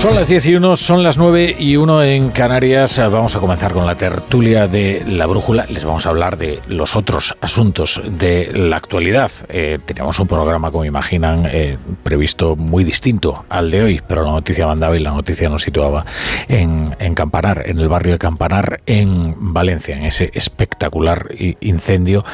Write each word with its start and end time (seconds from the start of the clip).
Son 0.00 0.14
las 0.14 0.28
10 0.28 0.46
y 0.46 0.54
1, 0.54 0.76
son 0.76 1.02
las 1.02 1.18
9 1.18 1.56
y 1.58 1.76
1 1.76 2.02
en 2.04 2.30
Canarias. 2.30 2.96
Vamos 2.96 3.36
a 3.36 3.38
comenzar 3.38 3.74
con 3.74 3.84
la 3.84 3.96
tertulia 3.96 4.66
de 4.66 5.04
la 5.06 5.26
brújula. 5.26 5.66
Les 5.68 5.84
vamos 5.84 6.06
a 6.06 6.08
hablar 6.08 6.38
de 6.38 6.58
los 6.68 6.96
otros 6.96 7.36
asuntos 7.42 8.00
de 8.06 8.50
la 8.54 8.76
actualidad. 8.76 9.30
Eh, 9.50 9.76
teníamos 9.84 10.18
un 10.18 10.26
programa, 10.26 10.70
como 10.70 10.86
imaginan, 10.86 11.46
eh, 11.50 11.76
previsto 12.02 12.56
muy 12.56 12.82
distinto 12.82 13.44
al 13.50 13.70
de 13.70 13.82
hoy, 13.82 14.00
pero 14.08 14.24
la 14.24 14.30
noticia 14.30 14.66
mandaba 14.66 14.96
y 14.96 15.00
la 15.00 15.10
noticia 15.10 15.50
nos 15.50 15.64
situaba 15.64 16.06
en, 16.48 16.96
en 16.98 17.14
Campanar, 17.14 17.64
en 17.66 17.78
el 17.78 17.88
barrio 17.88 18.14
de 18.14 18.18
Campanar, 18.18 18.80
en 18.86 19.52
Valencia, 19.52 19.98
en 19.98 20.06
ese 20.06 20.30
espectacular 20.32 21.28
incendio 21.60 22.24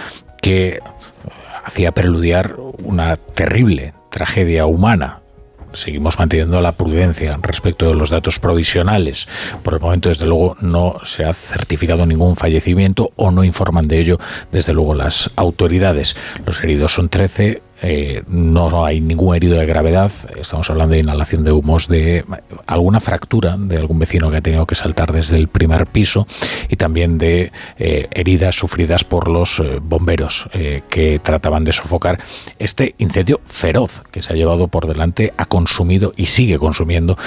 que 0.40 0.78
hacía 1.64 1.90
preludiar 1.90 2.54
una 2.84 3.16
terrible 3.16 3.92
tragedia 4.08 4.66
humana 4.66 5.22
seguimos 5.76 6.18
manteniendo 6.18 6.60
la 6.60 6.72
prudencia 6.72 7.38
respecto 7.42 7.88
de 7.88 7.94
los 7.94 8.10
datos 8.10 8.38
provisionales. 8.38 9.28
Por 9.62 9.74
el 9.74 9.80
momento, 9.80 10.08
desde 10.08 10.26
luego, 10.26 10.56
no 10.60 10.98
se 11.04 11.24
ha 11.24 11.32
certificado 11.32 12.06
ningún 12.06 12.36
fallecimiento 12.36 13.12
o 13.16 13.30
no 13.30 13.44
informan 13.44 13.88
de 13.88 14.00
ello, 14.00 14.18
desde 14.52 14.72
luego, 14.72 14.94
las 14.94 15.30
autoridades. 15.36 16.16
Los 16.44 16.62
heridos 16.62 16.94
son 16.94 17.08
13, 17.08 17.62
eh, 17.82 18.22
no 18.26 18.84
hay 18.84 19.00
ningún 19.00 19.36
herido 19.36 19.58
de 19.58 19.66
gravedad. 19.66 20.10
Estamos 20.40 20.68
hablando 20.70 20.94
de 20.94 21.00
inhalación 21.00 21.44
de 21.44 21.52
humos, 21.52 21.88
de 21.88 22.24
alguna 22.66 23.00
fractura 23.00 23.56
de 23.58 23.76
algún 23.76 23.98
vecino 23.98 24.30
que 24.30 24.38
ha 24.38 24.40
tenido 24.40 24.66
que 24.66 24.74
saltar 24.74 25.12
desde 25.12 25.36
el 25.36 25.48
primer 25.48 25.86
piso 25.86 26.26
y 26.68 26.76
también 26.76 27.18
de 27.18 27.52
eh, 27.78 28.08
heridas 28.10 28.54
sufridas 28.54 29.04
por 29.04 29.28
los 29.28 29.60
eh, 29.60 29.78
bomberos 29.82 30.48
que 30.88 31.18
trataban 31.18 31.64
de 31.64 31.72
sofocar 31.72 32.18
este 32.58 32.94
incendio 32.98 33.40
feroz 33.44 34.02
que 34.10 34.22
se 34.22 34.32
ha 34.32 34.36
llevado 34.36 34.68
por 34.68 34.86
delante, 34.86 35.32
ha 35.36 35.44
consumido 35.46 36.12
y 36.16 36.26
sigue 36.26 36.58
consumiendo 36.58 37.18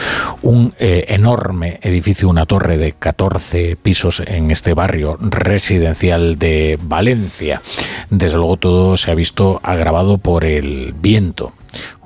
un 0.41 0.73
enorme 0.79 1.79
edificio, 1.81 2.29
una 2.29 2.45
torre 2.45 2.77
de 2.77 2.93
14 2.93 3.77
pisos 3.81 4.21
en 4.25 4.51
este 4.51 4.73
barrio 4.73 5.17
residencial 5.19 6.39
de 6.39 6.79
Valencia. 6.81 7.61
Desde 8.09 8.37
luego 8.37 8.57
todo 8.57 8.97
se 8.97 9.11
ha 9.11 9.15
visto 9.15 9.59
agravado 9.63 10.17
por 10.17 10.38
el 10.45 10.93
viento. 10.93 11.53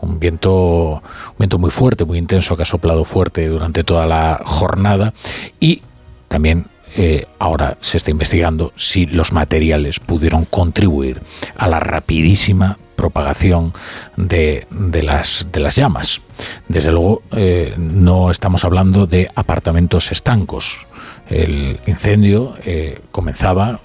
Un 0.02 0.20
viento, 0.20 0.96
un 0.96 1.38
viento 1.38 1.58
muy 1.58 1.70
fuerte, 1.72 2.06
muy 2.06 2.18
intenso, 2.18 2.56
que 2.56 2.64
ha 2.64 2.66
soplado 2.66 3.06
fuerte 3.06 3.48
durante 3.48 3.84
toda 3.84 4.06
la 4.06 4.42
jornada 4.44 5.14
y 5.60 5.82
también 6.28 6.66
eh, 6.96 7.26
ahora 7.40 7.78
se 7.82 7.98
está 7.98 8.12
investigando 8.12 8.72
si 8.76 9.06
los 9.06 9.32
materiales 9.32 10.00
pudieron 10.00 10.46
contribuir 10.46 11.22
a 11.56 11.68
la 11.68 11.80
rapidísima 11.80 12.78
propagación 12.96 13.74
de, 14.16 14.68
las, 15.02 15.48
de 15.52 15.60
las 15.60 15.76
llamas. 15.76 16.22
Desde 16.68 16.92
luego, 16.92 17.24
eh, 17.32 17.74
no 17.78 18.30
estamos 18.30 18.64
hablando 18.64 19.08
de 19.08 19.30
apartamentos 19.36 20.12
estancos. 20.12 20.86
El 21.30 21.80
incendio 21.88 22.56
eh, 22.64 23.00
comenzaba 23.12 23.80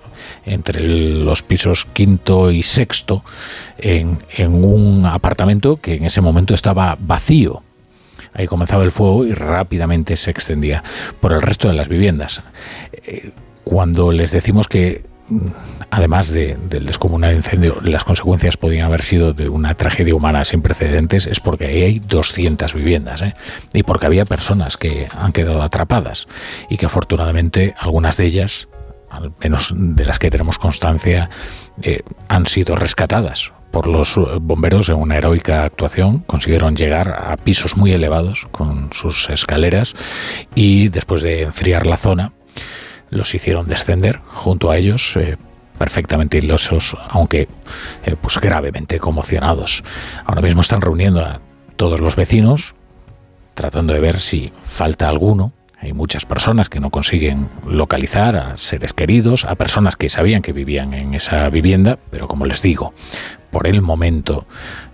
entre 0.45 0.81
los 0.81 1.43
pisos 1.43 1.85
quinto 1.85 2.51
y 2.51 2.63
sexto 2.63 3.25
en, 3.79 4.19
un 4.39 5.07
apartamento 5.07 5.77
que 5.77 5.95
en 5.95 6.05
ese 6.05 6.21
momento 6.21 6.55
estaba 6.55 6.97
vacío. 6.99 7.63
Ahí 8.35 8.47
comenzaba 8.47 8.85
el 8.85 8.93
fuego 8.93 9.25
y 9.25 9.33
rápidamente 9.33 10.17
se 10.17 10.31
extendía 10.31 10.83
por 11.21 11.33
el 11.33 11.43
resto 11.43 11.69
de 11.69 11.75
las 11.75 11.89
viviendas. 11.89 12.43
Eh, 12.93 13.31
cuando 13.65 14.13
les 14.13 14.31
decimos 14.31 14.69
que 14.69 15.05
mm, 15.29 15.39
además 15.91 16.31
del 16.31 16.87
descomunal 16.87 17.35
incendio, 17.35 17.79
las 17.83 18.05
consecuencias 18.05 18.57
podían 18.57 18.87
haber 18.87 19.03
sido 19.03 19.33
de 19.33 19.49
una 19.49 19.75
tragedia 19.75 20.15
humana 20.15 20.45
sin 20.45 20.63
precedentes, 20.63 21.27
es 21.27 21.41
porque 21.41 21.67
ahí 21.67 21.83
hay 21.83 21.99
200 21.99 22.75
viviendas 22.75 23.23
¿eh? 23.23 23.35
y 23.73 23.83
porque 23.83 24.07
había 24.07 24.25
personas 24.25 24.77
que 24.77 25.07
han 25.17 25.33
quedado 25.33 25.63
atrapadas 25.63 26.29
y 26.69 26.77
que 26.77 26.87
afortunadamente 26.87 27.75
algunas 27.79 28.17
de 28.17 28.27
ellas 28.27 28.69
al 29.11 29.33
menos 29.41 29.73
de 29.75 30.05
las 30.05 30.19
que 30.19 30.31
tenemos 30.31 30.59
constancia, 30.59 31.31
eh, 31.83 32.03
han 32.29 32.47
sido 32.47 32.77
rescatadas 32.77 33.53
por 33.71 33.87
los 33.87 34.17
eh, 34.17 34.21
bomberos 34.41 34.89
en 34.89 34.97
una 34.97 35.17
heroica 35.17 35.65
actuación. 35.65 36.21
Consiguieron 36.21 36.77
llegar 36.77 37.11
a 37.11 37.37
pisos 37.37 37.77
muy 37.77 37.93
elevados 37.93 38.47
con 38.51 38.91
sus 38.93 39.29
escaleras 39.31 39.95
y 40.55 40.89
después 40.89 41.23
de 41.23 41.43
enfriar 41.43 41.87
la 41.87 41.97
zona, 41.97 42.33
los 43.11 43.35
hicieron 43.35 43.67
descender 43.67 44.21
junto 44.27 44.71
a 44.71 44.77
ellos. 44.77 45.17
Eh, 45.17 45.37
perfectamente 45.79 46.39
ilosos, 46.39 46.97
aunque 47.09 47.49
pues 48.21 48.41
gravemente 48.41 48.99
conmocionados. 48.99 49.85
Ahora 50.25 50.43
mismo 50.43 50.61
están 50.61 50.81
reuniendo 50.81 51.21
a 51.21 51.41
todos 51.77 52.01
los 52.01 52.17
vecinos, 52.17 52.75
tratando 53.55 53.93
de 53.93 54.01
ver 54.01 54.19
si 54.19 54.53
falta 54.61 55.09
alguno 55.09 55.53
hay 55.81 55.93
muchas 55.93 56.27
personas 56.27 56.69
que 56.69 56.81
no 56.81 56.91
consiguen 56.91 57.49
localizar 57.67 58.37
a 58.37 58.57
seres 58.57 58.93
queridos, 58.93 59.45
a 59.45 59.55
personas 59.55 59.97
que 59.97 60.09
sabían 60.09 60.43
que 60.43 60.53
vivían 60.53 60.93
en 60.93 61.15
esa 61.15 61.49
vivienda, 61.51 61.99
pero 62.11 62.27
como 62.27 62.47
les 62.47 62.63
digo, 62.63 62.95
por 63.51 63.67
el 63.67 63.81
momento 63.81 64.47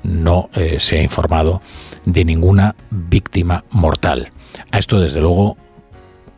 no 0.03 0.51
eh, 0.55 0.79
se 0.79 0.99
ha 0.99 1.03
informado 1.03 1.63
de 2.05 2.25
ninguna 2.25 2.77
víctima 2.91 3.65
mortal. 3.71 4.31
A 4.71 4.79
esto, 4.79 5.01
desde 5.01 5.21
luego, 5.21 5.57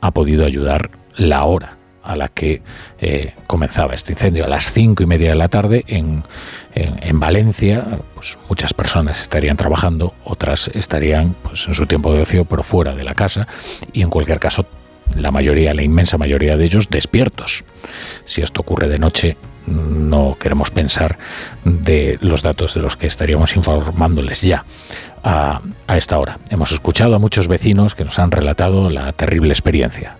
ha 0.00 0.12
podido 0.12 0.46
ayudar 0.46 0.90
la 1.16 1.44
hora 1.44 1.75
a 2.06 2.16
la 2.16 2.28
que 2.28 2.62
eh, 3.00 3.34
comenzaba 3.46 3.94
este 3.94 4.12
incendio. 4.12 4.44
A 4.44 4.48
las 4.48 4.72
cinco 4.72 5.02
y 5.02 5.06
media 5.06 5.30
de 5.30 5.36
la 5.36 5.48
tarde 5.48 5.84
en, 5.88 6.22
en, 6.74 7.20
Valencia, 7.20 7.84
pues 8.14 8.38
muchas 8.48 8.72
personas 8.72 9.20
estarían 9.20 9.56
trabajando, 9.56 10.14
otras 10.24 10.68
estarían 10.74 11.34
pues, 11.42 11.66
en 11.68 11.74
su 11.74 11.86
tiempo 11.86 12.12
de 12.12 12.22
ocio, 12.22 12.44
pero 12.44 12.62
fuera 12.62 12.94
de 12.94 13.04
la 13.04 13.14
casa, 13.14 13.48
y 13.92 14.02
en 14.02 14.10
cualquier 14.10 14.38
caso, 14.38 14.66
la 15.14 15.30
mayoría, 15.30 15.74
la 15.74 15.82
inmensa 15.82 16.18
mayoría 16.18 16.56
de 16.56 16.64
ellos 16.64 16.88
despiertos. 16.90 17.64
Si 18.24 18.42
esto 18.42 18.60
ocurre 18.60 18.88
de 18.88 18.98
noche, 18.98 19.36
no 19.66 20.36
queremos 20.38 20.70
pensar 20.70 21.18
de 21.64 22.18
los 22.20 22.42
datos 22.42 22.74
de 22.74 22.82
los 22.82 22.96
que 22.96 23.06
estaríamos 23.06 23.56
informándoles 23.56 24.42
ya 24.42 24.64
a, 25.22 25.60
a 25.86 25.96
esta 25.96 26.18
hora. 26.18 26.38
Hemos 26.50 26.72
escuchado 26.72 27.16
a 27.16 27.18
muchos 27.18 27.48
vecinos 27.48 27.94
que 27.94 28.04
nos 28.04 28.18
han 28.18 28.30
relatado 28.30 28.90
la 28.90 29.12
terrible 29.12 29.52
experiencia 29.52 30.16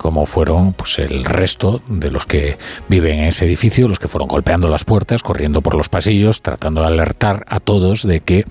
como 0.00 0.24
fueron 0.24 0.72
pues 0.72 0.98
el 0.98 1.26
resto 1.26 1.82
de 1.86 2.10
los 2.10 2.24
que 2.24 2.56
viven 2.88 3.18
en 3.18 3.24
ese 3.26 3.44
edificio, 3.44 3.86
los 3.86 3.98
que 3.98 4.08
fueron 4.08 4.28
golpeando 4.28 4.66
las 4.66 4.86
puertas, 4.86 5.22
corriendo 5.22 5.60
por 5.60 5.74
los 5.74 5.90
pasillos, 5.90 6.40
tratando 6.40 6.80
de 6.80 6.86
alertar 6.86 7.44
a 7.46 7.60
todos 7.60 8.06
de 8.06 8.20
que, 8.20 8.46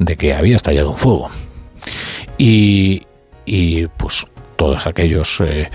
de 0.00 0.16
que 0.16 0.34
había 0.34 0.56
estallado 0.56 0.90
un 0.90 0.96
fuego. 0.96 1.30
Y, 2.38 3.02
y 3.46 3.86
pues 3.86 4.26
todos 4.56 4.88
aquellos 4.88 5.40
eh, 5.42 5.70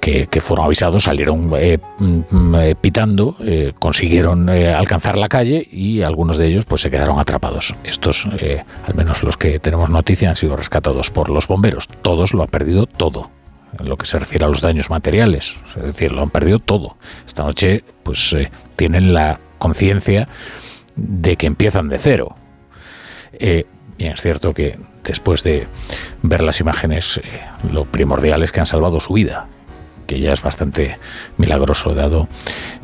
que, 0.00 0.40
fueron 0.40 0.66
avisados 0.66 1.04
salieron 1.04 1.52
eh, 1.56 1.78
mm, 2.00 2.54
eh, 2.56 2.74
pitando, 2.74 3.36
consiguieron 3.78 4.48
alcanzar 4.48 5.16
la 5.16 5.28
calle 5.28 5.68
y 5.70 6.02
algunos 6.02 6.38
de 6.38 6.48
ellos 6.48 6.64
pues 6.64 6.80
se 6.80 6.90
quedaron 6.90 7.20
atrapados. 7.20 7.76
Estos, 7.84 8.26
al 8.26 8.94
menos 8.96 9.22
los 9.22 9.36
que 9.36 9.60
tenemos 9.60 9.90
noticia, 9.90 10.30
han 10.30 10.36
sido 10.36 10.56
rescatados 10.56 11.12
por 11.12 11.30
los 11.30 11.46
bomberos. 11.46 11.86
Todos 12.02 12.34
lo 12.34 12.42
han 12.42 12.48
perdido 12.48 12.86
todo 12.86 13.30
en 13.78 13.88
lo 13.88 13.96
que 13.96 14.06
se 14.06 14.18
refiere 14.18 14.44
a 14.44 14.48
los 14.48 14.60
daños 14.60 14.90
materiales. 14.90 15.56
Es 15.76 15.82
decir, 15.82 16.12
lo 16.12 16.22
han 16.22 16.30
perdido 16.30 16.58
todo. 16.58 16.96
Esta 17.26 17.42
noche, 17.42 17.84
pues 18.02 18.32
eh, 18.32 18.50
tienen 18.76 19.12
la 19.12 19.40
conciencia 19.58 20.28
de 20.96 21.36
que 21.36 21.46
empiezan 21.46 21.88
de 21.88 21.98
cero. 21.98 22.36
Eh, 23.32 23.66
bien, 23.96 24.12
es 24.12 24.20
cierto 24.20 24.52
que 24.54 24.78
después 25.04 25.42
de 25.42 25.66
ver 26.22 26.42
las 26.42 26.60
imágenes, 26.60 27.18
eh, 27.18 27.22
lo 27.72 27.84
primordial 27.84 28.42
es 28.42 28.52
que 28.52 28.60
han 28.60 28.66
salvado 28.66 29.00
su 29.00 29.14
vida, 29.14 29.46
que 30.06 30.20
ya 30.20 30.32
es 30.32 30.42
bastante 30.42 30.98
milagroso 31.36 31.94
dado 31.94 32.28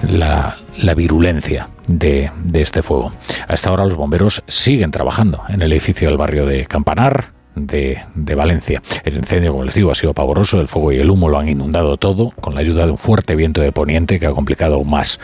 la, 0.08 0.56
virulencia 0.96 1.68
de, 1.88 2.30
de, 2.44 2.62
este 2.62 2.82
fuego. 2.82 3.12
A 3.48 3.54
esta 3.54 3.72
hora 3.72 3.84
los 3.84 3.96
bomberos 3.96 4.42
siguen 4.46 4.90
trabajando 4.92 5.42
en 5.48 5.62
el 5.62 5.72
edificio 5.72 6.08
del 6.08 6.16
barrio 6.16 6.46
de 6.46 6.66
Campanar, 6.66 7.35
de, 7.56 8.34
Valencia. 8.36 8.82
El 9.04 9.16
incendio, 9.16 9.52
como 9.52 9.64
les 9.64 9.74
digo, 9.74 9.90
ha 9.90 9.94
sido 9.94 10.14
pavoroso. 10.14 10.60
El 10.60 10.68
fuego 10.68 10.92
y 10.92 10.98
el 10.98 11.10
humo 11.10 11.28
lo 11.28 11.38
han 11.38 11.48
inundado 11.48 11.96
todo, 11.96 12.30
con 12.40 12.54
la 12.54 12.60
ayuda 12.60 12.84
de 12.84 12.92
un 12.92 12.98
fuerte 12.98 13.34
viento 13.34 13.60
de 13.60 13.72
poniente 13.72 14.20
que 14.20 14.26
ha 14.26 14.30
complicado 14.30 14.74
aún 14.76 14.90
más 14.90 15.18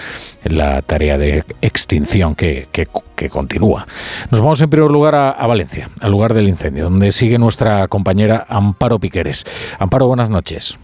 la 0.44 0.82
tarea 0.82 1.18
de 1.18 1.44
extinción 1.60 2.34
que, 2.34 2.66
que, 2.72 2.86
continúa. 3.28 3.86
Nos 4.32 4.40
vamos 4.40 4.60
en 4.60 4.68
primer 4.68 4.90
lugar 4.90 5.14
a, 5.14 5.46
Valencia, 5.46 5.90
al 6.00 6.10
lugar 6.10 6.34
del 6.34 6.48
incendio, 6.48 6.84
donde 6.84 7.12
sigue 7.12 7.38
nuestra 7.38 7.86
compañera 7.86 8.44
Amparo 8.48 8.98
Piqueres. 8.98 9.44
Amparo, 9.78 10.08
buenas 10.08 10.28
noches. 10.28 10.76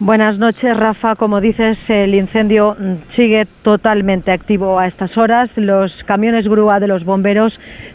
Buenas 0.00 0.38
noches, 0.38 0.76
Rafa. 0.76 1.14
Como 1.14 1.40
dices, 1.40 1.78
el 1.86 2.16
incendio 2.16 2.76
sigue 3.14 3.46
totalmente 3.62 4.32
activo 4.32 4.76
a 4.76 4.88
estas 4.88 5.16
horas. 5.16 5.50
Los 5.54 5.92
camiones 6.04 6.48
grúa 6.48 6.80
de 6.80 6.88
los 6.88 7.04
bomberos 7.04 7.52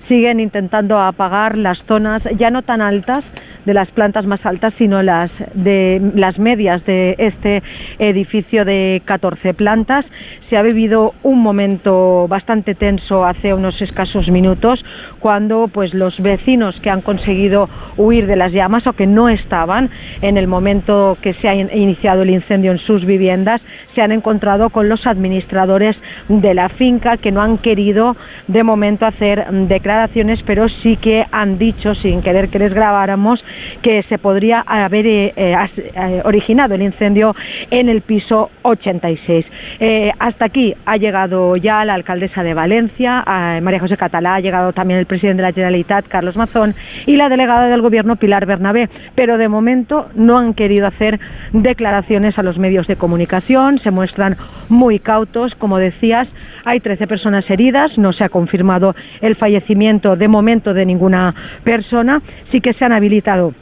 siguen 0.08 0.40
intentando 0.40 0.98
apagar 0.98 1.58
las 1.58 1.78
zonas 1.88 2.24
ya 2.38 2.52
no 2.52 2.62
tan 2.62 2.80
altas 2.82 3.26
de 3.66 3.74
las 3.74 3.90
plantas 3.92 4.26
más 4.26 4.46
altas, 4.46 4.74
sino 4.78 5.02
las 5.02 5.30
de 5.54 6.02
las 6.16 6.40
medias 6.40 6.84
de 6.86 7.16
este 7.18 7.62
edificio 8.00 8.66
de 8.66 9.02
14 9.06 9.54
plantas. 9.54 10.06
Se 10.50 10.58
ha 10.58 10.62
vivido 10.62 11.14
un 11.24 11.42
momento 11.42 12.28
bastante 12.28 12.74
tenso 12.74 13.26
hace 13.26 13.54
unos 13.54 13.80
escasos 13.82 14.28
minutos 14.30 14.84
cuando 15.20 15.68
pues 15.68 15.94
los 15.94 16.18
vecinos 16.20 16.76
que 16.82 16.90
han 16.90 17.02
conseguido 17.02 17.70
huir 17.98 18.26
de 18.26 18.36
las 18.36 18.52
llamas 18.52 18.88
o 18.88 18.94
que 18.94 19.06
no 19.06 19.30
estaban 19.30 19.90
en 20.22 20.38
el 20.38 20.48
momento 20.48 21.18
que 21.22 21.34
se 21.36 21.48
ha 21.48 21.54
iniciado 21.54 22.24
el 22.24 22.32
incendio 22.32 22.72
en 22.72 22.80
sus 22.80 23.06
viviendas 23.06 23.62
se 24.00 24.04
han 24.04 24.14
encontrado 24.14 24.70
con 24.70 24.88
los 24.88 25.06
administradores 25.06 25.94
de 26.30 26.54
la 26.54 26.70
finca 26.70 27.18
que 27.18 27.34
no 27.34 27.42
han 27.42 27.58
querido 27.58 28.16
de 28.48 28.64
momento 28.64 29.06
hacer 29.06 29.46
declaraciones, 29.68 30.40
pero 30.46 30.70
sí 30.82 30.96
que 30.96 31.26
han 31.34 31.58
dicho, 31.58 31.94
sin 31.96 32.22
querer 32.22 32.48
que 32.48 32.60
les 32.60 32.74
grabáramos, 32.74 33.44
que 33.82 34.04
se 34.04 34.18
podría 34.18 34.64
haber 34.66 35.06
eh, 35.06 35.34
eh, 35.36 35.54
eh, 35.76 36.22
originado 36.24 36.76
el 36.76 36.82
incendio 36.84 37.36
en 37.72 37.90
el 37.90 38.00
piso 38.00 38.52
86. 38.62 39.46
hasta 40.18 40.46
aquí 40.46 40.74
ha 40.86 40.96
llegado 40.96 41.58
ya 41.58 41.84
la 41.84 41.96
alcaldesa 41.96 42.42
de 42.42 42.54
Valencia, 42.54 43.24
María 43.62 43.82
José 43.82 43.98
Catalá, 43.98 44.36
ha 44.36 44.40
llegado 44.40 44.72
también 44.72 45.02
el 45.02 45.08
presidente 45.08 45.42
de 45.42 45.50
la 45.50 45.54
Generalitat, 45.54 46.08
Carlos 46.08 46.38
Mazón, 46.38 46.74
y 47.06 47.18
la 47.18 47.28
delegada 47.28 47.68
del 47.68 47.82
Gobierno, 47.82 48.16
Pilar 48.16 48.46
Bernabé, 48.46 48.88
pero 49.16 49.38
de 49.38 49.50
momento 49.50 50.08
no 50.16 50.38
han 50.38 50.54
querido 50.54 50.88
hacer 50.88 51.20
declaraciones 51.52 52.40
a 52.40 52.44
los 52.44 52.58
medios 52.58 52.88
de 52.88 52.96
comunicación, 52.96 53.80
muestran 53.92 54.38
muy 54.70 55.00
cautos, 55.00 55.54
como 55.56 55.78
decías, 55.78 56.28
hay 56.66 56.80
13 56.80 57.08
personas 57.08 57.50
heridas, 57.50 57.98
no 57.98 58.14
se 58.14 58.24
ha 58.24 58.30
confirmado 58.30 58.96
el 59.22 59.36
fallecimiento 59.36 60.16
de 60.16 60.28
momento 60.28 60.74
de 60.74 60.86
ninguna 60.86 61.34
persona, 61.64 62.22
sí 62.52 62.62
que 62.62 62.74
se 62.74 62.86
han 62.86 62.94
habilitado 62.94 63.54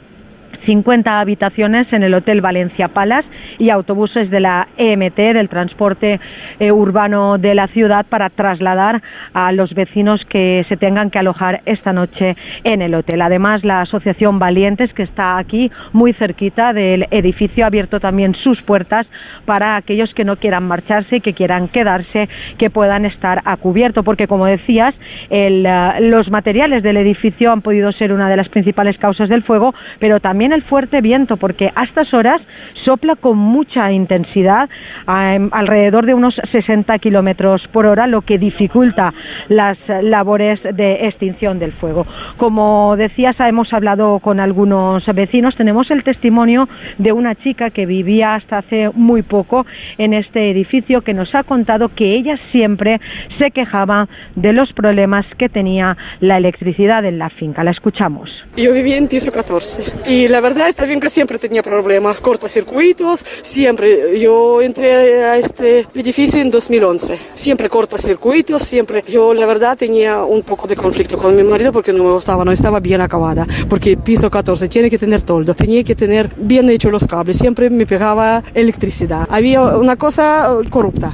50 0.66 1.20
habitaciones 1.20 1.92
en 1.92 2.02
el 2.02 2.14
Hotel 2.14 2.40
Valencia 2.40 2.88
Palas 2.88 3.24
y 3.58 3.70
autobuses 3.70 4.30
de 4.30 4.40
la 4.40 4.68
EMT, 4.76 5.16
del 5.16 5.48
transporte 5.48 6.20
eh, 6.58 6.72
urbano 6.72 7.38
de 7.38 7.54
la 7.54 7.68
ciudad, 7.68 8.06
para 8.08 8.30
trasladar 8.30 9.02
a 9.34 9.52
los 9.52 9.74
vecinos 9.74 10.20
que 10.28 10.64
se 10.68 10.76
tengan 10.76 11.10
que 11.10 11.18
alojar 11.18 11.60
esta 11.66 11.92
noche 11.92 12.36
en 12.64 12.82
el 12.82 12.94
hotel. 12.94 13.22
Además, 13.22 13.64
la 13.64 13.82
Asociación 13.82 14.38
Valientes, 14.38 14.92
que 14.92 15.02
está 15.02 15.38
aquí 15.38 15.70
muy 15.92 16.12
cerquita 16.14 16.72
del 16.72 17.06
edificio, 17.10 17.64
ha 17.64 17.68
abierto 17.68 18.00
también 18.00 18.34
sus 18.34 18.62
puertas 18.62 19.06
para 19.44 19.76
aquellos 19.76 20.12
que 20.14 20.24
no 20.24 20.36
quieran 20.36 20.64
marcharse 20.64 21.16
y 21.16 21.20
que 21.20 21.34
quieran 21.34 21.68
quedarse, 21.68 22.28
que 22.58 22.70
puedan 22.70 23.04
estar 23.04 23.40
a 23.44 23.56
cubierto, 23.56 24.02
porque 24.02 24.26
como 24.26 24.46
decías, 24.46 24.94
el, 25.30 25.66
uh, 25.66 26.00
los 26.00 26.30
materiales 26.30 26.82
del 26.82 26.96
edificio 26.98 27.52
han 27.52 27.62
podido 27.62 27.90
ser 27.92 28.12
una 28.12 28.28
de 28.28 28.36
las 28.36 28.48
principales 28.48 28.98
causas 28.98 29.28
del 29.28 29.42
fuego, 29.42 29.74
pero 29.98 30.20
también 30.20 30.52
fuerte 30.62 31.00
viento, 31.00 31.36
porque 31.36 31.70
a 31.74 31.84
estas 31.84 32.12
horas 32.14 32.40
sopla 32.84 33.16
con 33.16 33.36
mucha 33.36 33.92
intensidad, 33.92 34.68
um, 35.06 35.48
alrededor 35.52 36.06
de 36.06 36.14
unos 36.14 36.34
60 36.52 36.98
kilómetros 36.98 37.62
por 37.72 37.86
hora, 37.86 38.06
lo 38.06 38.22
que 38.22 38.38
dificulta 38.38 39.12
las 39.48 39.78
labores 40.02 40.60
de 40.62 41.06
extinción 41.06 41.58
del 41.58 41.72
fuego. 41.72 42.06
Como 42.36 42.96
decías, 42.96 43.36
hemos 43.40 43.72
hablado 43.72 44.18
con 44.20 44.40
algunos 44.40 45.04
vecinos, 45.06 45.54
tenemos 45.56 45.90
el 45.90 46.04
testimonio 46.04 46.68
de 46.98 47.12
una 47.12 47.34
chica 47.34 47.70
que 47.70 47.86
vivía 47.86 48.34
hasta 48.34 48.58
hace 48.58 48.86
muy 48.94 49.22
poco 49.22 49.66
en 49.96 50.14
este 50.14 50.50
edificio 50.50 51.02
que 51.02 51.14
nos 51.14 51.34
ha 51.34 51.42
contado 51.44 51.88
que 51.88 52.06
ella 52.06 52.38
siempre 52.52 53.00
se 53.38 53.50
quejaba 53.50 54.08
de 54.34 54.52
los 54.52 54.72
problemas 54.72 55.26
que 55.38 55.48
tenía 55.48 55.96
la 56.20 56.36
electricidad 56.36 57.04
en 57.04 57.18
la 57.18 57.30
finca. 57.30 57.64
La 57.64 57.70
escuchamos. 57.70 58.30
Yo 58.56 58.72
vivía 58.72 58.96
en 58.96 59.08
piso 59.08 59.30
14 59.32 60.10
y 60.10 60.28
la 60.28 60.37
verdad 60.40 60.68
esta 60.68 60.84
finca 60.84 61.08
siempre 61.08 61.38
tenía 61.38 61.62
problemas, 61.62 62.20
cortocircuitos, 62.20 63.24
siempre. 63.42 64.18
Yo 64.20 64.60
entré 64.62 65.24
a 65.24 65.38
este 65.38 65.86
edificio 65.94 66.40
en 66.40 66.50
2011, 66.50 67.18
siempre 67.34 67.68
cortocircuitos, 67.68 68.62
siempre. 68.62 69.04
Yo 69.08 69.34
la 69.34 69.46
verdad 69.46 69.76
tenía 69.76 70.22
un 70.22 70.42
poco 70.42 70.66
de 70.66 70.76
conflicto 70.76 71.18
con 71.18 71.36
mi 71.36 71.42
marido 71.42 71.72
porque 71.72 71.92
no 71.92 72.04
me 72.04 72.12
gustaba, 72.12 72.44
no 72.44 72.52
estaba 72.52 72.80
bien 72.80 73.00
acabada, 73.00 73.46
porque 73.68 73.96
piso 73.96 74.30
14 74.30 74.68
tiene 74.68 74.90
que 74.90 74.98
tener 74.98 75.22
toldo, 75.22 75.54
tenía 75.54 75.84
que 75.84 75.94
tener 75.94 76.30
bien 76.36 76.68
hecho 76.68 76.90
los 76.90 77.06
cables, 77.06 77.38
siempre 77.38 77.70
me 77.70 77.86
pegaba 77.86 78.42
electricidad. 78.54 79.26
Había 79.30 79.62
una 79.62 79.96
cosa 79.96 80.50
corrupta. 80.70 81.12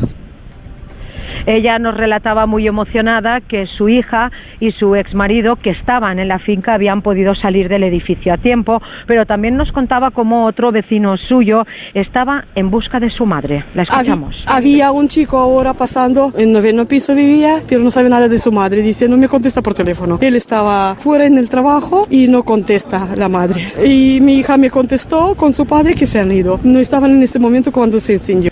Ella 1.46 1.78
nos 1.78 1.96
relataba 1.96 2.46
muy 2.46 2.66
emocionada 2.66 3.40
que 3.40 3.66
su 3.76 3.88
hija 3.88 4.30
y 4.60 4.72
su 4.72 4.94
exmarido, 4.96 5.56
que 5.56 5.70
estaban 5.70 6.18
en 6.18 6.28
la 6.28 6.38
finca, 6.38 6.72
habían 6.74 7.02
podido 7.02 7.34
salir 7.34 7.68
del 7.68 7.82
edificio 7.84 8.32
a 8.32 8.36
tiempo, 8.38 8.80
pero 9.06 9.26
también 9.26 9.56
nos 9.56 9.70
contaba 9.72 10.10
cómo 10.10 10.46
otro 10.46 10.72
vecino 10.72 11.16
suyo 11.16 11.66
estaba 11.92 12.44
en 12.54 12.70
busca 12.70 13.00
de 13.00 13.10
su 13.10 13.26
madre. 13.26 13.64
La 13.74 13.82
escuchamos. 13.82 14.34
Había, 14.46 14.90
un 14.92 15.08
chico 15.08 15.38
ahora 15.38 15.74
pasando, 15.74 16.32
en 16.36 16.52
noveno 16.52 16.86
piso 16.86 17.14
vivía, 17.14 17.60
pero 17.68 17.82
no 17.82 17.90
sabe 17.90 18.08
nada 18.08 18.28
de 18.28 18.38
su 18.38 18.52
madre. 18.52 18.82
Dice, 18.82 19.08
no 19.08 19.16
me 19.16 19.28
contesta 19.28 19.62
por 19.62 19.74
teléfono. 19.74 20.18
Él 20.20 20.36
estaba 20.36 20.94
fuera 20.94 21.26
en 21.26 21.38
el 21.38 21.50
trabajo 21.50 22.06
y 22.10 22.28
no 22.28 22.42
contesta 22.42 23.08
la 23.16 23.28
madre. 23.28 23.62
Y 23.84 24.20
mi 24.20 24.38
hija 24.38 24.56
me 24.56 24.70
contestó 24.70 25.34
con 25.36 25.52
su 25.52 25.66
padre 25.66 25.94
que 25.94 26.06
se 26.06 26.20
han 26.20 26.32
ido. 26.32 26.60
No 26.62 26.78
estaban 26.78 27.10
en 27.10 27.22
este 27.22 27.38
momento 27.38 27.72
cuando 27.72 28.00
se 28.00 28.14
encendió. 28.14 28.50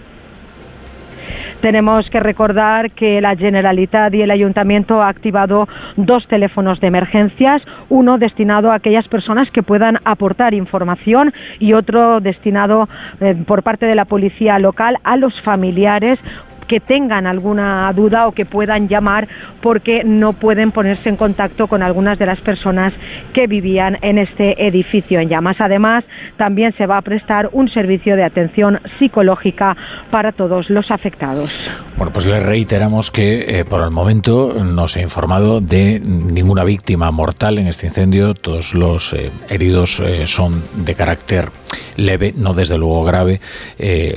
Tenemos 1.62 2.10
que 2.10 2.18
recordar 2.18 2.90
que 2.90 3.20
la 3.20 3.36
Generalitat 3.36 4.12
y 4.14 4.22
el 4.22 4.32
Ayuntamiento 4.32 5.00
ha 5.00 5.08
activado 5.08 5.68
dos 5.96 6.26
teléfonos 6.26 6.80
de 6.80 6.88
emergencias, 6.88 7.62
uno 7.88 8.18
destinado 8.18 8.72
a 8.72 8.74
aquellas 8.74 9.06
personas 9.06 9.48
que 9.52 9.62
puedan 9.62 9.96
aportar 10.04 10.54
información 10.54 11.32
y 11.60 11.74
otro 11.74 12.18
destinado 12.18 12.88
eh, 13.20 13.36
por 13.46 13.62
parte 13.62 13.86
de 13.86 13.94
la 13.94 14.06
policía 14.06 14.58
local 14.58 14.98
a 15.04 15.16
los 15.16 15.40
familiares 15.42 16.18
que 16.66 16.80
tengan 16.80 17.26
alguna 17.26 17.90
duda 17.94 18.26
o 18.26 18.32
que 18.32 18.44
puedan 18.44 18.88
llamar 18.88 19.28
porque 19.60 20.02
no 20.04 20.32
pueden 20.32 20.72
ponerse 20.72 21.08
en 21.08 21.16
contacto 21.16 21.66
con 21.66 21.82
algunas 21.82 22.18
de 22.18 22.26
las 22.26 22.40
personas 22.40 22.92
que 23.32 23.46
vivían 23.46 23.98
en 24.02 24.18
este 24.18 24.66
edificio 24.66 25.20
en 25.20 25.28
llamas. 25.28 25.56
Además, 25.60 26.04
también 26.36 26.74
se 26.76 26.86
va 26.86 26.98
a 26.98 27.02
prestar 27.02 27.48
un 27.52 27.68
servicio 27.68 28.16
de 28.16 28.24
atención 28.24 28.80
psicológica 28.98 29.76
para 30.10 30.32
todos 30.32 30.68
los 30.70 30.90
afectados. 30.90 31.50
Bueno, 31.96 32.12
pues 32.12 32.26
les 32.26 32.42
reiteramos 32.42 33.10
que 33.10 33.60
eh, 33.60 33.64
por 33.64 33.82
el 33.82 33.90
momento 33.90 34.54
no 34.62 34.88
se 34.88 35.00
ha 35.00 35.02
informado 35.02 35.60
de 35.60 36.00
ninguna 36.00 36.64
víctima 36.64 37.10
mortal 37.10 37.58
en 37.58 37.66
este 37.66 37.86
incendio. 37.86 38.34
Todos 38.34 38.74
los 38.74 39.12
eh, 39.12 39.30
heridos 39.48 40.00
eh, 40.00 40.26
son 40.26 40.62
de 40.74 40.94
carácter 40.94 41.50
leve, 41.96 42.34
no 42.36 42.54
desde 42.54 42.76
luego 42.78 43.04
grave. 43.04 43.40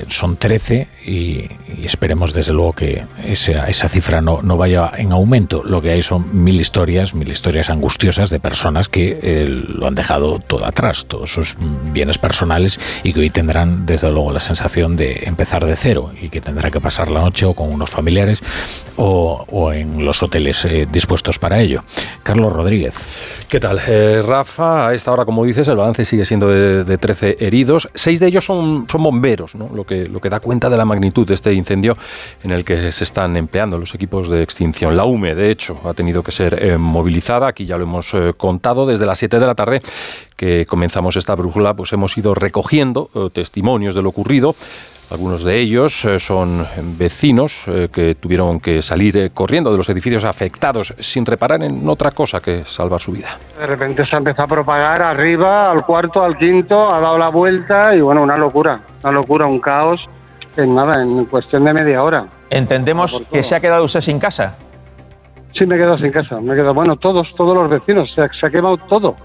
Son 0.07 0.37
13 0.37 0.87
y, 1.05 1.11
y, 1.11 1.49
esperemos 1.83 2.33
desde 2.35 2.53
luego 2.53 2.73
que 2.73 3.05
esa, 3.23 3.67
esa 3.67 3.89
cifra 3.89 4.21
no, 4.21 4.41
no, 4.41 4.57
vaya 4.57 4.91
en 4.97 5.11
aumento. 5.11 5.63
Lo 5.63 5.81
que 5.81 5.91
hay 5.91 6.01
son 6.01 6.43
mil 6.43 6.59
historias, 6.61 7.13
mil 7.13 7.29
historias 7.29 7.69
angustiosas 7.69 8.29
de 8.29 8.39
personas 8.39 8.89
que 8.89 9.19
eh, 9.21 9.47
lo 9.47 9.87
han 9.87 9.95
dejado 9.95 10.39
todo 10.39 10.65
atrás, 10.65 11.05
todos 11.05 11.33
sus 11.33 11.55
bienes 11.91 12.17
personales 12.17 12.79
y 13.03 13.13
que 13.13 13.21
hoy 13.21 13.29
tendrán 13.29 13.85
desde 13.85 14.11
luego 14.11 14.31
la 14.31 14.39
sensación 14.39 14.95
de 14.95 15.23
empezar 15.25 15.65
de 15.65 15.75
cero 15.75 16.11
y 16.21 16.29
que 16.29 16.41
tendrán 16.41 16.71
que 16.71 16.79
pasar 16.79 17.09
la 17.09 17.21
noche 17.21 17.45
o 17.45 17.53
con 17.53 17.71
unos 17.71 17.89
familiares 17.89 18.43
o, 18.97 19.45
o 19.49 19.73
en 19.73 20.05
los 20.05 20.21
hoteles 20.21 20.63
eh, 20.65 20.87
dispuestos 20.91 21.39
para 21.39 21.59
ello. 21.59 21.83
Carlos 22.23 22.53
Rodríguez. 22.53 22.95
¿Qué 23.49 23.59
tal? 23.59 23.79
Eh, 23.87 24.21
Rafa, 24.25 24.87
a 24.87 24.93
esta 24.93 25.11
hora, 25.11 25.25
como 25.25 25.45
dices, 25.45 25.67
el 25.67 25.77
balance 25.77 26.05
sigue 26.05 26.25
siendo 26.25 26.49
de, 26.49 26.83
de 26.83 26.97
13 26.97 27.37
heridos. 27.39 27.89
Seis 27.93 28.19
de 28.19 28.27
ellos 28.27 28.45
son, 28.45 28.87
son 28.89 29.03
bomberos, 29.03 29.55
¿no? 29.55 29.69
lo, 29.73 29.85
que, 29.85 30.07
lo 30.07 30.19
que 30.19 30.29
da 30.29 30.39
cuenta 30.39 30.69
de 30.69 30.77
la 30.77 30.85
magnitud 30.85 31.25
de 31.27 31.33
este 31.33 31.53
incendio 31.53 31.97
en 32.43 32.51
el 32.51 32.63
que 32.63 32.91
se 32.91 33.03
están 33.03 33.35
empleando 33.37 33.77
los 33.77 33.93
equipos 33.95 34.29
de 34.29 34.43
extinción. 34.43 34.95
La 34.95 35.05
UME, 35.05 35.35
de 35.35 35.51
hecho, 35.51 35.79
ha 35.85 35.93
tenido 35.93 36.23
que 36.23 36.31
ser 36.31 36.63
eh, 36.63 36.77
movilizada. 36.77 37.47
Aquí 37.47 37.65
ya 37.65 37.77
lo 37.77 37.83
hemos 37.83 38.13
eh, 38.13 38.33
contado 38.35 38.85
desde 38.85 39.05
las 39.05 39.19
7 39.19 39.39
de 39.39 39.45
la 39.45 39.55
tarde 39.55 39.81
que 40.35 40.65
comenzamos 40.65 41.15
esta 41.15 41.35
brújula, 41.35 41.73
pues 41.73 41.93
hemos 41.93 42.17
ido 42.17 42.35
recogiendo 42.35 43.09
eh, 43.13 43.29
testimonios 43.31 43.95
de 43.95 44.01
lo 44.01 44.09
ocurrido 44.09 44.55
Algunos 45.11 45.43
de 45.43 45.59
ellos 45.59 46.03
eh, 46.05 46.17
son 46.17 46.65
vecinos 46.97 47.65
eh, 47.67 47.89
que 47.93 48.15
tuvieron 48.15 48.59
que 48.59 48.81
salir 48.81 49.15
eh, 49.17 49.29
corriendo 49.31 49.71
de 49.71 49.77
los 49.77 49.87
edificios 49.89 50.23
afectados 50.23 50.95
sin 50.99 51.25
reparar 51.27 51.63
en 51.63 51.87
otra 51.87 52.09
cosa 52.09 52.39
que 52.39 52.63
salvar 52.65 52.99
su 52.99 53.11
vida. 53.11 53.37
De 53.59 53.67
repente 53.67 54.03
se 54.05 54.15
ha 54.15 54.17
empezado 54.17 54.45
a 54.45 54.47
propagar 54.47 55.05
arriba, 55.05 55.69
al 55.69 55.85
cuarto, 55.85 56.23
al 56.23 56.37
quinto, 56.37 56.91
ha 56.91 56.99
dado 56.99 57.19
la 57.19 57.29
vuelta 57.29 57.95
y 57.95 58.01
bueno, 58.01 58.23
una 58.23 58.35
locura, 58.35 58.79
una 59.03 59.11
locura, 59.13 59.45
un 59.45 59.59
caos 59.59 60.07
en 60.57 60.75
nada, 60.75 61.01
en 61.01 61.25
cuestión 61.25 61.63
de 61.65 61.73
media 61.73 62.01
hora. 62.03 62.25
Entendemos 62.49 63.21
que 63.31 63.43
se 63.43 63.55
ha 63.55 63.59
quedado 63.59 63.83
usted 63.83 64.01
sin 64.01 64.19
casa. 64.19 64.55
Sí, 65.57 65.65
me 65.65 65.75
he 65.75 65.79
quedado 65.79 65.97
sin 65.97 66.09
casa, 66.11 66.37
me 66.41 66.53
he 66.53 66.57
quedado, 66.57 66.73
bueno, 66.73 66.95
todos, 66.97 67.33
todos 67.35 67.57
los 67.57 67.69
vecinos, 67.69 68.11
se 68.13 68.21
ha, 68.21 68.29
se 68.33 68.45
ha 68.45 68.49
quemado 68.49 68.77
todo, 68.77 69.15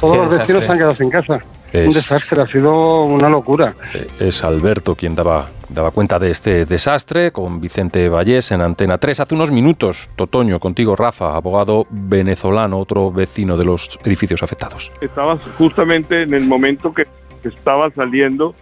todos 0.00 0.16
Qué 0.16 0.22
los 0.22 0.38
vecinos 0.38 0.64
se 0.64 0.72
han 0.72 0.78
quedado 0.78 0.96
sin 0.96 1.10
casa. 1.10 1.38
Es- 1.72 1.86
Un 1.86 1.92
desastre, 1.92 2.40
ha 2.42 2.46
sido 2.46 3.04
una 3.04 3.28
locura. 3.28 3.74
Eh, 3.94 4.06
Es 4.20 4.42
Alberto 4.42 4.94
quien 4.94 5.14
daba, 5.14 5.48
daba 5.68 5.90
cuenta 5.90 6.18
de 6.18 6.30
este 6.30 6.64
desastre 6.64 7.30
con 7.30 7.60
Vicente 7.60 8.08
Vallés 8.08 8.52
en 8.52 8.62
Antena 8.62 8.96
3. 8.96 9.20
Hace 9.20 9.34
unos 9.34 9.50
minutos, 9.50 10.08
Totoño, 10.16 10.60
contigo 10.60 10.96
Rafa, 10.96 11.36
abogado 11.36 11.86
venezolano, 11.90 12.78
otro 12.78 13.10
vecino 13.12 13.56
de 13.58 13.66
los 13.66 13.98
edificios 14.04 14.42
afectados. 14.42 14.90
estaba 15.02 15.36
justamente 15.58 16.22
en 16.22 16.32
el 16.32 16.44
momento 16.46 16.92
que 16.94 17.02
estaba 17.44 17.90
saliendo 17.90 18.54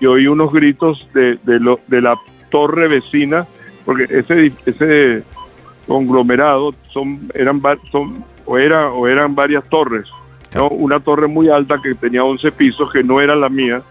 y 0.00 0.06
oí 0.06 0.26
unos 0.26 0.52
gritos 0.52 1.08
de, 1.14 1.38
de, 1.44 1.60
lo- 1.60 1.80
de 1.86 2.00
la 2.02 2.16
torre 2.50 2.88
vecina, 2.88 3.46
porque 3.84 4.04
ese, 4.04 4.52
ese 4.66 5.22
conglomerado 5.86 6.72
son, 6.92 7.20
eran, 7.34 7.60
son, 7.90 8.24
o, 8.44 8.58
era, 8.58 8.90
o 8.90 9.06
eran 9.06 9.34
varias 9.34 9.68
torres. 9.68 10.06
¿no? 10.54 10.68
Una 10.68 11.00
torre 11.00 11.26
muy 11.26 11.48
alta 11.48 11.76
que 11.82 11.94
tenía 11.94 12.24
11 12.24 12.52
pisos, 12.52 12.90
que 12.92 13.02
no 13.02 13.20
era 13.20 13.34
la 13.36 13.48
mía, 13.48 13.82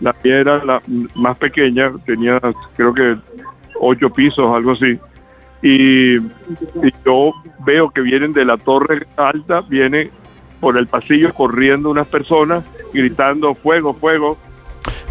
la 0.00 0.14
mía 0.22 0.38
era 0.40 0.64
la 0.64 0.82
más 1.14 1.36
pequeña, 1.38 1.90
tenía 2.06 2.38
creo 2.76 2.94
que 2.94 3.16
8 3.80 4.10
pisos, 4.10 4.54
algo 4.54 4.72
así. 4.72 4.98
Y, 5.60 6.16
y 6.16 6.92
yo 7.04 7.32
veo 7.66 7.90
que 7.90 8.00
vienen 8.00 8.32
de 8.32 8.44
la 8.44 8.56
torre 8.58 9.06
alta, 9.16 9.60
viene 9.62 10.10
por 10.60 10.78
el 10.78 10.86
pasillo 10.86 11.32
corriendo 11.34 11.90
unas 11.90 12.06
personas 12.06 12.64
gritando 12.92 13.54
fuego, 13.54 13.92
fuego. 13.94 14.36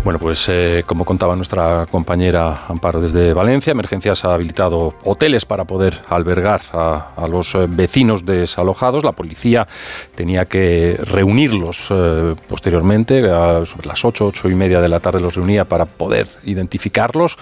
Bueno, 0.03 0.19
pues 0.19 0.47
eh, 0.47 0.83
como 0.85 1.03
contaba 1.03 1.35
nuestra 1.35 1.85
compañera 1.91 2.63
Amparo 2.69 3.01
desde 3.01 3.33
Valencia, 3.33 3.71
Emergencias 3.71 4.23
ha 4.23 4.33
habilitado 4.35 4.93
hoteles 5.03 5.43
para 5.43 5.65
poder 5.65 5.99
albergar 6.07 6.61
a, 6.71 7.27
los 7.29 7.53
eh, 7.55 7.65
vecinos 7.67 8.25
desalojados. 8.25 9.03
La 9.03 9.11
policía 9.11 9.67
tenía 10.15 10.45
que 10.45 10.97
reunirlos 11.03 11.87
eh, 11.89 12.35
posteriormente, 12.47 13.29
a- 13.29 13.63
las 13.83 14.05
8, 14.05 14.27
8 14.27 14.49
y 14.49 14.55
media 14.55 14.79
de 14.79 14.87
la 14.87 15.01
tarde 15.01 15.19
los 15.19 15.35
reunía 15.35 15.65
para 15.65 15.85
poder 15.85 16.27
identificarlos. 16.45 17.37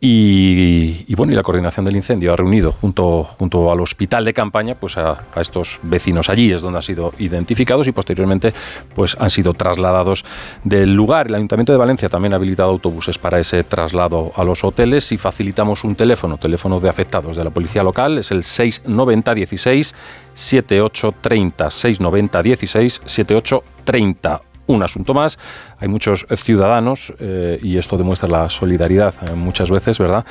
Y, 0.00 1.04
y 1.08 1.14
bueno, 1.16 1.32
y 1.32 1.36
la 1.36 1.42
coordinación 1.42 1.84
del 1.84 1.96
incendio 1.96 2.32
ha 2.32 2.36
reunido 2.36 2.70
junto, 2.70 3.24
junto 3.24 3.72
al 3.72 3.80
hospital 3.80 4.24
de 4.24 4.32
campaña 4.32 4.76
pues 4.76 4.96
a, 4.96 5.24
estos 5.40 5.80
vecinos 5.82 6.28
allí, 6.28 6.52
es 6.52 6.60
donde 6.60 6.78
han 6.78 6.82
sido 6.84 7.12
identificados 7.18 7.88
y 7.88 7.92
posteriormente 7.92 8.54
pues 8.94 9.16
han 9.18 9.30
sido 9.30 9.54
trasladados 9.54 10.24
del 10.62 10.94
lugar. 10.94 11.26
El 11.26 11.34
Ayuntamiento 11.34 11.72
de 11.72 11.78
Valencia 11.78 12.08
también 12.08 12.32
ha 12.32 12.36
habilitado 12.36 12.70
autobuses 12.70 13.18
para 13.18 13.40
ese 13.40 13.64
traslado 13.64 14.30
a 14.36 14.44
los 14.44 14.62
hoteles 14.62 15.10
y 15.10 15.16
facilitamos 15.16 15.82
un 15.82 15.96
teléfono, 15.96 16.38
teléfono 16.38 16.78
de 16.78 16.88
afectados 16.88 17.36
de 17.36 17.42
la 17.42 17.50
policía 17.50 17.82
local, 17.82 18.18
es 18.18 18.30
el 18.30 18.44
690 18.44 19.34
16 19.34 19.94
7830 20.34 21.70
690 21.70 22.42
16 22.42 23.02
7830 23.04 24.42
un 24.68 24.82
asunto 24.82 25.14
más. 25.14 25.38
Hay 25.80 25.88
muchos 25.88 26.26
ciudadanos, 26.36 27.12
eh, 27.20 27.58
y 27.62 27.78
esto 27.78 27.96
demuestra 27.96 28.28
la 28.28 28.48
solidaridad 28.50 29.14
eh, 29.26 29.32
muchas 29.34 29.70
veces, 29.70 29.98
¿verdad? 29.98 30.24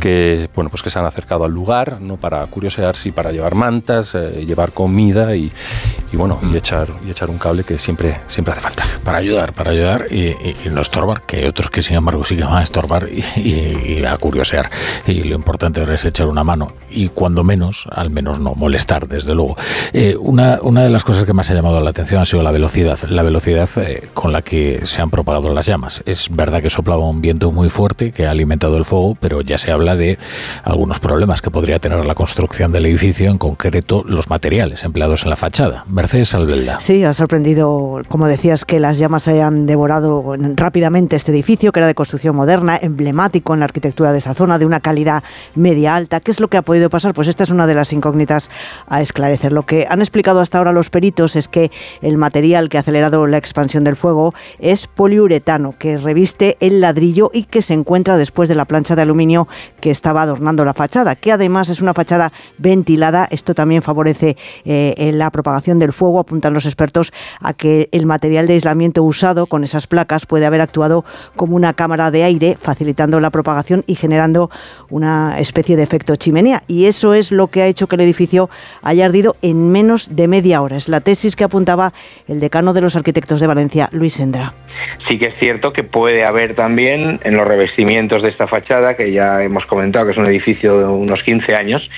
Que, 0.00 0.48
bueno, 0.54 0.70
pues 0.70 0.82
que 0.82 0.90
se 0.90 0.98
han 0.98 1.04
acercado 1.06 1.44
al 1.44 1.52
lugar, 1.52 2.00
no 2.00 2.16
para 2.16 2.44
curiosear, 2.46 2.96
sí 2.96 3.10
para 3.12 3.30
llevar 3.32 3.54
mantas, 3.54 4.14
eh, 4.14 4.44
llevar 4.46 4.72
comida 4.72 5.36
y, 5.36 5.52
y, 6.12 6.16
bueno, 6.16 6.38
y 6.50 6.56
echar, 6.56 6.88
y 7.06 7.10
echar 7.10 7.28
un 7.30 7.38
cable 7.38 7.64
que 7.64 7.78
siempre, 7.78 8.20
siempre 8.26 8.52
hace 8.52 8.60
falta. 8.62 8.84
Para 9.04 9.18
ayudar, 9.18 9.52
para 9.52 9.70
ayudar 9.72 10.06
y, 10.10 10.28
y- 10.28 10.56
y 10.64 10.68
no 10.70 10.80
estorbar, 10.80 11.22
que 11.22 11.36
hay 11.38 11.44
otros 11.46 11.70
que 11.70 11.82
sin 11.82 11.96
embargo 11.96 12.24
sí 12.24 12.36
que 12.36 12.44
van 12.44 12.56
a 12.58 12.62
estorbar 12.62 13.08
y 13.36 14.04
a 14.04 14.16
curiosear. 14.18 14.70
Y 15.06 15.22
lo 15.22 15.34
importante 15.34 15.80
ahora 15.80 15.94
es 15.94 16.04
echar 16.04 16.28
una 16.28 16.44
mano 16.44 16.72
y 16.90 17.08
cuando 17.08 17.44
menos, 17.44 17.86
al 17.90 18.10
menos 18.10 18.40
no 18.40 18.54
molestar, 18.54 19.08
desde 19.08 19.34
luego. 19.34 19.56
Eh, 19.92 20.16
una, 20.18 20.58
una 20.62 20.82
de 20.82 20.90
las 20.90 21.04
cosas 21.04 21.24
que 21.24 21.32
más 21.32 21.50
ha 21.50 21.54
llamado 21.54 21.80
la 21.80 21.90
atención 21.90 22.20
ha 22.22 22.24
sido 22.24 22.42
la 22.42 22.52
velocidad, 22.52 22.98
la 23.08 23.22
velocidad 23.22 23.68
eh, 23.76 24.08
con 24.14 24.32
la 24.32 24.42
que 24.42 24.80
se 24.84 24.93
han 25.02 25.10
propagado 25.10 25.52
las 25.52 25.66
llamas. 25.66 26.02
Es 26.06 26.28
verdad 26.30 26.62
que 26.62 26.70
soplaba 26.70 27.08
un 27.08 27.20
viento 27.20 27.52
muy 27.52 27.68
fuerte 27.68 28.12
que 28.12 28.26
ha 28.26 28.30
alimentado 28.30 28.76
el 28.76 28.84
fuego, 28.84 29.16
pero 29.20 29.40
ya 29.40 29.58
se 29.58 29.70
habla 29.70 29.96
de 29.96 30.18
algunos 30.62 31.00
problemas 31.00 31.42
que 31.42 31.50
podría 31.50 31.78
tener 31.78 32.04
la 32.06 32.14
construcción 32.14 32.72
del 32.72 32.86
edificio, 32.86 33.30
en 33.30 33.38
concreto 33.38 34.04
los 34.06 34.28
materiales 34.28 34.84
empleados 34.84 35.24
en 35.24 35.30
la 35.30 35.36
fachada. 35.36 35.84
Mercedes 35.88 36.34
Albelda. 36.34 36.80
Sí, 36.80 37.04
ha 37.04 37.12
sorprendido, 37.12 38.02
como 38.08 38.26
decías, 38.26 38.64
que 38.64 38.80
las 38.80 38.98
llamas 38.98 39.28
hayan 39.28 39.66
devorado 39.66 40.34
rápidamente 40.54 41.16
este 41.16 41.32
edificio, 41.32 41.72
que 41.72 41.80
era 41.80 41.86
de 41.86 41.94
construcción 41.94 42.36
moderna, 42.36 42.78
emblemático 42.80 43.54
en 43.54 43.60
la 43.60 43.66
arquitectura 43.66 44.12
de 44.12 44.18
esa 44.18 44.34
zona, 44.34 44.58
de 44.58 44.66
una 44.66 44.80
calidad 44.80 45.22
media 45.54 45.94
alta. 45.94 46.20
¿Qué 46.20 46.30
es 46.30 46.40
lo 46.40 46.48
que 46.48 46.56
ha 46.56 46.62
podido 46.62 46.90
pasar? 46.90 47.14
Pues 47.14 47.28
esta 47.28 47.44
es 47.44 47.50
una 47.50 47.66
de 47.66 47.74
las 47.74 47.92
incógnitas 47.92 48.50
a 48.88 49.00
esclarecer. 49.00 49.52
Lo 49.52 49.64
que 49.64 49.86
han 49.88 50.00
explicado 50.00 50.40
hasta 50.40 50.58
ahora 50.58 50.72
los 50.72 50.90
peritos 50.90 51.36
es 51.36 51.48
que 51.48 51.70
el 52.02 52.16
material 52.16 52.68
que 52.68 52.76
ha 52.76 52.80
acelerado 52.80 53.26
la 53.26 53.38
expansión 53.38 53.84
del 53.84 53.96
fuego 53.96 54.34
es 54.58 54.83
poliuretano, 54.86 55.74
que 55.78 55.96
reviste 55.96 56.56
el 56.60 56.80
ladrillo 56.80 57.30
y 57.32 57.44
que 57.44 57.62
se 57.62 57.74
encuentra 57.74 58.16
después 58.16 58.48
de 58.48 58.54
la 58.54 58.64
plancha 58.64 58.96
de 58.96 59.02
aluminio 59.02 59.48
que 59.80 59.90
estaba 59.90 60.22
adornando 60.22 60.64
la 60.64 60.74
fachada, 60.74 61.16
que 61.16 61.32
además 61.32 61.68
es 61.68 61.80
una 61.80 61.94
fachada 61.94 62.32
ventilada. 62.58 63.26
Esto 63.30 63.54
también 63.54 63.82
favorece 63.82 64.36
eh, 64.64 65.10
la 65.14 65.30
propagación 65.30 65.78
del 65.78 65.92
fuego, 65.92 66.20
apuntan 66.20 66.54
los 66.54 66.66
expertos 66.66 67.12
a 67.40 67.54
que 67.54 67.88
el 67.92 68.06
material 68.06 68.46
de 68.46 68.54
aislamiento 68.54 69.02
usado 69.02 69.46
con 69.46 69.64
esas 69.64 69.86
placas 69.86 70.26
puede 70.26 70.46
haber 70.46 70.60
actuado 70.60 71.04
como 71.36 71.56
una 71.56 71.74
cámara 71.74 72.10
de 72.10 72.24
aire, 72.24 72.56
facilitando 72.60 73.20
la 73.20 73.30
propagación 73.30 73.84
y 73.86 73.94
generando 73.94 74.50
una 74.90 75.38
especie 75.38 75.76
de 75.76 75.82
efecto 75.82 76.16
chimenea. 76.16 76.62
Y 76.66 76.86
eso 76.86 77.14
es 77.14 77.32
lo 77.32 77.48
que 77.48 77.62
ha 77.62 77.66
hecho 77.66 77.86
que 77.86 77.96
el 77.96 78.02
edificio 78.02 78.50
haya 78.82 79.06
ardido 79.06 79.36
en 79.42 79.70
menos 79.70 80.14
de 80.14 80.28
media 80.28 80.62
hora. 80.62 80.76
Es 80.76 80.88
la 80.88 81.00
tesis 81.00 81.36
que 81.36 81.44
apuntaba 81.44 81.92
el 82.28 82.40
decano 82.40 82.72
de 82.72 82.80
los 82.80 82.96
arquitectos 82.96 83.40
de 83.40 83.46
Valencia, 83.46 83.88
Luis 83.92 84.14
Sendra. 84.14 84.54
Sí 85.08 85.18
que 85.18 85.26
es 85.26 85.34
cierto 85.38 85.72
que 85.72 85.82
puede 85.82 86.24
haber 86.24 86.54
también 86.54 87.20
en 87.22 87.36
los 87.36 87.46
revestimientos 87.46 88.22
de 88.22 88.30
esta 88.30 88.46
fachada, 88.46 88.96
que 88.96 89.12
ya 89.12 89.42
hemos 89.42 89.66
comentado 89.66 90.06
que 90.06 90.12
es 90.12 90.18
un 90.18 90.26
edificio 90.26 90.78
de 90.78 90.84
unos 90.84 91.22
15 91.22 91.54
años, 91.54 91.90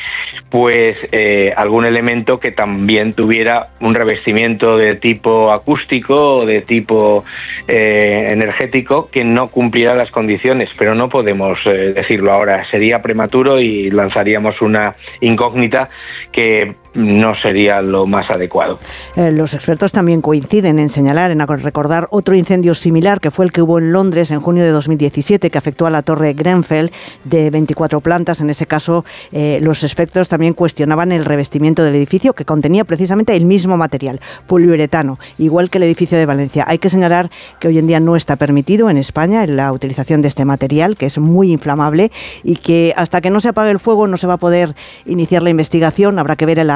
pues 0.56 0.96
eh, 1.12 1.52
algún 1.54 1.84
elemento 1.84 2.40
que 2.40 2.50
también 2.50 3.12
tuviera 3.12 3.68
un 3.82 3.94
revestimiento 3.94 4.78
de 4.78 4.94
tipo 4.94 5.52
acústico 5.52 6.14
o 6.14 6.46
de 6.46 6.62
tipo 6.62 7.26
eh, 7.68 8.30
energético 8.32 9.10
que 9.10 9.22
no 9.22 9.48
cumpliera 9.48 9.94
las 9.94 10.10
condiciones, 10.10 10.70
pero 10.78 10.94
no 10.94 11.10
podemos 11.10 11.58
eh, 11.66 11.92
decirlo 11.92 12.32
ahora. 12.32 12.64
Sería 12.70 13.02
prematuro 13.02 13.60
y 13.60 13.90
lanzaríamos 13.90 14.62
una 14.62 14.96
incógnita 15.20 15.90
que 16.32 16.75
no 16.94 17.34
sería 17.34 17.82
lo 17.82 18.06
más 18.06 18.30
adecuado. 18.30 18.78
Eh, 19.16 19.30
los 19.30 19.52
expertos 19.52 19.92
también 19.92 20.22
coinciden 20.22 20.78
en 20.78 20.88
señalar, 20.88 21.30
en 21.30 21.46
recordar 21.46 22.08
otro 22.10 22.34
incendio 22.34 22.75
similar 22.75 23.20
que 23.20 23.30
fue 23.30 23.44
el 23.44 23.52
que 23.52 23.60
hubo 23.60 23.78
en 23.78 23.92
Londres 23.92 24.30
en 24.30 24.40
junio 24.40 24.64
de 24.64 24.70
2017 24.70 25.50
que 25.50 25.58
afectó 25.58 25.86
a 25.86 25.90
la 25.90 26.00
torre 26.00 26.32
Grenfell 26.32 26.88
de 27.25 27.50
24 27.50 28.00
plantas. 28.00 28.40
En 28.40 28.48
ese 28.48 28.64
caso, 28.64 29.04
los 29.32 29.84
expertos 29.84 30.30
también 30.30 30.45
cuestionaban 30.54 31.12
el 31.12 31.24
revestimiento 31.24 31.82
del 31.82 31.94
edificio 31.94 32.32
que 32.32 32.44
contenía 32.44 32.84
precisamente 32.84 33.34
el 33.36 33.44
mismo 33.44 33.76
material, 33.76 34.20
poliuretano, 34.46 35.18
igual 35.38 35.70
que 35.70 35.78
el 35.78 35.84
edificio 35.84 36.18
de 36.18 36.26
Valencia. 36.26 36.64
Hay 36.66 36.78
que 36.78 36.88
señalar 36.88 37.30
que 37.58 37.68
hoy 37.68 37.78
en 37.78 37.86
día 37.86 38.00
no 38.00 38.16
está 38.16 38.36
permitido 38.36 38.90
en 38.90 38.96
España 38.96 39.46
la 39.46 39.72
utilización 39.72 40.22
de 40.22 40.28
este 40.28 40.44
material, 40.44 40.96
que 40.96 41.06
es 41.06 41.18
muy 41.18 41.52
inflamable 41.52 42.10
y 42.42 42.56
que 42.56 42.94
hasta 42.96 43.20
que 43.20 43.30
no 43.30 43.40
se 43.40 43.48
apague 43.48 43.70
el 43.70 43.78
fuego 43.78 44.06
no 44.06 44.16
se 44.16 44.26
va 44.26 44.34
a 44.34 44.38
poder 44.38 44.74
iniciar 45.04 45.42
la 45.42 45.50
investigación. 45.50 46.18
Habrá 46.18 46.36
que 46.36 46.46
ver 46.46 46.58
el 46.58 46.70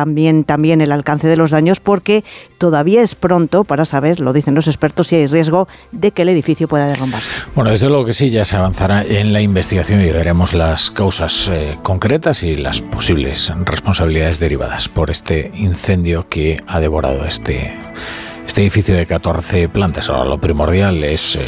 también, 0.47 0.81
el 0.81 0.93
alcance 0.93 1.27
de 1.27 1.37
los 1.37 1.51
daños 1.51 1.81
porque 1.81 2.25
todavía 2.59 3.03
es 3.03 3.15
pronto 3.15 3.65
para 3.65 3.85
saber, 3.85 4.21
lo 4.21 4.33
dicen 4.33 4.55
los 4.55 4.67
expertos, 4.67 5.09
si 5.09 5.17
hay 5.17 5.27
riesgo 5.27 5.69
de 5.93 6.13
que 6.13 6.23
el 6.23 6.29
edificio 6.29 6.69
pueda 6.69 6.87
derrumbarse. 6.87 7.35
Bueno, 7.55 7.71
desde 7.71 7.89
luego 7.89 8.05
que 8.07 8.13
sí, 8.13 8.31
ya 8.31 8.45
se 8.45 8.57
avanzará 8.57 9.03
en 9.03 9.33
la 9.33 9.41
investigación 9.41 10.01
y 10.01 10.11
veremos 10.11 10.55
las 10.55 10.91
causas 10.91 11.49
eh, 11.53 11.77
concretas 11.83 12.43
y 12.43 12.57
las 12.57 12.81
posibles 12.81 13.50
responsabilidades 13.65 14.39
derivadas 14.39 14.89
por 14.89 15.11
este 15.11 15.51
incendio 15.55 16.29
que 16.29 16.63
ha 16.67 16.81
devorado 16.81 17.25
este, 17.25 17.75
este 18.47 18.63
edificio 18.63 18.97
de 18.97 19.07
14 19.07 19.69
plantas. 19.69 20.09
Ahora, 20.09 20.29
lo 20.29 20.41
primordial 20.41 21.03
es 21.05 21.37
eh, 21.37 21.41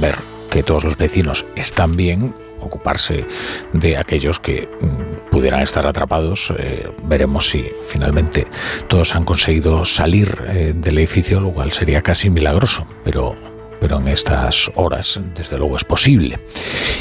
ver 0.00 0.16
que 0.50 0.62
todos 0.62 0.84
los 0.84 0.96
vecinos 0.96 1.46
están 1.56 1.96
bien, 1.96 2.34
ocuparse 2.60 3.24
de 3.72 3.96
aquellos 3.96 4.38
que 4.38 4.68
mm, 4.68 5.30
pudieran 5.30 5.62
estar 5.62 5.86
atrapados. 5.86 6.52
Eh, 6.58 6.88
veremos 7.04 7.48
si 7.48 7.70
finalmente 7.88 8.46
todos 8.88 9.14
han 9.14 9.24
conseguido 9.24 9.84
salir 9.84 10.38
eh, 10.48 10.72
del 10.74 10.98
edificio, 10.98 11.40
lo 11.40 11.52
cual 11.52 11.72
sería 11.72 12.02
casi 12.02 12.30
milagroso, 12.30 12.86
pero 13.04 13.34
pero 13.82 13.98
en 13.98 14.06
estas 14.06 14.70
horas, 14.76 15.20
desde 15.34 15.58
luego, 15.58 15.76
es 15.76 15.84
posible. 15.84 16.38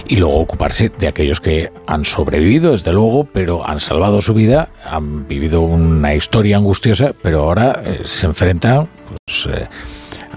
Y 0.08 0.16
luego 0.16 0.40
ocuparse 0.40 0.92
de 0.98 1.08
aquellos 1.08 1.40
que 1.40 1.72
han 1.86 2.06
sobrevivido, 2.06 2.72
desde 2.72 2.92
luego, 2.92 3.26
pero 3.32 3.64
han 3.64 3.80
salvado 3.80 4.20
su 4.20 4.34
vida, 4.34 4.70
han 4.84 5.28
vivido 5.28 5.62
una 5.62 6.16
historia 6.16 6.58
angustiosa, 6.58 7.14
pero 7.22 7.44
ahora 7.44 7.84
eh, 7.86 8.02
se 8.04 8.26
enfrentan 8.26 8.90
pues, 9.08 9.48
eh, 9.56 9.68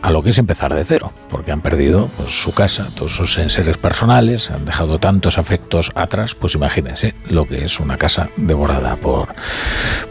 a 0.05 0.11
lo 0.11 0.23
que 0.23 0.29
es 0.29 0.39
empezar 0.39 0.75
de 0.75 0.85
cero, 0.85 1.15
porque 1.31 1.51
han 1.51 1.63
perdido 1.63 2.11
pues, 2.19 2.31
su 2.39 2.53
casa, 2.53 2.89
todos 2.95 3.17
sus 3.17 3.39
enseres 3.39 3.79
personales, 3.79 4.51
han 4.51 4.67
dejado 4.67 4.99
tantos 4.99 5.39
afectos 5.39 5.91
atrás, 5.95 6.35
pues 6.35 6.55
imagínense 6.55 7.15
lo 7.31 7.49
que 7.49 7.65
es 7.65 7.81
una 7.81 7.97
casa 7.97 8.29
devorada 8.37 8.97
por, 8.97 9.29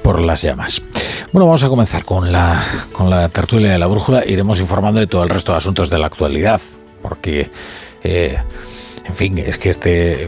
por 0.02 0.20
las 0.20 0.42
llamas. 0.42 0.82
Bueno, 1.32 1.46
vamos 1.46 1.64
a 1.64 1.70
comenzar 1.70 2.06
con 2.06 2.32
la, 2.32 2.64
con 2.92 3.12
la 3.12 3.30
tertulia 3.30 3.72
de 3.72 3.78
la 3.78 3.86
brújula, 3.86 4.26
iremos 4.26 4.60
informando 4.60 5.00
de 5.00 5.06
todo 5.06 5.22
el 5.22 5.30
resto 5.30 5.52
de 5.52 5.60
asuntos 5.60 5.92
de 5.92 6.00
la 6.00 6.08
actualidad, 6.08 6.60
porque... 7.04 7.52
Eh, 8.04 8.40
en 9.06 9.16
fin, 9.16 9.38
es 9.38 9.58
que 9.58 9.70
este, 9.70 10.28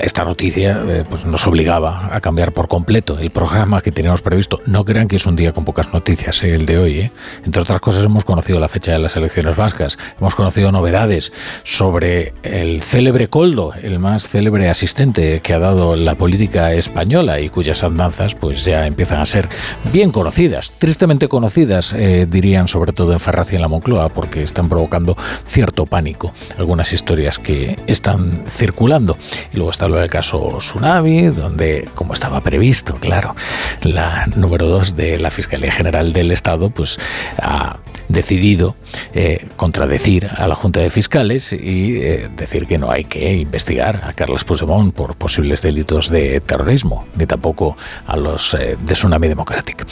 esta 0.00 0.24
noticia 0.24 0.82
eh, 0.88 1.04
pues 1.08 1.24
nos 1.26 1.46
obligaba 1.46 2.14
a 2.14 2.20
cambiar 2.20 2.52
por 2.52 2.68
completo 2.68 3.18
el 3.18 3.30
programa 3.30 3.80
que 3.80 3.92
teníamos 3.92 4.20
previsto. 4.20 4.60
No 4.66 4.84
crean 4.84 5.06
que 5.06 5.16
es 5.16 5.26
un 5.26 5.36
día 5.36 5.52
con 5.52 5.64
pocas 5.64 5.92
noticias 5.92 6.42
eh, 6.42 6.54
el 6.54 6.66
de 6.66 6.78
hoy. 6.78 7.00
Eh. 7.00 7.12
Entre 7.44 7.62
otras 7.62 7.80
cosas 7.80 8.04
hemos 8.04 8.24
conocido 8.24 8.58
la 8.58 8.68
fecha 8.68 8.92
de 8.92 8.98
las 8.98 9.16
elecciones 9.16 9.56
vascas, 9.56 9.98
hemos 10.18 10.34
conocido 10.34 10.72
novedades 10.72 11.32
sobre 11.62 12.34
el 12.42 12.82
célebre 12.82 13.28
Coldo, 13.28 13.72
el 13.80 13.98
más 13.98 14.28
célebre 14.28 14.68
asistente 14.68 15.40
que 15.40 15.54
ha 15.54 15.58
dado 15.58 15.94
la 15.94 16.16
política 16.16 16.72
española 16.72 17.40
y 17.40 17.48
cuyas 17.48 17.84
andanzas 17.84 18.34
pues 18.34 18.64
ya 18.64 18.86
empiezan 18.86 19.20
a 19.20 19.26
ser 19.26 19.48
bien 19.92 20.10
conocidas, 20.10 20.72
tristemente 20.78 21.28
conocidas, 21.28 21.94
dirían 22.28 22.68
sobre 22.68 22.92
todo 22.92 23.12
en 23.12 23.20
Ferraz 23.20 23.52
y 23.52 23.56
en 23.56 23.62
la 23.62 23.68
Moncloa, 23.68 24.08
porque 24.08 24.42
están 24.42 24.68
provocando 24.68 25.16
cierto 25.46 25.86
pánico. 25.86 26.32
Algunas 26.58 26.92
historias 26.92 27.38
que 27.38 27.51
están 27.86 28.44
circulando. 28.48 29.16
Y 29.52 29.56
luego 29.56 29.70
está 29.70 29.88
lo 29.88 29.98
del 29.98 30.10
caso 30.10 30.56
Tsunami, 30.58 31.28
donde, 31.28 31.88
como 31.94 32.14
estaba 32.14 32.40
previsto, 32.40 32.94
claro, 32.96 33.34
la 33.82 34.26
número 34.36 34.66
dos 34.66 34.96
de 34.96 35.18
la 35.18 35.30
Fiscalía 35.30 35.72
General 35.72 36.12
del 36.12 36.30
Estado, 36.30 36.70
pues 36.70 36.98
ha 37.38 37.78
decidido 38.08 38.76
eh, 39.14 39.46
contradecir 39.56 40.26
a 40.26 40.46
la 40.46 40.54
Junta 40.54 40.80
de 40.80 40.90
Fiscales 40.90 41.52
y 41.52 41.96
eh, 41.96 42.28
decir 42.36 42.66
que 42.66 42.78
no 42.78 42.90
hay 42.90 43.04
que 43.04 43.34
investigar 43.34 44.02
a 44.04 44.12
Carlos 44.12 44.44
Puigdemont 44.44 44.94
por 44.94 45.16
posibles 45.16 45.62
delitos 45.62 46.08
de 46.10 46.40
terrorismo, 46.40 47.06
ni 47.16 47.26
tampoco 47.26 47.76
a 48.06 48.16
los 48.16 48.54
eh, 48.54 48.76
de 48.80 48.92
Tsunami 48.94 49.28
Democratic. 49.28 49.86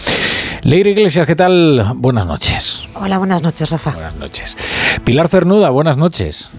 Leire 0.62 0.90
Iglesias, 0.90 1.26
¿qué 1.26 1.36
tal? 1.36 1.92
Buenas 1.96 2.26
noches. 2.26 2.82
Hola, 2.94 3.18
buenas 3.18 3.42
noches, 3.42 3.70
Rafa. 3.70 3.92
Buenas 3.92 4.16
noches. 4.16 4.56
Pilar 5.04 5.28
Cernuda, 5.28 5.70
buenas 5.70 5.96
noches. 5.96 6.50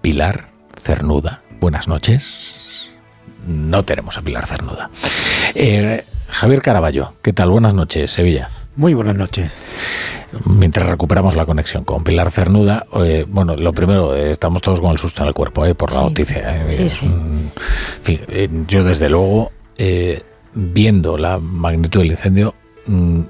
Pilar 0.00 0.46
Cernuda. 0.82 1.42
Buenas 1.60 1.88
noches. 1.88 2.90
No 3.46 3.84
tenemos 3.84 4.16
a 4.16 4.22
Pilar 4.22 4.46
Cernuda. 4.46 4.90
Eh, 5.54 6.04
Javier 6.28 6.62
Caraballo, 6.62 7.14
¿qué 7.22 7.32
tal? 7.32 7.50
Buenas 7.50 7.74
noches, 7.74 8.10
Sevilla. 8.10 8.50
Muy 8.76 8.94
buenas 8.94 9.16
noches. 9.16 9.58
Mientras 10.44 10.88
recuperamos 10.88 11.36
la 11.36 11.44
conexión 11.44 11.84
con 11.84 12.04
Pilar 12.04 12.30
Cernuda, 12.30 12.86
eh, 13.04 13.26
bueno, 13.28 13.56
lo 13.56 13.72
primero, 13.72 14.14
eh, 14.14 14.30
estamos 14.30 14.62
todos 14.62 14.80
con 14.80 14.92
el 14.92 14.98
susto 14.98 15.22
en 15.22 15.28
el 15.28 15.34
cuerpo 15.34 15.66
por 15.74 15.92
la 15.92 16.02
noticia. 16.02 16.66
Sí, 16.68 16.88
sí. 16.88 17.06
en 17.06 17.52
fin, 18.02 18.66
yo 18.68 18.84
desde 18.84 19.08
luego, 19.10 19.52
viendo 20.54 21.18
la 21.18 21.38
magnitud 21.38 22.00
del 22.00 22.12
incendio, 22.12 22.54
Mm, 22.86 23.20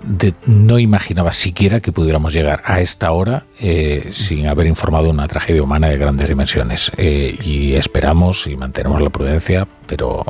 no 0.47 0.79
imaginaba 0.79 1.33
siquiera 1.33 1.81
que 1.81 1.93
pudiéramos 1.93 2.33
llegar 2.33 2.63
a 2.65 2.81
esta 2.81 3.11
hora 3.13 3.45
eh, 3.59 4.09
sin 4.13 4.47
haber 4.47 4.67
informado 4.67 5.05
de 5.05 5.11
una 5.11 5.27
tragedia 5.27 5.63
humana 5.63 5.89
de 5.89 5.99
grandes 5.99 6.29
dimensiones. 6.29 6.93
Eh, 6.97 7.37
y 7.43 7.75
esperamos 7.75 8.47
y 8.47 8.57
mantenemos 8.57 9.01
la 9.01 9.11
prudencia, 9.11 9.67
pero, 9.87 10.25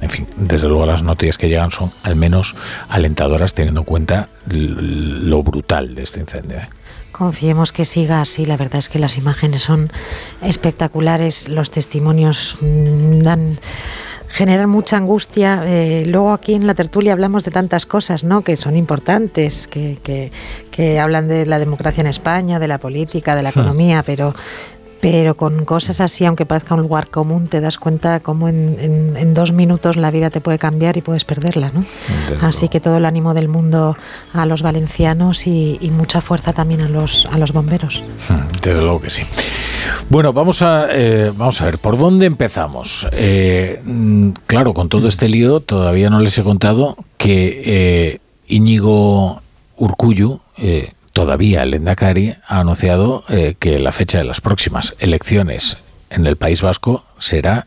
en 0.00 0.10
fin, 0.10 0.26
desde 0.36 0.68
luego 0.68 0.86
las 0.86 1.02
noticias 1.02 1.38
que 1.38 1.48
llegan 1.48 1.70
son 1.70 1.90
al 2.02 2.16
menos 2.16 2.54
alentadoras 2.88 3.54
teniendo 3.54 3.80
en 3.80 3.86
cuenta 3.86 4.28
lo 4.46 5.42
brutal 5.42 5.94
de 5.94 6.02
este 6.02 6.20
incendio. 6.20 6.58
¿eh? 6.58 6.68
Confiemos 7.10 7.72
que 7.72 7.84
siga 7.84 8.20
así. 8.20 8.46
La 8.46 8.56
verdad 8.56 8.76
es 8.76 8.88
que 8.88 8.98
las 8.98 9.18
imágenes 9.18 9.62
son 9.62 9.90
espectaculares, 10.40 11.48
los 11.48 11.70
testimonios 11.70 12.56
mm, 12.60 13.18
dan 13.20 13.58
generan 14.32 14.70
mucha 14.70 14.96
angustia. 14.96 15.62
Eh, 15.66 16.04
luego 16.06 16.32
aquí 16.32 16.54
en 16.54 16.66
la 16.66 16.74
tertulia 16.74 17.12
hablamos 17.12 17.44
de 17.44 17.50
tantas 17.50 17.84
cosas, 17.84 18.24
¿no? 18.24 18.42
Que 18.42 18.56
son 18.56 18.76
importantes, 18.76 19.68
que, 19.68 19.98
que, 20.02 20.32
que 20.70 20.98
hablan 20.98 21.28
de 21.28 21.44
la 21.44 21.58
democracia 21.58 22.00
en 22.00 22.06
España, 22.06 22.58
de 22.58 22.66
la 22.66 22.78
política, 22.78 23.36
de 23.36 23.42
la 23.42 23.50
hmm. 23.50 23.58
economía, 23.58 24.02
pero 24.02 24.34
pero 25.02 25.34
con 25.34 25.64
cosas 25.64 26.00
así, 26.00 26.24
aunque 26.24 26.46
parezca 26.46 26.76
un 26.76 26.82
lugar 26.82 27.08
común, 27.08 27.48
te 27.48 27.60
das 27.60 27.76
cuenta 27.76 28.20
cómo 28.20 28.48
en, 28.48 29.34
dos 29.34 29.50
minutos 29.50 29.96
la 29.96 30.12
vida 30.12 30.30
te 30.30 30.40
puede 30.40 30.60
cambiar 30.60 30.96
y 30.96 31.00
puedes 31.00 31.24
perderla, 31.24 31.72
¿no? 31.74 31.84
así 32.40 32.68
que 32.68 32.78
todo 32.78 32.98
el 32.98 33.04
ánimo 33.04 33.34
del 33.34 33.48
mundo 33.48 33.96
a 34.32 34.46
los 34.46 34.62
valencianos 34.62 35.48
y, 35.48 35.90
mucha 35.92 36.20
fuerza 36.20 36.52
también 36.52 36.82
a 36.82 36.88
los, 36.88 37.26
a 37.26 37.36
los 37.36 37.52
bomberos. 37.52 38.04
Hmm, 38.28 38.46
desde 38.62 38.80
luego 38.80 39.00
que 39.00 39.10
sí. 39.10 39.22
Bueno, 40.08 40.32
vamos 40.32 40.62
a, 40.62 40.86
eh, 40.92 41.32
vamos 41.36 41.60
a 41.60 41.64
ver, 41.64 41.78
¿por 41.78 41.98
dónde 41.98 42.26
empezamos? 42.26 43.08
Eh, 43.10 43.82
mm, 43.84 44.30
claro, 44.46 44.72
con 44.72 44.88
todo 44.88 45.08
este 45.08 45.28
lío 45.28 45.58
todavía 45.58 46.10
no 46.10 46.20
les 46.20 46.38
he 46.38 46.44
contado 46.44 46.96
que 47.18 47.62
eh, 47.64 48.20
Íñigo 48.46 49.42
Urcuyu, 49.76 50.38
todavía 51.12 51.62
el 51.62 51.74
Endacari 51.74 52.34
ha 52.46 52.60
anunciado 52.60 53.24
eh, 53.28 53.54
que 53.58 53.78
la 53.78 53.92
fecha 53.92 54.18
de 54.18 54.24
las 54.24 54.40
próximas 54.40 54.94
elecciones 54.98 55.76
en 56.10 56.26
el 56.26 56.36
País 56.36 56.62
Vasco 56.62 57.04
será 57.18 57.66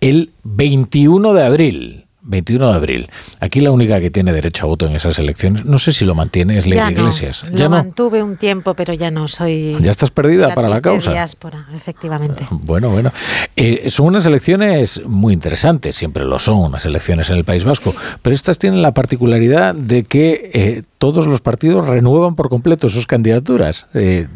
el 0.00 0.32
21 0.44 1.32
de 1.34 1.44
abril. 1.44 2.07
21 2.28 2.68
de 2.68 2.74
abril. 2.74 3.10
Aquí 3.40 3.60
la 3.60 3.70
única 3.70 4.00
que 4.00 4.10
tiene 4.10 4.32
derecho 4.32 4.66
a 4.66 4.68
voto 4.68 4.86
en 4.86 4.94
esas 4.94 5.18
elecciones, 5.18 5.64
no 5.64 5.78
sé 5.78 5.92
si 5.92 6.04
lo 6.04 6.14
mantiene, 6.14 6.58
es 6.58 6.66
Ley 6.66 6.78
Iglesias. 6.90 7.44
Ya 7.52 7.64
lo 7.64 7.70
mantuve 7.70 8.22
un 8.22 8.36
tiempo, 8.36 8.74
pero 8.74 8.92
ya 8.92 9.10
no 9.10 9.28
soy. 9.28 9.76
Ya 9.80 9.90
estás 9.90 10.10
perdida 10.10 10.54
para 10.54 10.68
la 10.68 10.80
causa. 10.80 11.10
Diáspora, 11.10 11.66
efectivamente. 11.74 12.46
Bueno, 12.50 12.90
bueno. 12.90 13.12
Eh, 13.56 13.90
son 13.90 14.06
unas 14.06 14.26
elecciones 14.26 15.02
muy 15.06 15.32
interesantes, 15.32 15.96
siempre 15.96 16.24
lo 16.24 16.38
son, 16.38 16.58
unas 16.58 16.84
elecciones 16.84 17.30
en 17.30 17.36
el 17.36 17.44
País 17.44 17.64
Vasco, 17.64 17.94
pero 18.22 18.34
estas 18.34 18.58
tienen 18.58 18.82
la 18.82 18.92
particularidad 18.92 19.74
de 19.74 20.04
que 20.04 20.50
eh, 20.52 20.82
todos 20.98 21.26
los 21.26 21.40
partidos 21.40 21.86
renuevan 21.86 22.34
por 22.34 22.50
completo 22.50 22.88
sus 22.88 23.06
candidaturas. 23.06 23.86
Eh, 23.94 24.28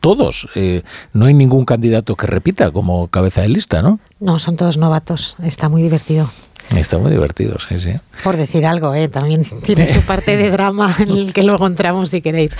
todos. 0.00 0.48
no 1.12 1.26
hay 1.26 1.34
ningún 1.34 1.66
candidato 1.66 2.16
que 2.16 2.26
repita 2.26 2.70
como 2.70 3.08
cabeza 3.08 3.42
de 3.42 3.50
lista, 3.50 3.82
¿no? 3.82 4.00
No, 4.18 4.38
son 4.38 4.56
todos 4.56 4.78
novatos. 4.78 5.36
Está 5.42 5.68
muy 5.68 5.82
divertido. 5.82 6.30
Está 6.76 6.98
muy 6.98 7.10
divertido, 7.10 7.58
sí, 7.58 7.80
sí. 7.80 7.92
Por 8.22 8.36
decir 8.36 8.66
algo, 8.66 8.94
¿eh? 8.94 9.08
también 9.08 9.44
tiene 9.64 9.86
su 9.86 10.02
parte 10.02 10.36
de 10.36 10.50
drama 10.50 10.94
en 10.98 11.10
el 11.10 11.32
que 11.32 11.42
luego 11.42 11.66
entramos 11.66 12.10
si 12.10 12.20
queréis. 12.20 12.52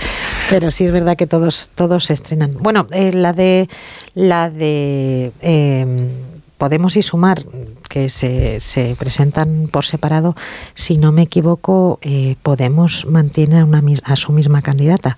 Pero 0.49 0.71
sí 0.71 0.85
es 0.85 0.91
verdad 0.91 1.15
que 1.15 1.27
todos, 1.27 1.71
todos 1.75 2.05
se 2.05 2.13
estrenan. 2.13 2.51
Bueno, 2.59 2.87
eh, 2.91 3.13
la 3.13 3.33
de 3.33 3.69
la 4.13 4.49
de 4.49 5.31
em, 5.41 6.09
Podemos 6.57 6.95
y 6.97 7.01
Sumar, 7.01 7.43
que 7.89 8.09
se, 8.09 8.59
se, 8.59 8.95
presentan 8.95 9.67
por 9.71 9.85
separado, 9.85 10.35
si 10.75 10.97
no 10.97 11.11
me 11.11 11.23
equivoco, 11.23 11.99
eh, 12.01 12.35
Podemos 12.43 13.05
mantiene 13.07 13.59
a, 13.59 13.65
una, 13.65 13.81
a 14.03 14.15
su 14.15 14.31
misma 14.31 14.61
candidata 14.61 15.17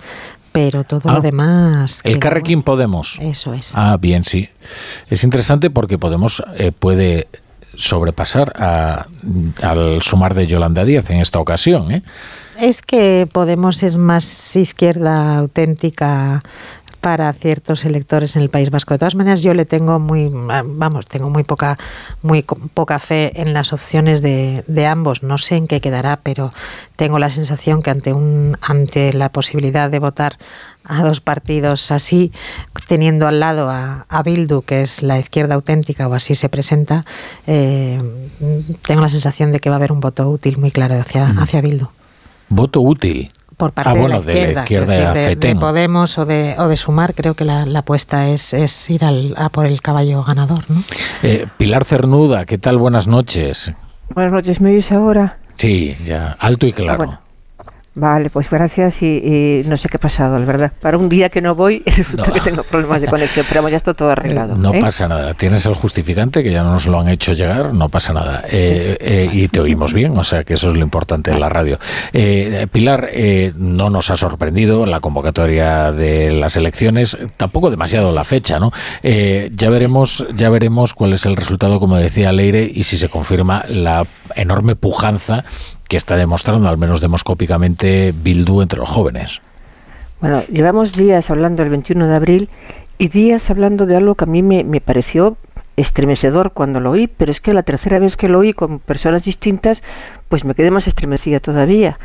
pero 0.53 0.83
todo 0.83 1.11
lo 1.11 1.17
ah, 1.17 1.21
demás. 1.21 1.99
El 2.03 2.19
Carrequín 2.19 2.61
Podemos. 2.61 3.17
Eso 3.19 3.55
es. 3.55 3.71
Ah, 3.73 3.97
bien, 3.99 4.23
sí. 4.23 4.47
Es 5.09 5.23
interesante 5.23 5.71
porque 5.71 5.97
Podemos 5.97 6.43
eh, 6.57 6.71
puede 6.71 7.27
sobrepasar 7.75 8.53
al 9.61 10.01
sumar 10.01 10.33
de 10.33 10.47
Yolanda 10.47 10.85
Díaz 10.85 11.09
en 11.09 11.19
esta 11.19 11.39
ocasión. 11.39 11.91
¿eh? 11.91 12.03
Es 12.59 12.81
que 12.81 13.27
Podemos 13.31 13.83
es 13.83 13.97
más 13.97 14.55
izquierda 14.55 15.37
auténtica 15.37 16.43
para 17.03 17.33
ciertos 17.33 17.83
electores 17.83 18.37
en 18.37 18.43
el 18.43 18.49
País 18.49 18.69
Vasco. 18.69 18.93
De 18.93 18.97
todas 18.97 19.15
maneras, 19.15 19.41
yo 19.41 19.53
le 19.53 19.65
tengo 19.65 19.99
muy, 19.99 20.31
vamos, 20.31 21.05
tengo 21.05 21.29
muy 21.29 21.43
poca, 21.43 21.77
muy 22.21 22.43
poca 22.43 22.97
fe 22.97 23.41
en 23.41 23.51
las 23.51 23.73
opciones 23.73 24.21
de, 24.21 24.63
de, 24.67 24.87
ambos. 24.87 25.21
No 25.21 25.37
sé 25.37 25.57
en 25.57 25.67
qué 25.67 25.81
quedará, 25.81 26.21
pero 26.23 26.51
tengo 26.95 27.19
la 27.19 27.29
sensación 27.29 27.81
que 27.83 27.89
ante 27.89 28.13
un, 28.13 28.55
ante 28.61 29.11
la 29.11 29.27
posibilidad 29.27 29.89
de 29.89 29.99
votar 29.99 30.37
a 30.85 31.03
dos 31.03 31.19
partidos 31.19 31.91
así, 31.91 32.31
teniendo 32.87 33.27
al 33.27 33.41
lado 33.41 33.69
a, 33.69 34.23
Bildu, 34.23 34.61
que 34.61 34.81
es 34.81 35.03
la 35.03 35.19
izquierda 35.19 35.55
auténtica, 35.55 36.07
o 36.07 36.13
así 36.13 36.35
se 36.35 36.47
presenta, 36.47 37.03
eh, 37.47 38.01
tengo 38.87 39.01
la 39.01 39.09
sensación 39.09 39.51
de 39.51 39.59
que 39.59 39.69
va 39.69 39.75
a 39.75 39.79
haber 39.79 39.91
un 39.91 39.99
voto 39.99 40.29
útil 40.29 40.57
muy 40.57 40.71
claro 40.71 40.95
hacia, 40.95 41.25
hacia 41.25 41.59
Bildu. 41.59 41.89
¿Voto 42.47 42.79
útil? 42.79 43.27
Por 43.57 43.71
parte 43.71 43.91
ah, 43.91 43.93
de, 43.93 44.07
la 44.07 44.61
izquierda, 44.61 45.13
de, 45.13 45.55
Podemos 45.55 46.17
o 46.17 46.25
de, 46.25 46.55
o 46.57 46.67
de 46.67 46.77
Sumar, 46.77 47.13
creo 47.13 47.33
que 47.33 47.45
la, 47.45 47.63
apuesta 47.77 48.29
es, 48.29 48.53
es 48.53 48.89
ir 48.89 49.03
al, 49.05 49.33
a 49.37 49.49
por 49.49 49.65
el 49.65 49.81
caballo 49.81 50.23
ganador. 50.23 50.63
¿no? 50.69 50.83
Eh, 51.21 51.47
Pilar 51.57 51.85
Cernuda, 51.85 52.45
¿qué 52.45 52.57
tal? 52.57 52.77
Buenas 52.77 53.07
noches. 53.07 53.71
Buenas 54.13 54.33
noches, 54.33 54.61
¿me 54.61 54.71
oís 54.71 54.91
ahora? 54.91 55.37
Sí, 55.55 55.95
ya, 56.05 56.35
alto 56.39 56.65
y 56.67 56.73
claro. 56.73 57.19
Vale, 57.95 58.31
pues 58.31 58.49
gracias 58.49 59.03
y, 59.03 59.61
no 59.67 59.77
sé 59.77 59.87
qué 59.87 59.97
ha 59.97 59.99
pasado, 59.99 60.39
la 60.39 60.45
verdad. 60.45 60.71
Para 60.81 60.97
un 60.97 61.09
día 61.09 61.29
que 61.29 61.41
no 61.41 61.53
voy, 61.53 61.83
resulta 61.85 62.31
que 62.31 62.39
tengo 62.39 62.63
problemas 62.63 63.01
de 63.03 63.07
conexión, 63.07 63.45
pero 63.47 63.69
ya 63.69 63.77
está 63.77 63.93
todo 63.93 64.09
arreglado. 64.11 64.55
No 64.55 64.73
¿eh? 64.73 64.79
pasa 64.81 65.07
nada. 65.07 65.35
Tienes 65.35 65.65
el 65.67 65.75
justificante 65.75 66.41
que 66.41 66.51
ya 66.51 66.63
nos 66.63 66.87
lo 66.87 66.99
han 66.99 67.09
hecho 67.09 67.33
llegar, 67.33 67.71
no 67.73 67.89
pasa 67.89 68.11
nada. 68.13 68.43
Eh, 68.49 68.97
eh, 68.99 69.29
y 69.31 69.47
te 69.47 69.59
oímos 69.59 69.93
bien, 69.93 70.17
o 70.17 70.23
sea 70.23 70.43
que 70.43 70.55
eso 70.55 70.71
es 70.71 70.75
lo 70.75 70.81
importante 70.81 71.29
en 71.29 71.39
la 71.39 71.49
radio. 71.49 71.77
Pilar, 72.71 73.09
no 73.57 73.89
nos 73.89 74.09
ha 74.09 74.15
sorprendido 74.15 74.87
la 74.87 74.99
convocatoria 74.99 75.91
de 75.91 76.31
las 76.31 76.55
elecciones, 76.55 77.17
tampoco 77.37 77.69
demasiado 77.69 78.11
la 78.11 78.23
fecha, 78.23 78.59
¿no? 78.59 78.71
ya 79.03 79.69
veremos, 79.69 80.25
ya 80.35 80.49
veremos 80.49 80.93
cuál 80.93 81.13
es 81.13 81.25
el 81.25 81.35
resultado, 81.35 81.79
como 81.79 81.97
decía 81.97 82.31
Leire, 82.31 82.69
y 82.73 82.83
si 82.83 82.97
se 82.97 83.09
confirma 83.09 83.63
la 83.67 84.05
enorme 84.35 84.75
pujanza 84.75 85.43
que 85.87 85.97
está 85.97 86.15
demostrando, 86.15 86.69
al 86.69 86.77
menos 86.77 87.01
demoscópicamente, 87.01 88.13
Bildu 88.15 88.61
entre 88.61 88.79
los 88.79 88.89
jóvenes. 88.89 89.41
Bueno, 90.23 90.41
llevamos 90.49 90.93
días 90.93 91.29
hablando 91.29 91.63
del 91.63 91.69
21 91.69 92.07
de 92.07 92.15
abril 92.15 92.49
y 92.97 93.09
días 93.09 93.49
hablando 93.49 93.85
de 93.85 93.97
algo 93.97 94.15
que 94.15 94.23
a 94.23 94.27
mí 94.27 94.41
me, 94.41 94.63
pareció 94.79 95.35
estremecedor 95.75 96.53
cuando 96.53 96.79
lo 96.79 96.91
oí, 96.91 97.07
pero 97.07 97.29
es 97.29 97.41
que 97.41 97.53
la 97.53 97.63
tercera 97.63 97.99
vez 97.99 98.15
que 98.15 98.29
lo 98.29 98.39
oí 98.39 98.53
con 98.53 98.79
personas 98.79 99.25
distintas, 99.25 99.83
pues 100.29 100.45
me 100.45 100.55
quedé 100.55 100.71
más 100.71 100.87
estremecida 100.87 101.41
todavía, 101.41 101.99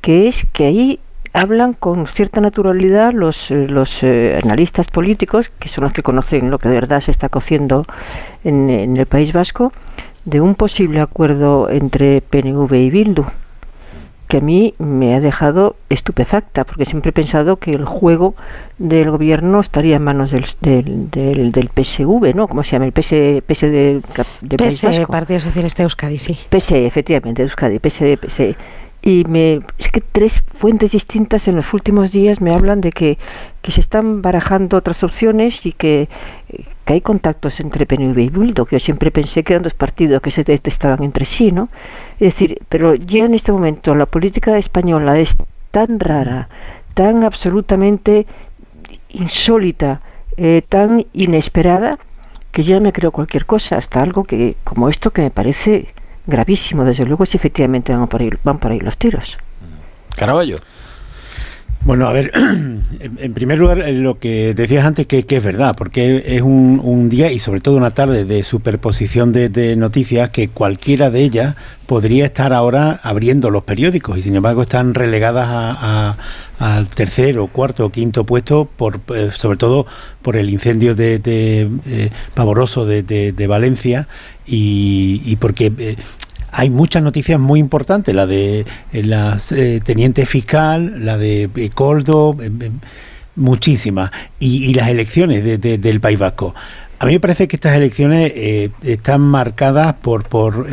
que 0.00 0.26
es 0.26 0.46
que 0.52 0.66
ahí 0.66 1.00
hablan 1.32 1.74
con 1.74 2.08
cierta 2.08 2.40
naturalidad 2.40 3.12
los, 3.12 3.52
los 3.52 4.02
eh, 4.02 4.40
analistas 4.42 4.88
políticos, 4.88 5.50
que 5.50 5.68
son 5.68 5.84
los 5.84 5.92
que 5.92 6.02
conocen 6.02 6.50
lo 6.50 6.58
que 6.58 6.68
de 6.68 6.74
verdad 6.74 7.00
se 7.00 7.12
está 7.12 7.28
cociendo 7.28 7.86
en, 8.42 8.68
en 8.68 8.96
el 8.96 9.06
País 9.06 9.32
Vasco, 9.32 9.72
de 10.30 10.40
un 10.40 10.54
posible 10.54 11.00
acuerdo 11.00 11.68
entre 11.70 12.20
PNV 12.20 12.72
y 12.74 12.90
Bildu, 12.90 13.24
que 14.28 14.36
a 14.36 14.40
mí 14.40 14.74
me 14.78 15.16
ha 15.16 15.20
dejado 15.20 15.74
estupefacta, 15.88 16.64
porque 16.64 16.84
siempre 16.84 17.10
he 17.10 17.12
pensado 17.12 17.56
que 17.56 17.72
el 17.72 17.84
juego 17.84 18.36
del 18.78 19.10
gobierno 19.10 19.58
estaría 19.58 19.96
en 19.96 20.04
manos 20.04 20.30
del, 20.30 20.44
del, 20.60 21.50
del, 21.50 21.68
PSV, 21.68 22.32
¿no? 22.36 22.46
¿Cómo 22.46 22.62
se 22.62 22.72
llama? 22.72 22.86
El 22.86 22.92
PS, 22.92 23.42
PS 23.44 23.60
de, 23.62 24.02
de 24.40 24.56
PS, 24.56 25.06
Partido 25.08 25.40
Socialista 25.40 25.82
Euskadi, 25.82 26.18
sí. 26.18 26.38
PS, 26.48 26.72
efectivamente, 26.72 27.42
de 27.42 27.46
Euskadi, 27.46 27.80
PS, 27.80 28.02
PS. 28.22 28.56
Y 29.02 29.24
me, 29.24 29.60
es 29.78 29.88
que 29.88 30.00
tres 30.00 30.42
fuentes 30.46 30.92
distintas 30.92 31.48
en 31.48 31.56
los 31.56 31.72
últimos 31.72 32.12
días 32.12 32.40
me 32.40 32.52
hablan 32.52 32.80
de 32.80 32.92
que, 32.92 33.18
que 33.62 33.70
se 33.70 33.80
están 33.80 34.20
barajando 34.20 34.76
otras 34.76 35.02
opciones 35.02 35.64
y 35.64 35.72
que, 35.72 36.08
que 36.84 36.92
hay 36.92 37.00
contactos 37.00 37.60
entre 37.60 37.86
PNV 37.86 38.18
y 38.18 38.28
Bildu, 38.28 38.66
que 38.66 38.76
yo 38.76 38.80
siempre 38.80 39.10
pensé 39.10 39.42
que 39.42 39.54
eran 39.54 39.62
dos 39.62 39.74
partidos 39.74 40.20
que 40.20 40.30
se 40.30 40.44
detestaban 40.44 41.02
entre 41.02 41.24
sí, 41.24 41.50
¿no? 41.50 41.68
Es 42.14 42.34
decir, 42.34 42.58
pero 42.68 42.94
ya 42.94 43.24
en 43.24 43.34
este 43.34 43.52
momento 43.52 43.94
la 43.94 44.06
política 44.06 44.58
española 44.58 45.18
es 45.18 45.36
tan 45.70 45.98
rara, 45.98 46.48
tan 46.94 47.24
absolutamente 47.24 48.26
insólita, 49.08 50.02
eh, 50.36 50.62
tan 50.68 51.06
inesperada, 51.12 51.98
que 52.52 52.64
yo 52.64 52.74
ya 52.74 52.80
me 52.80 52.92
creo 52.92 53.12
cualquier 53.12 53.46
cosa, 53.46 53.76
hasta 53.76 54.00
algo 54.00 54.24
que 54.24 54.56
como 54.64 54.88
esto 54.88 55.10
que 55.10 55.22
me 55.22 55.30
parece 55.30 55.88
gravísimo, 56.26 56.84
desde 56.84 57.04
luego, 57.04 57.26
si 57.26 57.36
efectivamente 57.36 57.94
van 57.94 58.08
por 58.08 58.20
ahí, 58.20 58.30
van 58.44 58.58
por 58.58 58.72
ahí 58.72 58.80
los 58.80 58.96
tiros. 58.96 59.38
Caraballo. 60.16 60.56
Bueno, 61.82 62.08
a 62.08 62.12
ver, 62.12 62.30
en 62.36 63.32
primer 63.32 63.58
lugar, 63.58 63.78
eh, 63.78 63.92
lo 63.92 64.18
que 64.18 64.52
decías 64.52 64.84
antes 64.84 65.06
que, 65.06 65.24
es 65.26 65.42
verdad, 65.42 65.74
porque 65.76 66.22
es 66.26 66.42
un, 66.42 67.08
día 67.08 67.32
y 67.32 67.38
sobre 67.38 67.60
todo 67.60 67.76
una 67.76 67.90
tarde 67.90 68.26
de 68.26 68.42
superposición 68.44 69.32
de, 69.32 69.76
noticias 69.76 70.28
que 70.28 70.48
cualquiera 70.48 71.10
de 71.10 71.22
ellas 71.22 71.56
podría 71.86 72.26
estar 72.26 72.52
ahora 72.52 73.00
abriendo 73.02 73.50
los 73.50 73.64
periódicos 73.64 74.18
y 74.18 74.22
sin 74.22 74.36
embargo 74.36 74.62
están 74.62 74.94
relegadas 74.94 75.48
a, 75.50 76.16
al 76.58 76.88
tercer 76.88 77.38
o 77.38 77.46
cuarto 77.46 77.86
o 77.86 77.90
quinto 77.90 78.24
puesto, 78.24 78.68
por, 78.76 79.00
eh, 79.16 79.30
sobre 79.32 79.56
todo 79.56 79.86
por 80.20 80.36
el 80.36 80.50
incendio 80.50 80.94
de, 80.94 81.18
de, 81.18 82.12
pavoroso 82.34 82.84
de, 82.84 83.46
Valencia 83.48 84.06
y, 84.50 85.36
porque 85.36 85.96
hay 86.52 86.70
muchas 86.70 87.02
noticias 87.02 87.38
muy 87.38 87.60
importantes, 87.60 88.14
la 88.14 88.26
de 88.26 88.66
eh, 88.92 89.02
la 89.02 89.38
eh, 89.52 89.80
teniente 89.84 90.26
fiscal, 90.26 91.04
la 91.04 91.16
de 91.16 91.48
eh, 91.54 91.70
Coldo, 91.72 92.36
muchísimas, 93.36 94.10
y, 94.38 94.74
las 94.74 94.88
elecciones 94.88 95.60
del 95.60 96.00
País 96.00 96.18
Vasco. 96.18 96.54
A 96.98 97.06
mí 97.06 97.12
me 97.12 97.20
parece 97.20 97.48
que 97.48 97.56
estas 97.56 97.76
elecciones 97.76 98.32
están 98.82 99.22
marcadas 99.22 99.94
por, 99.94 100.24
por 100.24 100.66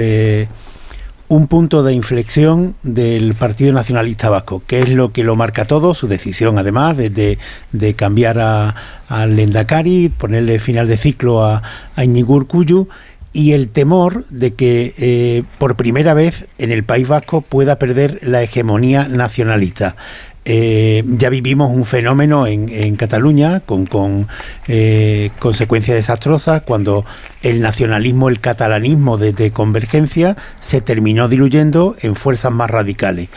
un 1.29 1.47
punto 1.47 1.83
de 1.83 1.93
inflexión 1.93 2.75
del 2.83 3.33
Partido 3.35 3.71
Nacionalista 3.71 4.29
Vasco, 4.29 4.61
que 4.65 4.81
es 4.81 4.89
lo 4.89 5.13
que 5.13 5.23
lo 5.23 5.37
marca 5.37 5.63
todo, 5.63 5.93
su 5.93 6.07
decisión 6.07 6.57
además 6.57 6.97
de, 6.97 7.37
de, 7.71 7.93
cambiar 7.93 8.39
a, 8.39 8.75
al 9.07 9.37
Lendakari, 9.37 10.09
ponerle 10.09 10.59
final 10.59 10.87
de 10.87 10.97
ciclo 10.97 11.45
a, 11.45 11.61
a 11.95 12.03
Iñigur 12.03 12.47
Cuyu 12.47 12.89
y 13.37 13.53
el 13.53 13.69
temor 13.69 14.25
de 14.31 14.55
que 14.55 14.95
eh, 14.97 15.43
por 15.59 15.75
primera 15.75 16.15
vez 16.15 16.47
en 16.57 16.71
el 16.71 16.83
País 16.83 17.07
Vasco 17.07 17.41
pueda 17.41 17.77
perder 17.77 18.17
la 18.23 18.41
hegemonía 18.41 19.07
nacionalista. 19.07 19.95
Eh, 20.43 21.03
ya 21.05 21.29
vivimos 21.29 21.69
un 21.69 21.85
fenómeno 21.85 22.47
en, 22.47 22.95
Cataluña 22.95 23.59
con, 23.59 23.85
con 23.85 24.27
eh, 24.67 25.29
consecuencias 25.37 25.97
desastrosas 25.97 26.63
cuando 26.63 27.05
el 27.43 27.61
nacionalismo, 27.61 28.29
el 28.29 28.39
catalanismo 28.39 29.19
de, 29.19 29.51
convergencia 29.51 30.35
se 30.59 30.81
terminó 30.81 31.29
diluyendo 31.29 31.95
en 32.01 32.15
fuerzas 32.15 32.51
más 32.51 32.71
radicales. 32.71 33.29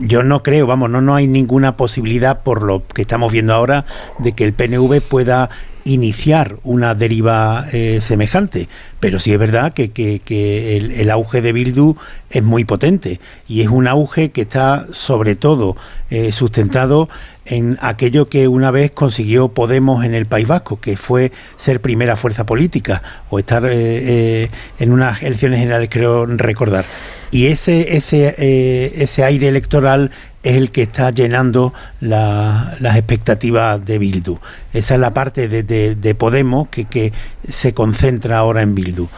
yo 0.00 0.24
no 0.24 0.42
creo, 0.42 0.66
vamos, 0.66 0.90
no, 0.90 1.00
no 1.00 1.14
hay 1.14 1.28
ninguna 1.28 1.76
posibilidad 1.76 2.42
por 2.42 2.62
lo 2.62 2.84
que 2.84 3.02
estamos 3.02 3.32
viendo 3.32 3.54
ahora 3.54 3.84
de 4.18 4.32
que 4.32 4.42
el 4.42 4.54
PNV 4.54 5.02
pueda 5.02 5.50
iniciar 5.92 6.56
una 6.62 6.94
deriva 6.94 7.64
eh, 7.72 8.00
semejante. 8.00 8.68
Pero 9.00 9.18
sí 9.18 9.32
es 9.32 9.38
verdad 9.38 9.72
que, 9.72 9.90
que, 9.90 10.76
el, 10.76 11.10
auge 11.10 11.40
de 11.40 11.52
Bildu 11.52 11.96
es 12.30 12.42
muy 12.42 12.64
potente 12.64 13.18
y 13.48 13.62
es 13.62 13.68
un 13.68 13.88
auge 13.88 14.30
que 14.30 14.42
está 14.42 14.86
sobre 14.92 15.34
todo 15.34 15.76
eh, 16.10 16.32
sustentado 16.32 17.08
en 17.46 17.76
aquello 17.80 18.28
que 18.28 18.46
una 18.46 18.70
vez 18.70 18.92
consiguió 18.92 19.48
Podemos 19.48 20.04
en 20.04 20.14
el 20.14 20.26
País 20.26 20.46
Vasco, 20.46 20.78
que 20.80 20.96
fue 20.96 21.32
ser 21.56 21.80
primera 21.80 22.14
fuerza 22.14 22.46
política 22.46 23.02
o 23.30 23.38
estar 23.38 23.64
eh, 23.66 24.48
en 24.78 24.92
unas 24.92 25.22
elecciones 25.22 25.58
generales, 25.58 25.88
creo 25.90 26.26
recordar. 26.26 26.84
Y 27.32 27.46
ese, 27.46 27.96
ese, 27.96 29.02
ese 29.02 29.24
aire 29.24 29.48
electoral 29.48 30.10
es 30.42 30.56
el 30.56 30.70
que 30.70 30.82
está 30.82 31.10
llenando 31.10 31.72
las 32.00 32.96
expectativas 32.96 33.84
de 33.84 33.98
Bildu. 33.98 34.38
Esa 34.72 34.94
es 34.94 35.00
la 35.00 35.12
parte 35.12 35.48
de, 35.48 36.14
Podemos 36.14 36.68
que, 36.68 37.12
se 37.48 37.74
concentra 37.74 38.38
ahora 38.38 38.62
en 38.62 38.74
Bildu. 38.74 39.08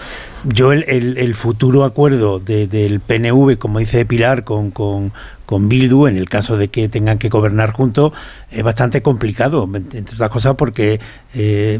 Yo 0.44 0.72
el, 0.72 1.34
futuro 1.34 1.84
acuerdo 1.84 2.40
del 2.40 3.00
PNV, 3.00 3.58
como 3.58 3.78
dice 3.78 4.04
Pilar, 4.04 4.44
con, 4.44 4.70
con, 4.70 5.68
Bildu, 5.68 6.06
en 6.06 6.16
el 6.16 6.28
caso 6.28 6.56
de 6.56 6.68
que 6.68 6.88
tengan 6.88 7.18
que 7.18 7.28
gobernar 7.28 7.72
juntos, 7.72 8.12
es 8.50 8.62
bastante 8.62 9.02
complicado, 9.02 9.68
entre 9.72 10.14
otras 10.14 10.30
cosas 10.30 10.54
porque 10.56 10.98
eh, 11.34 11.78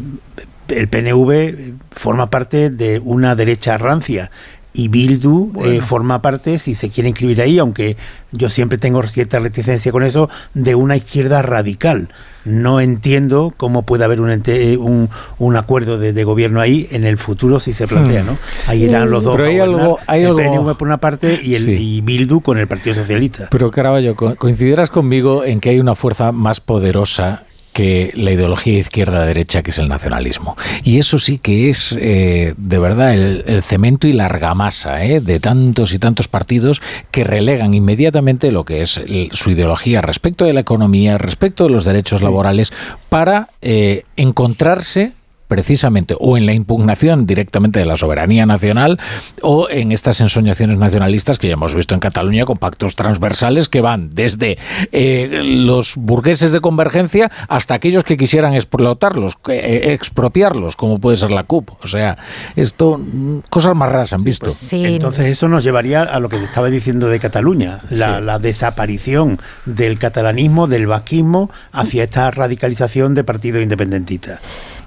el 0.67 0.87
PNV 0.87 1.73
forma 1.91 2.29
parte 2.29 2.69
de 2.69 2.99
una 2.99 3.35
derecha 3.35 3.77
rancia 3.77 4.29
y 4.73 4.87
Bildu 4.87 5.51
eh, 5.63 5.81
forma 5.81 6.21
parte, 6.21 6.57
si 6.57 6.73
se 6.75 6.89
quiere 6.89 7.09
inscribir 7.09 7.41
ahí, 7.41 7.59
aunque 7.59 7.95
yo 8.31 8.49
siempre 8.49 8.77
tengo 8.79 9.01
cierta 9.03 9.39
reticencia 9.39 9.91
con 9.91 10.03
eso, 10.03 10.29
de 10.55 10.75
una 10.75 10.95
izquierda 10.95 11.41
radical. 11.43 12.09
No 12.43 12.81
entiendo 12.81 13.53
cómo 13.55 13.83
puede 13.83 14.03
haber 14.03 14.19
un, 14.19 14.29
un, 14.29 15.09
un 15.37 15.55
acuerdo 15.55 15.97
de, 15.97 16.23
gobierno 16.23 16.59
ahí 16.59 16.87
en 16.91 17.05
el 17.05 17.17
futuro 17.17 17.59
si 17.59 17.71
se 17.71 17.87
plantea, 17.87 18.23
¿no? 18.23 18.37
Ahí 18.67 18.83
irán 18.83 19.11
los 19.11 19.23
dos. 19.23 19.37
Pero 19.37 19.47
hay 19.47 19.59
algo, 19.59 19.99
hay 20.07 20.23
el 20.23 20.35
PNV 20.35 20.75
por 20.75 20.87
una 20.87 20.97
parte 20.97 21.39
y, 21.41 21.55
el, 21.55 21.69
y 21.69 22.01
Bildu 22.01 22.41
con 22.41 22.57
el 22.57 22.67
Partido 22.67 22.95
Socialista. 22.95 23.47
Pero 23.49 23.71
Caraballo, 23.71 24.15
coincidirás 24.15 24.89
conmigo 24.89 25.45
en 25.45 25.61
que 25.61 25.69
hay 25.69 25.79
una 25.79 25.95
fuerza 25.95 26.33
más 26.33 26.59
poderosa 26.59 27.43
que 27.73 28.11
la 28.15 28.31
ideología 28.31 28.79
izquierda-derecha, 28.79 29.63
que 29.63 29.71
es 29.71 29.79
el 29.79 29.89
nacionalismo. 29.89 30.55
Y 30.83 30.99
eso 30.99 31.17
sí 31.17 31.39
que 31.39 31.69
es 31.69 31.97
eh, 31.99 32.53
de 32.55 32.79
verdad 32.79 33.13
el, 33.13 33.61
cemento 33.63 34.07
y 34.07 34.13
la 34.13 34.25
argamasa 34.25 35.03
eh, 35.03 35.19
de 35.19 35.39
tantos 35.39 35.93
y 35.93 35.99
tantos 35.99 36.27
partidos 36.27 36.81
que 37.11 37.23
relegan 37.23 37.73
inmediatamente 37.73 38.51
lo 38.51 38.63
que 38.65 38.81
es 38.81 39.01
su 39.31 39.51
ideología 39.51 40.01
respecto 40.01 40.45
de 40.45 40.53
la 40.53 40.61
economía, 40.61 41.17
respecto 41.17 41.63
de 41.65 41.71
los 41.71 41.85
derechos 41.85 42.21
laborales, 42.21 42.71
para 43.09 43.49
eh, 43.61 44.03
encontrarse 44.15 45.13
precisamente 45.53 46.15
o 46.19 46.35
en 46.35 46.47
la 46.47 46.53
impugnación 46.53 47.27
directamente 47.27 47.77
de 47.77 47.85
la 47.85 47.95
soberanía 47.95 48.47
nacional 48.47 48.99
o 49.43 49.69
en 49.69 49.91
estas 49.91 50.19
ensoñaciones 50.19 50.79
nacionalistas 50.79 51.37
que 51.37 51.47
ya 51.47 51.53
hemos 51.53 51.75
visto 51.75 51.93
en 51.93 51.99
Cataluña 51.99 52.45
con 52.45 52.57
pactos 52.57 52.95
transversales 52.95 53.69
que 53.69 53.79
van 53.79 54.09
desde 54.09 54.57
eh, 54.91 55.41
los 55.43 55.95
burgueses 55.95 56.51
de 56.51 56.59
convergencia 56.59 57.29
hasta 57.47 57.75
aquellos 57.75 58.03
que 58.03 58.17
quisieran 58.17 58.55
explotarlos, 58.55 59.37
eh, 59.47 59.91
expropiarlos, 59.93 60.75
como 60.75 60.97
puede 60.97 61.17
ser 61.17 61.29
la 61.29 61.43
CUP. 61.43 61.69
O 61.83 61.87
sea, 61.87 62.17
esto, 62.55 62.97
mm, 62.97 63.41
cosas 63.51 63.75
más 63.75 63.91
raras 63.91 64.13
han 64.13 64.23
visto. 64.23 64.49
Entonces 64.71 65.27
eso 65.27 65.49
nos 65.49 65.63
llevaría 65.63 66.01
a 66.01 66.19
lo 66.19 66.29
que 66.29 66.43
estaba 66.43 66.71
diciendo 66.71 67.09
de 67.09 67.19
Cataluña, 67.19 67.81
la, 67.91 68.21
la 68.21 68.39
desaparición 68.39 69.39
del 69.65 69.99
catalanismo, 69.99 70.65
del 70.65 70.87
vasquismo, 70.87 71.51
hacia 71.71 72.05
esta 72.05 72.31
radicalización 72.31 73.13
de 73.13 73.23
partidos 73.23 73.61
independentistas. 73.61 74.39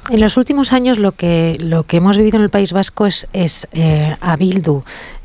En 0.08 0.20
los 0.20 0.36
últimos 0.36 0.72
años 0.72 0.98
lo 0.98 1.12
que, 1.12 1.56
lo 1.58 1.82
que 1.82 1.96
hemos 1.96 2.16
vivido 2.16 2.36
en 2.36 2.44
el 2.44 2.50
País 2.50 2.72
Vasco 2.72 3.06
es, 3.06 3.26
es 3.32 3.66
eh, 3.72 4.14
a 4.20 4.36
Bildu 4.36 4.82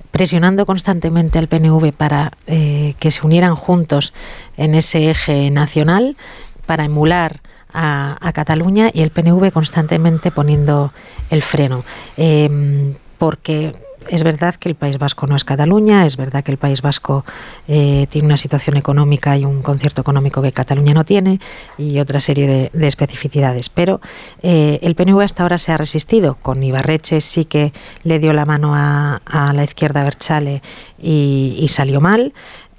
presionando 0.10 0.65
constantemente 0.65 1.39
al 1.39 1.48
PNV 1.48 1.94
para 1.94 2.32
eh, 2.48 2.96
que 3.00 3.12
se 3.12 3.26
unieran 3.26 3.56
juntos 3.56 4.13
en 4.58 4.76
ese 4.76 5.10
eje 5.10 5.50
nacional 5.52 6.17
para 6.65 6.84
emular 6.84 7.41
a, 7.74 8.17
a 8.20 8.34
Cataluña 8.34 8.89
y 8.94 9.02
el 9.02 9.12
PNV 9.12 9.52
constantemente 9.52 10.32
poniendo 10.32 10.91
el 11.30 11.41
freno. 11.41 11.84
Eh, 12.17 12.94
porque 13.17 13.76
es 14.10 14.24
verdad 14.24 14.56
que 14.56 14.70
el 14.70 14.76
País 14.76 14.98
Vasco 14.98 15.28
no 15.28 15.36
es 15.36 15.44
Cataluña, 15.44 16.06
es 16.06 16.18
verdad 16.18 16.44
que 16.44 16.52
el 16.52 16.58
País 16.58 16.82
Vasco 16.82 17.26
eh, 17.68 18.08
tiene 18.10 18.26
una 18.26 18.38
situación 18.38 18.78
económica 18.78 19.38
y 19.38 19.46
un 19.46 19.62
concierto 19.62 20.02
económico 20.02 20.42
que 20.42 20.52
Cataluña 20.52 20.94
no 20.94 21.06
tiene 21.06 21.40
y 21.78 22.00
otra 22.00 22.20
serie 22.20 22.48
de, 22.48 22.72
de 22.74 22.88
especificidades. 22.88 23.70
Pero 23.70 24.02
eh, 24.42 24.80
el 24.82 24.96
PNV 24.96 25.22
hasta 25.22 25.44
ahora 25.44 25.58
se 25.58 25.72
ha 25.72 25.78
resistido. 25.78 26.38
Con 26.42 26.64
Ibarreche 26.64 27.22
sí 27.22 27.46
que 27.46 27.74
le 28.04 28.20
dio 28.20 28.34
la 28.34 28.46
mano 28.46 28.74
a, 28.76 29.22
la 29.54 29.64
izquierda 29.64 30.04
Berchale 30.04 30.62
y, 31.00 31.66
salió 31.70 32.02
mal. 32.02 32.34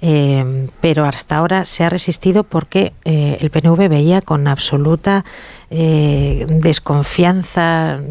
Eh, 0.05 0.67
pero 0.81 1.05
hasta 1.05 1.37
ahora 1.37 1.63
se 1.63 1.85
ha 1.85 1.89
resistido 1.89 2.43
porque 2.43 2.91
el 3.05 3.49
PNV 3.49 3.87
veía 3.87 4.21
con 4.21 4.49
absoluta 4.49 5.23
desconfianza 5.69 8.01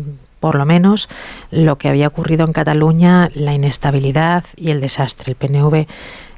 por 0.42 0.56
lo 0.56 0.66
menos 0.66 1.08
lo 1.52 1.78
que 1.78 1.88
había 1.88 2.08
ocurrido 2.08 2.44
en 2.44 2.52
Cataluña, 2.52 3.30
la 3.32 3.54
inestabilidad 3.54 4.44
y 4.56 4.70
el 4.70 4.80
desastre. 4.80 5.30
El 5.30 5.36
PNV 5.36 5.86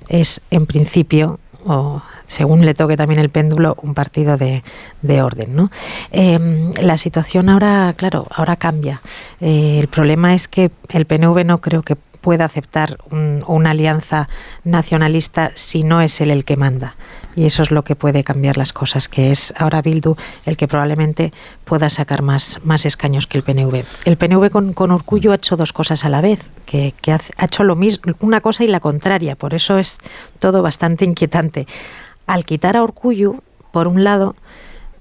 es, 0.09 0.43
en 0.51 0.67
principio, 0.67 1.41
o 1.65 2.03
según 2.27 2.67
le 2.67 2.75
toque 2.75 2.99
también 2.99 3.19
el 3.19 3.31
péndulo, 3.31 3.79
un 3.81 3.95
partido 3.95 4.37
de, 4.37 4.63
de 5.01 5.23
orden. 5.23 5.57
¿no? 5.57 5.71
Eh, 6.13 6.39
la 6.83 6.99
situación 6.99 7.49
ahora, 7.49 7.95
claro, 7.97 8.27
ahora 8.31 8.57
cambia. 8.57 9.01
Eh, 9.41 9.79
el 9.81 9.89
problema 9.89 10.35
es 10.35 10.49
que 10.49 10.71
el 10.91 11.07
PNV 11.07 11.43
no 11.47 11.63
creo 11.63 11.81
que 11.81 11.97
pueda 12.25 12.47
aceptar 12.47 12.97
un, 13.11 13.45
una 13.47 13.73
alianza 13.73 14.31
nacionalista 14.65 15.53
si 15.57 15.83
no 15.83 16.01
es 16.01 16.23
él 16.23 16.31
el 16.31 16.47
que 16.47 16.57
manda. 16.57 16.95
Y 17.37 17.45
eso 17.45 17.63
es 17.63 17.71
lo 17.71 17.85
que 17.85 17.97
puede 17.97 18.25
cambiar 18.25 18.57
las 18.57 18.73
cosas, 18.73 19.11
que 19.11 19.31
es 19.31 19.53
ahora 19.59 19.83
Bildu 19.83 20.17
el 20.47 20.57
que 20.57 20.67
probablemente 20.67 21.35
pueda 21.67 21.91
sacar 21.91 22.23
más, 22.23 22.61
más 22.65 22.87
escaños 22.87 23.27
que 23.27 23.37
el 23.37 23.45
PNV. 23.45 23.85
El 24.07 24.17
PNV 24.17 24.51
con, 24.51 24.73
con 24.73 24.91
ha 24.91 25.35
hecho 25.35 25.57
dos 25.59 25.75
cosas 25.75 26.07
a 26.07 26.09
la 26.09 26.23
vez, 26.23 26.41
que, 26.65 26.95
ha, 27.09 27.45
hecho 27.45 27.63
lo 27.63 27.77
mismo, 27.77 28.15
una 28.21 28.41
cosa 28.41 28.65
y 28.65 28.69
la 28.69 28.81
contraria, 28.81 29.37
por 29.37 29.53
eso 29.53 29.77
es 29.77 29.99
todo 30.39 30.63
bastante 30.63 31.05
inquietante. 31.05 31.67
Al 32.27 32.47
quitar 32.47 32.79
a 32.79 32.83
Urcullo, 32.83 33.43
por 33.71 33.87
un 33.87 34.03
lado, 34.03 34.35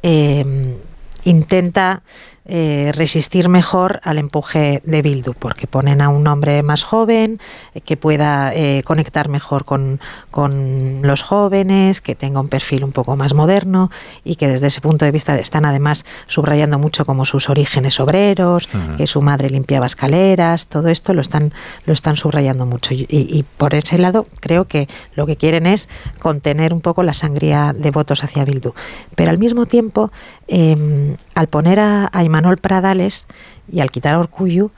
eh, 0.01 0.75
intenta 1.23 2.01
eh, 2.45 2.91
resistir 2.93 3.47
mejor 3.47 4.01
al 4.03 4.17
empuje 4.17 4.81
de 4.83 5.01
Bildu, 5.01 5.33
porque 5.33 5.65
ponen 5.65 6.01
a 6.01 6.09
un 6.09 6.27
hombre 6.27 6.61
más 6.61 6.83
joven, 6.83 7.39
eh, 7.73 7.79
que 7.79 7.95
pueda 7.95 8.53
eh, 8.53 8.83
conectar 8.83 9.29
mejor 9.29 9.63
con, 9.63 10.01
con, 10.29 11.01
los 11.03 11.21
jóvenes, 11.21 12.01
que 12.01 12.15
tenga 12.15 12.41
un 12.41 12.49
perfil 12.49 12.83
un 12.83 12.91
poco 12.91 13.15
más 13.15 13.33
moderno 13.33 13.89
y 14.25 14.35
que 14.35 14.49
desde 14.49 14.67
ese 14.67 14.81
punto 14.81 15.05
de 15.05 15.11
vista 15.11 15.35
están 15.35 15.63
además 15.63 16.05
subrayando 16.27 16.77
mucho 16.77 17.05
como 17.05 17.23
sus 17.23 17.49
orígenes 17.49 18.01
obreros, 18.01 18.67
uh 18.73 18.77
-huh. 18.77 18.97
que 18.97 19.07
su 19.07 19.21
madre 19.21 19.49
limpiaba 19.49 19.85
escaleras, 19.85 20.67
todo 20.67 20.89
esto 20.89 21.13
lo 21.13 21.21
están, 21.21 21.53
lo 21.85 21.93
están 21.93 22.17
subrayando 22.17 22.65
mucho. 22.65 22.93
Y, 22.93 23.07
y, 23.09 23.45
por 23.55 23.73
ese 23.73 23.97
lado 23.97 24.25
creo 24.41 24.65
que 24.65 24.89
lo 25.15 25.25
que 25.25 25.37
quieren 25.37 25.65
es 25.65 25.87
contener 26.19 26.73
un 26.73 26.81
poco 26.81 27.03
la 27.03 27.13
sangría 27.13 27.73
de 27.73 27.89
votos 27.91 28.23
hacia 28.23 28.43
Bildu. 28.43 28.73
Pero 29.15 29.31
al 29.31 29.37
mismo 29.37 29.65
tiempo, 29.65 30.11
eh, 30.47 31.15
al 31.35 31.47
poner 31.47 31.79
a, 31.79 32.09
a 32.11 32.23
Manuel 32.23 32.57
Pradales 32.57 33.27
y 33.71 33.79
al 33.79 33.91
quitar 33.91 34.15
a 34.15 34.19
Orcullo, 34.19 34.71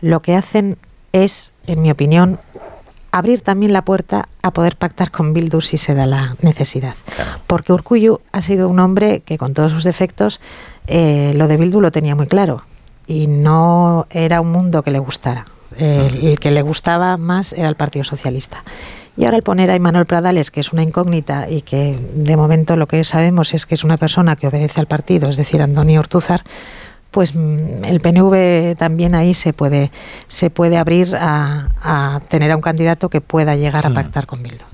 lo 0.00 0.20
que 0.20 0.34
hacen 0.34 0.76
es, 1.12 1.52
en 1.66 1.82
mi 1.82 1.90
opinión, 1.90 2.38
abrir 3.12 3.42
también 3.42 3.72
la 3.72 3.82
puerta 3.82 4.28
a 4.42 4.50
poder 4.50 4.76
pactar 4.76 5.10
con 5.10 5.32
Bildu 5.34 5.60
si 5.60 5.78
se 5.78 5.94
da 5.94 6.06
la 6.06 6.34
necesidad. 6.40 6.94
Claro. 7.14 7.30
Porque 7.46 7.72
Urcuyu 7.72 8.20
ha 8.32 8.42
sido 8.42 8.68
un 8.68 8.80
hombre 8.80 9.20
que 9.20 9.38
con 9.38 9.54
todos 9.54 9.70
sus 9.70 9.84
defectos 9.84 10.40
eh, 10.86 11.32
lo 11.36 11.46
de 11.46 11.58
Bildu 11.58 11.80
lo 11.80 11.92
tenía 11.92 12.16
muy 12.16 12.26
claro 12.26 12.62
y 13.06 13.26
no 13.26 14.06
era 14.10 14.40
un 14.40 14.50
mundo 14.50 14.82
que 14.82 14.90
le 14.90 14.98
gustara. 14.98 15.46
El, 15.76 16.26
el 16.26 16.38
que 16.38 16.50
le 16.50 16.60
gustaba 16.60 17.16
más 17.16 17.54
era 17.54 17.68
el 17.68 17.76
Partido 17.76 18.04
Socialista. 18.04 18.62
Y 19.16 19.24
ahora 19.24 19.36
el 19.36 19.42
poner 19.42 19.70
a 19.70 19.78
Manuel 19.78 20.06
Pradales, 20.06 20.50
que 20.50 20.60
es 20.60 20.72
una 20.72 20.82
incógnita 20.82 21.48
y 21.50 21.62
que 21.62 21.98
de 22.14 22.36
momento 22.36 22.76
lo 22.76 22.86
que 22.86 23.04
sabemos 23.04 23.52
es 23.54 23.66
que 23.66 23.74
es 23.74 23.84
una 23.84 23.96
persona 23.98 24.36
que 24.36 24.46
obedece 24.46 24.80
al 24.80 24.86
partido, 24.86 25.28
es 25.28 25.36
decir, 25.36 25.60
Antonio 25.60 26.00
Ortúzar, 26.00 26.42
pues 27.10 27.34
mm, 27.34 27.84
el 27.84 28.00
PNV 28.00 28.74
también 28.78 29.14
ahí 29.14 29.34
se 29.34 29.52
puede 29.52 29.90
se 30.28 30.48
puede 30.48 30.78
abrir 30.78 31.14
a, 31.14 31.68
a 31.82 32.20
tener 32.30 32.50
a 32.52 32.56
un 32.56 32.62
candidato 32.62 33.10
que 33.10 33.20
pueda 33.20 33.54
llegar 33.54 33.84
a 33.84 33.90
Hmm. 33.90 33.94
pactar 33.94 34.24
con 34.26 34.42
Bildu. 34.42 34.64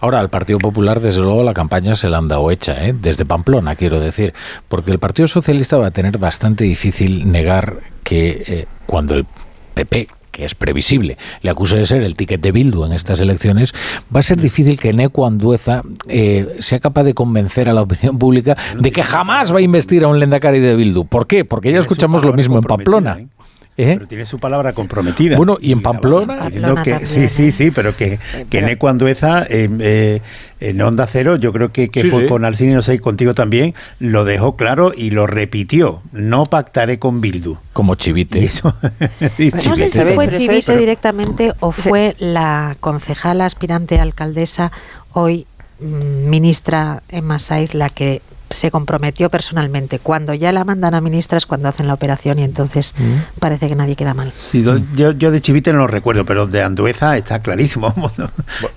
Ahora, 0.00 0.20
al 0.20 0.30
Partido 0.30 0.58
Popular, 0.58 1.00
desde 1.00 1.20
luego, 1.20 1.42
la 1.42 1.52
campaña 1.52 1.94
se 1.94 2.08
la 2.08 2.16
han 2.16 2.26
dado 2.28 2.50
hecha, 2.50 2.86
¿eh? 2.86 2.94
desde 2.98 3.26
Pamplona, 3.26 3.76
quiero 3.76 4.00
decir, 4.00 4.32
porque 4.68 4.92
el 4.92 4.98
Partido 4.98 5.28
Socialista 5.28 5.76
va 5.76 5.88
a 5.88 5.90
tener 5.90 6.16
bastante 6.16 6.64
difícil 6.64 7.30
negar 7.30 7.74
que 8.02 8.44
eh, 8.46 8.66
cuando 8.86 9.14
el 9.14 9.26
PP 9.74 10.08
que 10.34 10.44
es 10.44 10.54
previsible, 10.56 11.16
le 11.42 11.50
acuse 11.50 11.76
de 11.76 11.86
ser 11.86 12.02
el 12.02 12.16
ticket 12.16 12.40
de 12.40 12.50
Bildu 12.50 12.84
en 12.84 12.92
estas 12.92 13.20
elecciones, 13.20 13.72
va 14.14 14.18
a 14.18 14.22
ser 14.22 14.40
difícil 14.40 14.78
que 14.78 14.92
Neco 14.92 15.26
Andueza 15.26 15.82
eh, 16.08 16.56
sea 16.58 16.80
capaz 16.80 17.04
de 17.04 17.14
convencer 17.14 17.68
a 17.68 17.72
la 17.72 17.82
opinión 17.82 18.18
pública 18.18 18.56
de 18.76 18.90
que 18.90 19.04
jamás 19.04 19.54
va 19.54 19.58
a 19.58 19.62
investir 19.62 20.04
a 20.04 20.08
un 20.08 20.18
Lendakari 20.18 20.58
de 20.58 20.74
Bildu. 20.74 21.04
¿Por 21.04 21.28
qué? 21.28 21.44
Porque 21.44 21.70
ya 21.70 21.78
escuchamos 21.78 22.24
lo 22.24 22.32
mismo 22.32 22.58
en 22.58 22.64
Pamplona. 22.64 23.18
¿Eh? 23.76 23.90
¿Eh? 23.90 23.94
Pero 23.94 24.06
tiene 24.06 24.26
su 24.26 24.38
palabra 24.38 24.72
comprometida. 24.72 25.36
Bueno, 25.36 25.58
y 25.60 25.72
en 25.72 25.82
Pamplona. 25.82 26.38
Pamplona 26.38 26.82
que, 26.82 27.06
sí, 27.06 27.28
sí, 27.28 27.52
sí, 27.52 27.70
pero 27.70 27.96
que, 27.96 28.18
que 28.50 28.62
Neco 28.62 28.88
Andueza 28.88 29.44
eh, 29.48 29.68
eh, 29.80 30.20
en 30.60 30.80
Onda 30.80 31.06
Cero, 31.06 31.36
yo 31.36 31.52
creo 31.52 31.72
que, 31.72 31.88
que 31.88 32.02
sí, 32.02 32.08
fue 32.08 32.22
sí. 32.22 32.28
con 32.28 32.44
Alcini, 32.44 32.72
no 32.72 32.82
sé, 32.82 32.98
contigo 33.00 33.34
también, 33.34 33.74
lo 33.98 34.24
dejó 34.24 34.56
claro 34.56 34.92
y 34.96 35.10
lo 35.10 35.26
repitió. 35.26 36.02
No 36.12 36.46
pactaré 36.46 36.98
con 36.98 37.20
Bildu. 37.20 37.58
Como 37.72 37.94
chivite. 37.96 38.38
Y 38.38 38.44
eso, 38.44 38.74
sí, 39.32 39.50
no 39.52 39.60
chivite. 39.60 39.88
sé 39.88 40.06
si 40.06 40.14
fue 40.14 40.28
chivite 40.28 40.62
pero, 40.66 40.78
directamente 40.78 41.52
o 41.60 41.72
fue 41.72 42.14
la 42.18 42.76
concejala 42.80 43.44
aspirante 43.44 43.98
alcaldesa, 43.98 44.70
hoy 45.12 45.46
mmm, 45.80 46.28
ministra 46.28 47.02
Emma 47.08 47.38
Saiz, 47.38 47.74
la 47.74 47.88
que 47.88 48.22
se 48.54 48.70
comprometió 48.70 49.28
personalmente. 49.30 49.98
Cuando 49.98 50.34
ya 50.34 50.52
la 50.52 50.64
mandan 50.64 50.94
a 50.94 51.00
ministras, 51.00 51.46
cuando 51.46 51.68
hacen 51.68 51.86
la 51.86 51.94
operación 51.94 52.38
y 52.38 52.44
entonces 52.44 52.94
mm. 52.96 53.38
parece 53.40 53.68
que 53.68 53.74
nadie 53.74 53.96
queda 53.96 54.14
mal. 54.14 54.32
Sí, 54.36 54.58
mm. 54.58 54.96
yo, 54.96 55.10
yo, 55.12 55.30
de 55.30 55.40
Chivite 55.40 55.72
no 55.72 55.80
lo 55.80 55.86
recuerdo, 55.86 56.24
pero 56.24 56.46
de 56.46 56.62
Andueza 56.62 57.16
está 57.16 57.40
clarísimo. 57.40 57.92
Bueno, 58.04 58.30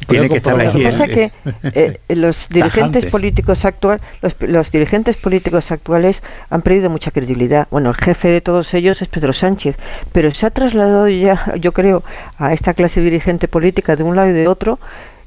tiene 0.08 0.30
que 0.30 0.38
estar 0.38 0.58
ahí. 0.58 0.68
Lo 0.68 0.74
que 0.74 0.84
pasa 0.84 1.08
que 1.08 1.32
eh, 1.64 2.00
los 2.10 2.48
dirigentes 2.50 3.08
políticos 3.08 3.66
actuales, 3.66 4.02
los, 4.22 4.36
los, 4.40 4.72
dirigentes 4.72 5.18
políticos 5.18 5.72
actuales 5.72 6.24
han 6.50 6.62
perdido 6.62 6.90
mucha 6.90 7.12
credibilidad. 7.12 7.68
Bueno, 7.70 7.90
el 7.90 7.96
jefe 7.96 8.30
de 8.30 8.42
todos 8.42 8.74
ellos 8.74 9.02
es 9.02 9.10
Pedro 9.10 9.34
Sánchez, 9.34 9.76
pero 10.14 10.32
se 10.32 10.46
ha 10.46 10.50
trasladado 10.50 11.10
ya, 11.10 11.56
yo 11.60 11.74
creo, 11.74 12.04
a 12.38 12.54
esta 12.54 12.74
clase 12.74 13.02
dirigente 13.02 13.48
política 13.48 13.96
de 13.96 14.04
un 14.04 14.16
lado 14.16 14.30
y 14.30 14.34
de 14.34 14.48
otro 14.48 14.80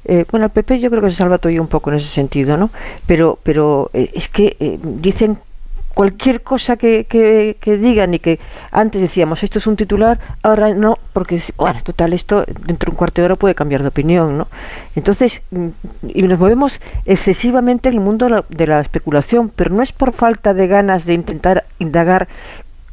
eh, 0.05 0.25
bueno, 0.29 0.45
el 0.47 0.51
PP 0.51 0.79
yo 0.79 0.89
creo 0.89 1.01
que 1.01 1.09
se 1.09 1.17
salva 1.17 1.37
todavía 1.37 1.61
un 1.61 1.67
poco 1.67 1.91
en 1.91 1.97
ese 1.97 2.07
sentido, 2.07 2.57
¿no? 2.57 2.69
Pero, 3.05 3.37
pero 3.43 3.89
eh, 3.93 4.11
es 4.13 4.27
que 4.29 4.57
eh, 4.59 4.79
dicen 4.81 5.37
cualquier 5.93 6.41
cosa 6.41 6.77
que, 6.77 7.05
que, 7.05 7.77
digan 7.77 8.13
y 8.13 8.19
que 8.19 8.39
antes 8.71 9.01
decíamos 9.01 9.43
esto 9.43 9.59
es 9.59 9.67
un 9.67 9.75
titular, 9.75 10.19
ahora 10.41 10.73
no, 10.73 10.97
porque 11.11 11.41
bueno, 11.57 11.79
total, 11.83 12.13
esto 12.13 12.45
dentro 12.65 12.87
de 12.87 12.91
un 12.91 12.95
cuarto 12.95 13.21
de 13.21 13.25
hora 13.25 13.35
puede 13.35 13.55
cambiar 13.55 13.81
de 13.81 13.89
opinión, 13.89 14.37
¿no? 14.37 14.47
Entonces, 14.95 15.41
mm, 15.51 15.67
y 16.07 16.23
nos 16.23 16.39
movemos 16.39 16.79
excesivamente 17.05 17.89
en 17.89 17.95
el 17.95 18.01
mundo 18.01 18.45
de 18.47 18.67
la 18.67 18.79
especulación, 18.79 19.51
pero 19.53 19.71
no 19.71 19.83
es 19.83 19.91
por 19.91 20.13
falta 20.13 20.53
de 20.53 20.67
ganas 20.67 21.05
de 21.05 21.13
intentar 21.13 21.65
indagar 21.79 22.29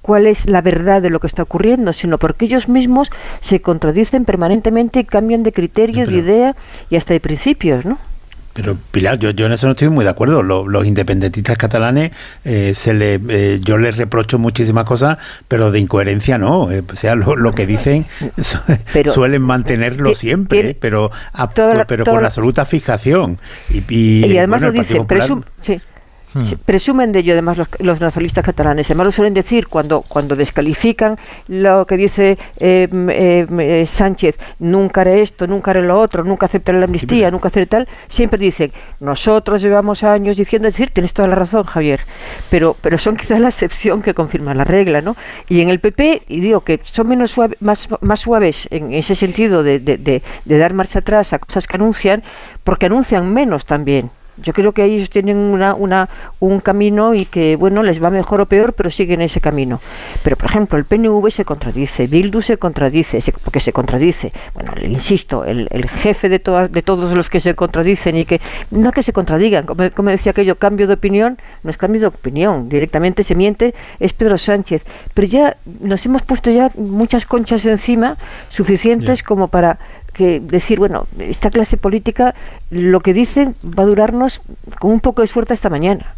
cuál 0.08 0.26
es 0.26 0.46
la 0.46 0.62
verdad 0.62 1.02
de 1.02 1.10
lo 1.10 1.20
que 1.20 1.26
está 1.26 1.42
ocurriendo, 1.42 1.92
sino 1.92 2.16
porque 2.16 2.46
ellos 2.46 2.66
mismos 2.66 3.10
se 3.42 3.60
contradicen 3.60 4.24
permanentemente 4.24 5.00
y 5.00 5.04
cambian 5.04 5.42
de 5.42 5.52
criterio, 5.52 6.06
pero, 6.06 6.10
de 6.12 6.16
idea 6.16 6.56
y 6.88 6.96
hasta 6.96 7.12
de 7.12 7.20
principios, 7.20 7.84
¿no? 7.84 7.98
Pero 8.54 8.74
Pilar, 8.90 9.18
yo, 9.18 9.32
yo 9.32 9.44
en 9.44 9.52
eso 9.52 9.66
no 9.66 9.72
estoy 9.72 9.90
muy 9.90 10.04
de 10.04 10.10
acuerdo. 10.10 10.42
Los, 10.42 10.86
independentistas 10.86 11.58
catalanes, 11.58 12.10
eh, 12.46 12.72
se 12.74 12.94
le, 12.94 13.20
eh, 13.28 13.60
yo 13.62 13.76
les 13.76 13.98
reprocho 13.98 14.38
muchísimas 14.38 14.84
cosas, 14.84 15.18
pero 15.46 15.70
de 15.70 15.78
incoherencia 15.78 16.38
no. 16.38 16.70
Eh, 16.70 16.82
o 16.90 16.96
sea, 16.96 17.14
lo, 17.14 17.52
que 17.52 17.66
dicen 17.66 18.06
suelen 19.12 19.42
mantenerlo 19.42 20.14
siempre, 20.14 20.74
pero, 20.80 21.10
pero 21.86 22.06
con 22.06 22.22
la 22.22 22.28
absoluta 22.28 22.64
fijación. 22.64 23.36
Y, 23.68 23.84
y, 23.94 24.38
además 24.38 24.62
lo 24.62 24.72
dice, 24.72 24.98
sí. 25.60 25.80
Hmm. 26.34 26.42
Presumen 26.64 27.12
de 27.12 27.20
ello 27.20 27.32
además 27.32 27.56
los, 27.78 28.00
nacionalistas 28.00 28.44
catalanes. 28.44 28.86
Además 28.88 29.06
lo 29.06 29.10
suelen 29.12 29.34
decir 29.34 29.68
cuando, 29.68 30.02
cuando 30.02 30.36
descalifican 30.36 31.18
lo 31.48 31.86
que 31.86 31.96
dice 31.96 32.38
em, 32.58 33.10
em, 33.10 33.60
eh, 33.60 33.86
Sánchez, 33.86 34.38
nunca 34.58 35.00
haré 35.00 35.22
esto, 35.22 35.46
nunca 35.46 35.70
haré 35.70 35.82
lo 35.82 35.98
otro, 35.98 36.24
nunca 36.24 36.46
aceptaré 36.46 36.78
la 36.78 36.84
amnistía, 36.84 37.30
nunca 37.30 37.48
haré 37.48 37.66
tal. 37.66 37.88
Siempre 38.08 38.38
dicen, 38.38 38.72
nosotros 39.00 39.62
llevamos 39.62 40.04
años 40.04 40.36
diciendo, 40.36 40.68
es 40.68 40.74
decir, 40.74 40.90
tienes 40.90 41.12
toda 41.12 41.28
la 41.28 41.34
razón, 41.34 41.64
Javier, 41.64 42.00
pero, 42.50 42.76
pero 42.80 42.98
son 42.98 43.16
quizás 43.18 43.40
la 43.40 43.48
excepción 43.48 44.02
que 44.02 44.14
confirma 44.14 44.54
la 44.54 44.64
regla, 44.64 45.00
¿no? 45.00 45.16
Y 45.48 45.60
en 45.60 45.70
el 45.70 45.80
PP, 45.80 46.22
y 46.28 46.40
digo 46.40 46.60
que 46.60 46.80
son 46.82 47.08
menos 47.08 47.36
más, 47.60 47.88
más 48.00 48.20
suaves 48.20 48.68
en 48.70 48.92
ese 48.92 49.14
sentido 49.14 49.62
de, 49.62 49.78
de, 49.80 49.96
de 49.96 50.58
dar 50.58 50.74
marcha 50.74 51.00
atrás 51.00 51.32
a 51.32 51.38
cosas 51.38 51.66
que 51.66 51.76
anuncian, 51.76 52.22
porque 52.64 52.86
anuncian 52.86 53.32
menos 53.32 53.64
también. 53.64 54.10
Yo 54.42 54.52
creo 54.52 54.72
que 54.72 54.84
ellos 54.84 55.10
tienen 55.10 55.36
una, 55.36 55.74
una, 55.74 56.08
un 56.40 56.60
camino 56.60 57.14
y 57.14 57.24
que, 57.24 57.56
bueno, 57.56 57.82
les 57.82 58.02
va 58.02 58.10
mejor 58.10 58.40
o 58.40 58.46
peor, 58.46 58.72
pero 58.72 58.90
siguen 58.90 59.20
ese 59.20 59.40
camino. 59.40 59.80
Pero, 60.22 60.36
por 60.36 60.50
ejemplo, 60.50 60.78
el 60.78 60.84
PNV 60.84 61.30
se 61.30 61.44
contradice, 61.44 62.06
Bildu 62.06 62.42
se 62.42 62.56
contradice, 62.56 63.20
porque 63.44 63.60
se 63.60 63.72
contradice. 63.72 64.32
Bueno, 64.54 64.72
insisto, 64.82 65.44
el, 65.44 65.68
el 65.70 65.88
jefe 65.88 66.28
de, 66.28 66.38
todas, 66.38 66.70
de 66.70 66.82
todos 66.82 67.12
los 67.14 67.30
que 67.30 67.40
se 67.40 67.54
contradicen 67.54 68.16
y 68.16 68.24
que, 68.24 68.40
no 68.70 68.92
que 68.92 69.02
se 69.02 69.12
contradigan, 69.12 69.64
como, 69.64 69.90
como 69.90 70.10
decía 70.10 70.30
aquello, 70.30 70.56
cambio 70.56 70.86
de 70.86 70.94
opinión, 70.94 71.38
no 71.62 71.70
es 71.70 71.76
cambio 71.76 72.00
de 72.00 72.06
opinión, 72.08 72.68
directamente 72.68 73.22
se 73.22 73.34
miente, 73.34 73.74
es 73.98 74.12
Pedro 74.12 74.38
Sánchez. 74.38 74.84
Pero 75.14 75.26
ya 75.26 75.56
nos 75.80 76.04
hemos 76.06 76.22
puesto 76.22 76.50
ya 76.50 76.70
muchas 76.76 77.26
conchas 77.26 77.64
encima, 77.64 78.16
suficientes 78.48 79.22
como 79.22 79.48
para 79.48 79.78
que 80.18 80.40
decir, 80.40 80.80
bueno, 80.80 81.06
esta 81.20 81.48
clase 81.50 81.76
política 81.76 82.34
lo 82.70 82.98
que 82.98 83.14
dicen 83.14 83.54
va 83.62 83.84
a 83.84 83.86
durarnos 83.86 84.42
con 84.80 84.90
un 84.90 85.00
poco 85.00 85.22
de 85.22 85.28
suerte 85.28 85.54
esta 85.54 85.70
mañana. 85.70 86.16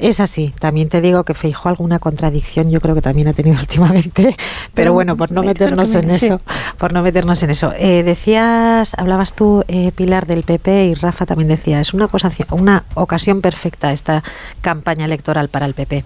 Es 0.00 0.18
así. 0.18 0.52
También 0.58 0.88
te 0.88 1.00
digo 1.00 1.24
que 1.24 1.34
fijo 1.34 1.68
alguna 1.68 1.98
contradicción, 1.98 2.70
yo 2.70 2.80
creo 2.80 2.94
que 2.94 3.02
también 3.02 3.28
ha 3.28 3.32
tenido 3.32 3.56
últimamente, 3.60 4.34
pero 4.74 4.92
bueno, 4.92 5.16
por 5.16 5.30
no 5.30 5.42
meternos 5.42 5.94
en 5.94 6.10
eso, 6.10 6.40
por 6.78 6.92
no 6.92 7.02
meternos 7.02 7.42
en 7.42 7.50
eso. 7.50 7.72
Eh, 7.78 8.02
decías, 8.02 8.94
hablabas 8.98 9.34
tú, 9.34 9.64
eh, 9.68 9.92
Pilar, 9.94 10.26
del 10.26 10.42
PP 10.42 10.86
y 10.86 10.94
Rafa 10.94 11.26
también 11.26 11.48
decía, 11.48 11.80
es 11.80 11.94
una, 11.94 12.08
cosa, 12.08 12.30
una 12.50 12.84
ocasión 12.94 13.40
perfecta 13.40 13.92
esta 13.92 14.22
campaña 14.60 15.04
electoral 15.04 15.48
para 15.48 15.66
el 15.66 15.74
PP. 15.74 16.04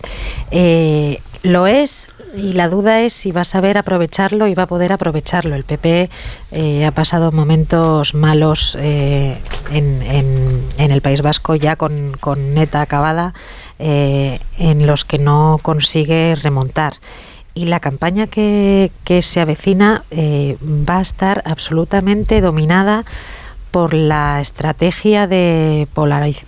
Eh, 0.51 1.20
lo 1.42 1.66
es 1.66 2.09
y 2.37 2.53
la 2.53 2.68
duda 2.68 3.01
es 3.01 3.14
si 3.14 3.31
va 3.31 3.40
a 3.40 3.44
saber 3.44 3.79
aprovecharlo 3.79 4.48
y 4.48 4.55
va 4.55 4.64
a 4.64 4.66
poder 4.66 4.92
aprovecharlo. 4.92 5.55
El 5.55 5.64
PP 5.64 6.11
ha 6.85 6.90
pasado 6.90 7.33
momentos 7.33 8.12
malos 8.12 8.77
en, 8.79 9.38
en, 9.72 10.90
el 10.90 11.01
País 11.01 11.22
Vasco 11.22 11.55
ya 11.55 11.77
con, 11.77 12.16
con 12.20 12.55
neta 12.55 12.83
acabada. 12.83 13.35
Eh, 13.79 14.41
en 14.59 14.88
los 14.88 15.05
que 15.05 15.19
no 15.19 15.59
consigue 15.62 16.35
remontar. 16.35 16.95
Y 17.55 17.67
la 17.67 17.79
campaña 17.79 18.27
que, 18.27 18.91
se 19.23 19.41
avecina 19.41 20.05
eh, 20.11 20.57
va 20.62 20.99
a 20.99 21.03
estar 21.03 21.43
absolutamente 21.45 22.41
dominada 22.41 23.05
por 23.71 23.95
la 23.95 24.41
estrategia 24.41 25.27
de 25.27 25.87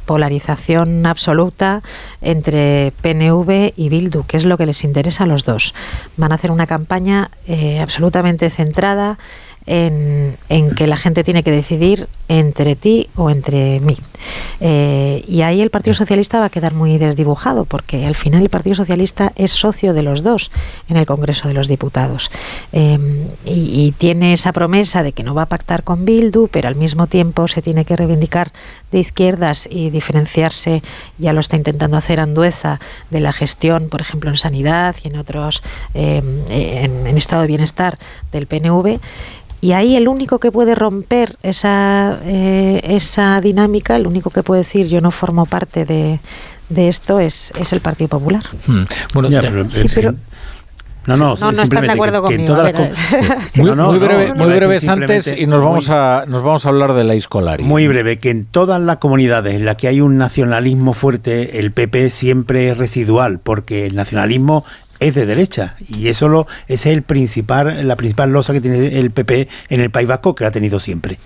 polarización 0.07 1.07
absoluta 1.07 1.83
entre 2.23 2.93
PNV 3.03 3.75
y 3.77 3.89
Bildu, 3.91 4.25
que 4.25 4.37
es 4.37 4.45
lo 4.45 4.57
que 4.57 4.67
les 4.67 4.83
interesa 4.85 5.25
a 5.25 5.27
los 5.27 5.45
dos. 5.45 5.75
Van 6.17 6.33
a 6.33 6.37
hacer 6.37 6.51
una 6.51 6.67
campaña 6.67 7.31
eh, 7.47 7.81
absolutamente 7.81 8.51
centrada 8.51 9.19
en, 9.67 10.37
que 10.77 10.87
la 10.87 10.97
gente 10.97 11.25
tiene 11.25 11.43
que 11.43 11.51
decidir 11.51 12.09
entre 12.29 12.77
ti 12.77 13.09
o 13.17 13.31
entre 13.31 13.81
mí. 13.81 13.97
Eh, 14.61 15.25
y 15.27 15.43
ahí 15.43 15.61
el 15.61 15.71
Partido 15.71 15.95
Socialista 15.95 16.39
va 16.39 16.47
a 16.47 16.51
quedar 16.51 16.75
muy 16.75 16.99
desdibujado, 16.99 17.65
porque 17.65 18.07
al 18.07 18.15
final 18.15 18.43
el 18.43 18.49
Partido 18.49 18.75
Socialista 18.75 19.33
es 19.37 19.51
socio 19.51 19.95
de 19.95 20.03
los 20.03 20.23
dos 20.23 20.51
en 20.89 20.97
el 20.97 21.07
Congreso 21.07 21.49
de 21.49 21.55
los 21.55 21.69
Diputados. 21.69 22.31
Em, 22.73 23.27
y, 23.45 23.93
tiene 23.99 24.33
esa 24.33 24.53
promesa 24.53 25.03
de 25.03 25.13
que 25.13 25.23
no 25.23 25.35
va 25.35 25.43
a 25.43 25.47
pactar 25.47 25.83
con 25.83 26.05
Bildu, 26.05 26.49
pero 26.49 26.69
al 26.69 26.77
mismo 26.77 27.07
tiempo 27.07 27.49
se 27.49 27.61
tiene 27.61 27.85
que 27.85 27.97
reivindicar 27.97 28.53
de 28.93 28.99
izquierdas 28.99 29.69
y 29.71 29.91
diferenciarse, 29.91 30.83
ya 31.19 31.33
lo 31.33 31.41
está 31.41 31.57
intentando 31.57 31.97
hacer 31.97 32.21
Andueza, 32.21 32.81
de 33.11 33.21
la 33.21 33.33
gestión, 33.33 33.89
por 33.89 34.01
ejemplo, 34.01 34.31
en 34.31 34.37
sanidad 34.37 34.97
y 35.03 35.09
en 35.09 35.17
otros, 35.17 35.63
em, 35.95 36.25
en, 36.49 37.07
en 37.07 37.19
estado 37.19 37.43
de 37.43 37.49
bienestar 37.49 37.99
del 38.33 38.47
PNV. 38.47 38.99
Y 39.63 39.73
ahí 39.73 39.97
el 39.97 40.09
único 40.09 40.39
que 40.39 40.51
puede 40.51 40.75
romper 40.75 41.37
esa, 41.43 42.19
eh, 42.25 42.81
esa 42.85 43.41
dinámica, 43.41 43.97
el 43.97 44.07
único 44.07 44.31
que 44.31 44.43
puede 44.43 44.63
decir 44.63 44.87
yo 44.87 45.01
no 45.03 45.11
formo 45.11 45.45
parte 45.45 45.85
de, 45.85 46.19
de 46.71 46.89
esto 46.89 47.21
es, 47.21 47.53
es 47.59 47.73
el 47.75 47.81
Partido 47.81 48.09
Popular. 48.09 48.45
Hmm. 48.67 48.85
Bueno, 49.13 49.29
sí, 49.69 49.87
pero, 49.95 50.15
no, 51.07 51.17
no, 51.17 51.35
no, 51.37 51.53
no 51.53 51.63
están 51.63 51.83
de 51.83 51.93
acuerdo 51.93 52.23
conmigo. 52.23 52.57
muy, 53.57 53.75
muy, 53.75 53.99
breve, 53.99 54.35
muy 54.35 54.53
breves 54.53 54.89
antes 54.89 55.35
y 55.37 55.47
nos 55.47 55.63
vamos, 55.63 55.89
a, 55.89 56.25
nos 56.29 56.43
vamos 56.43 56.67
a 56.67 56.69
hablar 56.69 56.95
de 56.95 57.05
la 57.05 57.15
escolar. 57.15 57.61
Muy 57.61 57.89
breve, 57.89 58.19
que 58.19 58.31
en 58.31 58.45
todas 58.45 58.81
las 58.81 58.97
comunidades 58.97 59.57
en 59.57 59.65
las 59.65 59.77
que 59.77 59.89
hay 59.89 60.01
un 60.01 60.19
nacionalismo 60.19 60.93
fuerte, 60.93 61.59
el 61.59 61.73
PP 61.73 62.11
siempre 62.11 62.69
es 62.69 62.79
residual, 62.79 63.39
porque 63.39 63.87
el 63.87 63.95
nacionalismo 63.95 64.65
es 65.01 65.15
de 65.15 65.27
derecha 65.27 65.75
y 65.89 66.09
eso 66.09 66.29
lo, 66.29 66.47
es 66.69 66.87
el 66.87 67.03
principal, 67.03 67.89
la 67.89 67.97
principal 67.97 68.31
losa 68.31 68.53
que 68.53 68.61
tiene 68.61 68.99
el 68.99 69.11
PP 69.11 69.49
en 69.71 69.81
el 69.81 69.91
País 69.91 70.07
Vasco 70.07 70.35
que 70.35 70.45
lo 70.45 70.49
ha 70.49 70.53
tenido 70.53 70.79
siempre. 70.79 71.19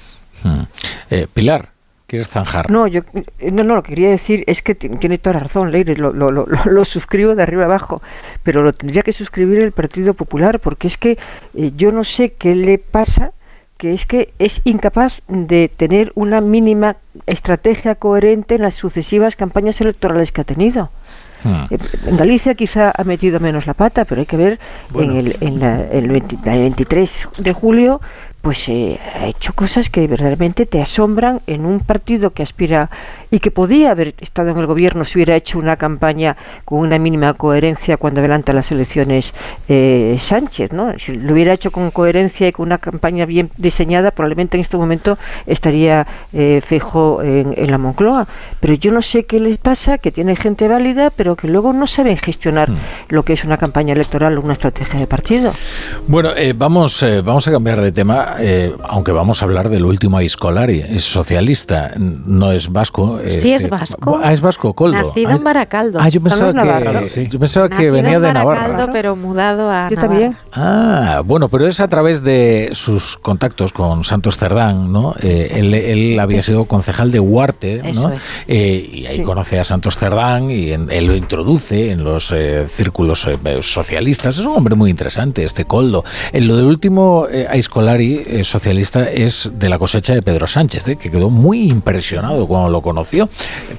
Hmm. 0.43 0.63
Eh, 1.11 1.27
Pilar. 1.33 1.74
¿Quieres 2.15 2.29
zanjar? 2.29 2.71
No, 2.71 2.87
yo 2.87 3.01
no, 3.41 3.65
no, 3.65 3.75
lo 3.75 3.83
que 3.83 3.89
quería 3.89 4.11
decir 4.11 4.45
es 4.47 4.63
que 4.63 4.77
tiene 4.77 5.19
toda 5.19 5.41
razón, 5.41 5.73
Leire, 5.73 5.97
lo, 5.97 6.13
lo, 6.13 6.31
lo, 6.31 6.47
lo, 6.47 6.85
suscribo 6.85 7.35
de 7.35 7.43
arriba 7.43 7.65
abajo, 7.65 8.03
pero 8.45 8.63
lo 8.63 8.73
tendría 8.73 9.03
que 9.03 9.13
suscribir 9.13 9.61
el 9.61 9.73
Partido 9.73 10.15
Popular, 10.15 10.61
porque 10.61 10.87
es 10.87 10.97
que 10.97 11.19
eh, 11.55 11.73
yo 11.77 11.91
no 11.91 12.05
sé 12.05 12.35
qué 12.35 12.55
le 12.55 12.79
pasa, 12.79 13.33
que 13.79 13.95
es 13.95 14.07
que 14.07 14.33
es 14.39 14.61
incapaz 14.63 15.23
de 15.27 15.69
tener 15.69 16.13
una 16.15 16.41
mínima 16.41 16.99
estrategia 17.27 17.97
coherente 17.97 18.55
en 18.55 18.63
las 18.63 18.77
sucesivas 18.77 19.35
campañas 19.35 19.81
electorales 19.81 20.31
que 20.31 20.43
ha 20.43 20.45
tenido. 20.45 20.91
Hmm. 21.43 21.65
Eh, 21.69 21.79
en 22.07 22.17
Galicia 22.17 22.55
quizá 22.55 22.93
ha 22.97 23.03
metido 23.03 23.41
menos 23.41 23.67
la 23.67 23.75
pata, 23.75 24.05
pero 24.05 24.21
hay 24.21 24.27
que 24.27 24.37
ver 24.37 24.61
en 24.95 25.17
el, 25.17 25.37
en 25.41 25.59
la, 25.59 25.81
el 25.91 26.07
23 26.11 27.29
de 27.39 27.53
julio 27.53 28.01
pues 28.45 28.69
eh, 28.69 29.01
ha 29.15 29.27
hecho 29.27 29.55
cosas 29.55 29.89
que 29.89 30.07
verdaderamente 30.07 30.67
te 30.67 30.83
asombran 30.83 31.41
en 31.47 31.65
un 31.65 31.81
partido 31.81 32.35
que 32.35 32.43
aspira 32.43 32.91
y 33.31 33.41
que 33.41 33.51
podía 33.51 33.91
haber 33.91 34.15
estado 34.21 34.51
en 34.51 34.59
el 34.59 34.67
gobierno 34.67 35.07
si 35.07 35.17
hubiera 35.17 35.35
hecho 35.35 35.59
una 35.59 35.77
campaña 35.77 36.37
con 36.67 36.81
una 36.81 36.99
mínima 36.99 37.33
coherencia 37.33 37.97
cuando 37.97 38.21
adelanta 38.21 38.53
las 38.53 38.71
elecciones 38.71 39.33
eh, 39.67 40.19
Sánchez, 40.21 40.75
¿no? 40.75 40.93
Si 40.99 41.15
lo 41.15 41.33
hubiera 41.33 41.55
hecho 41.55 41.73
con 41.73 41.91
coherencia 41.91 42.47
y 42.47 42.53
con 42.53 42.67
una 42.67 42.77
campaña 42.77 43.25
bien 43.25 43.51
diseñada, 43.57 44.11
probablemente 44.11 44.59
en 44.59 44.61
este 44.61 44.77
momento 44.77 45.17
estaría 45.47 46.07
eh, 46.35 46.61
fijo 46.63 47.23
en, 47.23 47.55
la 47.71 47.79
Moncloa. 47.79 48.29
Pero 48.61 48.75
yo 48.75 48.93
no 48.93 49.01
sé 49.01 49.25
qué 49.25 49.41
les 49.41 49.57
pasa, 49.57 49.97
que 49.97 50.13
tiene 50.13 50.37
gente 50.37 50.69
válida, 50.69 51.09
pero 51.09 51.35
que 51.35 51.49
luego 51.49 51.73
no 51.73 51.87
saben 51.87 52.19
gestionar 52.19 52.71
mm. 52.71 52.79
lo 53.09 53.25
que 53.25 53.33
es 53.33 53.45
una 53.45 53.57
campaña 53.57 53.95
electoral 53.95 54.37
o 54.37 54.43
una 54.43 54.53
estrategia 54.53 55.01
de 55.01 55.07
partido. 55.07 55.55
Bueno, 56.07 56.33
vamos, 56.57 57.05
vamos 57.25 57.49
a 57.49 57.51
cambiar 57.51 57.81
de 57.81 57.91
tema 57.91 58.34
eh, 58.39 58.75
aunque 58.85 59.13
vamos 59.13 59.43
a 59.43 59.45
hablar 59.45 59.69
del 59.69 59.85
último 59.85 60.19
Aiscolari, 60.19 60.81
es 60.81 61.05
socialista, 61.05 61.93
no 61.97 62.53
es 62.53 62.71
vasco. 62.71 63.21
Sí, 63.29 63.53
es 63.53 63.69
vasco. 63.69 64.21
Ah, 64.23 64.33
es 64.33 64.41
vasco, 64.41 64.73
Coldo. 64.73 65.09
Nacido 65.09 65.31
en 65.33 65.45
Baracaldo. 65.45 65.99
Ah, 66.01 66.09
yo 66.09 66.21
pensaba 66.21 66.53
que, 66.53 67.29
yo 67.29 67.39
pensaba 67.39 67.69
que 67.69 67.91
venía 67.91 68.21
de 68.21 68.33
Navarra. 68.33 68.89
pero 68.93 69.17
mudado 69.17 69.71
a 69.71 69.89
Yo 69.91 69.97
también. 69.97 70.37
Ah, 70.53 71.23
bueno, 71.25 71.49
pero 71.49 71.67
es 71.67 71.81
a 71.81 71.89
través 71.89 72.23
de 72.23 72.71
sus 72.73 73.17
contactos 73.17 73.73
con 73.73 74.05
Santos 74.05 74.37
Cerdán, 74.37 74.93
¿no? 74.93 75.15
Eh, 75.23 75.51
él, 75.55 76.19
había 76.19 76.41
sido 76.43 76.65
concejal 76.65 77.11
de 77.11 77.21
Huarte, 77.21 77.83
¿no? 77.95 78.13
Eh, 78.47 78.91
y 78.93 79.07
ahí 79.07 79.23
conoce 79.23 79.59
a 79.59 79.65
Santos 79.65 79.97
Cerdán 79.97 80.51
y 80.51 80.71
él 80.71 81.07
lo 81.07 81.15
introduce 81.15 81.91
en 81.91 82.05
los 82.05 82.35
círculos 82.69 83.29
socialistas. 83.61 84.39
Es 84.39 84.45
un 84.45 84.57
hombre 84.57 84.75
muy 84.75 84.91
interesante, 84.91 85.45
este 85.45 85.65
Coldo. 85.65 86.05
En 86.33 86.49
lo 86.49 86.57
del 86.57 86.67
último 86.67 87.27
Aiscolari 87.49 88.24
eh, 88.27 88.45
socialista 88.45 89.11
es 89.11 89.51
de 89.55 89.69
la 89.69 89.79
cosecha 89.79 90.15
de 90.15 90.23
Pedro 90.23 90.47
Sánchez, 90.47 90.89
eh, 90.89 90.97
que 90.97 91.11
quedó 91.11 91.31
muy 91.31 91.69
impresionado 91.69 92.47
cuando 92.47 92.69
lo 92.69 92.81
conoció, 92.81 93.29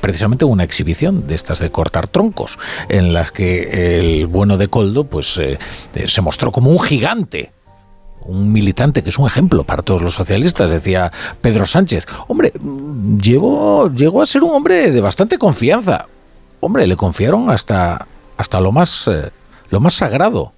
precisamente 0.01 0.45
una 0.45 0.63
exhibición 0.63 1.27
de 1.27 1.35
estas 1.35 1.59
de 1.59 1.69
cortar 1.71 2.07
troncos, 2.07 2.57
en 2.89 3.13
las 3.13 3.31
que 3.31 3.99
el 3.99 4.27
bueno 4.27 4.57
de 4.57 4.67
Coldo 4.67 5.05
pues 5.05 5.37
eh, 5.37 5.57
se 6.05 6.21
mostró 6.21 6.51
como 6.51 6.71
un 6.71 6.79
gigante 6.79 7.51
un 8.21 8.51
militante 8.51 9.03
que 9.03 9.09
es 9.09 9.19
un 9.19 9.27
ejemplo 9.27 9.65
para 9.65 9.83
todos 9.83 10.01
los 10.01 10.15
socialistas, 10.15 10.71
decía 10.71 11.11
Pedro 11.41 11.67
Sánchez. 11.67 12.07
Hombre, 12.27 12.51
llegó, 13.21 13.91
llegó 13.91 14.23
a 14.23 14.25
ser 14.25 14.41
un 14.41 14.49
hombre 14.49 14.91
de 14.91 14.99
bastante 14.99 15.37
confianza. 15.37 16.07
Hombre, 16.59 16.87
le 16.87 16.95
confiaron 16.95 17.51
hasta, 17.51 18.07
hasta 18.35 18.59
lo, 18.59 18.71
más, 18.71 19.07
lo 19.69 19.79
más 19.79 19.93
sagrado. 19.93 20.53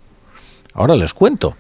Ahora 0.74 0.96
les 0.96 1.14
cuento. 1.14 1.58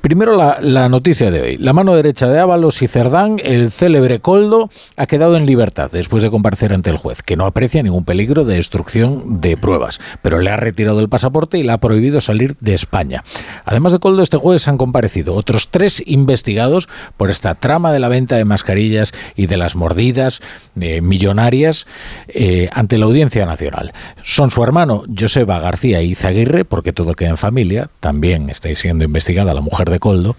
Primero 0.00 0.36
la, 0.36 0.88
noticia 0.88 1.30
de 1.30 1.40
hoy. 1.40 1.56
La 1.56 1.72
mano 1.72 1.96
derecha 1.96 2.28
de 2.28 2.38
Ábalos 2.38 2.82
y 2.82 2.86
Cerdán, 2.86 3.40
el 3.42 3.70
célebre 3.70 4.20
Coldo, 4.20 4.70
ha 4.96 5.06
quedado 5.06 5.36
en 5.36 5.46
libertad 5.46 5.90
después 5.90 6.22
de 6.22 6.30
comparecer 6.30 6.72
ante 6.72 6.90
el 6.90 6.96
juez, 6.96 7.22
que 7.22 7.36
no 7.36 7.46
aprecia 7.46 7.82
ningún 7.82 8.04
peligro 8.04 8.44
de 8.44 8.56
destrucción 8.56 9.40
de 9.40 9.56
pruebas, 9.56 10.00
pero 10.22 10.40
le 10.40 10.50
ha 10.50 10.56
retirado 10.56 11.00
el 11.00 11.08
pasaporte 11.08 11.58
y 11.58 11.62
le 11.62 11.72
ha 11.72 11.78
prohibido 11.78 12.20
salir 12.20 12.56
de 12.60 12.74
España. 12.74 13.24
Además 13.64 13.92
de 13.92 13.98
Coldo, 13.98 14.22
este 14.22 14.36
jueves 14.36 14.68
han 14.68 14.78
comparecido 14.78 15.34
otros 15.34 15.68
tres 15.68 16.02
investigados 16.06 16.88
por 17.16 17.30
esta 17.30 17.54
trama 17.54 17.92
de 17.92 17.98
la 17.98 18.08
venta 18.08 18.36
de 18.36 18.44
mascarillas 18.44 19.12
y 19.34 19.46
de 19.46 19.56
las 19.56 19.74
mordidas 19.74 20.42
eh, 20.80 21.00
millonarias 21.00 21.86
eh, 22.28 22.68
ante 22.72 22.98
la 22.98 23.06
Audiencia 23.06 23.46
Nacional. 23.46 23.92
Son 24.22 24.50
su 24.50 24.62
hermano 24.62 25.04
Joseba 25.18 25.58
García 25.58 26.02
Izaguirre, 26.02 26.64
porque 26.64 26.92
todo 26.92 27.14
queda 27.14 27.30
en 27.30 27.36
familia, 27.36 27.88
también 28.00 28.48
estáis 28.50 28.78
siendo 28.78 29.04
investigada 29.04 29.55
la 29.56 29.62
mujer 29.62 29.90
de 29.90 29.98
Coldo, 29.98 30.36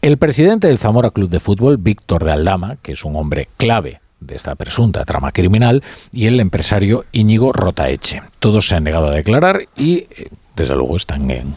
el 0.00 0.16
presidente 0.16 0.68
del 0.68 0.78
Zamora 0.78 1.10
Club 1.10 1.28
de 1.28 1.40
Fútbol, 1.40 1.76
Víctor 1.76 2.24
de 2.24 2.32
Aldama, 2.32 2.76
que 2.80 2.92
es 2.92 3.04
un 3.04 3.16
hombre 3.16 3.48
clave 3.56 4.00
de 4.20 4.36
esta 4.36 4.54
presunta 4.54 5.04
trama 5.04 5.32
criminal, 5.32 5.82
y 6.12 6.26
el 6.26 6.40
empresario 6.40 7.04
Íñigo 7.12 7.52
Rotaeche. 7.52 8.22
Todos 8.38 8.68
se 8.68 8.76
han 8.76 8.84
negado 8.84 9.08
a 9.08 9.10
declarar 9.10 9.68
y, 9.76 10.06
eh, 10.10 10.28
desde 10.56 10.74
luego, 10.74 10.96
están 10.96 11.30
en, 11.30 11.54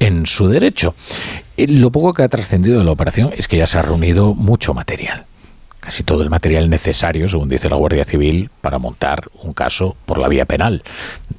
en 0.00 0.26
su 0.26 0.48
derecho. 0.48 0.94
Eh, 1.56 1.68
lo 1.68 1.90
poco 1.90 2.12
que 2.12 2.22
ha 2.22 2.28
trascendido 2.28 2.78
de 2.78 2.84
la 2.84 2.90
operación 2.90 3.32
es 3.36 3.48
que 3.48 3.56
ya 3.56 3.66
se 3.66 3.78
ha 3.78 3.82
reunido 3.82 4.34
mucho 4.34 4.74
material 4.74 5.24
casi 5.80 6.02
todo 6.04 6.22
el 6.22 6.30
material 6.30 6.68
necesario, 6.68 7.26
según 7.26 7.48
dice 7.48 7.70
la 7.70 7.76
Guardia 7.76 8.04
Civil, 8.04 8.50
para 8.60 8.78
montar 8.78 9.28
un 9.42 9.54
caso 9.54 9.96
por 10.04 10.18
la 10.18 10.28
vía 10.28 10.44
penal, 10.44 10.84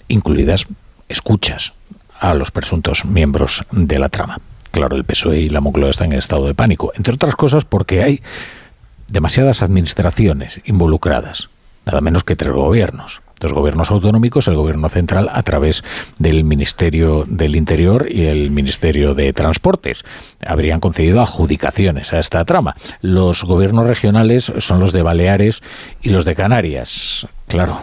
incluidas 0.07 0.65
escuchas 1.07 1.73
a 2.19 2.33
los 2.33 2.51
presuntos 2.51 3.05
miembros 3.05 3.63
de 3.71 3.99
la 3.99 4.09
trama. 4.09 4.39
Claro, 4.71 4.95
el 4.95 5.03
PSOE 5.03 5.39
y 5.39 5.49
la 5.49 5.61
Moncloa 5.61 5.89
están 5.89 6.13
en 6.13 6.17
estado 6.17 6.47
de 6.47 6.53
pánico, 6.53 6.93
entre 6.95 7.13
otras 7.13 7.35
cosas 7.35 7.65
porque 7.65 8.03
hay 8.03 8.21
demasiadas 9.11 9.61
administraciones 9.61 10.61
involucradas, 10.65 11.49
nada 11.85 12.01
menos 12.01 12.23
que 12.23 12.35
tres 12.35 12.53
gobiernos. 12.53 13.21
Dos 13.41 13.53
gobiernos 13.53 13.89
autonómicos, 13.89 14.47
el 14.47 14.55
gobierno 14.55 14.87
central 14.87 15.27
a 15.33 15.41
través 15.41 15.83
del 16.19 16.43
Ministerio 16.43 17.25
del 17.27 17.55
Interior 17.55 18.07
y 18.07 18.25
el 18.25 18.51
Ministerio 18.51 19.15
de 19.15 19.33
Transportes. 19.33 20.05
Habrían 20.45 20.79
concedido 20.79 21.21
adjudicaciones 21.21 22.13
a 22.13 22.19
esta 22.19 22.45
trama. 22.45 22.75
Los 23.01 23.43
gobiernos 23.43 23.87
regionales 23.87 24.53
son 24.59 24.79
los 24.79 24.91
de 24.93 25.01
Baleares 25.01 25.63
y 26.03 26.09
los 26.09 26.23
de 26.23 26.35
Canarias. 26.35 27.27
Claro, 27.51 27.81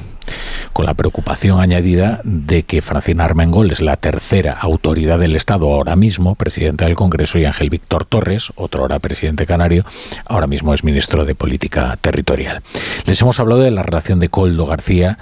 con 0.73 0.87
la 0.87 0.95
preocupación 0.95 1.61
añadida 1.61 2.23
de 2.25 2.63
que 2.63 2.81
Francina 2.81 3.27
Armengol 3.27 3.71
es 3.71 3.83
la 3.83 3.99
tercera 3.99 4.55
autoridad 4.55 5.19
del 5.19 5.37
Estado 5.37 5.67
ahora 5.67 5.95
mismo, 5.95 6.37
presidenta 6.37 6.87
del 6.87 6.95
Congreso, 6.95 7.39
y 7.39 7.45
Ángel 7.45 7.69
Víctor 7.69 8.07
Torres, 8.07 8.51
otro 8.57 8.81
ahora 8.81 8.99
presidente 8.99 9.45
canario, 9.45 9.85
ahora 10.25 10.47
mismo 10.47 10.73
es 10.73 10.85
ministro 10.85 11.27
de 11.27 11.35
Política 11.35 11.99
Territorial. 12.01 12.63
Les 13.05 13.21
hemos 13.21 13.39
hablado 13.41 13.61
de 13.61 13.71
la 13.71 13.83
relación 13.83 14.21
de 14.21 14.31
Coldo 14.31 14.65
García 14.65 15.19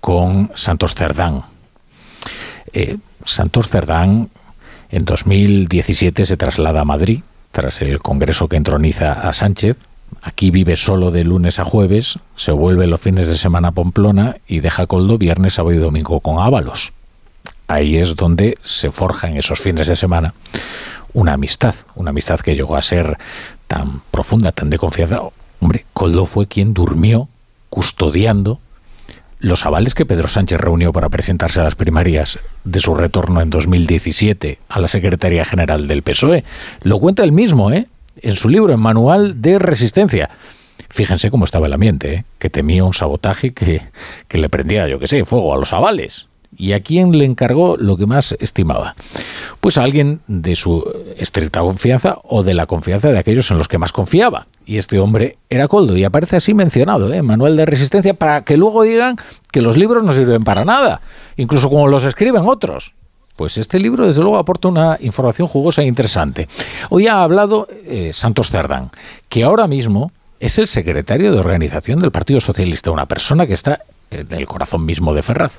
con 0.00 0.50
Santos 0.54 0.94
Cerdán. 0.94 1.42
Eh, 2.72 2.96
Santos 3.22 3.68
Cerdán 3.68 4.30
en 4.90 5.04
2017 5.04 6.24
se 6.24 6.38
traslada 6.38 6.80
a 6.80 6.84
Madrid 6.86 7.20
tras 7.52 7.82
el 7.82 8.00
Congreso 8.00 8.48
que 8.48 8.56
entroniza 8.56 9.12
a 9.12 9.34
Sánchez 9.34 9.76
Aquí 10.22 10.50
vive 10.50 10.76
solo 10.76 11.10
de 11.10 11.24
lunes 11.24 11.58
a 11.58 11.64
jueves, 11.64 12.18
se 12.36 12.52
vuelve 12.52 12.86
los 12.86 13.00
fines 13.00 13.28
de 13.28 13.36
semana 13.36 13.68
a 13.68 13.72
Pamplona 13.72 14.36
y 14.46 14.60
deja 14.60 14.86
Coldo 14.86 15.18
viernes, 15.18 15.54
sábado 15.54 15.74
y 15.74 15.78
domingo 15.78 16.20
con 16.20 16.38
Ábalos. 16.38 16.92
Ahí 17.68 17.96
es 17.96 18.16
donde 18.16 18.58
se 18.62 18.90
forja 18.90 19.28
en 19.28 19.36
esos 19.36 19.60
fines 19.60 19.86
de 19.86 19.96
semana 19.96 20.34
una 21.12 21.34
amistad, 21.34 21.74
una 21.94 22.10
amistad 22.10 22.40
que 22.40 22.54
llegó 22.54 22.76
a 22.76 22.82
ser 22.82 23.18
tan 23.66 24.00
profunda, 24.10 24.52
tan 24.52 24.70
de 24.70 24.78
confianza. 24.78 25.20
Hombre, 25.60 25.84
Coldo 25.92 26.26
fue 26.26 26.46
quien 26.46 26.74
durmió 26.74 27.28
custodiando 27.68 28.58
los 29.40 29.64
avales 29.64 29.94
que 29.94 30.04
Pedro 30.04 30.28
Sánchez 30.28 30.60
reunió 30.60 30.92
para 30.92 31.08
presentarse 31.08 31.60
a 31.60 31.64
las 31.64 31.74
primarias 31.74 32.38
de 32.64 32.80
su 32.80 32.94
retorno 32.94 33.40
en 33.40 33.48
2017 33.48 34.58
a 34.68 34.80
la 34.80 34.88
Secretaría 34.88 35.44
General 35.44 35.88
del 35.88 36.02
PSOE. 36.02 36.44
Lo 36.82 36.98
cuenta 36.98 37.24
él 37.24 37.32
mismo, 37.32 37.72
¿eh? 37.72 37.86
En 38.16 38.36
su 38.36 38.48
libro, 38.48 38.72
en 38.72 38.80
Manual 38.80 39.40
de 39.40 39.58
Resistencia. 39.58 40.30
Fíjense 40.88 41.30
cómo 41.30 41.44
estaba 41.44 41.66
el 41.66 41.72
ambiente, 41.72 42.14
¿eh? 42.14 42.24
que 42.38 42.50
temía 42.50 42.84
un 42.84 42.94
sabotaje 42.94 43.52
que, 43.52 43.82
que 44.26 44.38
le 44.38 44.48
prendía, 44.48 44.88
yo 44.88 44.98
qué 44.98 45.06
sé, 45.06 45.24
fuego 45.24 45.54
a 45.54 45.58
los 45.58 45.72
avales. 45.72 46.26
¿Y 46.56 46.72
a 46.72 46.80
quién 46.80 47.16
le 47.16 47.24
encargó 47.24 47.76
lo 47.76 47.96
que 47.96 48.06
más 48.06 48.36
estimaba? 48.40 48.96
Pues 49.60 49.78
a 49.78 49.84
alguien 49.84 50.20
de 50.26 50.56
su 50.56 50.84
estricta 51.16 51.60
confianza 51.60 52.18
o 52.24 52.42
de 52.42 52.54
la 52.54 52.66
confianza 52.66 53.12
de 53.12 53.18
aquellos 53.18 53.50
en 53.52 53.58
los 53.58 53.68
que 53.68 53.78
más 53.78 53.92
confiaba. 53.92 54.48
Y 54.66 54.78
este 54.78 54.98
hombre 54.98 55.38
era 55.48 55.68
Coldo 55.68 55.96
y 55.96 56.02
aparece 56.02 56.36
así 56.36 56.52
mencionado 56.52 57.12
¿eh? 57.12 57.22
Manual 57.22 57.56
de 57.56 57.66
Resistencia 57.66 58.14
para 58.14 58.42
que 58.42 58.56
luego 58.56 58.82
digan 58.82 59.16
que 59.52 59.62
los 59.62 59.76
libros 59.76 60.02
no 60.02 60.12
sirven 60.12 60.42
para 60.42 60.64
nada, 60.64 61.00
incluso 61.36 61.68
como 61.68 61.86
los 61.86 62.04
escriben 62.04 62.42
otros. 62.44 62.94
Pues 63.40 63.56
este 63.56 63.78
libro, 63.78 64.06
desde 64.06 64.20
luego, 64.20 64.36
aporta 64.36 64.68
una 64.68 64.98
información 65.00 65.48
jugosa 65.48 65.80
e 65.80 65.86
interesante. 65.86 66.46
Hoy 66.90 67.06
ha 67.06 67.22
hablado 67.22 67.66
eh, 67.86 68.12
Santos 68.12 68.50
Cerdán, 68.50 68.90
que 69.30 69.44
ahora 69.44 69.66
mismo 69.66 70.10
es 70.40 70.58
el 70.58 70.66
secretario 70.66 71.32
de 71.32 71.38
organización 71.38 72.00
del 72.00 72.10
Partido 72.10 72.38
Socialista, 72.40 72.90
una 72.90 73.06
persona 73.06 73.46
que 73.46 73.54
está 73.54 73.78
en 74.10 74.30
el 74.34 74.46
corazón 74.46 74.84
mismo 74.84 75.14
de 75.14 75.22
Ferraz. 75.22 75.58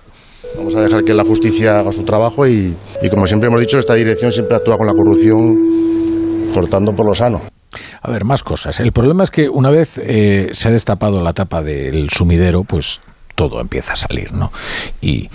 Vamos 0.55 0.75
a 0.75 0.81
dejar 0.81 1.03
que 1.03 1.15
la 1.15 1.23
justicia 1.23 1.79
haga 1.79 1.91
su 1.91 2.03
trabajo 2.03 2.45
y, 2.45 2.77
como 3.09 3.25
siempre 3.25 3.49
hemos 3.49 3.59
dicho, 3.59 3.79
esta 3.79 3.95
dirección 3.95 4.31
siempre 4.31 4.57
actúa 4.57 4.77
con 4.77 4.85
la 4.85 4.93
corrupción 4.93 6.51
cortando 6.53 6.91
por 6.91 7.07
lo 7.07 7.15
sano. 7.15 7.41
A 8.03 8.11
ver, 8.11 8.25
más 8.25 8.43
cosas. 8.43 8.79
El 8.79 8.91
problema 8.91 9.23
es 9.23 9.31
que 9.31 9.49
una 9.49 9.71
vez 9.71 9.97
eh, 9.97 10.49
se 10.51 10.67
ha 10.67 10.71
destapado 10.71 11.19
la 11.23 11.33
tapa 11.33 11.63
del 11.63 12.11
sumidero, 12.11 12.63
pues 12.63 13.01
todo 13.41 13.59
empieza 13.59 13.93
a 13.93 13.95
salir, 13.95 14.33
¿no? 14.33 14.51
Y, 15.01 15.29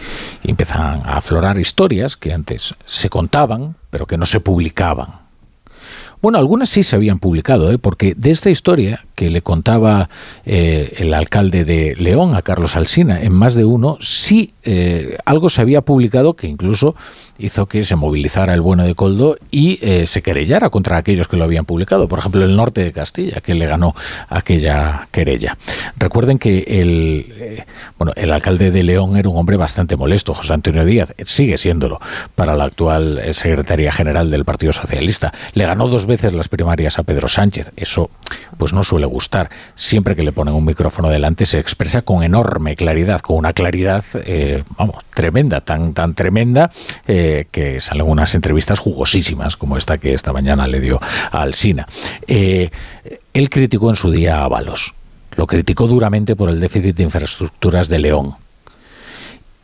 empiezan 0.45 1.03
a 1.05 1.17
aflorar 1.17 1.59
historias 1.59 2.17
que 2.17 2.33
antes 2.33 2.77
se 2.87 3.09
contaban, 3.09 3.75
pero 3.91 4.07
que 4.07 4.17
no 4.17 4.27
se 4.27 4.39
publicaban. 4.39 5.27
Bueno, 6.23 6.39
algunas 6.39 6.71
sí 6.71 6.85
se 6.85 6.95
habían 6.95 7.19
publicado, 7.19 7.73
¿eh? 7.73 7.79
porque 7.79 8.15
de 8.15 8.31
esta 8.31 8.49
historia 8.49 9.05
que 9.17 9.29
le 9.29 9.43
contaba 9.43 10.09
eh, 10.45 10.95
el 10.99 11.15
alcalde 11.15 11.65
de 11.65 11.97
León 11.97 12.37
a 12.37 12.43
Carlos 12.43 12.77
Alsina 12.77 13.21
en 13.21 13.33
más 13.33 13.55
de 13.55 13.65
uno, 13.65 13.99
sí 14.01 14.55
eh, 14.63 15.19
algo 15.25 15.49
se 15.49 15.61
había 15.61 15.81
publicado 15.81 16.35
que 16.35 16.47
incluso 16.47 16.95
hizo 17.39 17.67
que 17.67 17.85
se 17.85 17.97
movilizara 17.97 18.55
el 18.55 18.61
bueno 18.61 18.85
de 18.85 18.95
Coldo 18.95 19.37
y 19.51 19.79
eh, 19.83 20.07
se 20.07 20.23
querellara 20.23 20.71
contra 20.71 20.97
aquellos 20.97 21.29
que 21.29 21.37
lo 21.37 21.45
habían 21.45 21.65
publicado. 21.65 22.09
Por 22.09 22.19
ejemplo, 22.19 22.45
el 22.45 22.57
norte 22.57 22.83
de 22.83 22.93
Castilla, 22.93 23.41
que 23.41 23.55
le 23.55 23.67
ganó 23.67 23.95
aquella 24.29 25.09
querella. 25.11 25.57
Recuerden 25.97 26.39
que 26.39 26.65
el, 26.67 27.65
bueno, 27.99 28.13
el 28.17 28.33
alcalde 28.33 28.71
de 28.71 28.83
León 28.83 29.17
era 29.17 29.29
un 29.29 29.37
hombre 29.37 29.57
bastante 29.57 29.97
molesto, 29.97 30.35
José 30.35 30.55
Antonio 30.55 30.85
Díaz, 30.85 31.15
sigue 31.25 31.59
siéndolo 31.59 32.01
para 32.35 32.55
la 32.55 32.65
actual 32.65 33.21
secretaria 33.33 33.93
general 33.93 34.31
del 34.31 34.45
Partido 34.45 34.73
Socialista. 34.73 35.33
Le 35.55 35.65
ganó 35.65 35.89
dos 35.89 36.07
veces 36.07 36.33
las 36.33 36.49
primarias 36.49 36.99
a 36.99 37.03
Pedro 37.03 37.29
Sánchez. 37.29 37.73
Eso 37.77 38.11
pues 38.59 38.73
no 38.73 38.83
suele 38.83 39.07
gustar. 39.07 39.51
Siempre 39.75 40.17
que 40.17 40.23
le 40.23 40.33
ponen 40.33 40.55
un 40.55 40.65
micrófono 40.65 41.09
delante 41.09 41.47
se 41.47 41.59
expresa 41.59 42.03
con 42.03 42.23
enorme 42.23 42.77
claridad, 42.77 43.21
con 43.21 43.37
una 43.37 43.53
claridad, 43.53 44.05
eh, 44.15 44.65
vamos, 44.79 45.05
tremenda, 45.15 45.61
tan, 45.61 45.93
tan 45.93 46.15
tremenda 46.15 46.71
eh, 47.07 47.26
que 47.51 47.81
salen 47.81 48.07
unas 48.07 48.35
entrevistas 48.35 48.79
jugosísimas 48.79 49.57
como 49.57 49.77
esta 49.77 49.99
que 49.99 50.13
esta 50.13 50.33
mañana 50.33 50.67
le 50.67 50.81
dio 50.81 51.01
a 51.01 51.43
Alsina. 51.43 51.87
Eh, 52.27 52.71
él 53.33 53.51
criticó 53.51 53.91
en 53.91 53.97
su 53.97 54.11
día 54.11 54.45
a 54.45 54.49
Balos. 54.49 54.95
Lo 55.37 55.47
criticó 55.47 55.87
duramente 55.87 56.37
por 56.37 56.49
el 56.49 56.61
déficit 56.61 56.97
de 56.97 57.03
infraestructuras 57.03 57.89
de 57.89 57.99
León. 57.99 58.35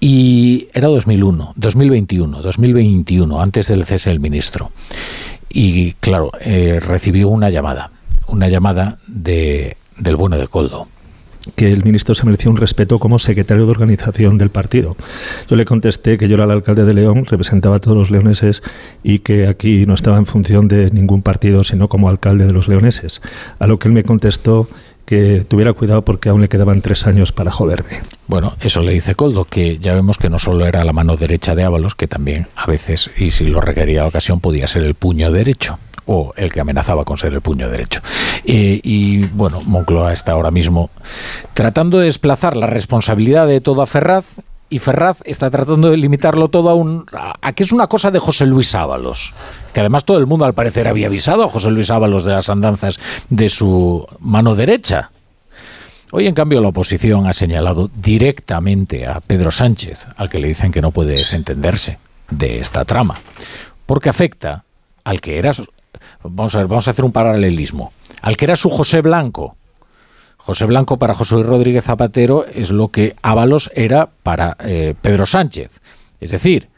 Y 0.00 0.68
era 0.74 0.88
2001, 0.88 1.54
2021, 1.56 2.42
2021, 2.42 3.40
antes 3.40 3.68
del 3.68 3.84
cese 3.84 4.10
del 4.10 4.20
ministro. 4.20 4.70
Y 5.48 5.92
claro, 5.94 6.32
recibió 6.80 7.28
una 7.28 7.50
llamada 7.50 7.90
una 8.32 8.48
llamada 8.48 8.98
de, 9.06 9.76
del 9.96 10.16
bueno 10.16 10.38
de 10.38 10.48
Coldo 10.48 10.88
que 11.56 11.72
el 11.72 11.84
ministro 11.84 12.14
se 12.14 12.24
merecía 12.24 12.50
un 12.50 12.56
respeto 12.56 12.98
como 12.98 13.18
secretario 13.18 13.64
de 13.64 13.70
organización 13.70 14.38
del 14.38 14.50
partido. 14.50 14.96
Yo 15.48 15.56
le 15.56 15.64
contesté 15.64 16.18
que 16.18 16.28
yo 16.28 16.34
era 16.34 16.44
el 16.44 16.50
alcalde 16.50 16.84
de 16.84 16.94
León, 16.94 17.26
representaba 17.26 17.76
a 17.76 17.80
todos 17.80 17.96
los 17.96 18.10
leoneses 18.10 18.62
y 19.02 19.20
que 19.20 19.48
aquí 19.48 19.86
no 19.86 19.94
estaba 19.94 20.18
en 20.18 20.26
función 20.26 20.68
de 20.68 20.90
ningún 20.90 21.22
partido, 21.22 21.64
sino 21.64 21.88
como 21.88 22.08
alcalde 22.08 22.46
de 22.46 22.52
los 22.52 22.68
leoneses. 22.68 23.20
A 23.58 23.66
lo 23.66 23.78
que 23.78 23.88
él 23.88 23.94
me 23.94 24.04
contestó 24.04 24.68
que 25.04 25.44
tuviera 25.46 25.72
cuidado 25.72 26.02
porque 26.04 26.28
aún 26.28 26.40
le 26.40 26.48
quedaban 26.48 26.80
tres 26.80 27.06
años 27.06 27.32
para 27.32 27.50
joderme. 27.50 28.02
Bueno, 28.28 28.54
eso 28.60 28.80
le 28.82 28.92
dice 28.92 29.14
Coldo, 29.16 29.44
que 29.44 29.78
ya 29.78 29.94
vemos 29.94 30.16
que 30.16 30.30
no 30.30 30.38
solo 30.38 30.64
era 30.64 30.84
la 30.84 30.92
mano 30.92 31.16
derecha 31.16 31.56
de 31.56 31.64
Ábalos, 31.64 31.96
que 31.96 32.06
también 32.06 32.46
a 32.54 32.66
veces, 32.66 33.10
y 33.18 33.32
si 33.32 33.46
lo 33.46 33.60
requería 33.60 34.06
ocasión, 34.06 34.40
podía 34.40 34.68
ser 34.68 34.84
el 34.84 34.94
puño 34.94 35.32
derecho 35.32 35.78
o 36.06 36.32
el 36.36 36.52
que 36.52 36.60
amenazaba 36.60 37.04
con 37.04 37.18
ser 37.18 37.32
el 37.32 37.40
puño 37.40 37.68
derecho. 37.68 38.00
Eh, 38.44 38.80
y 38.82 39.24
bueno, 39.26 39.60
Moncloa 39.64 40.12
está 40.12 40.32
ahora 40.32 40.50
mismo 40.50 40.90
tratando 41.54 41.98
de 41.98 42.06
desplazar 42.06 42.56
la 42.56 42.66
responsabilidad 42.66 43.46
de 43.46 43.60
todo 43.60 43.82
a 43.82 43.86
Ferraz 43.86 44.24
y 44.72 44.78
Ferraz 44.78 45.18
está 45.24 45.50
tratando 45.50 45.90
de 45.90 45.98
limitarlo 45.98 46.48
todo 46.48 46.70
a, 46.70 46.74
un, 46.74 47.04
a, 47.12 47.52
que 47.52 47.62
es 47.62 47.72
una 47.72 47.88
cosa 47.88 48.10
de 48.10 48.18
José 48.18 48.46
Luis 48.46 48.74
Ábalos, 48.74 49.34
que 49.74 49.80
además 49.80 50.06
todo 50.06 50.16
el 50.16 50.26
mundo 50.26 50.46
al 50.46 50.54
parecer 50.54 50.88
había 50.88 51.08
avisado 51.08 51.44
a 51.44 51.50
José 51.50 51.70
Luis 51.70 51.90
Ábalos 51.90 52.24
de 52.24 52.32
las 52.32 52.48
andanzas 52.48 52.98
de 53.28 53.50
su 53.50 54.06
mano 54.18 54.54
derecha. 54.54 55.10
Hoy, 56.10 56.26
en 56.26 56.34
cambio, 56.34 56.62
la 56.62 56.68
oposición 56.68 57.26
ha 57.26 57.34
señalado 57.34 57.90
directamente 57.94 59.06
a 59.06 59.20
Pedro 59.20 59.50
Sánchez, 59.50 60.06
al 60.16 60.30
que 60.30 60.38
le 60.38 60.48
dicen 60.48 60.72
que 60.72 60.80
no 60.80 60.90
puede 60.90 61.16
desentenderse 61.16 61.98
de 62.30 62.58
esta 62.58 62.86
trama, 62.86 63.16
porque 63.84 64.08
afecta 64.08 64.64
al 65.04 65.20
que 65.20 65.38
era... 65.38 65.52
Vamos 66.24 66.54
a 66.54 66.58
ver, 66.58 66.66
vamos 66.68 66.88
a 66.88 66.92
hacer 66.92 67.04
un 67.04 67.12
paralelismo. 67.12 67.92
Al 68.20 68.36
que 68.36 68.44
era 68.44 68.56
su 68.56 68.70
José 68.70 69.00
Blanco, 69.00 69.56
José 70.44 70.64
Blanco 70.64 70.98
para 70.98 71.14
José 71.14 71.36
Luis 71.36 71.46
Rodríguez 71.46 71.84
Zapatero 71.84 72.44
es 72.52 72.70
lo 72.70 72.88
que 72.88 73.14
Ábalos 73.22 73.70
era 73.74 74.08
para 74.22 74.56
eh, 74.60 74.94
Pedro 75.00 75.24
Sánchez. 75.24 75.80
Es 76.20 76.32
decir, 76.32 76.68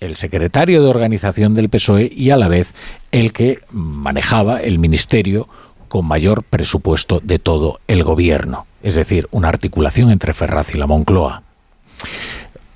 el 0.00 0.16
secretario 0.16 0.82
de 0.82 0.88
organización 0.88 1.54
del 1.54 1.68
PSOE 1.68 2.10
y 2.12 2.30
a 2.30 2.36
la 2.36 2.48
vez 2.48 2.74
el 3.12 3.32
que 3.32 3.60
manejaba 3.70 4.60
el 4.60 4.80
ministerio 4.80 5.48
con 5.88 6.04
mayor 6.04 6.42
presupuesto 6.42 7.20
de 7.22 7.38
todo 7.38 7.78
el 7.86 8.02
gobierno. 8.02 8.66
Es 8.82 8.96
decir, 8.96 9.28
una 9.30 9.48
articulación 9.48 10.10
entre 10.10 10.34
Ferraz 10.34 10.74
y 10.74 10.78
la 10.78 10.88
Moncloa. 10.88 11.42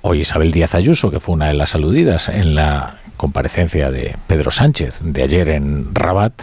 Hoy 0.01 0.21
Isabel 0.21 0.51
Díaz 0.51 0.75
Ayuso, 0.75 1.11
que 1.11 1.19
fue 1.19 1.35
una 1.35 1.47
de 1.47 1.53
las 1.53 1.75
aludidas 1.75 2.29
en 2.29 2.55
la 2.55 3.00
comparecencia 3.21 3.91
de 3.91 4.15
Pedro 4.25 4.49
Sánchez 4.49 4.99
de 5.03 5.21
ayer 5.21 5.51
en 5.51 5.93
Rabat, 5.93 6.33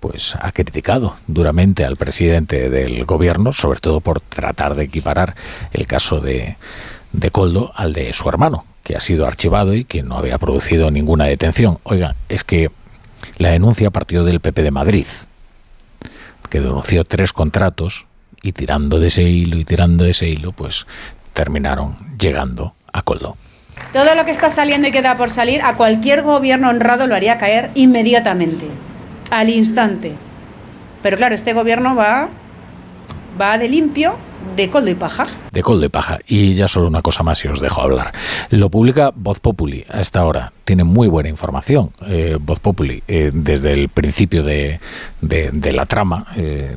pues 0.00 0.34
ha 0.34 0.50
criticado 0.50 1.14
duramente 1.28 1.84
al 1.84 1.96
presidente 1.96 2.70
del 2.70 3.04
gobierno, 3.04 3.52
sobre 3.52 3.78
todo 3.78 4.00
por 4.00 4.20
tratar 4.20 4.74
de 4.74 4.82
equiparar 4.82 5.36
el 5.72 5.86
caso 5.86 6.20
de, 6.20 6.56
de 7.12 7.30
Coldo 7.30 7.70
al 7.76 7.92
de 7.92 8.12
su 8.14 8.28
hermano, 8.28 8.64
que 8.82 8.96
ha 8.96 9.00
sido 9.00 9.28
archivado 9.28 9.74
y 9.74 9.84
que 9.84 10.02
no 10.02 10.18
había 10.18 10.38
producido 10.38 10.90
ninguna 10.90 11.26
detención. 11.26 11.78
Oiga, 11.84 12.16
es 12.28 12.42
que 12.42 12.72
la 13.38 13.50
denuncia 13.50 13.92
partió 13.92 14.24
del 14.24 14.40
PP 14.40 14.60
de 14.60 14.70
Madrid, 14.72 15.06
que 16.50 16.60
denunció 16.60 17.04
tres 17.04 17.32
contratos 17.32 18.06
y 18.42 18.50
tirando 18.50 18.98
de 18.98 19.06
ese 19.06 19.22
hilo 19.22 19.56
y 19.56 19.64
tirando 19.64 20.02
de 20.02 20.10
ese 20.10 20.28
hilo, 20.28 20.50
pues 20.50 20.84
terminaron 21.32 21.96
llegando 22.18 22.74
a 22.92 23.02
Coldo. 23.02 23.36
Todo 23.92 24.14
lo 24.14 24.24
que 24.24 24.30
está 24.30 24.48
saliendo 24.50 24.88
y 24.88 24.90
queda 24.90 25.16
por 25.16 25.30
salir, 25.30 25.62
a 25.62 25.76
cualquier 25.76 26.22
gobierno 26.22 26.68
honrado 26.68 27.06
lo 27.06 27.14
haría 27.14 27.38
caer 27.38 27.70
inmediatamente 27.74 28.66
al 29.30 29.48
instante. 29.48 30.14
Pero 31.02 31.16
claro, 31.16 31.34
este 31.34 31.52
gobierno 31.52 31.96
va, 31.96 32.28
va 33.40 33.58
de 33.58 33.68
limpio, 33.68 34.16
de 34.56 34.68
coldo 34.68 34.90
y 34.90 34.94
paja. 34.94 35.26
De 35.50 35.62
coldo 35.62 35.86
y 35.86 35.88
paja. 35.88 36.18
Y 36.26 36.54
ya 36.54 36.68
solo 36.68 36.88
una 36.88 37.02
cosa 37.02 37.22
más 37.22 37.44
y 37.44 37.48
os 37.48 37.60
dejo 37.60 37.80
hablar. 37.80 38.12
Lo 38.50 38.70
publica 38.70 39.12
Voz 39.14 39.40
Populi 39.40 39.84
a 39.88 40.00
esta 40.00 40.24
hora. 40.24 40.52
Tiene 40.64 40.84
muy 40.84 41.08
buena 41.08 41.28
información. 41.28 41.90
Eh, 42.06 42.36
Voz 42.40 42.60
Populi, 42.60 43.02
eh, 43.08 43.30
desde 43.32 43.72
el 43.72 43.88
principio 43.88 44.42
de, 44.42 44.80
de, 45.20 45.72
la 45.72 45.86
trama. 45.86 46.26
Eh, 46.36 46.76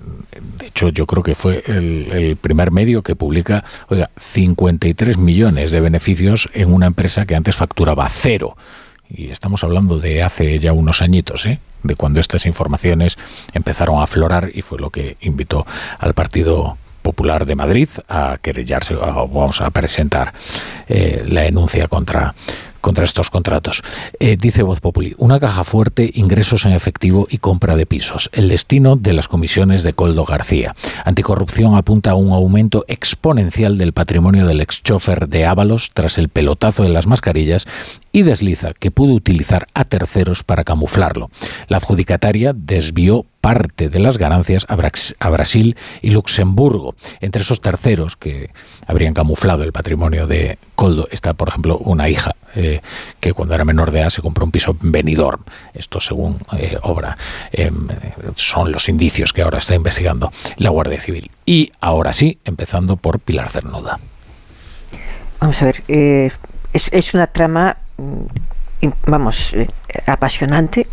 de 0.57 0.67
hecho, 0.67 0.89
yo 0.89 1.05
creo 1.05 1.23
que 1.23 1.35
fue 1.35 1.63
el, 1.67 2.07
el, 2.11 2.35
primer 2.37 2.71
medio 2.71 3.01
que 3.01 3.15
publica, 3.15 3.63
oiga, 3.89 4.09
53 4.17 5.17
millones 5.17 5.71
de 5.71 5.81
beneficios 5.81 6.49
en 6.53 6.73
una 6.73 6.87
empresa 6.87 7.25
que 7.25 7.35
antes 7.35 7.55
facturaba 7.55 8.07
cero 8.09 8.55
y 9.09 9.29
estamos 9.29 9.63
hablando 9.63 9.99
de 9.99 10.23
hace 10.23 10.57
ya 10.59 10.73
unos 10.73 11.01
añitos, 11.01 11.45
¿eh? 11.45 11.59
De 11.87 11.95
cuando 11.95 12.19
estas 12.19 12.45
informaciones 12.45 13.17
empezaron 13.53 13.99
a 13.99 14.03
aflorar 14.03 14.51
y 14.53 14.61
fue 14.61 14.79
lo 14.79 14.89
que 14.89 15.17
invitó 15.21 15.65
al 15.99 16.13
Partido 16.13 16.77
Popular 17.01 17.45
de 17.45 17.55
Madrid 17.55 17.89
a 18.09 18.37
querellarse, 18.41 18.95
vamos 18.95 19.61
a 19.61 19.69
presentar 19.69 20.33
eh, 20.87 21.23
la 21.27 21.41
denuncia 21.41 21.87
contra 21.87 22.33
contra 22.85 23.03
estos 23.03 23.31
contratos. 23.31 23.81
Eh, 24.19 24.37
dice 24.39 24.61
Voz 24.61 24.79
Populi, 24.79 25.15
una 25.17 25.39
caja 25.39 25.63
fuerte, 25.63 26.11
ingresos 26.13 26.67
en 26.67 26.71
efectivo 26.73 27.25
y 27.31 27.39
compra 27.39 27.75
de 27.75 27.87
pisos. 27.87 28.29
El 28.31 28.47
destino 28.47 28.95
de 28.95 29.13
las 29.13 29.27
comisiones 29.27 29.81
de 29.81 29.93
Coldo 29.93 30.23
García. 30.23 30.75
Anticorrupción 31.03 31.73
apunta 31.73 32.11
a 32.11 32.15
un 32.15 32.31
aumento 32.31 32.85
exponencial 32.87 33.79
del 33.79 33.91
patrimonio 33.91 34.45
del 34.45 34.61
ex 34.61 34.83
chofer 34.83 35.27
de 35.27 35.47
Ábalos 35.47 35.89
tras 35.95 36.19
el 36.19 36.29
pelotazo 36.29 36.83
de 36.83 36.89
las 36.89 37.07
mascarillas 37.07 37.65
y 38.11 38.21
desliza 38.21 38.75
que 38.75 38.91
pudo 38.91 39.15
utilizar 39.15 39.65
a 39.73 39.85
terceros 39.85 40.43
para 40.43 40.63
camuflarlo. 40.63 41.31
La 41.67 41.77
adjudicataria 41.77 42.53
desvió 42.55 43.25
parte 43.45 43.89
de 43.89 43.99
las 43.99 44.17
ganancias 44.17 44.65
a, 44.69 45.29
Brasil 45.29 45.77
y 46.01 46.09
Luxemburgo. 46.09 46.95
Entre 47.21 47.43
esos 47.43 47.61
terceros 47.61 48.15
que 48.15 48.49
habrían 48.87 49.13
camuflado 49.13 49.63
el 49.63 49.71
patrimonio 49.71 50.25
de 50.25 50.57
Coldo 50.73 51.07
está, 51.11 51.35
por 51.35 51.49
ejemplo, 51.49 51.77
una 51.77 52.09
hija 52.09 52.31
eh, 52.55 52.81
que 53.19 53.33
cuando 53.33 53.53
era 53.53 53.63
menor 53.63 53.91
de 53.91 53.99
edad 53.99 54.09
se 54.09 54.23
compró 54.23 54.45
un 54.45 54.51
piso 54.51 54.75
en 54.81 54.91
Benidorm. 54.91 55.43
Esto 55.75 55.99
según 55.99 56.39
eh, 56.57 56.79
obra. 56.81 57.19
Em, 57.51 57.87
son 58.33 58.71
los 58.71 58.89
indicios 58.89 59.31
que 59.31 59.43
ahora 59.43 59.59
está 59.59 59.75
investigando 59.75 60.33
la 60.57 60.71
Guardia 60.71 60.99
Civil. 60.99 61.29
Y 61.45 61.71
ahora 61.81 62.13
sí, 62.13 62.39
empezando 62.45 62.95
por 62.95 63.19
Pilar 63.19 63.51
Cernuda. 63.51 63.99
Vamos 65.39 65.61
a 65.61 65.65
ver, 65.65 65.83
eh, 65.87 66.31
es, 66.73 66.91
es, 66.91 67.13
una 67.13 67.27
trama 67.27 67.77
mm, 67.97 68.25
vamos, 69.05 69.53
apasionante 70.05 70.87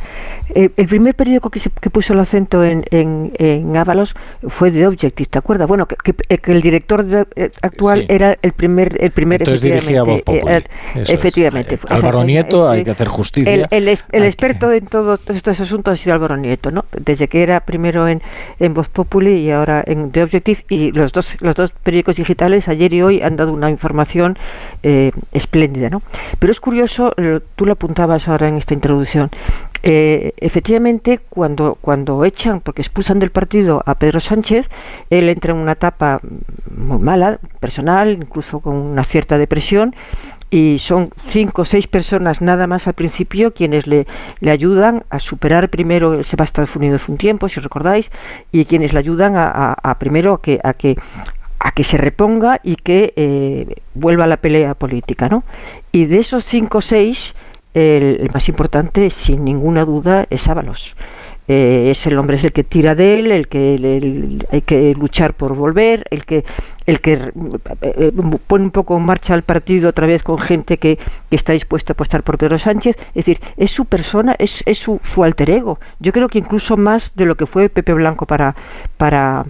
eh, 0.54 0.70
el 0.76 0.86
primer 0.86 1.14
periódico 1.14 1.50
que, 1.50 1.60
que 1.80 1.90
puso 1.90 2.12
el 2.12 2.20
acento 2.20 2.64
en, 2.64 2.84
en, 2.90 3.32
en, 3.38 3.76
Ábalos 3.76 4.14
fue 4.46 4.70
The 4.70 4.86
Objective, 4.86 5.28
¿te 5.30 5.38
acuerdas? 5.38 5.66
Bueno, 5.66 5.86
que, 5.86 5.96
que, 5.96 6.14
eh, 6.28 6.38
el 6.44 6.60
director 6.60 7.06
eh, 7.36 7.50
actual 7.62 8.04
era 8.08 8.36
el 8.42 8.52
primer, 8.52 9.02
el 9.02 9.12
primer 9.12 9.42
Entonces 9.42 9.64
efectivamente. 9.64 10.24
Eh, 10.26 10.62
efectivamente. 11.08 11.74
Es. 11.76 11.80
Álvaro 11.88 12.24
Nieto, 12.24 12.68
hay 12.68 12.84
que 12.84 12.90
hacer 12.90 13.08
justicia. 13.08 13.68
El, 13.70 13.88
el, 13.88 13.98
el 14.12 14.24
experto 14.24 14.70
en 14.72 14.86
todo, 14.86 15.16
todos 15.16 15.36
estos 15.36 15.60
asuntos 15.60 15.94
ha 15.94 15.96
sido 15.96 16.14
Álvaro 16.14 16.36
Nieto, 16.36 16.70
¿no? 16.70 16.84
Desde 16.92 17.28
que 17.28 17.42
era 17.42 17.60
primero 17.60 18.08
en, 18.08 18.22
en 18.58 18.74
Voz 18.74 18.88
Populi 18.88 19.36
y 19.36 19.50
ahora 19.50 19.82
en 19.86 20.10
The 20.10 20.22
Objective, 20.22 20.64
y 20.68 20.92
los 20.92 21.12
dos, 21.12 21.36
los 21.40 21.54
dos 21.54 21.72
periódicos 21.72 22.16
digitales, 22.16 22.68
ayer 22.68 22.92
y 22.92 23.02
hoy, 23.02 23.22
han 23.22 23.36
dado 23.36 23.52
una 23.52 23.70
información 23.70 24.36
eh, 24.82 25.12
espléndida, 25.32 25.88
¿no? 25.88 26.02
Pero 26.38 26.50
es 26.50 26.60
curioso, 26.60 27.14
tú 27.56 27.64
lo 27.64 27.72
apuntabas 27.72 28.28
ahora 28.28 28.48
en 28.48 28.56
esta 28.56 28.74
introducción, 28.74 28.91
eh, 29.84 30.32
efectivamente, 30.36 31.18
cuando, 31.28 31.76
cuando 31.80 32.24
echan, 32.24 32.60
porque 32.60 32.82
expulsan 32.82 33.18
del 33.18 33.30
partido 33.30 33.82
a 33.84 33.96
Pedro 33.96 34.20
Sánchez, 34.20 34.68
él 35.10 35.28
entra 35.28 35.52
en 35.52 35.58
una 35.58 35.72
etapa 35.72 36.20
muy 36.76 36.98
mala, 36.98 37.40
personal, 37.58 38.12
incluso 38.12 38.60
con 38.60 38.76
una 38.76 39.02
cierta 39.02 39.38
depresión, 39.38 39.94
y 40.50 40.78
son 40.78 41.10
cinco 41.16 41.62
o 41.62 41.64
seis 41.64 41.86
personas 41.88 42.42
nada 42.42 42.66
más 42.66 42.86
al 42.86 42.92
principio 42.92 43.54
quienes 43.54 43.86
le, 43.86 44.06
le 44.40 44.50
ayudan 44.50 45.02
a 45.08 45.18
superar 45.18 45.70
primero, 45.70 46.22
se 46.22 46.36
va 46.36 46.42
a 46.42 46.44
Estados 46.44 46.76
Unidos 46.76 47.08
un 47.08 47.16
tiempo, 47.16 47.48
si 47.48 47.58
recordáis, 47.58 48.10
y 48.52 48.66
quienes 48.66 48.92
le 48.92 49.00
ayudan 49.00 49.34
a, 49.34 49.72
a, 49.72 49.98
primero 49.98 50.34
a 50.34 50.42
que, 50.42 50.60
a 50.62 50.74
que 50.74 50.96
a 51.64 51.70
que 51.70 51.84
se 51.84 51.96
reponga 51.96 52.60
y 52.64 52.74
que 52.74 53.12
eh, 53.14 53.76
vuelva 53.94 54.24
a 54.24 54.26
la 54.26 54.36
pelea 54.36 54.74
política, 54.74 55.28
¿no? 55.28 55.44
Y 55.92 56.06
de 56.06 56.18
esos 56.18 56.44
cinco 56.44 56.78
o 56.78 56.80
seis, 56.80 57.36
el, 57.74 58.30
más 58.32 58.48
importante, 58.48 59.10
sin 59.10 59.44
ninguna 59.44 59.84
duda, 59.84 60.26
es 60.30 60.48
Ábalos. 60.48 60.96
Eh, 61.48 61.88
es 61.90 62.06
el 62.06 62.16
hombre 62.18 62.36
es 62.36 62.44
el 62.44 62.52
que 62.52 62.62
tira 62.62 62.94
de 62.94 63.18
él, 63.18 63.32
el 63.32 63.48
que 63.48 64.38
hay 64.50 64.60
que 64.62 64.94
luchar 64.94 65.34
por 65.34 65.56
volver, 65.56 66.06
el 66.10 66.24
que 66.24 66.44
el 66.86 67.00
que 67.00 67.14
eh, 67.14 67.30
eh, 67.82 68.12
pone 68.46 68.64
un 68.64 68.70
poco 68.70 68.96
en 68.96 69.04
marcha 69.04 69.34
el 69.34 69.42
partido 69.42 69.90
otra 69.90 70.06
vez 70.06 70.22
con 70.22 70.38
gente 70.38 70.78
que, 70.78 70.98
está 71.32 71.52
dispuesta 71.52 71.92
a 71.92 71.94
apostar 71.94 72.22
por 72.22 72.38
Pedro 72.38 72.58
Sánchez. 72.58 72.96
Es 73.08 73.26
decir, 73.26 73.40
es 73.56 73.72
su 73.72 73.86
persona, 73.86 74.36
es, 74.38 74.62
es 74.66 74.78
su, 74.78 75.00
su 75.02 75.24
alter 75.24 75.50
ego. 75.50 75.80
Yo 75.98 76.12
creo 76.12 76.28
que 76.28 76.38
incluso 76.38 76.76
más 76.76 77.16
de 77.16 77.26
lo 77.26 77.36
que 77.36 77.46
fue 77.46 77.68
Pepe 77.68 77.92
Blanco 77.92 78.24
para 78.24 78.54
para 78.96 79.44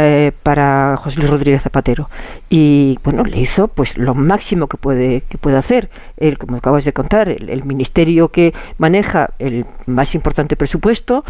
eh, 0.00 0.30
para 0.44 0.96
José 0.96 1.18
Luis 1.18 1.28
Rodríguez 1.28 1.62
Zapatero. 1.62 2.08
Y 2.48 3.00
bueno 3.02 3.24
le 3.24 3.40
hizo 3.40 3.66
pues 3.66 3.98
lo 3.98 4.14
máximo 4.14 4.68
que 4.68 4.76
puede 4.76 5.22
que 5.22 5.38
puede 5.38 5.56
hacer. 5.56 5.90
El 6.16 6.38
como 6.38 6.56
acabas 6.56 6.84
de 6.84 6.92
contar 6.92 7.28
el, 7.28 7.64
ministerio 7.64 8.28
que 8.28 8.54
maneja 8.78 9.30
el 9.40 9.66
más 9.86 10.14
importante 10.14 10.54
presupuesto 10.54 11.24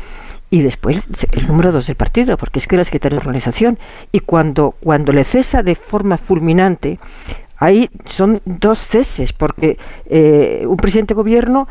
y 0.51 0.61
después 0.61 1.03
el 1.33 1.47
número 1.47 1.73
dos 1.73 1.87
del 1.87 1.97
partido 1.97 2.37
porque 2.37 2.59
es 2.59 2.67
que 2.67 2.77
era 2.77 2.85
secretario 2.85 3.17
de 3.17 3.21
organización. 3.21 3.79
Y 4.13 4.21
cuando 4.21 4.73
cuando 4.73 5.13
le 5.13 5.25
cesa 5.25 5.63
de 5.63 5.75
forma 5.75 6.19
fulminante 6.19 6.99
ahí 7.57 7.89
son 8.05 8.43
dos 8.45 8.81
ceses 8.81 9.33
porque 9.33 9.79
eh, 10.11 10.65
un 10.67 10.77
presidente 10.77 11.15
de 11.15 11.17
gobierno 11.17 11.69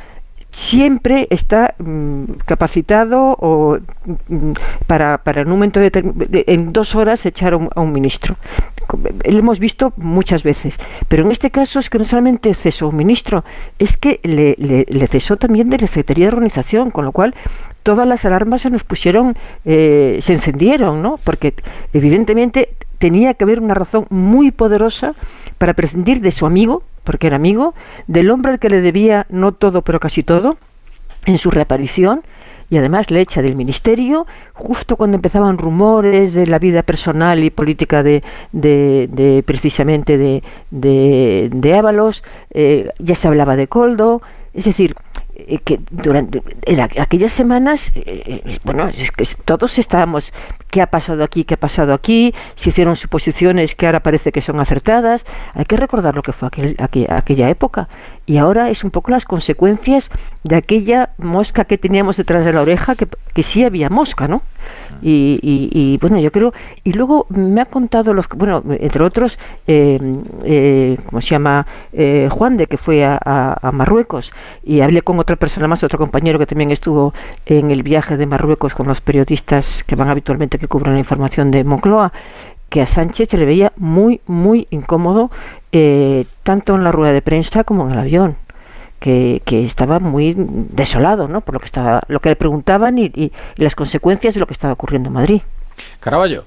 siempre 0.58 1.28
está 1.30 1.76
mm, 1.78 2.24
capacitado 2.44 3.38
o 3.40 3.78
mm, 4.28 4.54
para, 4.88 5.20
para 5.20 5.42
en 5.42 5.50
un 5.50 5.54
momento 5.54 5.80
de, 5.80 5.92
en 6.48 6.74
dos 6.74 6.96
horas 6.96 7.28
echar 7.28 7.54
a 7.54 7.58
un, 7.58 7.92
ministro. 7.92 8.38
Lo 9.30 9.38
hemos 9.38 9.60
visto 9.60 9.94
muchas 9.98 10.42
veces, 10.42 10.80
pero 11.08 11.24
en 11.24 11.32
este 11.32 11.52
caso 11.52 11.78
es 11.78 11.92
que 11.92 12.00
no 12.00 12.06
solamente 12.06 12.56
cesó 12.56 12.88
un 12.88 12.96
ministro, 12.96 13.46
es 13.78 13.98
que 13.98 14.20
le, 14.24 14.56
le, 14.58 15.08
cesó 15.08 15.38
también 15.38 15.70
de 15.70 15.78
la 15.78 15.86
Secretaría 15.86 16.26
de 16.26 16.34
Organización, 16.34 16.90
con 16.90 17.06
lo 17.06 17.12
cual 17.12 17.36
todas 17.84 18.08
las 18.08 18.26
alarmas 18.26 18.62
se 18.64 18.72
nos 18.72 18.84
pusieron, 18.84 19.38
eh, 19.64 20.18
se 20.22 20.34
encendieron, 20.34 21.04
¿no? 21.04 21.20
Porque 21.24 21.54
evidentemente 21.94 22.70
tenía 22.98 23.34
que 23.34 23.44
haber 23.44 23.60
una 23.60 23.74
razón 23.74 24.06
muy 24.10 24.52
poderosa 24.52 25.14
para 25.58 25.74
prescindir 25.74 26.22
de 26.22 26.32
su 26.32 26.46
amigo, 26.46 26.84
porque 27.04 27.28
era 27.28 27.36
amigo, 27.36 27.74
del 28.08 28.32
hombre 28.32 28.54
al 28.54 28.60
que 28.60 28.70
le 28.70 28.82
debía 28.82 29.26
no 29.30 29.52
todo, 29.52 29.82
pero 29.82 30.00
casi 30.00 30.24
todo, 30.24 30.58
en 31.26 31.38
su 31.38 31.52
reaparición, 31.52 32.22
y 32.70 32.78
además 32.78 33.12
le 33.12 33.22
echa 33.22 33.42
del 33.42 33.56
ministerio 33.56 34.28
justo 34.54 34.98
cuando 34.98 35.16
empezaban 35.16 35.58
rumores 35.58 36.34
de 36.34 36.48
la 36.48 36.60
vida 36.60 36.84
personal 36.84 37.44
y 37.44 37.50
política 37.50 38.04
de, 38.04 38.24
de, 38.52 39.44
precisamente 39.46 40.18
de, 40.18 40.44
de, 40.70 41.74
Ábalos, 41.76 42.24
eh, 42.52 42.90
ya 43.00 43.16
se 43.16 43.28
hablaba 43.28 43.56
de 43.56 43.68
Coldo, 43.68 44.22
es 44.54 44.66
decir, 44.66 44.96
eh, 45.48 45.60
que 45.60 45.80
durante 45.90 46.44
aquellas 47.00 47.32
semanas, 47.32 47.92
eh, 47.96 48.42
eh, 48.46 48.60
bueno, 48.66 48.88
es 48.90 49.12
que 49.12 49.26
todos 49.46 49.80
estábamos, 49.80 50.34
¿qué 50.70 50.82
ha 50.82 50.88
pasado 50.88 51.24
aquí? 51.24 51.46
¿Qué 51.46 51.54
ha 51.54 51.60
pasado 51.60 51.94
aquí? 51.94 52.34
Se 52.56 52.70
hicieron 52.70 52.98
suposiciones 52.98 53.74
que 53.74 53.86
ahora 53.86 54.02
parece 54.02 54.34
que 54.34 54.42
son 54.42 54.60
acertadas. 54.60 55.26
Hay 55.54 55.64
que 55.64 55.78
recordar 55.78 56.16
lo 56.16 56.22
que 56.22 56.34
fue 56.34 56.50
aquel, 56.50 56.76
aquella 56.78 57.50
época. 57.50 57.88
Y 58.26 58.38
ahora 58.38 58.70
es 58.70 58.84
un 58.84 58.92
poco 58.92 59.12
las 59.12 59.24
consecuencias 59.24 60.12
de 60.44 60.58
aquella 60.58 61.12
mosca 61.18 61.64
que 61.64 61.78
teníamos 61.78 62.18
detrás 62.18 62.44
de 62.44 62.52
la 62.52 62.62
oreja, 62.62 62.96
que, 62.96 63.08
que 63.34 63.44
sí 63.44 63.64
había 63.64 63.90
mosca, 63.90 64.28
¿no? 64.28 64.42
Y, 65.02 65.40
y, 65.42 65.98
bueno, 66.00 66.20
yo 66.20 66.32
creo. 66.32 66.54
Y 66.84 66.94
luego 66.94 67.28
me 67.30 67.62
ha 67.62 67.66
contado, 67.66 68.14
los 68.14 68.28
bueno, 68.36 68.64
entre 68.80 69.04
otros, 69.04 69.40
eh, 69.68 69.98
eh, 70.44 70.98
¿cómo 71.06 71.22
se 71.22 71.30
llama? 71.30 71.66
Eh, 71.94 72.28
Juan 72.32 72.58
de, 72.58 72.68
que 72.68 72.78
fue 72.78 73.06
a, 73.06 73.18
a, 73.24 73.72
Marruecos. 73.72 74.34
Y 74.64 74.82
hablé 74.82 75.04
con 75.04 75.20
otra 75.20 75.36
persona 75.38 75.68
más, 75.68 75.84
otro 75.84 75.98
compañero 75.98 76.40
que 76.40 76.46
también 76.46 76.72
estuvo 76.72 77.14
en 77.46 77.72
el 77.72 77.84
viaje 77.84 78.18
de 78.18 78.26
Marruecos 78.26 78.76
con 78.76 78.88
los 78.88 79.02
periodistas 79.02 79.84
que 79.84 79.96
van 79.96 80.10
habitualmente, 80.10 80.60
que 80.60 80.68
cubren 80.68 80.94
la 80.94 81.00
información 81.00 81.52
de 81.52 81.64
Moncloa 81.64 82.12
que 82.70 82.82
a 82.82 82.86
Sánchez 82.86 83.30
se 83.30 83.38
le 83.38 83.46
veía 83.46 83.72
muy, 83.78 84.20
muy 84.28 84.68
incómodo, 84.72 85.32
eh, 85.72 86.26
tanto 86.44 86.76
en 86.76 86.84
la 86.84 86.92
rueda 86.92 87.14
de 87.14 87.22
prensa 87.22 87.64
como 87.64 87.86
en 87.86 87.94
el 87.94 88.00
avión 88.00 88.36
que, 89.00 89.42
estaba 89.66 90.00
muy 90.00 90.36
desolado, 90.38 91.28
¿no? 91.28 91.42
Por 91.42 91.54
lo 91.54 91.60
que 91.60 91.66
estaba, 91.66 92.02
lo 92.08 92.20
que 92.20 92.30
le 92.30 92.36
preguntaban 92.36 92.98
y, 92.98 93.32
las 93.56 93.76
consecuencias 93.76 94.34
de 94.34 94.40
lo 94.40 94.48
que 94.48 94.54
estaba 94.54 94.74
ocurriendo 94.74 95.08
en 95.08 95.14
Madrid. 95.14 95.42
Caraballo. 96.00 96.46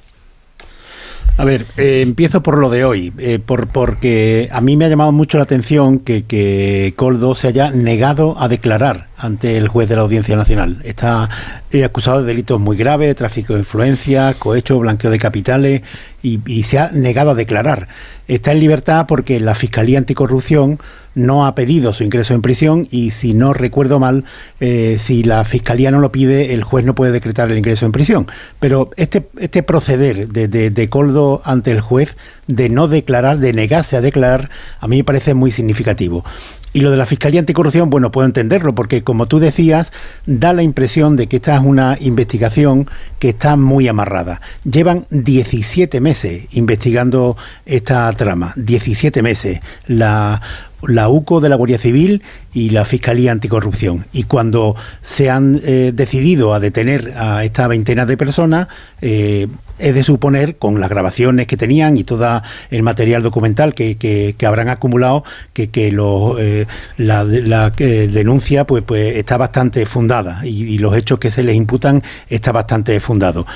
A 1.40 1.44
ver, 1.46 1.64
eh, 1.78 2.02
empiezo 2.02 2.42
por 2.42 2.58
lo 2.58 2.68
de 2.68 2.84
hoy, 2.84 3.14
eh, 3.16 3.38
por, 3.38 3.68
porque 3.68 4.50
a 4.52 4.60
mí 4.60 4.76
me 4.76 4.84
ha 4.84 4.88
llamado 4.90 5.10
mucho 5.10 5.38
la 5.38 5.44
atención 5.44 5.98
que, 5.98 6.24
que 6.24 6.92
Coldo 6.96 7.34
se 7.34 7.48
haya 7.48 7.70
negado 7.70 8.36
a 8.38 8.46
declarar 8.46 9.06
ante 9.16 9.56
el 9.56 9.66
juez 9.66 9.88
de 9.88 9.96
la 9.96 10.02
Audiencia 10.02 10.36
Nacional. 10.36 10.76
Está 10.84 11.30
eh, 11.72 11.82
acusado 11.84 12.20
de 12.20 12.26
delitos 12.26 12.60
muy 12.60 12.76
graves, 12.76 13.16
tráfico 13.16 13.54
de 13.54 13.60
influencia, 13.60 14.34
cohecho, 14.34 14.78
blanqueo 14.80 15.10
de 15.10 15.18
capitales 15.18 15.80
y 16.22 16.62
se 16.64 16.78
ha 16.78 16.90
negado 16.90 17.30
a 17.30 17.34
declarar. 17.34 17.88
Está 18.28 18.52
en 18.52 18.60
libertad 18.60 19.06
porque 19.08 19.40
la 19.40 19.54
Fiscalía 19.54 19.96
Anticorrupción 19.96 20.78
no 21.14 21.46
ha 21.46 21.54
pedido 21.54 21.92
su 21.92 22.04
ingreso 22.04 22.34
en 22.34 22.42
prisión 22.42 22.86
y 22.90 23.10
si 23.10 23.34
no 23.34 23.52
recuerdo 23.52 23.98
mal, 23.98 24.24
eh, 24.60 24.96
si 24.98 25.22
la 25.22 25.44
Fiscalía 25.44 25.90
no 25.90 25.98
lo 25.98 26.12
pide, 26.12 26.54
el 26.54 26.62
juez 26.62 26.84
no 26.84 26.94
puede 26.94 27.12
decretar 27.12 27.50
el 27.50 27.58
ingreso 27.58 27.86
en 27.86 27.92
prisión. 27.92 28.26
Pero 28.58 28.90
este, 28.96 29.28
este 29.38 29.62
proceder 29.62 30.28
de, 30.28 30.48
de, 30.48 30.88
Coldo 30.88 31.42
ante 31.44 31.70
el 31.70 31.80
juez 31.80 32.16
de 32.46 32.68
no 32.68 32.88
declarar, 32.88 33.38
de 33.38 33.52
negarse 33.52 33.96
a 33.96 34.00
declarar, 34.00 34.50
a 34.80 34.88
mí 34.88 34.98
me 34.98 35.04
parece 35.04 35.34
muy 35.34 35.50
significativo. 35.50 36.24
Y 36.72 36.82
lo 36.82 36.92
de 36.92 36.96
la 36.96 37.06
Fiscalía 37.06 37.40
Anticorrupción, 37.40 37.90
bueno, 37.90 38.12
puedo 38.12 38.26
entenderlo, 38.26 38.76
porque 38.76 39.02
como 39.02 39.26
tú 39.26 39.40
decías, 39.40 39.92
da 40.26 40.52
la 40.52 40.62
impresión 40.62 41.16
de 41.16 41.26
que 41.26 41.36
esta 41.36 41.56
es 41.56 41.62
una 41.62 41.96
investigación 42.00 42.88
que 43.18 43.30
está 43.30 43.56
muy 43.56 43.88
amarrada. 43.88 44.40
Llevan 44.62 45.06
17 45.10 46.00
meses 46.00 46.46
investigando 46.56 47.36
esta 47.66 48.12
trama, 48.12 48.52
17 48.54 49.20
meses. 49.22 49.60
La 49.88 50.40
la 50.86 51.08
UCO 51.08 51.40
de 51.40 51.48
la 51.48 51.56
Guardia 51.56 51.78
Civil 51.78 52.22
y 52.52 52.70
la 52.70 52.84
Fiscalía 52.84 53.32
Anticorrupción. 53.32 54.06
Y 54.12 54.24
cuando 54.24 54.76
se 55.02 55.30
han 55.30 55.60
eh, 55.64 55.92
decidido 55.94 56.54
a 56.54 56.60
detener 56.60 57.12
a 57.16 57.44
esta 57.44 57.68
veintena 57.68 58.06
de 58.06 58.16
personas, 58.16 58.68
eh, 59.00 59.46
es 59.78 59.94
de 59.94 60.04
suponer, 60.04 60.56
con 60.56 60.78
las 60.78 60.90
grabaciones 60.90 61.46
que 61.46 61.56
tenían 61.56 61.96
y 61.96 62.04
todo 62.04 62.42
el 62.70 62.82
material 62.82 63.22
documental 63.22 63.74
que, 63.74 63.96
que, 63.96 64.46
habrán 64.46 64.68
acumulado, 64.68 65.24
que, 65.54 65.70
que 65.70 65.88
eh, 65.88 66.66
la, 66.98 67.24
denuncia 67.70 68.66
pues, 68.66 68.82
pues 68.84 69.16
está 69.16 69.38
bastante 69.38 69.86
fundada 69.86 70.44
y, 70.44 70.64
y 70.64 70.78
los 70.78 70.94
hechos 70.96 71.18
que 71.18 71.30
se 71.30 71.42
les 71.42 71.56
imputan 71.56 72.02
está 72.28 72.52
bastante 72.52 73.00
fundado. 73.00 73.46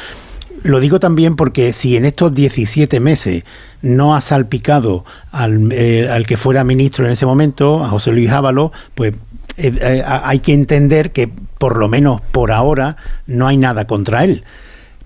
Lo 0.64 0.80
digo 0.80 0.98
también 0.98 1.36
porque 1.36 1.74
si 1.74 1.94
en 1.94 2.06
estos 2.06 2.32
17 2.32 2.98
meses 2.98 3.44
no 3.82 4.16
ha 4.16 4.22
salpicado 4.22 5.04
eh, 5.70 6.08
al, 6.10 6.24
que 6.24 6.38
fuera 6.38 6.64
ministro 6.64 7.04
en 7.04 7.12
ese 7.12 7.26
momento, 7.26 7.84
a 7.84 7.88
José 7.90 8.12
Luis 8.12 8.30
Ábalos, 8.30 8.70
pues 8.94 9.12
eh, 9.58 9.74
eh, 9.78 10.02
hay 10.06 10.38
que 10.38 10.54
entender 10.54 11.12
que 11.12 11.28
por 11.28 11.76
lo 11.76 11.86
menos 11.88 12.22
por 12.22 12.50
ahora 12.50 12.96
no 13.26 13.46
hay 13.46 13.58
nada 13.58 13.86
contra 13.86 14.24
él. 14.24 14.44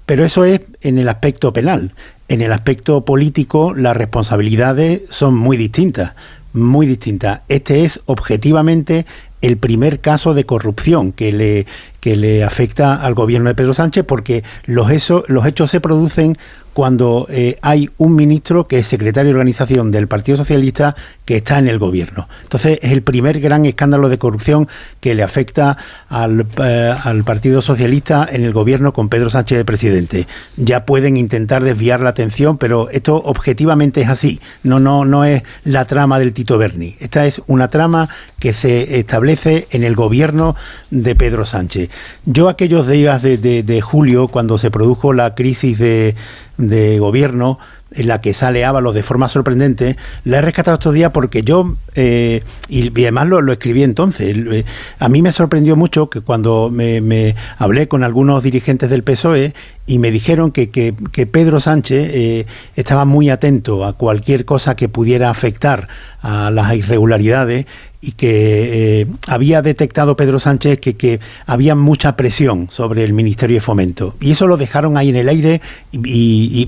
Pero 0.06 0.24
eso 0.24 0.44
es 0.44 0.60
en 0.82 0.96
el 0.96 1.08
aspecto 1.08 1.52
penal. 1.52 1.92
En 2.28 2.40
el 2.40 2.52
aspecto 2.52 3.04
político 3.04 3.74
las 3.74 3.96
responsabilidades 3.96 5.08
son 5.10 5.34
muy 5.34 5.56
distintas, 5.56 6.12
muy 6.52 6.86
distintas. 6.86 7.40
Este 7.48 7.84
es 7.84 8.00
objetivamente 8.06 9.06
el 9.40 9.56
primer 9.56 10.00
caso 10.00 10.34
de 10.34 10.44
corrupción 10.44 11.12
que 11.12 11.32
le, 11.32 11.66
que 12.00 12.16
le 12.16 12.44
afecta 12.44 12.94
al 12.94 13.14
gobierno 13.14 13.48
de 13.48 13.54
Pedro 13.54 13.74
Sánchez 13.74 14.04
porque 14.06 14.44
los, 14.64 14.88
los 15.28 15.46
hechos 15.46 15.70
se 15.70 15.80
producen 15.80 16.36
cuando 16.78 17.26
eh, 17.28 17.56
hay 17.60 17.90
un 17.98 18.14
ministro 18.14 18.68
que 18.68 18.78
es 18.78 18.86
secretario 18.86 19.30
de 19.30 19.34
organización 19.34 19.90
del 19.90 20.06
Partido 20.06 20.36
Socialista 20.36 20.94
que 21.24 21.38
está 21.38 21.58
en 21.58 21.66
el 21.66 21.76
gobierno. 21.76 22.28
Entonces 22.44 22.78
es 22.80 22.92
el 22.92 23.02
primer 23.02 23.40
gran 23.40 23.66
escándalo 23.66 24.08
de 24.08 24.16
corrupción 24.16 24.68
que 25.00 25.16
le 25.16 25.24
afecta 25.24 25.76
al, 26.08 26.46
eh, 26.62 26.94
al, 27.02 27.24
Partido 27.24 27.62
Socialista 27.62 28.28
en 28.30 28.44
el 28.44 28.52
gobierno 28.52 28.92
con 28.92 29.08
Pedro 29.08 29.28
Sánchez 29.28 29.58
de 29.58 29.64
presidente. 29.64 30.28
Ya 30.56 30.86
pueden 30.86 31.16
intentar 31.16 31.64
desviar 31.64 31.98
la 31.98 32.10
atención, 32.10 32.58
pero 32.58 32.88
esto 32.90 33.16
objetivamente 33.16 34.02
es 34.02 34.08
así. 34.08 34.38
No, 34.62 34.78
no, 34.78 35.04
no 35.04 35.24
es 35.24 35.42
la 35.64 35.84
trama 35.84 36.20
del 36.20 36.32
Tito 36.32 36.58
Berni. 36.58 36.94
Esta 37.00 37.26
es 37.26 37.42
una 37.48 37.70
trama 37.70 38.08
que 38.38 38.52
se 38.52 39.00
establece 39.00 39.66
en 39.72 39.82
el 39.82 39.96
gobierno 39.96 40.54
de 40.92 41.16
Pedro 41.16 41.44
Sánchez. 41.44 41.90
Yo 42.24 42.48
aquellos 42.48 42.86
días 42.86 43.20
de, 43.20 43.36
de 43.36 43.80
julio, 43.80 44.28
cuando 44.28 44.58
se 44.58 44.70
produjo 44.70 45.12
la 45.12 45.34
crisis 45.34 45.78
de 45.78 46.14
de 46.58 46.98
gobierno 46.98 47.58
en 47.92 48.06
la 48.06 48.20
que 48.20 48.34
sale 48.34 48.64
Ábalos 48.64 48.94
de 48.94 49.02
forma 49.02 49.28
sorprendente, 49.28 49.96
la 50.24 50.38
he 50.38 50.40
rescatado 50.42 50.74
estos 50.74 50.92
días 50.92 51.10
porque 51.12 51.42
yo, 51.42 51.74
eh, 51.94 52.42
y, 52.68 52.90
además 52.90 53.28
lo, 53.28 53.52
escribí 53.52 53.82
entonces, 53.82 54.36
eh, 54.36 54.64
a 54.98 55.08
mí 55.08 55.22
me 55.22 55.32
sorprendió 55.32 55.74
mucho 55.74 56.10
que 56.10 56.20
cuando 56.20 56.70
me, 56.70 57.34
hablé 57.56 57.88
con 57.88 58.04
algunos 58.04 58.42
dirigentes 58.42 58.90
del 58.90 59.04
PSOE 59.04 59.54
y 59.86 59.98
me 59.98 60.10
dijeron 60.10 60.52
que, 60.52 60.68
que, 60.68 60.92
Pedro 61.26 61.60
Sánchez 61.60 62.10
eh, 62.12 62.46
estaba 62.76 63.06
muy 63.06 63.30
atento 63.30 63.86
a 63.86 63.94
cualquier 63.94 64.44
cosa 64.44 64.76
que 64.76 64.90
pudiera 64.90 65.30
afectar 65.30 65.88
a 66.20 66.50
las 66.50 66.74
irregularidades 66.74 67.66
y 68.00 68.12
que 68.12 69.00
eh, 69.00 69.06
había 69.26 69.60
detectado 69.60 70.16
Pedro 70.16 70.38
Sánchez 70.38 70.78
que, 70.78 70.96
que, 70.96 71.18
había 71.46 71.74
mucha 71.74 72.16
presión 72.16 72.68
sobre 72.70 73.02
el 73.02 73.12
Ministerio 73.12 73.56
de 73.56 73.60
Fomento. 73.60 74.14
Y 74.20 74.32
eso 74.32 74.46
lo 74.46 74.56
dejaron 74.56 74.96
ahí 74.96 75.08
en 75.08 75.16
el 75.16 75.28
aire 75.28 75.60
y, 75.92 76.66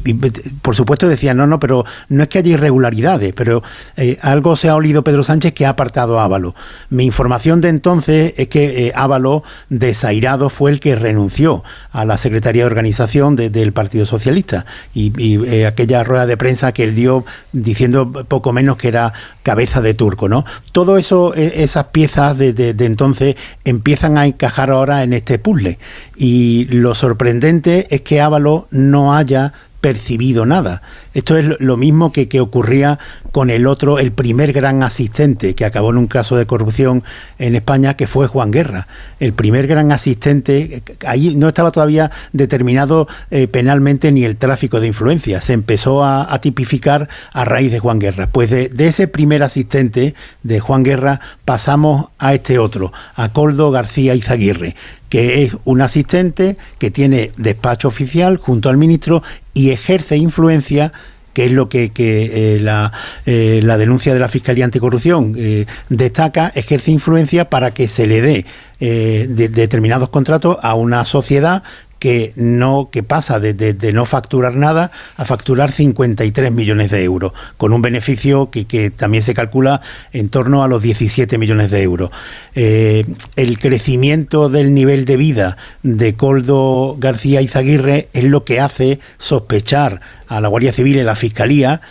por 0.63 0.75
supuesto 0.75 1.09
decían, 1.09 1.37
no, 1.37 1.47
no, 1.47 1.61
pero 1.61 1.85
no 2.09 2.23
es 2.25 2.29
que 2.29 2.39
haya 2.39 2.53
irregularidades, 2.55 3.33
pero 3.33 3.63
eh, 3.97 4.19
algo 4.23 4.57
se 4.57 4.69
ha 4.69 4.75
olido 4.75 5.05
Pedro 5.05 5.23
Sánchez 5.23 5.53
que 5.53 5.67
ha 5.67 5.71
apartado 5.71 6.19
a 6.19 6.25
Ávalo. 6.25 6.55
Mi 6.89 7.05
información 7.05 7.61
de 7.61 7.69
entonces 7.69 8.35
es 8.37 8.49
que 8.49 8.89
eh, 8.89 8.93
Ávalo, 8.97 9.45
desairado, 9.69 10.51
fue 10.51 10.73
el 10.73 10.81
que 10.81 10.97
renunció 10.97 11.63
a 11.93 12.05
la 12.05 12.17
Secretaría 12.17 12.63
de 12.63 12.67
Organización 12.67 13.37
del 13.37 13.73
Partido 13.73 14.05
Socialista 14.05 14.67
y, 14.95 15.13
y 15.23 15.65
aquella 15.65 16.03
rueda 16.03 16.27
de 16.27 16.37
prensa 16.37 16.73
que 16.73 16.83
él 16.83 16.95
dio 16.95 17.25
diciendo 17.53 18.11
poco 18.13 18.53
menos 18.53 18.77
que 18.77 18.89
era 18.89 19.13
cabeza 19.43 19.81
de 19.81 19.95
turco, 19.95 20.29
¿no? 20.29 20.45
Todo 20.73 20.99
eso, 20.99 21.20
e, 21.35 21.63
esas 21.63 21.87
piezas 21.87 22.37
de, 22.39 22.75
entonces 22.79 23.37
empiezan 23.65 24.19
a 24.19 24.27
encajar 24.27 24.71
ahora 24.71 25.03
en 25.03 25.13
este 25.13 25.39
puzzle. 25.39 25.79
Y 26.17 26.67
lo 26.67 26.95
sorprendente 26.95 27.87
es 27.91 28.01
que 28.03 28.21
Ávalo 28.21 28.67
no 28.71 29.15
haya 29.15 29.53
percibido 29.81 30.47
nada. 30.47 30.83
Esto 31.15 31.37
es 31.37 31.47
lo 31.59 31.77
mismo 31.77 32.13
que, 32.13 32.29
que 32.29 32.41
ocurría 32.41 32.99
con 33.33 33.51
el 33.51 33.67
otro, 33.67 33.99
el 33.99 34.13
primer 34.13 34.53
gran 34.53 34.83
asistente 34.83 35.55
que 35.55 35.65
acabó 35.65 35.91
en 35.91 35.99
un 35.99 36.07
caso 36.07 36.37
de 36.37 36.47
corrupción 36.47 37.03
en 37.39 37.55
España, 37.55 37.95
que 37.95 38.07
fue 38.07 38.27
Juan 38.27 38.51
Guerra. 38.51 38.89
El 39.19 39.33
primer 39.33 39.67
gran 39.67 39.93
asistente, 39.93 40.83
ahí 41.07 41.35
no 41.37 41.49
estaba 41.49 41.71
todavía 41.71 42.11
determinado 42.33 43.09
eh, 43.31 43.47
penalmente 43.49 44.13
ni 44.13 44.25
el 44.25 44.37
tráfico 44.37 44.81
de 44.81 44.89
influencia, 44.89 45.41
se 45.41 45.53
empezó 45.53 46.05
a, 46.05 46.39
tipificar 46.41 47.09
a 47.33 47.45
raíz 47.45 47.71
de 47.71 47.79
Juan 47.79 47.99
Guerra. 47.99 48.27
Pues 48.27 48.51
de, 48.51 48.69
de, 48.69 48.89
ese 48.89 49.09
primer 49.09 49.43
asistente 49.43 50.15
de 50.43 50.61
Juan 50.61 50.83
Guerra 50.83 51.21
pasamos 51.45 52.09
a 52.19 52.35
este 52.35 52.59
otro, 52.59 52.93
a 53.15 53.31
Coldo 53.31 53.71
García 53.71 54.15
Izaguirre, 54.15 54.75
que 55.09 55.43
es 55.43 55.57
un 55.65 55.83
asistente 55.83 56.57
que 56.79 56.91
tiene 56.91 57.33
despacho 57.37 57.89
oficial 57.89 58.37
junto 58.37 58.69
al 58.69 58.77
ministro 58.77 59.23
y 59.61 59.71
ejerce 59.73 60.17
influencia 60.17 60.91
que 61.35 61.45
es 61.45 61.53
lo 61.53 61.69
que, 61.69 61.93
eh, 61.95 62.59
la, 62.61 62.93
eh, 63.27 63.61
la, 63.63 63.77
denuncia 63.77 64.13
de 64.13 64.19
la 64.19 64.29
Fiscalía 64.29 64.65
Anticorrupción 64.65 65.35
eh, 65.37 65.67
destaca, 65.89 66.51
ejerce 66.55 66.91
influencia 66.91 67.49
para 67.49 67.73
que 67.73 67.87
se 67.87 68.07
le 68.07 68.21
dé 68.21 68.47
determinados 68.81 70.09
contratos 70.09 70.57
a 70.63 70.75
una 70.75 71.05
sociedad 71.05 71.63
que 72.01 72.33
no 72.35 72.89
que 72.91 73.05
pasa 73.05 73.39
de, 73.39 73.93
no 73.93 74.05
facturar 74.07 74.57
nada 74.57 74.91
a 75.17 75.25
facturar 75.25 75.71
53 75.71 76.51
millones 76.51 76.91
de 76.91 77.05
euros, 77.05 77.33
con 77.57 77.73
un 77.73 77.83
beneficio 77.83 78.51
que, 78.51 78.91
también 78.91 79.23
se 79.23 79.35
calcula 79.35 79.81
en 80.13 80.31
torno 80.31 80.65
a 80.65 80.69
los 80.69 80.83
17 80.83 81.39
millones 81.39 81.71
de 81.71 81.83
euros. 81.83 82.11
Eh, 82.57 83.05
el 83.37 83.59
crecimiento 83.59 84.49
del 84.49 84.75
nivel 84.75 85.05
de 85.05 85.17
vida 85.17 85.57
de 85.83 86.15
Coldo 86.15 86.97
García 86.99 87.43
Izaguirre 87.43 88.09
es 88.13 88.25
lo 88.25 88.45
que 88.45 88.61
hace 88.61 88.99
sospechar 89.19 90.01
a 90.27 90.41
la 90.41 90.49
Guardia 90.49 90.73
Civil 90.73 90.97
y 90.97 91.03
la 91.03 91.17
Fiscalía 91.17 91.83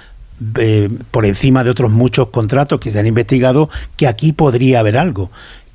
eh, 0.58 0.90
por 1.12 1.26
encima 1.26 1.66
de 1.66 1.70
otros 1.70 1.92
muchos 1.92 2.30
contratos 2.30 2.80
que 2.80 2.92
se 2.92 3.00
han 3.00 3.08
investigado, 3.08 3.70
que 3.98 4.08
aquí 4.08 4.32
podría 4.32 4.80
haber 4.80 4.98
algo. 4.98 5.30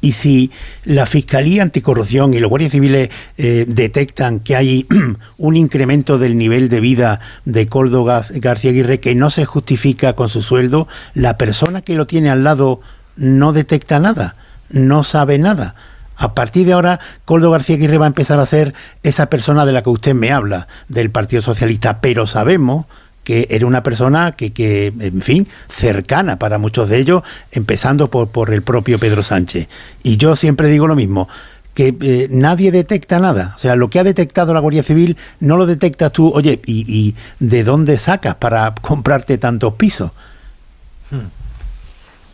Y 0.05 0.13
si 0.13 0.51
la 0.85 1.07
Fiscalía 1.07 1.63
Anticorrupción 1.63 2.35
y 2.35 2.39
los 2.39 2.51
guardias 2.51 2.73
civiles 2.73 3.09
eh, 3.39 3.65
detectan 3.67 4.41
que 4.41 4.55
hay 4.55 4.87
un 5.39 5.57
incremento 5.57 6.19
del 6.19 6.37
nivel 6.37 6.69
de 6.69 6.81
vida 6.81 7.21
de 7.47 7.69
Coldo 7.69 8.05
García 8.05 8.71
Aguirre 8.71 9.01
que 9.01 9.15
no 9.15 9.31
se 9.31 9.47
justifica 9.47 10.13
con 10.13 10.29
su 10.29 10.43
sueldo, 10.43 10.89
la 11.15 11.39
persona 11.39 11.81
que 11.81 11.95
lo 11.95 12.07
tiene 12.07 12.29
al 12.29 12.45
lado 12.45 12.83
no 13.17 13.55
detecta 13.55 13.99
nada, 13.99 14.37
no 14.69 15.05
sabe 15.05 15.39
nada. 15.39 15.75
A 16.19 16.35
partir 16.35 16.67
de 16.67 16.75
ahora, 16.75 17.01
Coldo 17.25 17.51
García 17.51 17.77
Aguirre 17.77 17.97
va 17.97 18.05
a 18.05 18.09
empezar 18.09 18.39
a 18.41 18.45
ser 18.45 18.75
esa 19.03 19.31
persona 19.31 19.65
de 19.65 19.73
la 19.73 19.83
que 19.83 19.89
usted 19.89 20.13
me 20.13 20.33
habla, 20.33 20.69
del 20.89 21.11
Partido 21.11 21.41
Socialista, 21.41 22.03
pero 22.03 22.27
sabemos 22.27 22.85
que 23.25 23.49
era 23.51 23.67
una 23.67 23.83
persona 23.83 24.33
que, 24.33 24.53
que, 24.53 24.93
en 25.01 25.23
fin, 25.23 25.49
cercana 25.69 26.39
para 26.39 26.59
muchos 26.59 26.89
de 26.89 26.99
ellos, 26.99 27.23
empezando 27.51 28.11
por, 28.11 28.29
por 28.29 28.53
el 28.53 28.63
propio 28.63 28.99
Pedro 28.99 29.23
Sánchez. 29.23 29.69
Y 30.03 30.17
yo 30.19 30.37
siempre 30.37 30.69
digo 30.69 30.87
lo 30.87 30.95
mismo, 30.95 31.29
que 31.75 31.97
eh, 32.01 32.29
nadie 32.31 32.71
detecta 32.71 33.19
nada. 33.19 33.55
O 33.57 33.59
sea, 33.59 33.75
lo 33.75 33.91
que 33.91 33.99
ha 33.99 34.05
detectado 34.05 34.55
la 34.55 34.61
Guardia 34.61 34.83
Civil 34.83 35.17
no 35.41 35.57
lo 35.57 35.67
detectas 35.67 36.13
tú. 36.13 36.31
Oye, 36.33 36.61
¿y, 36.65 36.85
y 36.89 37.17
de 37.41 37.65
dónde 37.65 37.99
sacas 37.99 38.37
para 38.37 38.75
comprarte 38.81 39.39
tantos 39.39 39.75
pisos? 39.75 40.13
Hmm. 41.11 41.29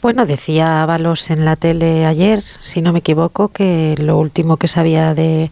Bueno, 0.02 0.24
decía 0.24 0.86
Balos 0.86 1.30
en 1.30 1.44
la 1.44 1.56
tele 1.56 2.06
ayer, 2.06 2.42
si 2.60 2.80
no 2.80 2.92
me 2.92 3.00
equivoco, 3.00 3.48
que 3.48 3.94
lo 3.98 4.18
último 4.18 4.56
que 4.56 4.66
sabía 4.66 5.14
de 5.14 5.50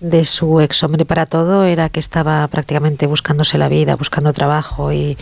de 0.00 0.24
su 0.24 0.60
ex 0.60 0.82
hombre 0.82 1.04
para 1.04 1.26
todo 1.26 1.64
era 1.64 1.88
que 1.88 2.00
estaba 2.00 2.46
prácticamente 2.48 3.06
buscándose 3.06 3.58
la 3.58 3.68
vida, 3.68 3.96
buscando 3.96 4.32
trabajo 4.32 4.92
y, 4.92 5.16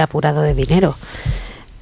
apurado 0.00 0.42
de 0.42 0.54
dinero. 0.54 0.96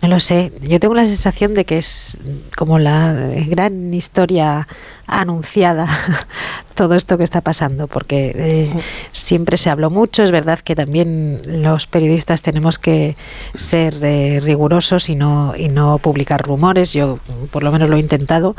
No 0.02 0.08
lo 0.08 0.20
sé, 0.20 0.52
yo 0.60 0.78
tengo 0.80 0.94
la 0.94 1.06
sensación 1.06 1.54
de 1.54 1.64
que 1.64 1.78
es 1.78 2.18
como 2.54 2.78
la 2.78 3.14
gran 3.46 3.94
historia 3.94 4.68
anunciada 5.06 5.88
todo 6.74 6.94
esto 6.94 7.16
que 7.16 7.24
está 7.24 7.40
pasando, 7.40 7.86
porque 7.86 8.32
eh, 8.34 8.72
siempre 9.12 9.56
se 9.56 9.70
habló 9.70 9.88
mucho, 9.88 10.22
es 10.22 10.30
verdad 10.30 10.58
que 10.58 10.74
también 10.74 11.40
los 11.46 11.86
periodistas 11.86 12.42
tenemos 12.42 12.78
que 12.78 13.16
ser 13.54 13.96
eh, 14.02 14.40
rigurosos 14.42 15.08
y 15.08 15.14
no, 15.14 15.54
y 15.56 15.70
no 15.70 15.96
publicar 15.98 16.42
rumores, 16.42 16.92
yo 16.92 17.18
por 17.50 17.62
lo 17.62 17.72
menos 17.72 17.88
lo 17.88 17.96
he 17.96 18.00
intentado, 18.00 18.54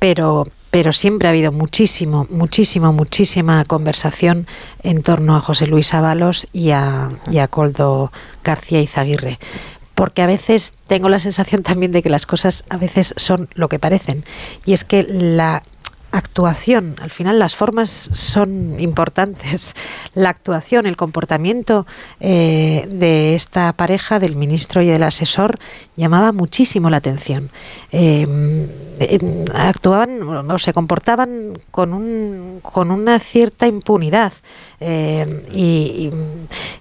pero 0.00 0.44
pero 0.72 0.94
siempre 0.94 1.28
ha 1.28 1.32
habido 1.32 1.52
muchísimo, 1.52 2.26
muchísimo, 2.30 2.94
muchísima 2.94 3.62
conversación 3.66 4.46
en 4.82 5.02
torno 5.02 5.36
a 5.36 5.40
José 5.42 5.66
Luis 5.66 5.92
Ábalos 5.92 6.46
y 6.54 6.70
a, 6.70 7.10
y 7.30 7.38
Coldo 7.48 8.10
García 8.42 8.80
Izaguirre 8.80 9.38
porque 9.94 10.22
a 10.22 10.26
veces 10.26 10.72
tengo 10.86 11.10
la 11.10 11.20
sensación 11.20 11.62
también 11.62 11.92
de 11.92 12.02
que 12.02 12.08
las 12.08 12.24
cosas 12.24 12.64
a 12.70 12.78
veces 12.78 13.12
son 13.18 13.50
lo 13.54 13.68
que 13.68 13.78
parecen. 13.78 14.24
Y 14.64 14.72
es 14.72 14.84
que 14.84 15.02
la 15.02 15.62
actuación, 16.12 16.96
al 17.00 17.10
final 17.10 17.38
las 17.38 17.56
formas 17.56 18.10
son 18.12 18.78
importantes. 18.78 19.74
La 20.14 20.28
actuación, 20.28 20.86
el 20.86 20.96
comportamiento 20.96 21.86
eh, 22.20 22.86
de 22.90 23.34
esta 23.34 23.72
pareja, 23.72 24.18
del 24.18 24.36
ministro 24.36 24.82
y 24.82 24.86
del 24.86 25.02
asesor, 25.02 25.58
llamaba 25.96 26.32
muchísimo 26.32 26.90
la 26.90 26.98
atención. 26.98 27.50
Eh, 27.90 28.26
em, 29.00 29.44
actuaban 29.54 30.22
o 30.22 30.58
se 30.58 30.72
comportaban 30.72 31.58
con, 31.70 31.92
un, 31.92 32.60
con 32.62 32.90
una 32.90 33.18
cierta 33.18 33.66
impunidad 33.66 34.32
eh, 34.80 35.46
y 35.52 36.10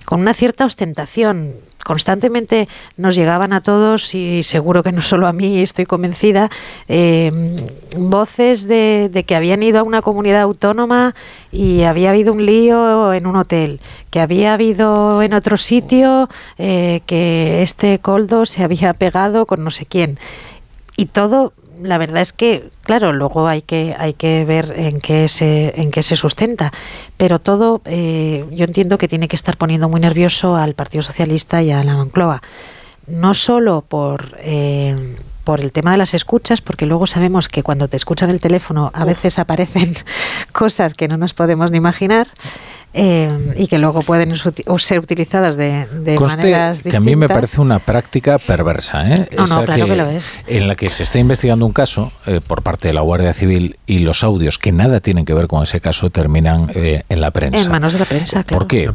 con 0.05 0.19
una 0.21 0.33
cierta 0.33 0.65
ostentación 0.65 1.55
constantemente 1.83 2.67
nos 2.97 3.15
llegaban 3.15 3.53
a 3.53 3.61
todos 3.61 4.13
y 4.15 4.43
seguro 4.43 4.83
que 4.83 4.91
no 4.91 5.01
solo 5.01 5.27
a 5.27 5.33
mí, 5.33 5.61
estoy 5.61 5.85
convencida, 5.85 6.49
eh, 6.87 7.31
voces 7.97 8.67
de, 8.67 9.23
que 9.27 9.35
habían 9.35 9.63
ido 9.63 9.79
a 9.79 9.83
una 9.83 10.01
comunidad 10.01 10.41
autónoma 10.41 11.15
y 11.51 11.83
había 11.83 12.09
habido 12.09 12.33
un 12.33 12.45
lío 12.45 13.13
en 13.13 13.27
un 13.27 13.35
hotel, 13.35 13.79
que 14.09 14.19
había 14.19 14.53
habido 14.53 15.21
en 15.21 15.33
otro 15.33 15.57
sitio 15.57 16.29
eh, 16.57 17.01
que 17.05 17.61
este 17.61 17.99
coldo 17.99 18.45
se 18.45 18.63
había 18.63 18.93
pegado 18.93 19.45
con 19.45 19.63
no 19.63 19.71
sé 19.71 19.85
quién. 19.85 20.17
Y 20.97 21.05
todo 21.05 21.53
la 21.81 21.97
verdad 21.97 22.21
es 22.21 22.33
que, 22.33 22.69
claro, 22.83 23.13
luego 23.13 23.47
hay 23.47 23.61
que, 23.61 23.95
hay 23.97 24.13
que 24.13 24.45
ver 24.45 24.73
en 24.75 25.01
qué 25.01 25.27
se, 25.27 25.79
en 25.81 25.91
qué 25.91 26.03
se 26.03 26.15
sustenta, 26.15 26.71
pero 27.17 27.39
todo 27.39 27.81
eh, 27.85 28.45
yo 28.51 28.65
entiendo 28.65 28.97
que 28.97 29.07
tiene 29.07 29.27
que 29.27 29.35
estar 29.35 29.57
poniendo 29.57 29.89
muy 29.89 29.99
nervioso 29.99 30.55
al 30.55 30.73
Partido 30.73 31.03
Socialista 31.03 31.61
y 31.61 31.71
a 31.71 31.83
la 31.83 31.95
Moncloa. 31.95 32.41
No 33.07 33.33
solo 33.33 33.81
por, 33.81 34.37
eh, 34.39 35.15
por 35.43 35.59
el 35.59 35.71
tema 35.71 35.91
de 35.91 35.97
las 35.97 36.13
escuchas, 36.13 36.61
porque 36.61 36.85
luego 36.85 37.07
sabemos 37.07 37.49
que 37.49 37.63
cuando 37.63 37.87
te 37.87 37.97
escuchan 37.97 38.29
el 38.29 38.39
teléfono 38.39 38.91
a 38.93 39.05
veces 39.05 39.39
aparecen 39.39 39.95
cosas 40.51 40.93
que 40.93 41.07
no 41.07 41.17
nos 41.17 41.33
podemos 41.33 41.71
ni 41.71 41.77
imaginar. 41.77 42.27
Eh, 42.93 43.53
y 43.57 43.67
que 43.67 43.77
luego 43.77 44.01
pueden 44.01 44.35
ser 44.35 44.99
utilizadas 44.99 45.55
de, 45.55 45.87
maneras 46.19 46.79
distintas. 46.79 46.91
que 46.91 46.97
a 46.97 46.99
mí 46.99 47.15
me 47.15 47.29
parece 47.29 47.61
una 47.61 47.79
práctica 47.79 48.37
perversa. 48.37 49.09
¿eh? 49.09 49.29
No, 49.37 49.47
no, 49.47 49.63
claro 49.63 49.85
que, 49.85 49.95
lo 49.95 50.09
es. 50.09 50.33
En 50.47 50.67
la 50.67 50.75
que 50.75 50.89
se 50.89 51.03
está 51.03 51.17
investigando 51.17 51.65
un 51.65 51.71
caso 51.71 52.11
eh, 52.25 52.41
por 52.45 52.63
parte 52.63 52.89
de 52.89 52.93
la 52.93 53.01
Guardia 53.01 53.33
Civil 53.33 53.77
y 53.87 53.99
los 53.99 54.23
audios 54.23 54.57
que 54.57 54.73
nada 54.73 54.99
tienen 54.99 55.23
que 55.23 55.33
ver 55.33 55.47
con 55.47 55.63
ese 55.63 55.79
caso 55.79 56.09
terminan 56.09 56.69
eh, 56.75 57.03
en 57.07 57.21
la 57.21 57.31
prensa. 57.31 57.61
En 57.61 57.71
manos 57.71 57.93
de 57.93 57.99
la 57.99 58.05
prensa, 58.05 58.43
claro. 58.43 58.59
¿Por 58.59 58.67
qué? 58.67 58.91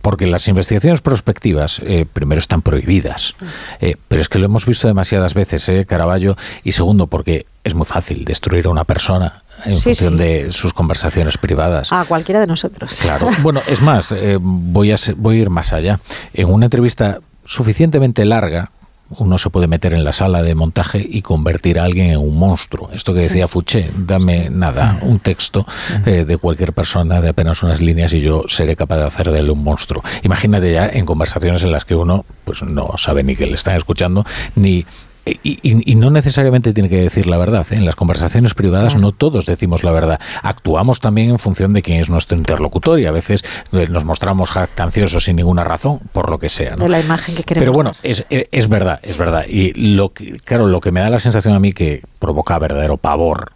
Porque 0.00 0.26
las 0.26 0.46
investigaciones 0.46 1.00
prospectivas, 1.00 1.82
primero, 2.12 2.38
están 2.38 2.62
prohibidas. 2.62 3.34
Mm. 3.40 3.86
pero 4.08 4.22
es 4.22 4.28
que 4.28 4.38
lo 4.38 4.46
hemos 4.46 4.66
visto 4.66 4.86
demasiadas 4.86 5.34
veces, 5.34 5.68
¿eh, 5.68 5.84
Caraballo? 5.84 6.36
Y 6.64 6.72
segundo, 6.72 7.06
porque 7.06 7.46
es 7.64 7.74
muy 7.74 7.86
fácil 7.86 8.24
destruir 8.24 8.66
a 8.66 8.70
una 8.70 8.84
persona 8.84 9.41
en 9.64 9.78
función 9.78 10.16
de 10.16 10.52
sus 10.52 10.72
conversaciones 10.72 11.38
privadas. 11.38 11.92
A 11.92 12.04
cualquiera 12.04 12.40
de 12.40 12.46
nosotros. 12.46 12.98
Claro. 13.00 13.30
Bueno, 13.42 13.60
es 13.66 13.80
más, 13.80 14.12
eh, 14.12 14.38
voy, 14.40 14.92
a, 14.92 14.96
voy 15.16 15.38
a 15.38 15.40
ir 15.40 15.50
más 15.50 15.72
allá. 15.72 15.98
En 16.32 16.48
una 16.48 16.66
entrevista 16.66 17.18
suficientemente 17.44 18.24
larga, 18.24 18.70
uno 19.18 19.38
se 19.38 19.50
puede 19.50 19.66
meter 19.66 19.94
en 19.94 20.04
la 20.04 20.12
sala 20.12 20.42
de 20.42 20.54
montaje 20.54 21.04
y 21.06 21.22
convertir 21.22 21.78
a 21.78 21.84
alguien 21.84 22.10
en 22.10 22.18
un 22.18 22.38
monstruo. 22.38 22.90
Esto 22.92 23.12
que 23.14 23.20
decía 23.20 23.48
Fouché, 23.48 23.90
dame 23.96 24.48
nada, 24.50 24.98
un 25.02 25.18
texto 25.18 25.66
eh, 26.06 26.24
de 26.24 26.36
cualquier 26.36 26.72
persona 26.72 27.20
de 27.20 27.28
apenas 27.28 27.62
unas 27.62 27.80
líneas 27.80 28.12
y 28.12 28.20
yo 28.20 28.44
seré 28.48 28.76
capaz 28.76 28.96
de 28.96 29.04
hacer 29.04 29.30
de 29.30 29.40
él 29.40 29.50
un 29.50 29.62
monstruo. 29.62 30.02
Imagínate 30.22 30.72
ya 30.72 30.88
en 30.88 31.04
conversaciones 31.04 31.62
en 31.62 31.72
las 31.72 31.84
que 31.84 31.94
uno 31.94 32.24
pues 32.44 32.62
no 32.62 32.94
sabe 32.96 33.22
ni 33.22 33.36
que 33.36 33.46
le 33.46 33.54
están 33.54 33.76
escuchando, 33.76 34.24
ni 34.54 34.86
y, 35.24 35.94
no 35.94 36.10
necesariamente 36.10 36.72
tiene 36.72 36.88
que 36.88 37.00
decir 37.00 37.26
la 37.26 37.36
verdad. 37.36 37.64
¿eh? 37.70 37.76
En 37.76 37.84
las 37.84 37.94
conversaciones 37.94 38.54
privadas 38.54 38.96
no 38.96 39.12
todos 39.12 39.46
decimos 39.46 39.84
la 39.84 39.92
verdad. 39.92 40.20
Actuamos 40.42 41.00
también 41.00 41.30
en 41.30 41.38
función 41.38 41.72
de 41.72 41.82
quién 41.82 42.00
es 42.00 42.10
nuestro 42.10 42.36
interlocutor 42.36 42.98
y 42.98 43.06
a 43.06 43.12
veces 43.12 43.44
eh, 43.72 43.86
nos 43.88 44.04
mostramos 44.04 44.50
jactanciosos 44.50 45.24
sin 45.24 45.36
ninguna 45.36 45.64
razón, 45.64 46.00
por 46.12 46.28
lo 46.28 46.38
que 46.38 46.48
sea. 46.48 46.74
De 46.74 46.88
la 46.88 47.00
imagen 47.00 47.34
que 47.34 47.44
queremos. 47.44 47.62
Pero 47.62 47.72
bueno, 47.72 47.92
es, 48.02 48.24
es, 48.30 48.68
verdad, 48.68 48.98
es 49.02 49.16
verdad. 49.16 49.44
Y 49.48 49.72
lo 49.74 50.10
que, 50.10 50.38
claro, 50.40 50.66
lo 50.66 50.80
que 50.80 50.90
me 50.90 51.00
da 51.00 51.10
la 51.10 51.20
sensación 51.20 51.54
a 51.54 51.60
mí 51.60 51.72
que 51.72 52.02
provoca 52.18 52.58
verdadero 52.58 52.96
pavor, 52.96 53.52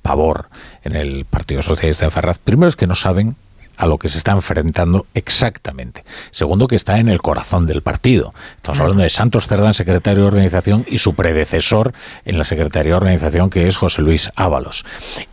pavor 0.00 0.46
en 0.82 0.96
el 0.96 1.26
Partido 1.26 1.62
Socialista 1.62 2.06
de 2.06 2.10
Ferraz, 2.10 2.38
primero 2.38 2.68
es 2.68 2.76
que 2.76 2.86
no 2.86 2.94
saben 2.94 3.36
a 3.76 3.86
lo 3.86 3.98
que 3.98 4.08
se 4.08 4.18
está 4.18 4.32
enfrentando 4.32 5.06
exactamente. 5.14 6.04
Segundo, 6.30 6.66
que 6.66 6.76
está 6.76 6.98
en 6.98 7.08
el 7.08 7.20
corazón 7.20 7.66
del 7.66 7.82
partido. 7.82 8.34
Estamos 8.56 8.80
hablando 8.80 9.02
de 9.02 9.08
Santos 9.08 9.46
Cerdán, 9.46 9.74
secretario 9.74 10.22
de 10.22 10.28
organización, 10.28 10.84
y 10.88 10.98
su 10.98 11.14
predecesor 11.14 11.92
en 12.24 12.38
la 12.38 12.44
secretaría 12.44 12.92
de 12.92 12.96
organización, 12.96 13.50
que 13.50 13.66
es 13.66 13.76
José 13.76 14.02
Luis 14.02 14.30
Ábalos. 14.36 14.84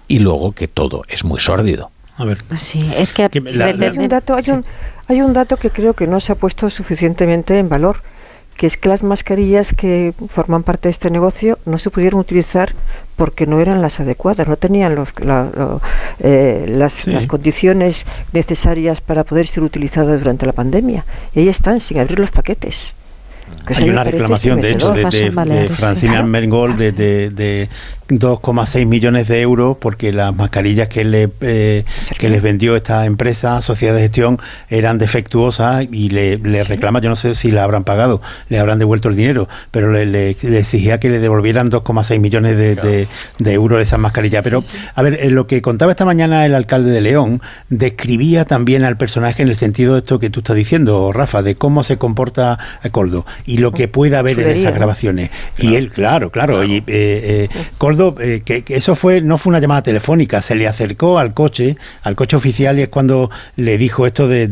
Y 0.07 0.19
luego 0.19 0.53
que 0.53 0.67
todo 0.67 1.03
es 1.07 1.23
muy 1.23 1.39
sórdido. 1.39 1.91
A 2.17 2.25
ver. 2.25 2.43
Sí, 2.55 2.91
es 2.95 3.13
que, 3.13 3.23
hay, 3.23 3.29
un 3.97 4.09
dato, 4.09 4.35
hay, 4.35 4.49
un, 4.49 4.65
hay 5.07 5.21
un 5.21 5.33
dato 5.33 5.57
que 5.57 5.69
creo 5.69 5.93
que 5.93 6.05
no 6.07 6.19
se 6.19 6.33
ha 6.33 6.35
puesto 6.35 6.69
suficientemente 6.69 7.57
en 7.57 7.69
valor 7.69 8.01
que 8.59 8.67
es 8.67 8.75
que 8.75 8.89
las 8.89 9.03
mascarillas 9.03 9.73
que 9.73 10.13
forman 10.27 10.63
parte 10.63 10.89
de 10.89 10.91
este 10.91 11.09
negocio 11.09 11.57
no 11.65 11.77
se 11.77 11.89
pudieron 11.91 12.19
utilizar 12.19 12.75
porque 13.19 13.45
no 13.45 13.59
eran 13.59 13.81
las 13.81 13.99
adecuadas, 13.99 14.47
no 14.47 14.55
tenían 14.55 14.95
los, 14.95 15.09
eh, 16.21 16.65
las, 16.69 17.05
las, 17.05 17.27
condiciones 17.27 18.05
necesarias 18.31 19.01
para 19.01 19.25
poder 19.25 19.45
ser 19.45 19.63
utilizadas 19.63 20.19
durante 20.19 20.45
la 20.45 20.53
pandemia. 20.53 21.03
Y 21.35 21.39
ahí 21.39 21.49
están, 21.49 21.81
sin 21.81 21.99
abrir 21.99 22.17
los 22.17 22.31
paquetes. 22.31 22.93
Hay 23.75 23.89
una 23.89 24.05
reclamación, 24.05 24.61
de 24.61 24.71
hecho, 24.71 24.93
de, 24.93 25.03
de, 25.03 25.69
Francina 25.69 26.23
Mengol 26.23 26.77
de, 26.77 26.93
de, 26.93 27.69
2,6 28.09 28.85
millones 28.85 29.27
de 29.27 29.41
euros 29.41 29.77
porque 29.79 30.11
las 30.11 30.35
mascarillas 30.35 30.87
que, 30.87 31.03
le, 31.03 31.29
eh, 31.41 31.85
que 32.17 32.29
les 32.29 32.41
vendió 32.41 32.75
esta 32.75 33.05
empresa, 33.05 33.61
sociedad 33.61 33.93
de 33.93 34.01
gestión, 34.01 34.39
eran 34.69 34.97
defectuosas 34.97 35.87
y 35.91 36.09
le, 36.09 36.37
reclama, 36.63 36.99
yo 37.01 37.09
no 37.09 37.15
sé 37.15 37.35
si 37.35 37.51
la 37.51 37.63
habrán 37.63 37.83
pagado, 37.83 38.21
le 38.49 38.59
habrán 38.59 38.79
devuelto 38.79 39.09
el 39.09 39.15
dinero, 39.15 39.47
pero 39.71 39.91
le, 39.91 40.31
exigía 40.31 40.99
que 40.99 41.09
le 41.09 41.19
devolvieran 41.19 41.69
2,6 41.69 42.19
millones 42.19 42.57
de, 42.57 43.07
euros 43.53 43.77
de 43.77 43.83
esas 43.83 43.99
mascarillas. 43.99 44.41
Pero, 44.43 44.63
a 44.95 45.01
ver, 45.01 45.19
en 45.21 45.35
lo 45.35 45.47
que 45.47 45.61
contaba 45.61 45.91
esta 45.91 46.05
mañana 46.05 46.45
el 46.45 46.55
alcalde 46.55 46.91
de 46.91 47.01
León, 47.01 47.41
describía 47.69 48.45
también 48.45 48.83
al 48.83 48.97
personaje 48.97 49.43
en 49.43 49.49
el 49.49 49.55
sentido 49.55 49.93
de 49.93 49.99
esto 49.99 50.19
que 50.19 50.29
tú 50.29 50.39
estás 50.39 50.55
diciendo, 50.55 51.11
Rafa, 51.13 51.41
de 51.43 51.55
cómo 51.55 51.83
se 51.83 51.97
comporta 51.97 52.57
Coldo 52.91 53.25
y 53.45 53.57
lo 53.57 53.71
que 53.71 53.87
puede 53.87 54.17
haber 54.17 54.39
en 54.39 54.49
esas 54.49 54.73
grabaciones. 54.73 55.29
Y 55.57 55.75
él, 55.75 55.91
claro, 55.91 56.31
claro, 56.31 56.63
y 56.63 56.77
eh, 56.77 56.83
eh, 56.87 57.49
Coldo 57.77 57.98
eh, 57.99 58.41
que, 58.45 58.63
eso 58.69 58.95
fue 58.95 59.21
no 59.21 59.37
fue 59.37 59.51
una 59.51 59.59
llamada 59.59 59.83
telefónica, 59.83 60.41
se 60.41 60.55
le 60.55 60.67
acercó 60.67 61.19
al 61.19 61.33
coche, 61.33 61.77
al 62.03 62.15
coche 62.15 62.35
oficial 62.37 62.79
y 62.79 62.83
es 62.83 62.87
cuando 62.87 63.29
le 63.57 63.77
dijo 63.77 64.05
esto 64.05 64.27
de, 64.27 64.47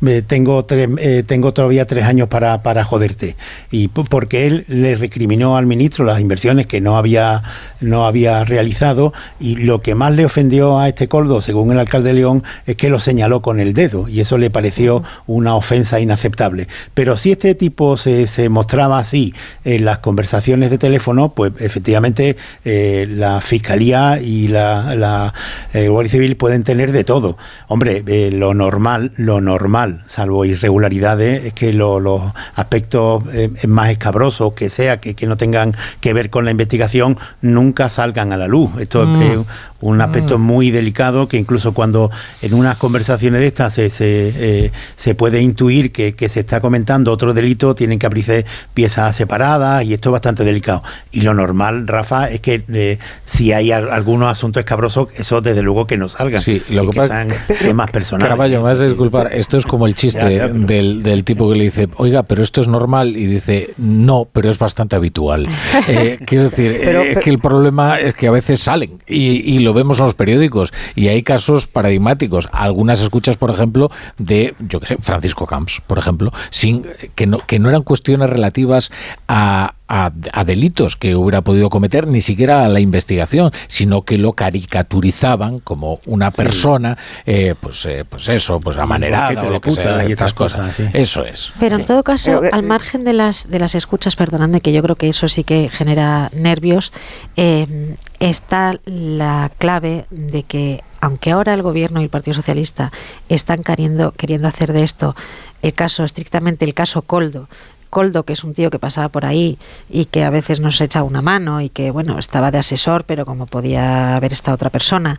eh, 0.00 0.22
tengo 0.26 0.64
tres, 0.64 0.88
eh, 0.98 1.22
tengo 1.26 1.52
todavía 1.52 1.86
tres 1.86 2.04
años 2.04 2.28
para, 2.28 2.62
para 2.62 2.84
joderte 2.84 3.36
y 3.70 3.88
porque 3.88 4.46
él 4.46 4.64
le 4.68 4.96
recriminó 4.96 5.56
al 5.56 5.66
ministro 5.66 6.04
las 6.04 6.20
inversiones 6.20 6.66
que 6.66 6.80
no 6.80 6.96
había 6.96 7.42
no 7.80 8.06
había 8.06 8.42
realizado 8.44 9.12
y 9.38 9.56
lo 9.56 9.82
que 9.82 9.94
más 9.94 10.14
le 10.14 10.24
ofendió 10.24 10.78
a 10.78 10.88
este 10.88 11.08
coldo, 11.08 11.42
según 11.42 11.72
el 11.72 11.78
alcalde 11.78 12.08
de 12.10 12.14
León, 12.14 12.42
es 12.66 12.76
que 12.76 12.88
lo 12.88 13.00
señaló 13.00 13.42
con 13.42 13.60
el 13.60 13.74
dedo 13.74 14.08
y 14.08 14.20
eso 14.20 14.38
le 14.38 14.50
pareció 14.50 15.02
una 15.26 15.54
ofensa 15.54 16.00
inaceptable. 16.00 16.68
Pero 16.94 17.16
si 17.16 17.32
este 17.32 17.54
tipo 17.54 17.96
se, 17.96 18.26
se 18.26 18.48
mostraba 18.48 18.98
así 18.98 19.34
en 19.64 19.84
las 19.84 19.98
conversaciones 19.98 20.70
de 20.70 20.78
teléfono, 20.78 21.34
pues 21.34 21.52
efectivamente 21.60 22.36
eh, 22.64 23.06
la 23.08 23.40
Fiscalía 23.40 24.20
y 24.20 24.48
la, 24.48 24.94
la 24.96 25.32
eh, 25.72 25.88
Guardia 25.88 26.12
Civil 26.12 26.36
pueden 26.36 26.64
tener 26.64 26.92
de 26.92 27.04
todo. 27.04 27.36
Hombre, 27.68 28.02
eh, 28.06 28.30
lo 28.32 28.54
normal, 28.54 29.12
lo 29.16 29.40
normal, 29.40 30.02
salvo 30.06 30.44
irregularidades, 30.44 31.44
es 31.44 31.52
que 31.52 31.72
los 31.72 32.22
aspectos 32.54 33.22
más 33.68 33.90
escabrosos 33.90 34.52
que 34.54 34.70
sea, 34.70 35.00
que, 35.00 35.14
que, 35.14 35.26
no 35.26 35.36
tengan 35.36 35.74
que 36.00 36.12
ver 36.12 36.30
con 36.30 36.44
la 36.44 36.50
investigación, 36.50 37.18
nunca 37.40 37.88
salgan 37.88 38.32
a 38.32 38.36
la 38.36 38.46
luz. 38.48 38.70
Esto 38.80 39.06
mm. 39.06 39.22
es 39.22 39.38
un 39.80 40.00
aspecto 40.00 40.38
mm. 40.38 40.42
muy 40.42 40.70
delicado 40.70 41.28
que 41.28 41.36
incluso 41.36 41.72
cuando 41.72 42.10
en 42.42 42.54
unas 42.54 42.76
conversaciones 42.76 43.40
de 43.40 43.46
estas 43.46 43.74
se, 43.74 43.90
se, 43.90 44.72
se 44.96 45.14
puede 45.14 45.40
intuir 45.40 45.92
que, 45.92 46.14
que, 46.14 46.28
se 46.28 46.40
está 46.40 46.60
comentando 46.60 47.12
otro 47.12 47.34
delito, 47.34 47.74
tienen 47.74 47.98
que 47.98 48.06
abrirse 48.06 48.44
piezas 48.74 49.14
separadas 49.14 49.84
y 49.84 49.94
esto 49.94 50.10
es 50.10 50.12
bastante 50.12 50.44
delicado. 50.44 50.82
Y 51.12 51.22
lo 51.22 51.34
normal, 51.34 51.86
Rafa, 51.86 52.28
es 52.30 52.35
que 52.40 52.62
eh, 52.72 52.98
si 53.24 53.52
hay 53.52 53.72
algunos 53.72 54.30
asuntos 54.30 54.60
escabrosos, 54.60 55.08
eso 55.18 55.40
desde 55.40 55.62
luego 55.62 55.86
que 55.86 55.96
no 55.96 56.08
salgan. 56.08 56.40
Sí, 56.40 56.62
lo 56.68 56.88
que, 56.88 56.96
pasa 56.96 57.22
es 57.22 57.58
temas 57.58 57.90
personales. 57.90 58.24
Caraballo, 58.24 58.58
me 58.58 58.68
vas 58.68 58.80
a 58.80 58.84
disculpar, 58.84 59.32
esto 59.32 59.56
es 59.56 59.66
como 59.66 59.86
el 59.86 59.94
chiste 59.94 60.48
Del, 60.48 61.02
del, 61.02 61.24
tipo 61.24 61.50
que 61.50 61.56
le 61.56 61.64
dice, 61.64 61.88
oiga, 61.96 62.22
pero 62.22 62.42
esto 62.42 62.60
es 62.60 62.68
normal, 62.68 63.16
y 63.16 63.26
dice, 63.26 63.74
no, 63.76 64.26
pero 64.32 64.50
es 64.50 64.58
bastante 64.58 64.96
habitual. 64.96 65.48
Eh, 65.88 66.18
quiero 66.26 66.44
decir, 66.44 66.72
eh, 66.80 67.16
que 67.22 67.30
el 67.30 67.38
problema 67.38 68.00
es 68.00 68.14
que 68.14 68.26
a 68.26 68.30
veces 68.30 68.60
salen, 68.60 68.98
y, 69.06 69.58
lo 69.60 69.72
vemos 69.72 69.98
en 69.98 70.06
los 70.06 70.14
periódicos, 70.14 70.72
y 70.94 71.08
hay 71.08 71.22
casos 71.22 71.66
paradigmáticos. 71.66 72.48
Algunas 72.50 73.00
escuchas, 73.00 73.36
por 73.36 73.50
ejemplo, 73.50 73.90
de, 74.18 74.54
yo 74.58 74.80
qué 74.80 74.86
sé, 74.86 74.96
Francisco 74.98 75.46
Camps, 75.46 75.80
por 75.86 75.98
ejemplo, 75.98 76.32
sin 76.50 76.86
que 77.14 77.26
no, 77.26 77.38
que 77.38 77.58
no 77.58 77.68
eran 77.68 77.82
cuestiones 77.82 78.30
relativas 78.30 78.90
a, 79.28 79.75
a, 79.88 80.10
delitos 80.44 80.96
que 80.96 81.14
hubiera 81.14 81.42
podido 81.42 81.68
cometer, 81.68 82.06
ni 82.06 82.20
siquiera 82.20 82.64
a 82.64 82.68
la 82.68 82.80
investigación, 82.80 83.52
sino 83.68 84.02
que 84.02 84.18
lo 84.18 84.32
caricaturizaban 84.32 85.60
como 85.60 86.00
una 86.06 86.30
persona, 86.30 86.98
eh, 87.24 87.54
pues, 87.58 87.86
eh, 87.86 88.04
pues 88.08 88.28
eso, 88.28 88.60
pues 88.60 88.76
amanerada 88.78 89.42
o 89.42 89.50
lo 89.50 89.60
que 89.60 89.70
sea, 89.70 90.08
y 90.08 90.12
estas 90.12 90.34
cosas. 90.34 90.78
Eso 90.92 91.24
es. 91.24 91.52
Pero 91.60 91.76
en 91.76 91.84
todo 91.84 92.02
caso, 92.02 92.42
al 92.50 92.62
margen 92.62 93.04
de 93.04 93.12
las 93.12 93.48
de 93.48 93.58
las 93.58 93.74
escuchas, 93.74 94.16
perdonadme, 94.16 94.60
que 94.60 94.72
yo 94.72 94.82
creo 94.82 94.96
que 94.96 95.08
eso 95.08 95.28
sí 95.28 95.44
que 95.44 95.68
genera 95.68 96.30
nervios, 96.34 96.92
eh, 97.36 97.96
está 98.20 98.78
la 98.84 99.50
clave 99.58 100.06
de 100.10 100.42
que 100.42 100.82
aunque 101.00 101.30
ahora 101.30 101.54
el 101.54 101.62
gobierno 101.62 102.00
y 102.00 102.04
el 102.04 102.10
Partido 102.10 102.34
Socialista 102.34 102.90
están 103.28 103.62
queriendo, 103.62 104.12
queriendo 104.12 104.48
hacer 104.48 104.72
de 104.72 104.82
esto 104.82 105.14
el 105.62 105.72
caso, 105.72 106.04
estrictamente 106.04 106.64
el 106.64 106.74
caso 106.74 107.02
Coldo, 107.02 107.48
Coldo, 107.90 108.24
que 108.24 108.32
es 108.32 108.44
un 108.44 108.54
tío 108.54 108.70
que 108.70 108.78
pasaba 108.78 109.08
por 109.08 109.24
ahí 109.24 109.58
y 109.88 110.06
que 110.06 110.24
a 110.24 110.30
veces 110.30 110.60
nos 110.60 110.80
echa 110.80 111.02
una 111.02 111.22
mano 111.22 111.60
y 111.60 111.68
que, 111.68 111.90
bueno, 111.90 112.18
estaba 112.18 112.50
de 112.50 112.58
asesor, 112.58 113.04
pero 113.04 113.24
como 113.24 113.46
podía 113.46 114.16
haber 114.16 114.32
estado 114.32 114.54
otra 114.54 114.70
persona. 114.70 115.18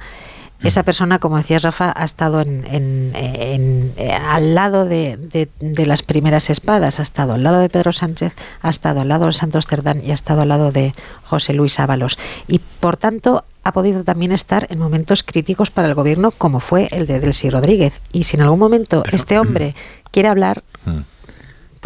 Esa 0.64 0.82
persona, 0.82 1.20
como 1.20 1.38
decía 1.38 1.60
Rafa, 1.60 1.94
ha 1.96 2.04
estado 2.04 2.42
en, 2.42 2.64
eh, 2.66 4.20
al 4.26 4.56
lado 4.56 4.86
de, 4.86 5.50
las 5.62 6.02
primeras 6.02 6.50
espadas, 6.50 7.00
ha 7.00 7.04
estado 7.04 7.36
al 7.36 7.44
lado 7.44 7.60
de 7.60 7.70
Pedro 7.70 7.94
Sánchez, 7.94 8.34
ha 8.62 8.70
estado 8.70 9.02
al 9.02 9.08
lado 9.08 9.28
de 9.28 9.34
Santos 9.34 9.68
Cerdán 9.68 10.02
y 10.04 10.10
ha 10.10 10.16
estado 10.16 10.42
al 10.42 10.50
lado 10.50 10.72
de 10.72 10.94
José 11.26 11.54
Luis 11.54 11.80
Ábalos. 11.80 12.18
Y 12.48 12.58
por 12.58 12.98
tanto, 12.98 13.46
ha 13.64 13.72
podido 13.72 14.04
también 14.04 14.32
estar 14.32 14.66
en 14.72 14.80
momentos 14.80 15.22
críticos 15.22 15.70
para 15.70 15.88
el 15.88 15.94
gobierno, 15.94 16.32
como 16.32 16.60
fue 16.60 16.90
el 16.92 17.06
de 17.06 17.20
Delcy 17.20 17.52
Rodríguez. 17.52 17.94
Y 18.12 18.24
si 18.24 18.36
en 18.36 18.42
algún 18.42 18.60
momento 18.60 19.04
este 19.12 19.38
hombre 19.38 19.76
quiere 20.12 20.30
hablar, 20.30 20.64
mm 20.86 21.17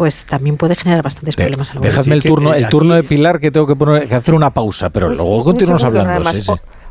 pues 0.02 0.26
también 0.26 0.56
puede 0.56 0.74
generar 0.74 1.00
bastantes 1.00 1.36
problemas. 1.36 1.70
Al 1.76 1.80
Dejadme 1.80 2.16
el 2.16 2.24
turno, 2.24 2.52
el 2.52 2.68
turno 2.68 2.94
de 2.94 3.04
Pilar 3.04 3.38
que 3.38 3.52
tengo 3.52 3.68
que, 3.68 3.76
poner, 3.76 4.08
que 4.08 4.16
hacer 4.16 4.34
una 4.34 4.50
pausa, 4.50 4.90
pero 4.90 5.06
pues 5.06 5.16
luego 5.16 5.44
continuamos 5.44 5.84
hablando. 5.84 6.28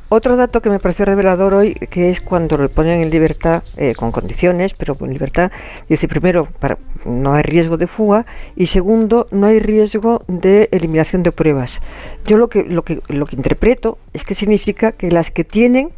Otro 0.07 0.37
dato 0.37 0.61
que 0.61 0.69
me 0.69 0.79
pareció 0.79 1.03
revelador 1.03 1.53
hoy, 1.53 1.73
que 1.73 2.09
es 2.09 2.21
cuando 2.21 2.57
lo 2.57 2.69
ponen 2.69 3.01
en 3.01 3.09
libertad, 3.09 3.63
eh, 3.75 3.95
con 3.95 4.13
condiciones, 4.13 4.75
pero 4.75 4.95
con 4.95 5.11
libertad, 5.11 5.51
dice 5.89 6.07
primero, 6.07 6.47
para, 6.57 6.77
no 7.03 7.33
hay 7.33 7.43
riesgo 7.43 7.75
de 7.75 7.87
fuga, 7.87 8.25
y 8.55 8.67
segundo, 8.67 9.27
no 9.31 9.47
hay 9.47 9.59
riesgo 9.59 10.21
de 10.29 10.69
eliminación 10.71 11.21
de 11.21 11.33
pruebas. 11.33 11.81
Yo 12.25 12.37
lo 12.37 12.47
que, 12.47 12.63
lo 12.63 12.85
que, 12.85 13.01
lo 13.09 13.25
que 13.25 13.35
interpreto 13.35 13.97
es 14.13 14.23
que 14.23 14.35
significa 14.35 14.93
que 14.93 15.11
las 15.11 15.31
que 15.31 15.43
tienen 15.43 15.89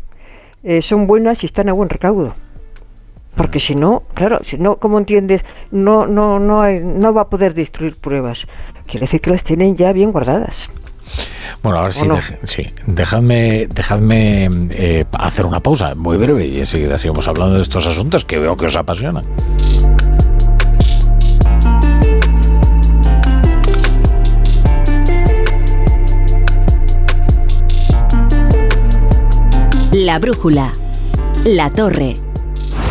eh, 0.63 0.81
son 0.81 1.05
buenas 1.05 1.43
y 1.43 1.45
están 1.45 1.69
a 1.69 1.73
buen 1.73 1.89
recaudo. 1.89 2.33
Porque 3.35 3.59
si 3.59 3.75
no, 3.75 4.03
claro, 4.13 4.39
si 4.43 4.57
no, 4.57 4.77
¿cómo 4.77 4.97
entiendes? 4.99 5.43
No, 5.71 6.05
no, 6.05 6.39
no, 6.39 6.61
hay, 6.61 6.81
no 6.83 7.13
va 7.13 7.23
a 7.23 7.29
poder 7.29 7.53
destruir 7.53 7.95
pruebas. 7.95 8.45
Quiere 8.85 9.01
decir 9.01 9.21
que 9.21 9.31
las 9.31 9.43
tienen 9.43 9.75
ya 9.75 9.91
bien 9.91 10.11
guardadas. 10.11 10.69
Bueno, 11.61 11.79
ahora 11.79 11.93
sí, 11.93 12.07
sí, 12.43 12.65
dejadme, 12.87 13.67
dejadme 13.67 14.49
eh, 14.71 15.05
hacer 15.13 15.45
una 15.45 15.61
pausa 15.61 15.93
muy 15.95 16.17
breve 16.17 16.45
y 16.47 16.59
enseguida 16.59 16.97
seguimos 16.97 17.27
hablando 17.27 17.55
de 17.55 17.61
estos 17.61 17.85
asuntos 17.87 18.25
que 18.25 18.37
veo 18.37 18.55
que 18.55 18.65
os 18.65 18.75
apasionan. 18.75 19.23
La 29.93 30.17
brújula, 30.19 30.71
la 31.45 31.69
torre 31.69 32.15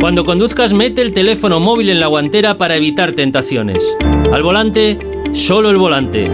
Cuando 0.00 0.24
conduzcas, 0.24 0.72
mete 0.72 1.02
el 1.02 1.12
teléfono 1.12 1.60
móvil 1.60 1.90
en 1.90 2.00
la 2.00 2.06
guantera 2.06 2.56
para 2.56 2.74
evitar 2.74 3.12
tentaciones. 3.12 3.86
Al 4.32 4.42
volante, 4.42 4.98
solo 5.34 5.68
el 5.68 5.76
volante. 5.76 6.30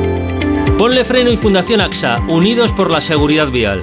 Ponle 0.78 1.04
freno 1.04 1.32
y 1.32 1.36
Fundación 1.36 1.80
AXA, 1.80 2.14
unidos 2.30 2.70
por 2.70 2.92
la 2.92 3.00
seguridad 3.00 3.50
vial. 3.50 3.82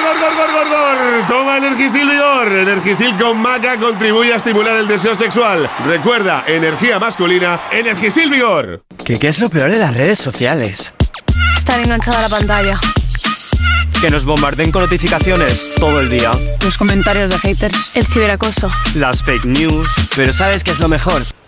gor! 0.49 1.27
Toma 1.27 1.57
Energisil 1.57 2.09
Vigor. 2.09 2.51
Energisil 2.51 3.17
con 3.17 3.37
maca 3.37 3.79
contribuye 3.79 4.33
a 4.33 4.37
estimular 4.37 4.75
el 4.75 4.87
deseo 4.87 5.15
sexual. 5.15 5.69
Recuerda, 5.85 6.43
energía 6.47 6.99
masculina, 6.99 7.59
Energisil 7.71 8.29
Vigor. 8.29 8.83
¿Qué, 9.05 9.17
¿Qué 9.17 9.27
es 9.27 9.39
lo 9.39 9.49
peor 9.49 9.71
de 9.71 9.79
las 9.79 9.93
redes 9.93 10.19
sociales? 10.19 10.93
Estar 11.57 11.79
enganchada 11.79 12.19
a 12.19 12.21
la 12.23 12.29
pantalla. 12.29 12.79
Que 14.01 14.09
nos 14.09 14.25
bombarden 14.25 14.71
con 14.71 14.81
notificaciones 14.81 15.69
todo 15.79 15.99
el 15.99 16.09
día. 16.09 16.31
Los 16.63 16.77
comentarios 16.77 17.29
de 17.29 17.37
haters. 17.37 17.91
El 17.93 18.05
ciberacoso. 18.05 18.71
Las 18.95 19.21
fake 19.21 19.45
news. 19.45 19.91
Pero 20.15 20.33
¿sabes 20.33 20.63
qué 20.63 20.71
es 20.71 20.79
lo 20.79 20.87
mejor? 20.87 21.21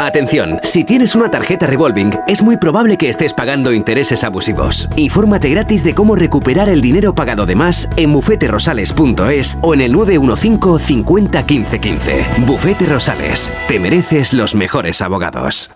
Atención, 0.00 0.60
si 0.62 0.84
tienes 0.84 1.14
una 1.16 1.30
tarjeta 1.30 1.66
revolving, 1.66 2.12
es 2.28 2.42
muy 2.42 2.56
probable 2.56 2.96
que 2.96 3.08
estés 3.08 3.34
pagando 3.34 3.72
intereses 3.72 4.22
abusivos. 4.22 4.88
Infórmate 4.96 5.50
gratis 5.50 5.82
de 5.82 5.94
cómo 5.94 6.14
recuperar 6.14 6.68
el 6.68 6.80
dinero 6.80 7.14
pagado 7.14 7.46
de 7.46 7.56
más 7.56 7.88
en 7.96 8.12
bufeterosales.es 8.12 9.58
o 9.60 9.74
en 9.74 9.80
el 9.80 9.92
915 9.92 10.84
50 10.86 11.46
15 11.46 11.80
15. 11.80 12.26
Bufete 12.46 12.86
Rosales, 12.86 13.52
te 13.66 13.80
mereces 13.80 14.32
los 14.32 14.54
mejores 14.54 15.02
abogados. 15.02 15.70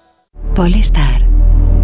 Polestar. 0.54 1.22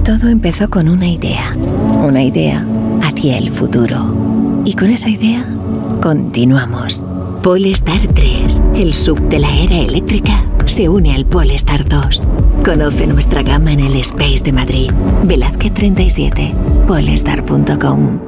Todo 0.05 0.29
empezó 0.29 0.71
con 0.71 0.89
una 0.89 1.09
idea. 1.09 1.55
Una 1.57 2.23
idea 2.23 2.65
hacia 3.03 3.37
el 3.37 3.51
futuro. 3.51 4.63
Y 4.65 4.75
con 4.75 4.91
esa 4.91 5.09
idea, 5.09 5.45
continuamos. 6.01 7.05
Polestar 7.43 8.01
3, 8.15 8.63
el 8.75 8.95
sub 8.95 9.21
de 9.29 9.39
la 9.39 9.49
era 9.57 9.77
eléctrica, 9.77 10.45
se 10.67 10.89
une 10.89 11.15
al 11.15 11.25
Polestar 11.25 11.89
2. 11.89 12.27
Conoce 12.65 13.07
nuestra 13.07 13.43
gama 13.43 13.73
en 13.73 13.81
el 13.81 13.97
Space 13.97 14.43
de 14.45 14.53
Madrid. 14.53 14.91
Velázquez 15.23 15.73
37, 15.73 16.53
polestar.com. 16.87 18.28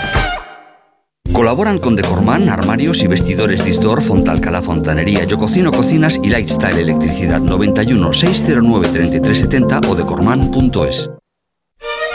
Colaboran 1.33 1.79
con 1.79 1.95
Decorman, 1.95 2.49
Armarios 2.49 3.03
y 3.03 3.07
Vestidores 3.07 3.63
Distor, 3.63 4.01
Fontalcala 4.01 4.61
Fontanería, 4.61 5.23
Yo 5.23 5.37
Cocino 5.37 5.71
Cocinas 5.71 6.19
y 6.21 6.29
Lifestyle 6.29 6.77
Electricidad 6.77 7.39
91 7.39 8.13
609 8.13 8.87
3370 8.89 9.89
o 9.89 9.95
decorman.es. 9.95 11.09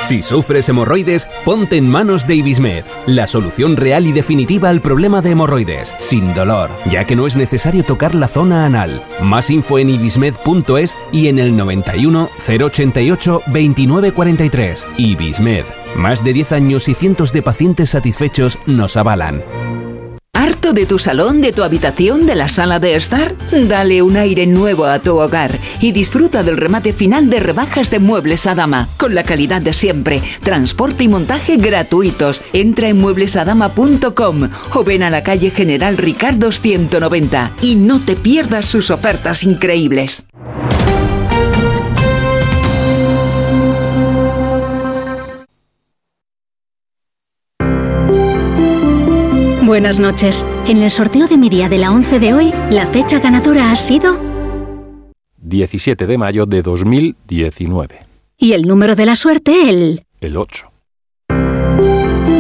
Si 0.03 0.23
sufres 0.23 0.69
hemorroides, 0.69 1.27
ponte 1.45 1.77
en 1.77 1.89
manos 1.89 2.29
de 2.29 2.37
Ibismed, 2.37 2.85
la 3.07 3.27
solución 3.27 3.77
real 3.77 4.07
y 4.07 4.13
definitiva 4.13 4.69
al 4.69 4.81
problema 4.81 5.21
de 5.21 5.31
hemorroides, 5.31 5.95
sin 5.99 6.33
dolor, 6.33 6.71
ya 6.91 7.05
que 7.05 7.17
no 7.17 7.27
es 7.27 7.35
necesario 7.35 7.83
tocar 7.83 8.15
la 8.15 8.29
zona 8.29 8.67
anal. 8.67 9.03
Más 9.21 9.51
info 9.51 9.81
en 9.81 9.91
ibismed.es 9.91 10.97
y 11.11 11.27
en 11.27 11.41
el 11.41 11.57
91 11.57 12.31
088 12.39 13.43
2943. 13.47 14.87
Ibismed. 14.99 15.65
Más 15.97 16.23
de 16.23 16.35
10 16.35 16.53
años 16.53 16.89
y 16.89 16.95
cientos 16.95 17.33
de 17.33 17.43
pacientes 17.43 17.91
satisfechos 17.91 18.59
nos 18.67 18.97
avalan. 18.97 19.43
¿Harto 20.35 20.75
de 20.75 20.85
tu 20.85 20.99
salón, 20.99 21.41
de 21.41 21.53
tu 21.53 21.63
habitación, 21.63 22.27
de 22.27 22.35
la 22.35 22.51
sala 22.51 22.79
de 22.79 22.95
estar? 22.95 23.35
Dale 23.51 24.03
un 24.03 24.19
aire 24.19 24.47
nuevo 24.47 24.85
a 24.85 24.99
tu 24.99 25.17
hogar 25.17 25.59
y 25.81 25.93
disfruta 25.93 26.43
del 26.43 26.59
remate 26.59 26.93
final 26.93 27.31
de 27.31 27.41
rebajas 27.41 27.91
de 27.91 27.99
Muebles 27.99 28.47
Adama, 28.47 28.87
con 28.99 29.15
la 29.15 29.23
calidad 29.23 29.63
de 29.63 29.73
siempre, 29.73 30.23
transporte 30.43 31.05
y 31.05 31.09
montaje 31.09 31.57
gratuitos. 31.57 32.43
Entra 32.53 32.89
en 32.89 32.99
mueblesadama.com 32.99 34.51
o 34.75 34.85
ven 34.85 35.03
a 35.03 35.09
la 35.09 35.23
calle 35.23 35.51
General 35.51 35.97
Ricardo 35.97 36.53
190 36.53 37.53
y 37.63 37.77
no 37.77 38.05
te 38.05 38.15
pierdas 38.15 38.67
sus 38.67 38.91
ofertas 38.91 39.43
increíbles. 39.43 40.27
Buenas 49.67 49.99
noches. 49.99 50.47
En 50.69 50.77
el 50.77 50.93
sorteo 50.93 51.27
de 51.27 51.37
mi 51.37 51.49
día 51.49 51.69
de 51.69 51.79
la 51.79 51.91
11 51.91 52.21
de 52.21 52.33
hoy, 52.35 52.55
la 52.71 52.87
fecha 52.87 53.19
ganadora 53.19 53.73
ha 53.73 53.75
sido 53.75 54.17
17 55.39 56.07
de 56.07 56.17
mayo 56.17 56.47
de 56.47 56.63
2019. 56.63 57.99
y 58.39 58.53
el 58.53 58.63
número 58.63 58.95
de 58.95 59.07
la 59.07 59.17
suerte 59.17 59.69
el... 59.69 60.05
El 60.21 60.37
8. 60.37 60.71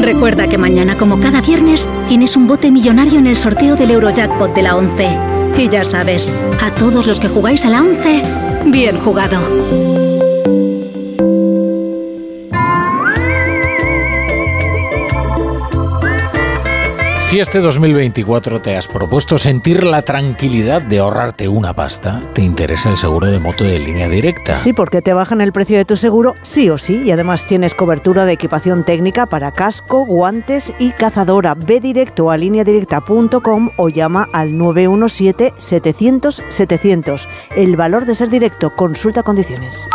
Recuerda 0.02 0.46
que 0.46 0.56
mañana, 0.56 0.96
como 0.96 1.18
cada 1.18 1.40
viernes, 1.40 1.88
tienes 2.06 2.36
un 2.36 2.46
bote 2.46 2.70
millonario 2.70 3.18
en 3.18 3.26
el 3.26 3.36
sorteo 3.36 3.74
del 3.74 3.90
Eurojackpot 3.90 4.54
de 4.54 4.62
la 4.62 4.76
11. 4.76 5.18
Y 5.58 5.68
ya 5.68 5.84
sabes, 5.84 6.32
a 6.62 6.70
todos 6.78 7.08
los 7.08 7.18
que 7.18 7.26
jugáis 7.26 7.64
a 7.64 7.70
la 7.70 7.80
11, 7.80 8.22
bien 8.66 8.98
jugado. 8.98 10.05
Si 17.26 17.40
este 17.40 17.58
2024 17.58 18.62
te 18.62 18.76
has 18.76 18.86
propuesto 18.86 19.36
sentir 19.36 19.82
la 19.82 20.02
tranquilidad 20.02 20.80
de 20.80 21.00
ahorrarte 21.00 21.48
una 21.48 21.74
pasta, 21.74 22.20
te 22.32 22.42
interesa 22.42 22.90
el 22.90 22.96
seguro 22.96 23.26
de 23.26 23.40
moto 23.40 23.64
de 23.64 23.80
línea 23.80 24.08
directa. 24.08 24.54
Sí, 24.54 24.72
porque 24.72 25.02
te 25.02 25.12
bajan 25.12 25.40
el 25.40 25.50
precio 25.50 25.76
de 25.76 25.84
tu 25.84 25.96
seguro 25.96 26.36
sí 26.42 26.70
o 26.70 26.78
sí 26.78 27.02
y 27.04 27.10
además 27.10 27.44
tienes 27.44 27.74
cobertura 27.74 28.26
de 28.26 28.34
equipación 28.34 28.84
técnica 28.84 29.26
para 29.26 29.50
casco, 29.50 30.06
guantes 30.06 30.72
y 30.78 30.92
cazadora. 30.92 31.56
Ve 31.56 31.80
directo 31.80 32.30
a 32.30 32.36
lineadirecta.com 32.36 33.70
o 33.76 33.88
llama 33.88 34.28
al 34.32 34.52
917-700-700. 34.52 37.26
El 37.56 37.74
valor 37.74 38.06
de 38.06 38.14
ser 38.14 38.30
directo, 38.30 38.72
consulta 38.76 39.24
condiciones. 39.24 39.88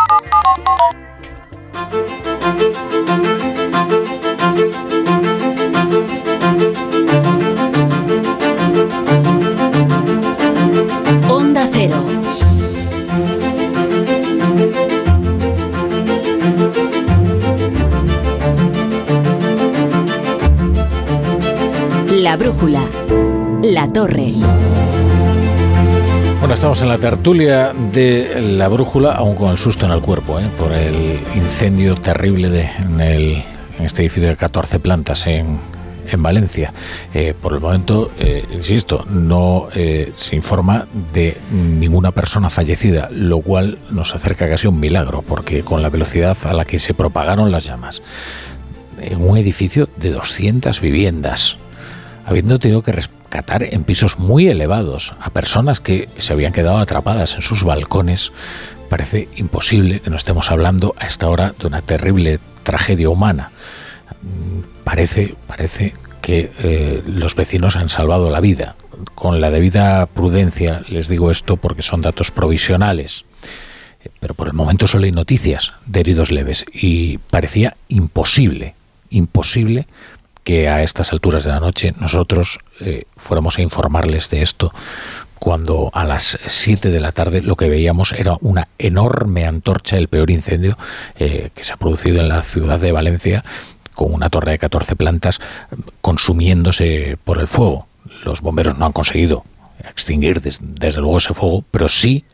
La 22.22 22.38
brújula. 22.38 22.84
La 23.64 23.88
torre. 23.88 24.34
Bueno, 26.40 26.54
estamos 26.54 26.80
en 26.84 26.90
la 26.90 27.00
tertulia 27.00 27.74
de 27.74 28.40
la 28.40 28.68
brújula, 28.68 29.14
aún 29.14 29.34
con 29.34 29.50
el 29.50 29.58
susto 29.58 29.88
en 29.88 29.92
el 29.92 30.02
cuerpo, 30.02 30.40
¿eh? 30.40 30.48
por 30.56 30.72
el 30.72 31.20
incendio 31.34 31.96
terrible 31.96 32.52
de, 32.52 32.70
en, 32.78 33.02
el, 33.02 33.44
en 33.80 33.86
este 33.86 34.04
edificio 34.04 34.30
de 34.30 34.36
14 34.36 34.80
plantas 34.80 35.26
en, 35.26 35.58
en 36.12 36.22
Valencia. 36.22 36.72
Eh, 37.12 37.34
por 37.42 37.54
el 37.54 37.60
momento, 37.60 38.12
eh, 38.20 38.46
insisto, 38.54 39.04
no 39.10 39.70
se 39.72 40.36
informa 40.36 40.86
de 41.12 41.40
ninguna 41.52 42.12
persona 42.12 42.52
fallecida, 42.52 43.10
lo 43.12 43.42
cual 43.42 43.80
nos 43.90 44.14
acerca 44.14 44.48
casi 44.48 44.68
a 44.68 44.70
un 44.70 44.80
milagro, 44.80 45.24
porque 45.28 45.64
con 45.64 45.82
la 45.82 45.90
velocidad 45.90 46.38
a 46.44 46.54
la 46.54 46.66
que 46.66 46.78
se 46.78 46.94
propagaron 46.94 47.50
las 47.50 47.66
llamas, 47.66 48.04
en 49.00 49.28
un 49.28 49.38
edificio 49.38 49.90
de 49.98 50.12
200 50.12 50.80
viviendas, 50.82 51.58
habiendo 52.26 52.60
tenido 52.60 52.82
que 52.82 52.92
rescatar 52.92 53.64
en 53.64 53.84
pisos 53.84 54.20
muy 54.20 54.48
elevados 54.48 55.16
a 55.20 55.30
personas 55.30 55.80
que 55.80 56.10
se 56.18 56.34
habían 56.34 56.54
quedado 56.54 56.78
atrapadas 56.78 57.36
en 57.36 57.42
sus 57.42 57.64
balcones, 57.64 58.32
parece 58.90 59.30
imposible 59.38 60.00
que 60.00 60.10
no 60.10 60.18
estemos 60.18 60.52
hablando 60.52 60.94
a 60.98 61.08
esta 61.08 61.30
hora 61.30 61.54
de 61.58 61.68
una 61.68 61.82
terrible 61.82 62.40
tragedia 62.64 63.10
humana. 63.10 63.52
Mm, 64.22 64.82
Parece, 64.84 65.36
parece 65.48 65.94
que 66.22 66.52
eh, 66.60 67.04
los 67.08 67.36
vecinos 67.36 67.76
han 67.76 67.90
salvado 67.90 68.30
la 68.30 68.42
vida. 68.42 68.76
Con 69.16 69.40
la 69.40 69.50
debida 69.50 70.06
prudencia 70.06 70.82
les 70.90 71.08
digo 71.08 71.32
esto 71.32 71.56
porque 71.56 71.82
son 71.82 72.02
datos 72.02 72.32
provisionales. 72.32 73.24
Eh, 74.04 74.10
Pero 74.20 74.34
por 74.34 74.48
el 74.48 74.54
momento 74.54 74.88
solo 74.88 75.06
hay 75.06 75.12
noticias 75.12 75.74
de 75.86 76.02
heridos 76.02 76.32
leves 76.32 76.66
y 76.74 77.20
parecía 77.20 77.78
imposible, 77.88 78.76
imposible 79.10 79.88
que 80.44 80.68
a 80.70 80.84
estas 80.84 81.12
alturas 81.14 81.44
de 81.44 81.52
la 81.52 81.60
noche 81.60 81.94
nosotros 82.00 82.60
eh, 82.80 83.04
fuéramos 83.18 83.58
a 83.58 83.62
informarles 83.62 84.30
de 84.30 84.42
esto 84.42 84.74
cuando 85.40 85.90
a 85.94 86.04
las 86.04 86.38
7 86.46 86.90
de 86.92 87.00
la 87.00 87.12
tarde 87.12 87.42
lo 87.42 87.56
que 87.56 87.68
veíamos 87.70 88.12
era 88.14 88.38
una 88.42 88.68
enorme 88.78 89.46
antorcha, 89.48 89.98
el 89.98 90.08
peor 90.08 90.30
incendio 90.30 90.78
eh, 91.18 91.50
que 91.56 91.64
se 91.64 91.74
ha 91.74 91.78
producido 91.78 92.20
en 92.22 92.30
la 92.30 92.42
ciudad 92.44 92.80
de 92.80 92.92
Valencia, 92.92 93.44
con 93.96 94.14
una 94.14 94.30
torre 94.30 94.52
de 94.52 94.60
14 94.60 94.96
plantas 94.96 95.40
consumiéndose 96.02 97.18
por 97.24 97.40
el 97.40 97.48
fuego. 97.48 97.88
Los 98.24 98.42
bomberos 98.42 98.78
no 98.78 98.86
han 98.86 98.92
conseguido 98.92 99.44
extinguir 99.90 100.42
des- 100.42 100.60
desde 100.62 101.02
luego 101.02 101.18
ese 101.18 101.34
fuego, 101.34 101.64
pero 101.72 101.88
sí 101.90 102.26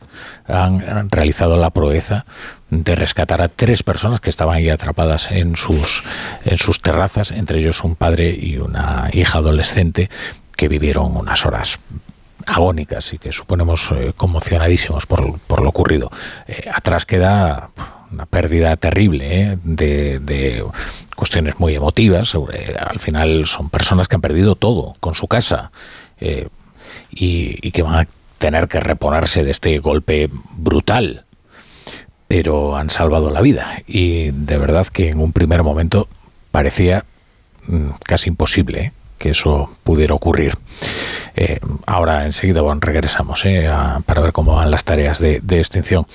han 0.46 1.10
realizado 1.10 1.56
la 1.56 1.70
proeza 1.70 2.26
de 2.70 2.94
rescatar 2.94 3.40
a 3.40 3.48
tres 3.48 3.82
personas 3.82 4.20
que 4.20 4.30
estaban 4.30 4.56
ahí 4.56 4.68
atrapadas 4.68 5.30
en 5.30 5.56
sus, 5.56 6.02
en 6.44 6.58
sus 6.58 6.80
terrazas, 6.80 7.30
entre 7.30 7.60
ellos 7.60 7.82
un 7.82 7.96
padre 7.96 8.36
y 8.38 8.58
una 8.58 9.08
hija 9.12 9.38
adolescente 9.38 10.10
que 10.54 10.68
vivieron 10.68 11.16
unas 11.16 11.46
horas 11.46 11.78
agónicas 12.46 13.12
y 13.12 13.18
que 13.18 13.32
suponemos 13.32 13.90
eh, 13.92 14.12
conmocionadísimos 14.16 15.06
por, 15.06 15.38
por 15.40 15.62
lo 15.62 15.68
ocurrido. 15.68 16.10
Eh, 16.46 16.68
atrás 16.72 17.06
queda 17.06 17.70
una 18.10 18.26
pérdida 18.26 18.76
terrible 18.76 19.42
¿eh? 19.42 19.58
de, 19.62 20.64
cuestiones 21.14 21.58
muy 21.58 21.74
emotivas. 21.74 22.34
al 22.34 22.98
final 23.00 23.46
son 23.46 23.70
personas 23.70 24.06
que 24.06 24.14
han 24.14 24.22
perdido 24.22 24.54
todo 24.54 24.94
con 25.00 25.16
su 25.16 25.26
casa 25.26 25.72
y, 26.20 26.46
y 27.10 27.72
que 27.72 27.82
van 27.82 27.96
a 27.96 28.08
tener 28.38 28.68
que 28.68 28.78
reponerse 28.78 29.42
de 29.42 29.50
este 29.50 29.78
golpe 29.78 30.30
brutal. 30.52 31.24
Pero 32.28 32.76
han 32.76 32.90
salvado 32.90 33.30
la 33.30 33.40
vida 33.40 33.82
y 33.86 34.30
de 34.30 34.58
verdad 34.58 34.86
que 34.86 35.08
en 35.08 35.20
un 35.20 35.32
primer 35.32 35.62
momento 35.62 36.08
parecía 36.50 37.04
mm, 37.66 37.90
casi 38.04 38.28
imposible 38.28 38.80
¿eh? 38.80 38.92
que 39.18 39.30
eso 39.30 39.70
pudiera 39.82 40.14
ocurrir. 40.14 40.54
Eh, 41.34 41.58
ahora 41.86 42.26
enseguida 42.26 42.60
bueno, 42.60 42.80
regresamos 42.80 43.44
¿eh? 43.46 43.68
para 44.06 44.20
ver 44.20 44.32
cómo 44.32 44.54
van 44.54 44.70
las 44.70 44.84
tareas 44.84 45.18
de, 45.18 45.40
extinción. 45.50 46.06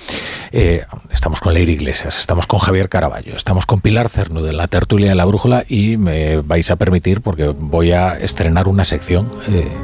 Estamos 1.12 1.40
con 1.40 1.52
Leir 1.52 1.68
Iglesias, 1.68 2.18
estamos 2.18 2.46
con 2.46 2.60
Javier 2.60 2.88
Caraballo, 2.88 3.36
estamos 3.36 3.66
con 3.66 3.80
Pilar 3.80 4.08
Cernu 4.08 4.40
de 4.40 4.52
la 4.52 4.68
tertulia 4.68 5.10
de 5.10 5.14
la 5.14 5.24
brújula 5.24 5.64
y 5.68 5.96
me 5.96 6.40
vais 6.40 6.70
a 6.70 6.76
permitir 6.76 7.20
porque 7.20 7.48
voy 7.48 7.92
a 7.92 8.18
estrenar 8.18 8.68
una 8.68 8.84
sección 8.84 9.30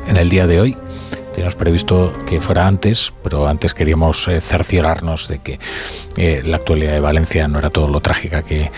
en 0.08 0.16
el 0.16 0.30
día 0.30 0.46
de 0.46 0.60
hoy. 0.60 0.76
Teníamos 1.40 1.56
previsto 1.56 2.12
que 2.26 2.38
fuera 2.38 2.66
antes, 2.66 3.14
pero 3.22 3.48
antes 3.48 3.72
queríamos 3.72 4.28
eh, 4.28 4.42
cerciorarnos 4.42 5.26
de 5.26 5.38
que 5.38 5.58
eh, 6.18 6.42
la 6.44 6.58
actualidad 6.58 6.92
de 6.92 7.00
Valencia 7.00 7.48
no 7.48 7.58
era 7.58 7.70
todo 7.70 7.88
lo 7.88 8.02
trágica 8.02 8.42
que, 8.42 8.70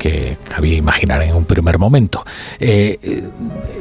que 0.00 0.36
cabía 0.48 0.76
imaginar 0.76 1.22
en 1.22 1.36
un 1.36 1.44
primer 1.44 1.78
momento. 1.78 2.26
Eh, 2.58 2.98
eh, 3.00 3.28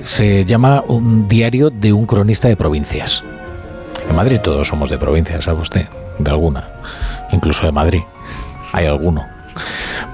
se 0.01 0.45
llama 0.45 0.83
un 0.88 1.27
diario 1.27 1.71
de 1.71 1.91
un 1.93 2.05
cronista 2.05 2.47
de 2.47 2.55
provincias. 2.55 3.23
En 4.07 4.15
Madrid 4.15 4.39
todos 4.39 4.67
somos 4.67 4.91
de 4.91 4.99
provincias, 4.99 5.45
¿sabe 5.45 5.59
usted? 5.59 5.88
De 6.19 6.29
alguna. 6.29 6.69
Incluso 7.31 7.65
de 7.65 7.71
Madrid. 7.71 8.01
Hay 8.71 8.85
alguno. 8.85 9.25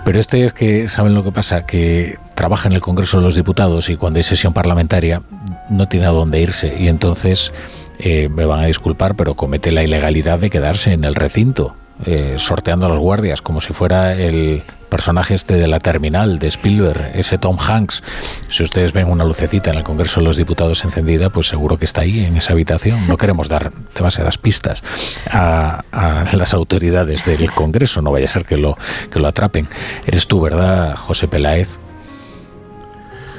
Pero 0.05 0.17
este 0.17 0.45
es 0.45 0.53
que, 0.53 0.87
¿saben 0.87 1.13
lo 1.13 1.25
que 1.25 1.33
pasa? 1.33 1.65
Que 1.65 2.17
trabaja 2.35 2.69
en 2.69 2.73
el 2.73 2.79
Congreso 2.81 3.17
de 3.17 3.23
los 3.23 3.35
Diputados 3.35 3.89
y 3.89 3.97
cuando 3.97 4.17
hay 4.17 4.23
sesión 4.23 4.53
parlamentaria 4.53 5.21
no 5.69 5.87
tiene 5.87 6.07
a 6.07 6.11
dónde 6.11 6.39
irse 6.39 6.75
y 6.79 6.87
entonces 6.87 7.51
eh, 7.99 8.29
me 8.29 8.45
van 8.45 8.61
a 8.61 8.65
disculpar, 8.67 9.15
pero 9.15 9.35
comete 9.35 9.71
la 9.71 9.83
ilegalidad 9.83 10.39
de 10.39 10.49
quedarse 10.49 10.93
en 10.93 11.03
el 11.03 11.15
recinto, 11.15 11.75
eh, 12.05 12.35
sorteando 12.37 12.87
a 12.87 12.89
los 12.89 12.99
guardias, 12.99 13.41
como 13.41 13.61
si 13.61 13.73
fuera 13.73 14.13
el 14.13 14.63
personaje 14.89 15.33
este 15.33 15.55
de 15.55 15.67
la 15.67 15.79
terminal 15.79 16.37
de 16.37 16.47
Spielberg, 16.47 17.13
ese 17.15 17.39
Tom 17.39 17.57
Hanks. 17.59 18.03
Si 18.49 18.61
ustedes 18.61 18.93
ven 18.93 19.09
una 19.09 19.23
lucecita 19.23 19.71
en 19.71 19.77
el 19.77 19.83
Congreso 19.83 20.19
de 20.19 20.27
los 20.27 20.37
Diputados 20.37 20.83
encendida, 20.85 21.31
pues 21.31 21.47
seguro 21.47 21.77
que 21.77 21.85
está 21.85 22.01
ahí, 22.01 22.23
en 22.23 22.37
esa 22.37 22.53
habitación. 22.53 23.07
No 23.07 23.17
queremos 23.17 23.49
dar 23.49 23.71
demasiadas 23.95 24.37
pistas 24.37 24.83
a, 25.31 25.83
las 26.33 26.53
autoridades 26.53 27.25
del 27.25 27.51
Congreso, 27.51 28.01
no 28.01 28.11
vaya 28.11 28.25
a 28.25 28.27
ser 28.27 28.45
que 28.45 28.57
lo, 28.57 28.77
que 29.11 29.19
lo 29.19 29.27
atrapen. 29.27 29.67
Eres 30.05 30.27
tú, 30.27 30.41
¿verdad, 30.41 30.95
José 30.95 31.27
Peláez? 31.27 31.77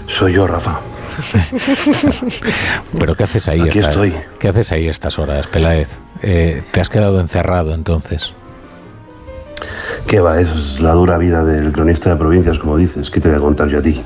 Soy 0.08 0.32
yo, 0.34 0.46
Rafa. 0.46 0.80
Pero 2.98 3.14
¿qué 3.14 3.24
haces 3.24 3.48
ahí? 3.48 3.60
Aquí 3.60 3.78
esta- 3.78 3.90
estoy. 3.90 4.14
¿Qué 4.38 4.48
haces 4.48 4.72
ahí 4.72 4.88
estas 4.88 5.18
horas, 5.18 5.46
Peláez? 5.46 5.98
Eh, 6.22 6.62
¿Te 6.72 6.80
has 6.80 6.88
quedado 6.88 7.20
encerrado 7.20 7.74
entonces? 7.74 8.32
¿Qué 10.06 10.20
va? 10.20 10.40
Es 10.40 10.80
la 10.80 10.92
dura 10.92 11.16
vida 11.18 11.44
del 11.44 11.72
cronista 11.72 12.10
de 12.10 12.16
provincias, 12.16 12.58
como 12.58 12.76
dices. 12.76 13.10
¿Qué 13.10 13.20
te 13.20 13.28
voy 13.28 13.38
a 13.38 13.40
contar 13.40 13.68
yo 13.68 13.78
a 13.78 13.82
ti? 13.82 14.02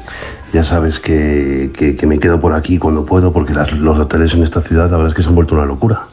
Ya 0.53 0.63
sabes 0.65 0.99
que, 1.01 1.71
que- 1.77 1.97
que 1.97 2.07
me 2.07 2.19
quedo 2.19 2.41
por 2.41 2.53
aquí 2.55 2.79
cuando 2.79 3.05
puedo 3.05 3.33
porque 3.33 3.53
las- 3.53 3.73
los 3.73 3.99
hoteles 3.99 4.33
en 4.35 4.43
esta 4.45 4.61
ciudad 4.61 4.85
la 4.91 4.97
verdad 4.97 5.09
es 5.09 5.15
que 5.15 5.23
se 5.23 5.29
han 5.29 5.35
vuelto 5.35 5.55
una 5.55 5.65
locura. 5.67 6.03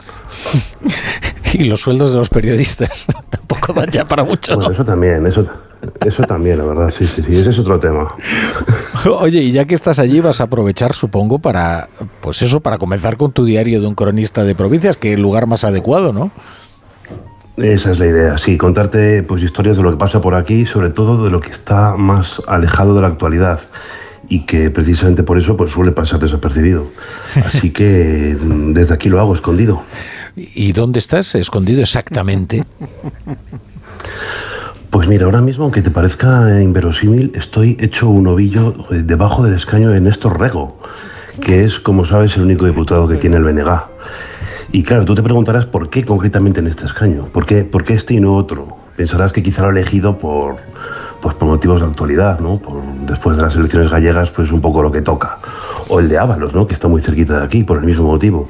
Y 1.52 1.64
los 1.64 1.80
sueldos 1.80 2.12
de 2.12 2.18
los 2.18 2.28
periodistas 2.28 3.06
tampoco 3.30 3.72
dan 3.72 3.88
ya 3.90 4.04
para 4.04 4.24
mucho. 4.24 4.56
Bueno, 4.56 4.72
eso 4.72 4.84
también, 4.84 5.24
eso, 5.26 5.46
eso 6.04 6.22
también, 6.24 6.58
la 6.58 6.64
verdad, 6.64 6.90
sí, 6.90 7.06
sí, 7.06 7.22
sí, 7.22 7.38
ese 7.38 7.50
es 7.50 7.58
otro 7.58 7.78
tema. 7.78 8.14
Oye, 9.20 9.40
y 9.40 9.52
ya 9.52 9.64
que 9.64 9.74
estás 9.74 9.98
allí 9.98 10.20
vas 10.20 10.40
a 10.40 10.44
aprovechar, 10.44 10.92
supongo, 10.92 11.38
para, 11.38 11.88
pues 12.20 12.42
eso, 12.42 12.60
para 12.60 12.78
comenzar 12.78 13.16
con 13.16 13.32
tu 13.32 13.44
diario 13.44 13.80
de 13.80 13.86
un 13.86 13.94
cronista 13.94 14.44
de 14.44 14.54
provincias, 14.54 14.96
que 14.96 15.16
lugar 15.16 15.46
más 15.46 15.64
adecuado, 15.64 16.12
¿no? 16.12 16.30
Esa 17.56 17.92
es 17.92 17.98
la 17.98 18.06
idea, 18.06 18.36
sí, 18.36 18.58
contarte 18.58 19.22
pues 19.22 19.42
historias 19.42 19.78
de 19.78 19.82
lo 19.82 19.90
que 19.90 19.96
pasa 19.96 20.20
por 20.20 20.34
aquí, 20.34 20.66
sobre 20.66 20.90
todo 20.90 21.24
de 21.24 21.30
lo 21.30 21.40
que 21.40 21.50
está 21.50 21.96
más 21.96 22.42
alejado 22.46 22.94
de 22.94 23.00
la 23.00 23.06
actualidad 23.06 23.60
y 24.28 24.40
que 24.40 24.70
precisamente 24.70 25.22
por 25.22 25.38
eso 25.38 25.56
pues 25.56 25.70
suele 25.70 25.92
pasar 25.92 26.20
desapercibido. 26.20 26.88
Así 27.34 27.70
que 27.70 28.36
mm, 28.38 28.72
desde 28.72 28.92
aquí 28.92 29.08
lo 29.08 29.20
hago 29.20 29.34
escondido. 29.34 29.82
¿Y 30.36 30.72
dónde 30.72 30.98
estás 30.98 31.34
escondido 31.34 31.80
exactamente? 31.80 32.62
Pues 34.96 35.08
mira, 35.08 35.26
ahora 35.26 35.42
mismo, 35.42 35.64
aunque 35.64 35.82
te 35.82 35.90
parezca 35.90 36.58
inverosímil, 36.62 37.30
estoy 37.34 37.76
hecho 37.80 38.08
un 38.08 38.26
ovillo 38.28 38.72
eh, 38.90 39.02
debajo 39.04 39.44
del 39.44 39.52
escaño 39.52 39.90
de 39.90 40.00
Néstor 40.00 40.40
Rego, 40.40 40.78
que 41.42 41.64
es, 41.64 41.78
como 41.78 42.06
sabes, 42.06 42.34
el 42.36 42.44
único 42.44 42.64
diputado 42.64 43.06
que 43.06 43.16
tiene 43.16 43.36
el 43.36 43.44
BNG. 43.44 43.78
Y 44.72 44.84
claro, 44.84 45.04
tú 45.04 45.14
te 45.14 45.22
preguntarás 45.22 45.66
por 45.66 45.90
qué 45.90 46.02
concretamente 46.02 46.60
en 46.60 46.68
este 46.68 46.86
escaño, 46.86 47.26
por 47.26 47.44
qué, 47.44 47.64
por 47.64 47.84
qué 47.84 47.92
este 47.92 48.14
y 48.14 48.20
no 48.20 48.36
otro. 48.36 48.68
Pensarás 48.96 49.34
que 49.34 49.42
quizá 49.42 49.60
lo 49.60 49.68
ha 49.68 49.72
elegido 49.72 50.16
por, 50.16 50.56
pues 51.20 51.34
por 51.34 51.46
motivos 51.46 51.82
de 51.82 51.88
actualidad, 51.88 52.40
¿no? 52.40 52.56
Por, 52.56 52.82
después 53.06 53.36
de 53.36 53.42
las 53.42 53.54
elecciones 53.54 53.90
gallegas, 53.90 54.30
pues 54.30 54.50
un 54.50 54.62
poco 54.62 54.82
lo 54.82 54.90
que 54.90 55.02
toca. 55.02 55.40
O 55.88 56.00
el 56.00 56.08
de 56.08 56.16
Ábalos, 56.16 56.54
¿no? 56.54 56.66
Que 56.66 56.72
está 56.72 56.88
muy 56.88 57.02
cerquita 57.02 57.38
de 57.40 57.44
aquí, 57.44 57.64
por 57.64 57.76
el 57.76 57.84
mismo 57.84 58.06
motivo. 58.06 58.48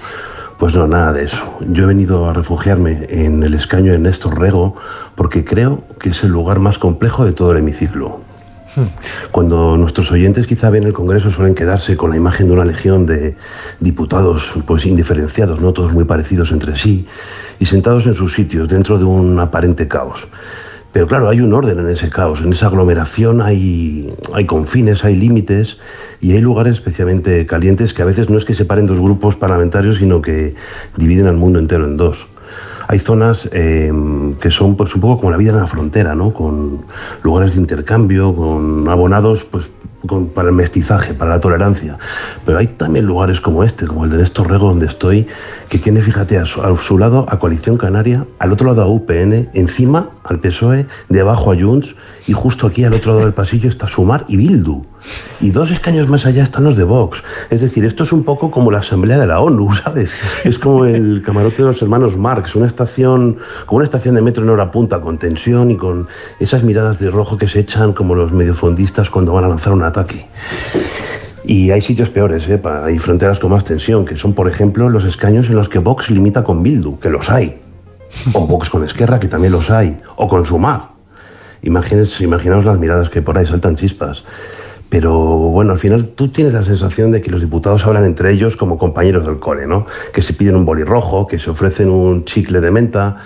Pues 0.59 0.75
no, 0.75 0.87
nada 0.87 1.13
de 1.13 1.25
eso. 1.25 1.45
Yo 1.69 1.85
he 1.85 1.87
venido 1.87 2.29
a 2.29 2.33
refugiarme 2.33 3.07
en 3.11 3.43
el 3.43 3.55
escaño 3.55 3.93
de 3.93 3.99
Néstor 3.99 4.41
Rego 4.41 4.77
porque 5.15 5.45
creo 5.45 5.85
que 6.01 6.11
es 6.11 6.25
el 6.25 6.31
lugar 6.31 6.61
más 6.61 6.79
complejo 6.79 7.25
de 7.27 7.33
todo 7.33 7.53
el 7.53 7.59
hemiciclo. 7.59 8.21
Cuando 9.33 9.77
nuestros 9.77 10.11
oyentes 10.13 10.47
quizá 10.47 10.71
ven 10.71 10.85
el 10.85 10.93
Congreso 10.93 11.31
suelen 11.31 11.55
quedarse 11.55 11.97
con 11.97 12.11
la 12.11 12.17
imagen 12.17 12.47
de 12.47 12.53
una 12.53 12.65
legión 12.65 13.07
de 13.07 13.37
diputados 13.81 14.53
pues 14.67 14.85
indiferenciados, 14.87 15.61
no 15.61 15.73
todos 15.73 15.93
muy 15.93 16.05
parecidos 16.05 16.53
entre 16.53 16.77
sí 16.77 17.07
y 17.59 17.67
sentados 17.67 18.07
en 18.07 18.15
sus 18.15 18.35
sitios 18.35 18.69
dentro 18.69 18.99
de 18.99 19.05
un 19.05 19.39
aparente 19.39 19.89
caos. 19.89 20.27
Pero 20.97 21.07
claro, 21.07 21.29
hay 21.29 21.43
un 21.43 21.53
orden 21.53 21.79
en 21.79 21.91
ese 21.91 22.09
caos, 22.09 22.41
en 22.41 22.55
esa 22.55 22.69
aglomeración 22.69 23.43
hay, 23.43 24.11
hay 24.33 24.47
confines, 24.47 25.05
hay 25.05 25.15
límites 25.15 25.77
y 26.23 26.33
hay 26.33 26.41
lugares 26.41 26.77
especialmente 26.77 27.45
calientes 27.45 27.93
que 27.93 28.01
a 28.01 28.07
veces 28.07 28.31
no 28.31 28.39
es 28.39 28.47
que 28.47 28.55
separen 28.55 28.87
dos 28.87 28.99
grupos 28.99 29.37
parlamentarios, 29.37 29.99
sino 29.99 30.23
que 30.23 30.55
dividen 30.97 31.27
al 31.27 31.37
mundo 31.37 31.59
entero 31.59 31.85
en 31.85 31.99
dos 31.99 32.29
hay 32.89 32.99
zonas 32.99 33.49
eh, 33.53 33.93
que 34.41 34.51
son 34.51 34.77
pues 34.77 34.95
un 34.95 35.01
poco 35.01 35.21
como 35.21 35.31
la 35.31 35.37
vida 35.37 35.53
en 35.53 35.61
la 35.61 35.67
frontera, 35.67 36.15
¿no? 36.15 36.33
Con 36.33 36.85
lugares 37.23 37.55
de 37.55 37.61
intercambio, 37.61 38.35
con 38.35 38.89
abonados 38.89 39.45
pues 39.45 39.69
para 40.35 40.49
el 40.49 40.55
mestizaje, 40.55 41.15
para 41.15 41.33
la 41.33 41.41
tolerancia. 41.41 41.99
Pero 42.45 42.59
hay 42.59 42.69
también 42.69 43.07
lugares 43.07 43.41
como 43.41 43.65
este, 43.65 43.87
como 43.87 44.05
el 44.05 44.11
de 44.11 44.19
Néstor 44.19 44.51
Rego, 44.51 44.69
donde 44.69 44.87
estoy, 44.87 45.27
que 45.69 45.79
tiene, 45.79 46.01
fíjate, 46.01 46.39
a 46.39 46.47
su, 46.47 46.99
lado 46.99 47.27
a 47.29 47.39
Coalición 47.39 47.77
Canaria, 47.77 48.27
al 48.39 48.53
otro 48.53 48.69
lado 48.69 48.83
a 48.83 48.87
UPN, 48.87 49.51
encima 49.55 50.11
al 50.25 50.39
PSOE, 50.39 50.87
debajo 51.09 51.53
a 51.53 51.57
Junts 51.57 51.97
y 52.27 52.33
justo 52.33 52.67
aquí 52.67 52.85
al 52.85 52.95
otro 52.95 53.13
lado 53.13 53.25
del 53.25 53.35
pasillo 53.35 53.69
está 53.69 53.89
Sumar 53.89 54.25
y 54.29 54.37
Bildu. 54.37 54.85
Y 55.41 55.51
dos 55.51 55.71
escaños 55.71 56.09
más 56.09 56.27
allá 56.27 56.43
están 56.43 56.65
los 56.65 56.77
de 56.77 56.85
Vox. 56.85 57.23
Es 57.51 57.61
decir, 57.61 57.85
esto 57.85 58.05
es 58.05 58.13
un 58.13 58.25
poco 58.25 58.51
como 58.51 58.71
la 58.71 58.79
Asamblea 58.79 59.19
de 59.19 59.27
la 59.27 59.41
ONU, 59.41 59.75
¿sabes? 59.85 60.11
Es 60.45 60.59
como 60.59 60.85
el 60.85 61.23
camarote 61.25 61.59
de 61.59 61.65
los 61.65 61.83
hermanos 61.83 62.17
Marx, 62.17 62.55
una 62.55 62.67
estación, 62.67 63.39
como 63.67 63.77
una 63.77 63.85
estación 63.85 64.15
de 64.15 64.23
metro 64.23 64.43
en 64.43 64.51
hora 64.51 64.71
punta, 64.71 65.01
con 65.01 65.19
tensión 65.19 65.71
y 65.71 65.77
con 65.77 66.09
esas 66.41 66.63
miradas 66.63 66.99
de 66.99 67.11
rojo 67.11 67.37
que 67.37 67.49
se 67.49 67.61
echan 67.61 67.93
como 67.93 68.15
los 68.15 68.33
mediofondistas 68.33 69.11
cuando 69.11 69.33
van 69.33 69.45
a 69.45 69.49
lanzar 69.49 69.73
un 69.73 69.83
ataque. 69.83 70.27
Y 71.45 71.71
hay 71.71 71.81
sitios 71.81 72.11
peores, 72.11 72.49
¿eh? 72.49 72.61
hay 72.83 72.99
fronteras 72.99 73.39
con 73.39 73.53
más 73.53 73.65
tensión, 73.65 74.05
que 74.05 74.17
son, 74.17 74.33
por 74.33 74.49
ejemplo, 74.49 74.89
los 74.89 75.05
escaños 75.05 75.49
en 75.49 75.55
los 75.55 75.69
que 75.69 75.79
Vox 75.79 76.11
limita 76.11 76.43
con 76.43 76.63
Bildu, 76.63 76.99
que 76.99 77.09
los 77.09 77.31
hay. 77.31 77.61
O 78.33 78.47
Vox 78.47 78.69
con 78.69 78.85
Esquerra, 78.85 79.21
que 79.21 79.29
también 79.29 79.53
los 79.53 79.71
hay. 79.71 79.97
O 80.17 80.27
con 80.27 80.45
Sumar. 80.45 80.97
Imaginaos 81.63 82.65
las 82.65 82.79
miradas 82.79 83.11
que 83.11 83.23
por 83.23 83.39
ahí 83.39 83.47
saltan 83.47 83.77
chispas. 83.77 84.25
Pero 84.89 85.13
bueno, 85.13 85.73
al 85.73 85.79
final 85.79 86.09
tú 86.15 86.29
tienes 86.29 86.55
la 86.55 86.65
sensación 86.65 87.11
de 87.11 87.21
que 87.21 87.31
los 87.31 87.41
diputados 87.41 87.85
hablan 87.87 88.05
entre 88.05 88.33
ellos 88.33 88.57
como 88.57 88.79
compañeros 88.79 89.27
del 89.27 89.39
cole, 89.39 89.67
¿no? 89.67 89.87
Que 90.13 90.23
se 90.23 90.33
piden 90.33 90.57
un 90.57 90.65
boli 90.65 90.85
rojo, 90.85 91.27
que 91.27 91.39
se 91.39 91.51
ofrecen 91.51 91.91
un 91.91 92.25
chicle 92.25 92.61
de 92.61 92.71
menta, 92.71 93.17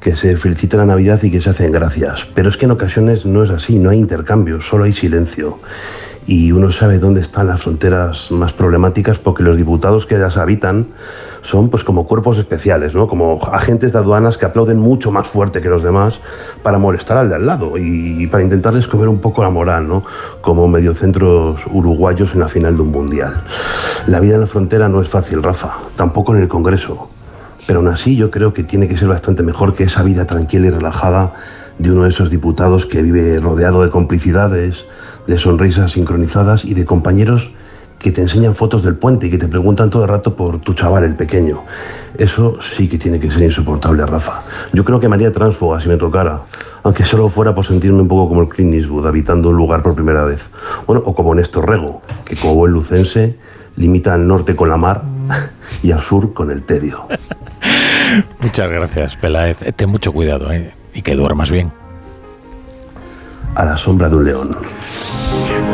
que 0.00 0.14
se 0.14 0.36
felicita 0.36 0.76
la 0.76 0.86
Navidad 0.86 1.22
y 1.22 1.30
que 1.30 1.40
se 1.40 1.50
hacen 1.50 1.72
gracias. 1.72 2.26
Pero 2.34 2.48
es 2.48 2.56
que 2.56 2.64
en 2.64 2.70
ocasiones 2.70 3.26
no 3.26 3.42
es 3.42 3.50
así, 3.50 3.78
no 3.78 3.90
hay 3.90 3.98
intercambio, 3.98 4.60
solo 4.60 4.84
hay 4.84 4.92
silencio 4.92 5.58
y 6.26 6.52
uno 6.52 6.70
sabe 6.70 6.98
dónde 6.98 7.20
están 7.20 7.48
las 7.48 7.62
fronteras 7.62 8.30
más 8.30 8.52
problemáticas 8.52 9.18
porque 9.18 9.42
los 9.42 9.56
diputados 9.56 10.06
que 10.06 10.16
las 10.16 10.36
habitan 10.36 10.86
son 11.42 11.70
pues 11.70 11.84
como 11.84 12.06
cuerpos 12.06 12.38
especiales, 12.38 12.94
¿no? 12.94 13.08
como 13.08 13.40
agentes 13.52 13.92
de 13.92 13.98
aduanas 13.98 14.38
que 14.38 14.46
aplauden 14.46 14.78
mucho 14.78 15.10
más 15.10 15.26
fuerte 15.26 15.60
que 15.60 15.68
los 15.68 15.82
demás 15.82 16.20
para 16.62 16.78
molestar 16.78 17.16
al 17.16 17.28
de 17.28 17.36
al 17.36 17.46
lado 17.46 17.76
y, 17.76 18.26
para 18.26 18.44
intentarles 18.44 18.86
comer 18.86 19.08
un 19.08 19.20
poco 19.20 19.42
la 19.42 19.50
moral, 19.50 19.88
¿no? 19.88 20.04
como 20.40 20.68
mediocentros 20.68 21.60
uruguayos 21.72 22.34
en 22.34 22.40
la 22.40 22.48
final 22.48 22.76
de 22.76 22.82
un 22.82 22.90
mundial. 22.90 23.42
La 24.06 24.20
vida 24.20 24.34
en 24.34 24.42
la 24.42 24.46
frontera 24.46 24.88
no 24.88 25.00
es 25.00 25.08
fácil, 25.08 25.42
Rafa, 25.42 25.78
tampoco 25.96 26.34
en 26.34 26.42
el 26.42 26.48
Congreso, 26.48 27.08
pero 27.66 27.80
aún 27.80 27.88
así 27.88 28.16
yo 28.16 28.30
creo 28.30 28.52
que 28.52 28.62
tiene 28.62 28.88
que 28.88 28.96
ser 28.96 29.08
bastante 29.08 29.42
mejor 29.42 29.74
que 29.74 29.84
esa 29.84 30.02
vida 30.02 30.26
tranquila 30.26 30.68
y 30.68 30.70
relajada 30.70 31.34
de 31.78 31.90
uno 31.90 32.04
de 32.04 32.10
esos 32.10 32.30
diputados 32.30 32.84
que 32.84 33.02
vive 33.02 33.40
rodeado 33.40 33.82
de 33.82 33.90
complicidades, 33.90 34.84
de 35.26 35.38
sonrisas 35.38 35.92
sincronizadas 35.92 36.64
y 36.64 36.74
de 36.74 36.84
compañeros 36.84 37.52
que 38.00 38.10
te 38.10 38.22
enseñan 38.22 38.54
fotos 38.54 38.82
del 38.82 38.94
puente 38.94 39.26
y 39.26 39.30
que 39.30 39.36
te 39.36 39.46
preguntan 39.46 39.90
todo 39.90 40.02
el 40.04 40.08
rato 40.08 40.34
por 40.34 40.58
tu 40.60 40.72
chaval, 40.72 41.04
el 41.04 41.14
pequeño. 41.14 41.62
Eso 42.16 42.60
sí 42.60 42.88
que 42.88 42.98
tiene 42.98 43.20
que 43.20 43.30
ser 43.30 43.42
insoportable, 43.42 44.04
Rafa. 44.06 44.42
Yo 44.72 44.84
creo 44.84 44.98
que 44.98 45.08
me 45.08 45.16
haría 45.16 45.30
transfoga 45.32 45.80
si 45.80 45.88
me 45.88 45.98
tocara, 45.98 46.40
aunque 46.82 47.04
solo 47.04 47.28
fuera 47.28 47.54
por 47.54 47.66
sentirme 47.66 48.00
un 48.00 48.08
poco 48.08 48.30
como 48.30 48.40
el 48.40 48.48
Clint 48.48 48.74
Eastwood, 48.74 49.06
habitando 49.06 49.50
un 49.50 49.56
lugar 49.56 49.82
por 49.82 49.94
primera 49.94 50.24
vez. 50.24 50.40
Bueno, 50.86 51.02
o 51.04 51.14
como 51.14 51.34
Néstor 51.34 51.68
Rego, 51.68 52.00
que 52.24 52.36
como 52.36 52.54
buen 52.54 52.72
lucense 52.72 53.36
limita 53.76 54.14
al 54.14 54.26
norte 54.26 54.56
con 54.56 54.70
la 54.70 54.78
mar 54.78 55.02
y 55.82 55.92
al 55.92 56.00
sur 56.00 56.32
con 56.32 56.50
el 56.50 56.62
tedio. 56.62 57.06
Muchas 58.40 58.70
gracias, 58.70 59.16
Peláez. 59.16 59.58
Ten 59.76 59.90
mucho 59.90 60.10
cuidado 60.12 60.50
¿eh? 60.50 60.72
y 60.94 61.02
que 61.02 61.14
duermas 61.14 61.50
bien. 61.50 61.70
A 63.54 63.64
la 63.64 63.76
sombra 63.76 64.08
de 64.08 64.16
un 64.16 64.24
león. 64.24 64.56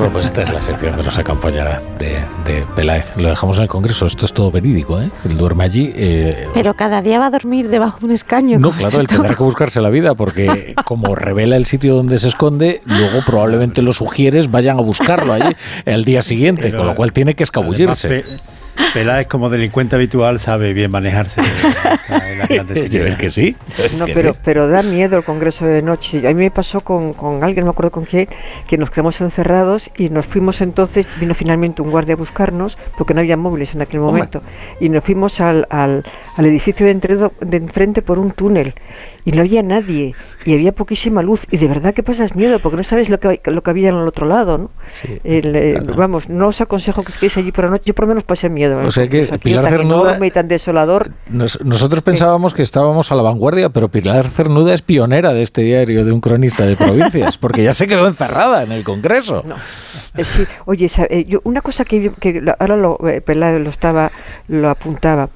Bueno, 0.07 0.21
pues 0.21 0.27
esta 0.27 0.43
es 0.43 0.53
la 0.53 0.61
sección 0.61 0.95
que 0.95 1.03
nos 1.03 1.19
acompañará 1.19 1.83
de, 1.99 2.21
de 2.45 2.65
Peláez. 2.77 3.17
Lo 3.17 3.29
dejamos 3.29 3.57
en 3.57 3.65
el 3.65 3.69
Congreso, 3.69 4.07
esto 4.07 4.25
es 4.25 4.33
todo 4.33 4.53
verídico, 4.53 5.01
¿eh? 5.01 5.11
Él 5.29 5.37
duerme 5.37 5.65
allí. 5.65 5.93
Eh, 5.97 6.47
Pero 6.55 6.75
cada 6.75 7.03
día 7.03 7.19
va 7.19 7.27
a 7.27 7.31
dormir 7.31 7.69
debajo 7.69 7.99
de 7.99 8.05
un 8.05 8.13
escaño. 8.13 8.61
No, 8.61 8.71
claro, 8.71 9.01
él 9.01 9.09
tendrá 9.09 9.35
que 9.35 9.43
buscarse 9.43 9.81
la 9.81 9.91
vida, 9.91 10.15
porque 10.15 10.77
como 10.85 11.17
revela 11.17 11.57
el 11.57 11.67
sitio 11.67 11.97
donde 11.97 12.19
se 12.19 12.29
esconde, 12.29 12.83
luego 12.85 13.19
probablemente 13.27 13.83
los 13.83 13.97
sugieres 13.97 14.49
vayan 14.49 14.79
a 14.79 14.83
buscarlo 14.83 15.33
allí 15.33 15.57
el 15.85 16.05
día 16.05 16.23
siguiente, 16.23 16.71
con 16.71 16.87
lo 16.87 16.95
cual 16.95 17.13
tiene 17.13 17.35
que 17.35 17.43
escabullirse. 17.43 18.25
Peláez 18.93 19.27
como 19.27 19.51
delincuente 19.51 19.97
habitual 19.97 20.39
sabe 20.39 20.73
bien 20.73 20.91
manejarse 20.91 21.41
en 22.09 22.39
la 22.39 23.07
¿Es 23.07 23.17
que 23.17 23.31
sí? 23.31 23.57
No, 23.99 24.07
pero, 24.07 24.37
pero 24.45 24.69
da 24.69 24.83
miedo 24.83 25.17
el 25.19 25.25
Congreso 25.25 25.67
de 25.67 25.83
noche. 25.83 26.19
A 26.27 26.29
mí 26.29 26.35
me 26.35 26.51
pasó 26.51 26.81
con, 26.83 27.13
con 27.15 27.43
alguien, 27.43 27.65
no 27.65 27.67
me 27.67 27.71
acuerdo 27.71 27.91
con 27.91 28.05
quién, 28.05 28.29
que 28.67 28.79
nos 28.79 28.91
quedamos 28.91 29.21
encerrados 29.21 29.91
y 29.97 30.09
nos 30.11 30.27
fuimos 30.27 30.61
entonces, 30.61 31.07
vino 31.19 31.35
finalmente 31.35 31.83
un 31.83 31.91
guardia 31.91 32.15
a 32.15 32.17
buscarnos, 32.17 32.79
porque 32.97 33.15
no 33.15 33.21
había 33.21 33.37
móviles 33.37 33.75
en 33.75 33.83
aquel 33.83 34.01
momento, 34.01 34.43
y 34.81 34.89
nos 34.89 35.05
fuimos 35.05 35.41
al, 35.41 35.67
al, 35.71 36.05
al 36.37 36.47
edificio 36.47 36.87
de, 36.87 36.93
entre, 36.93 37.17
de 37.17 37.57
enfrente 37.57 38.03
por 38.03 38.19
un 38.19 38.31
túnel 38.31 38.75
y 39.27 39.33
no 39.33 39.43
había 39.43 39.63
nadie 39.63 40.15
y 40.45 40.55
había 40.55 40.71
poquísima 40.71 41.21
luz 41.21 41.47
y 41.51 41.57
de 41.57 41.67
verdad 41.67 41.93
que 41.93 42.05
pasas 42.05 42.37
miedo 42.37 42.61
porque 42.61 42.77
no 42.77 42.85
sabes 42.85 43.11
lo 43.11 43.19
que, 43.19 43.41
lo 43.45 43.63
que 43.63 43.71
había 43.71 43.89
en 43.89 43.97
el 43.97 44.07
otro 44.07 44.25
lado, 44.25 44.57
¿no? 44.57 44.71
Eh, 45.25 45.83
vamos, 45.97 46.29
no 46.29 46.47
os 46.47 46.61
aconsejo 46.61 47.03
que 47.03 47.11
estéis 47.11 47.37
allí 47.37 47.51
por 47.51 47.65
la 47.65 47.73
noche, 47.73 47.83
yo 47.87 47.95
por 47.95 48.05
lo 48.05 48.11
menos 48.11 48.23
pasé 48.23 48.49
miedo. 48.49 48.79
O 48.79 48.91
sea 48.93 49.09
que 49.09 49.25
Pilar 49.43 49.65
tan 49.65 49.73
Cernuda... 49.73 50.25
y 50.25 50.31
tan 50.31 50.47
desolador. 50.47 51.11
nosotros 51.29 52.03
pensábamos 52.03 52.55
que 52.55 52.63
estábamos 52.63 53.11
a 53.11 53.17
la 53.17 53.23
vanguardia, 53.23 53.71
pero 53.71 53.89
Pilar 53.89 54.29
Cernuda 54.29 54.73
es 54.73 54.83
pionera 54.83 55.33
de 55.33 55.43
este 55.43 55.63
diario 55.63 56.05
de 56.05 56.13
un 56.13 56.21
cronista 56.21 56.65
de 56.65 56.77
provincias, 56.77 57.37
porque 57.41 57.65
ya 57.65 57.73
se 57.73 57.89
quedó 57.89 58.07
encerrada 58.07 58.63
en 58.63 58.71
el 58.71 58.85
Congreso. 58.85 59.45
Eh, 60.17 60.25
sí, 60.25 60.47
oye, 60.67 60.89
eh, 61.11 61.25
yo, 61.27 61.41
una 61.43 61.63
cosa 61.63 61.85
que, 61.85 62.13
ahora 62.61 62.77
lo, 62.77 62.97
lo 63.01 63.69
estaba, 63.69 64.13
lo 64.47 64.71
apuntaba, 64.71 65.29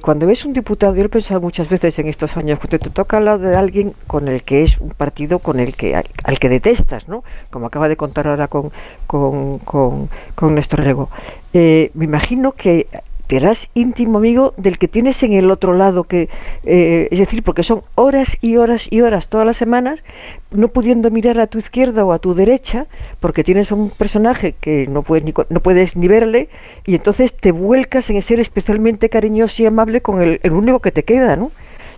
cuando 0.00 0.28
ves 0.28 0.44
un 0.44 0.52
diputado, 0.52 0.94
yo 0.94 1.00
lo 1.00 1.06
he 1.06 1.08
pensado 1.08 1.40
muchas 1.40 1.68
veces 1.68 1.98
en 1.98 2.06
estos 2.06 2.36
años, 2.36 2.60
cuando 2.60 2.78
te 2.78 2.90
toca 2.90 3.18
de 3.38 3.56
alguien 3.56 3.94
con 4.06 4.28
el 4.28 4.42
que 4.42 4.62
es 4.62 4.78
un 4.78 4.90
partido 4.90 5.38
con 5.38 5.60
el 5.60 5.74
que 5.74 5.94
al, 5.96 6.38
que 6.38 6.48
detestas, 6.48 7.08
¿no? 7.08 7.24
Como 7.50 7.66
acaba 7.66 7.88
de 7.88 7.96
contar 7.96 8.28
ahora 8.28 8.48
con, 8.48 8.70
con, 9.06 9.58
con, 9.58 10.08
con 10.34 10.54
Néstor 10.54 10.80
Rego. 10.80 11.08
Eh, 11.52 11.90
me 11.94 12.04
imagino 12.04 12.52
que 12.52 12.86
te 13.32 13.38
harás 13.38 13.70
íntimo 13.72 14.18
amigo 14.18 14.52
del 14.58 14.76
que 14.76 14.88
tienes 14.88 15.22
en 15.22 15.32
el 15.32 15.50
otro 15.50 15.72
lado, 15.72 16.04
que 16.04 16.28
eh, 16.64 17.08
es 17.10 17.18
decir, 17.18 17.42
porque 17.42 17.62
son 17.62 17.82
horas 17.94 18.36
y 18.42 18.58
horas 18.58 18.88
y 18.90 19.00
horas 19.00 19.28
todas 19.28 19.46
las 19.46 19.56
semanas, 19.56 20.04
no 20.50 20.68
pudiendo 20.68 21.10
mirar 21.10 21.40
a 21.40 21.46
tu 21.46 21.56
izquierda 21.56 22.04
o 22.04 22.12
a 22.12 22.18
tu 22.18 22.34
derecha, 22.34 22.86
porque 23.20 23.42
tienes 23.42 23.72
un 23.72 23.88
personaje 23.88 24.54
que 24.60 24.86
no 24.86 25.02
puedes 25.02 25.24
ni, 25.24 25.32
no 25.48 25.60
puedes 25.60 25.96
ni 25.96 26.08
verle, 26.08 26.50
y 26.84 26.94
entonces 26.94 27.34
te 27.34 27.52
vuelcas 27.52 28.10
en 28.10 28.20
ser 28.20 28.38
especialmente 28.38 29.08
cariñoso 29.08 29.62
y 29.62 29.66
amable 29.66 30.02
con 30.02 30.20
el, 30.20 30.38
el 30.42 30.52
único 30.52 30.80
que 30.80 30.92
te 30.92 31.04
queda, 31.04 31.34
¿no? 31.34 31.52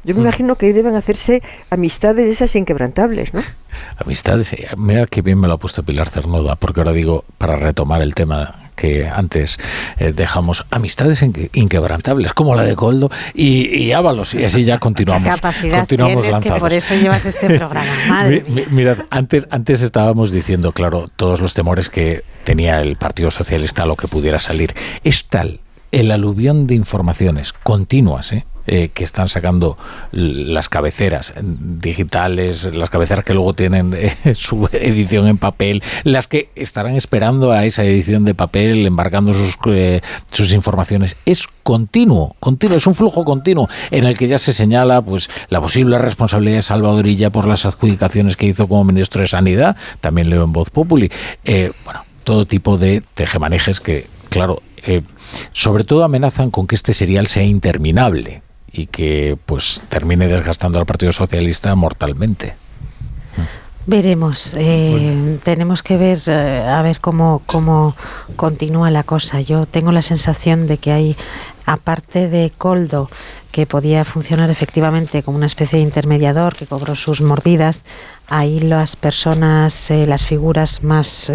Yo 0.05 0.15
me 0.15 0.21
mm. 0.21 0.25
imagino 0.25 0.57
que 0.57 0.67
ahí 0.67 0.73
deben 0.73 0.95
hacerse 0.95 1.43
amistades 1.71 2.27
esas 2.27 2.55
inquebrantables, 2.57 3.35
¿no? 3.35 3.43
Amistades, 3.99 4.55
mira 4.77 5.07
qué 5.07 5.23
bien 5.23 5.39
me 5.39 5.49
lo 5.49 5.55
ha 5.55 5.59
puesto 5.59 5.83
Pilar 5.83 6.09
Cernuda, 6.09 6.57
porque 6.57 6.81
ahora 6.81 6.93
digo, 6.93 7.25
para 7.39 7.57
retomar 7.57 8.03
el 8.03 8.15
tema 8.15 8.65
que 8.77 9.09
antes 9.09 9.59
eh, 9.99 10.13
dejamos 10.13 10.65
amistades 10.71 11.23
inquebrantables, 11.53 12.33
como 12.33 12.55
la 12.55 12.65
de 12.65 12.75
Coldo 12.75 13.11
y, 13.35 13.93
Ábalos, 13.93 14.35
y 14.35 14.45
así 14.45 14.65
ya 14.65 14.79
continuamos. 14.81 15.29
¿Qué 15.29 15.41
capacidad 15.41 15.87
tienes 15.87 16.39
que 16.39 16.51
por 16.53 16.73
eso 16.73 16.95
llevas 16.95 17.27
este 17.27 17.47
programa? 17.59 17.93
Madre. 18.09 18.45
mirad, 18.71 18.99
antes, 19.11 19.47
antes 19.51 19.81
estábamos 19.81 20.31
diciendo, 20.31 20.73
claro, 20.73 21.09
todos 21.15 21.41
los 21.41 21.55
temores 21.55 21.89
que 21.89 22.23
tenía 22.45 22.81
el 22.81 22.97
Partido 22.97 23.31
Socialista 23.31 23.85
a 23.85 23.87
lo 23.87 23.97
que 23.97 24.09
pudiera 24.09 24.39
salir. 24.39 24.75
Es 25.03 25.27
tal 25.27 25.61
el 25.93 26.11
aluvión 26.11 26.67
de 26.67 26.75
informaciones 26.75 27.53
continuas, 27.53 28.33
¿eh? 28.33 28.45
Eh, 28.67 28.89
que 28.95 29.05
están 29.05 29.29
sacando 29.29 29.77
las 30.11 30.71
cabeceras 30.71 31.35
digitales, 31.39 32.65
las 32.73 32.89
cabeceras 32.89 33.23
que 33.23 33.35
luego 33.35 33.53
tienen 33.53 33.93
eh, 33.93 34.17
su 34.35 34.71
edición 34.73 35.29
en 35.29 35.37
papel, 35.37 35.83
las 36.03 36.29
que 36.29 36.49
estarán 36.55 36.97
esperando 36.97 37.53
a 37.53 37.67
esa 37.67 37.85
edición 37.85 38.25
de 38.25 38.35
papel, 38.35 38.87
embarcando 38.87 39.35
sus, 39.35 39.59
eh, 39.67 40.01
sus 40.33 40.55
informaciones. 40.55 41.15
Es 41.27 41.47
continuo, 41.63 42.37
continuo, 42.41 42.79
es 42.79 42.87
un 42.87 42.95
flujo 42.95 43.27
continuo 43.27 43.69
en 43.91 44.05
el 44.05 44.17
que 44.17 44.29
ya 44.29 44.39
se 44.39 44.55
señala 44.55 45.03
pues 45.03 45.29
la 45.51 45.61
posible 45.61 45.99
responsabilidad 45.99 46.57
de 46.57 46.63
Salvadorilla 46.63 47.29
por 47.29 47.47
las 47.47 47.67
adjudicaciones 47.67 48.39
que 48.39 48.47
hizo 48.47 48.67
como 48.67 48.83
ministro 48.85 49.21
de 49.21 49.29
Sanidad, 49.29 49.77
también 50.01 50.31
leo 50.31 50.43
en 50.43 50.55
Voz 50.55 50.71
Populi. 50.71 51.13
bueno, 51.45 52.01
todo 52.25 52.47
tipo 52.47 52.79
de 52.79 53.03
tejemanejes 53.13 53.81
que, 53.81 54.07
claro, 54.31 54.63
sobre 55.53 55.85
todo 55.85 56.03
amenazan 56.03 56.51
con 56.51 56.67
que 56.67 56.77
este 56.77 56.95
serial 56.95 57.27
sea 57.27 57.43
interminable 57.43 58.44
y 58.75 58.87
que 58.87 59.39
pues 59.47 59.81
termine 59.89 60.27
desgastando 60.27 60.79
al 60.79 60.87
Partido 60.87 61.13
Socialista 61.13 61.75
mortalmente. 61.75 62.57
Veremos, 63.87 64.55
eh, 64.57 65.39
tenemos 65.45 65.83
que 65.83 65.99
ver 65.99 66.21
eh, 66.27 66.67
a 66.67 66.81
ver 66.81 67.01
cómo, 67.01 67.43
cómo 67.45 67.95
continúa 68.35 68.91
la 68.91 69.03
cosa. 69.03 69.43
Yo 69.43 69.67
tengo 69.67 69.93
la 69.93 70.01
sensación 70.01 70.67
de 70.67 70.79
que 70.79 70.91
hay, 70.91 71.17
aparte 71.67 72.31
de 72.31 72.51
Coldo, 72.57 73.11
que 73.53 73.67
podía 73.67 74.05
funcionar 74.05 74.49
efectivamente 74.49 75.23
como 75.23 75.37
una 75.37 75.47
especie 75.47 75.79
de 75.79 75.85
intermediador 75.85 76.57
que 76.57 76.67
cobró 76.67 76.97
sus 76.97 77.21
mordidas, 77.21 77.85
ahí 78.27 78.59
las 78.59 78.97
personas, 78.97 79.91
eh, 79.91 80.07
las 80.07 80.25
figuras 80.25 80.83
más 80.83 81.31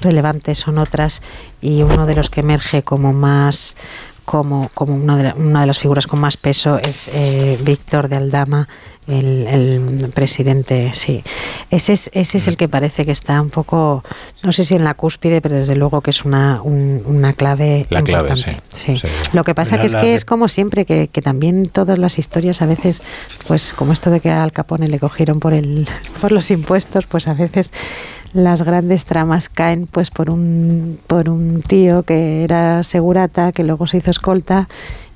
relevantes 0.00 0.58
son 0.58 0.78
otras 0.78 1.22
y 1.62 1.82
uno 1.82 2.06
de 2.06 2.16
los 2.16 2.28
que 2.28 2.40
emerge 2.40 2.82
como 2.82 3.12
más 3.12 3.76
como, 4.24 4.70
como 4.74 4.94
una, 4.94 5.16
de 5.16 5.32
una 5.34 5.60
de 5.62 5.66
las 5.66 5.78
figuras 5.78 6.06
con 6.06 6.20
más 6.20 6.36
peso 6.36 6.78
es 6.78 7.08
eh, 7.12 7.58
Víctor 7.62 8.08
de 8.08 8.16
Aldama, 8.16 8.68
el, 9.06 10.10
presidente, 10.14 10.92
sí. 10.94 11.22
Ese 11.70 11.92
es, 11.92 12.10
ese 12.14 12.38
es 12.38 12.48
el 12.48 12.56
que 12.56 12.68
parece 12.68 13.04
que 13.04 13.12
está 13.12 13.40
un 13.40 13.50
poco, 13.50 14.02
no 14.42 14.52
sé 14.52 14.64
si 14.64 14.74
en 14.74 14.84
la 14.84 14.94
cúspide, 14.94 15.40
pero 15.40 15.56
desde 15.56 15.76
luego 15.76 16.00
que 16.00 16.10
es 16.10 16.24
una, 16.24 16.62
una 16.62 17.32
clave 17.34 17.86
la 17.90 18.00
importante. 18.00 18.60
sí, 18.74 19.00
Lo 19.32 19.44
que 19.44 19.54
pasa 19.54 19.78
que 19.78 19.86
es 19.86 19.94
que 19.94 20.14
es 20.14 20.24
como 20.24 20.48
siempre, 20.48 20.86
que, 20.86 21.08
que, 21.08 21.20
también 21.20 21.66
todas 21.66 21.98
las 21.98 22.18
historias 22.18 22.62
a 22.62 22.66
veces, 22.66 23.02
pues 23.46 23.72
como 23.72 23.92
esto 23.92 24.10
de 24.10 24.20
que 24.20 24.30
Al 24.30 24.52
Capone 24.52 24.86
le 24.86 24.98
cogieron 24.98 25.40
por, 25.40 25.52
el, 25.52 25.86
por 26.20 26.32
los 26.32 26.50
impuestos, 26.50 27.06
pues 27.06 27.28
a 27.28 27.34
veces 27.34 27.72
las 28.34 28.62
grandes 28.62 29.04
tramas 29.04 29.48
caen 29.48 29.86
pues 29.86 30.10
por 30.10 30.28
un, 30.28 30.98
por 31.06 31.30
un 31.30 31.62
tío 31.62 32.02
que 32.02 32.44
era 32.44 32.82
segurata, 32.82 33.52
que 33.52 33.64
luego 33.64 33.86
se 33.86 33.98
hizo 33.98 34.10
escolta 34.10 34.68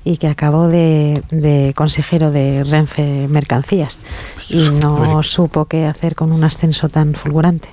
y 0.03 0.17
que 0.17 0.27
acabó 0.27 0.67
de, 0.69 1.73
consejero 1.75 2.31
de 2.31 2.63
Renfe 2.63 3.27
Mercancías. 3.27 3.99
Y 4.47 4.69
no 4.71 5.21
supo 5.21 5.65
qué 5.65 5.85
hacer 5.85 6.15
con 6.15 6.31
un 6.31 6.43
ascenso 6.43 6.89
tan 6.89 7.13
fulgurante. 7.13 7.69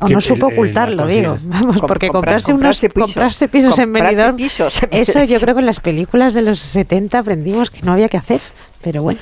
O 0.00 0.08
no 0.08 0.20
supo 0.20 0.46
ocultarlo, 0.46 1.06
digo. 1.06 1.36
Vamos, 1.44 1.80
porque 1.80 2.08
comprarse, 2.08 2.52
unos, 2.52 2.78
pisos, 2.78 2.92
comprarse 2.94 3.48
pisos 3.48 3.78
en 3.78 3.92
Benidorm, 3.92 4.36
eso 4.90 5.24
yo 5.24 5.40
creo 5.40 5.54
que 5.54 5.60
en 5.60 5.66
las 5.66 5.80
películas 5.80 6.34
de 6.34 6.42
los 6.42 6.60
70 6.60 7.18
aprendimos 7.18 7.70
que 7.70 7.82
no 7.82 7.92
había 7.92 8.08
que 8.08 8.16
hacer 8.16 8.40
pero 8.82 9.02
bueno. 9.02 9.20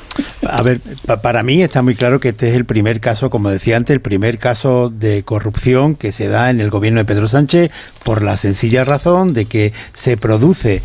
A 0.48 0.62
ver, 0.62 0.80
para 1.22 1.42
mí 1.42 1.62
está 1.62 1.82
muy 1.82 1.94
claro 1.94 2.20
que 2.20 2.28
este 2.28 2.50
es 2.50 2.54
el 2.54 2.64
primer 2.64 3.00
caso, 3.00 3.30
como 3.30 3.50
decía 3.50 3.76
antes, 3.76 3.94
el 3.94 4.00
primer 4.00 4.38
caso 4.38 4.90
de 4.90 5.22
corrupción 5.24 5.94
que 5.94 6.12
se 6.12 6.28
da 6.28 6.50
en 6.50 6.60
el 6.60 6.70
gobierno 6.70 7.00
de 7.00 7.04
Pedro 7.04 7.26
Sánchez 7.26 7.70
por 8.04 8.22
la 8.22 8.36
sencilla 8.36 8.84
razón 8.84 9.32
de 9.32 9.46
que 9.46 9.72
se 9.94 10.16
produce 10.16 10.82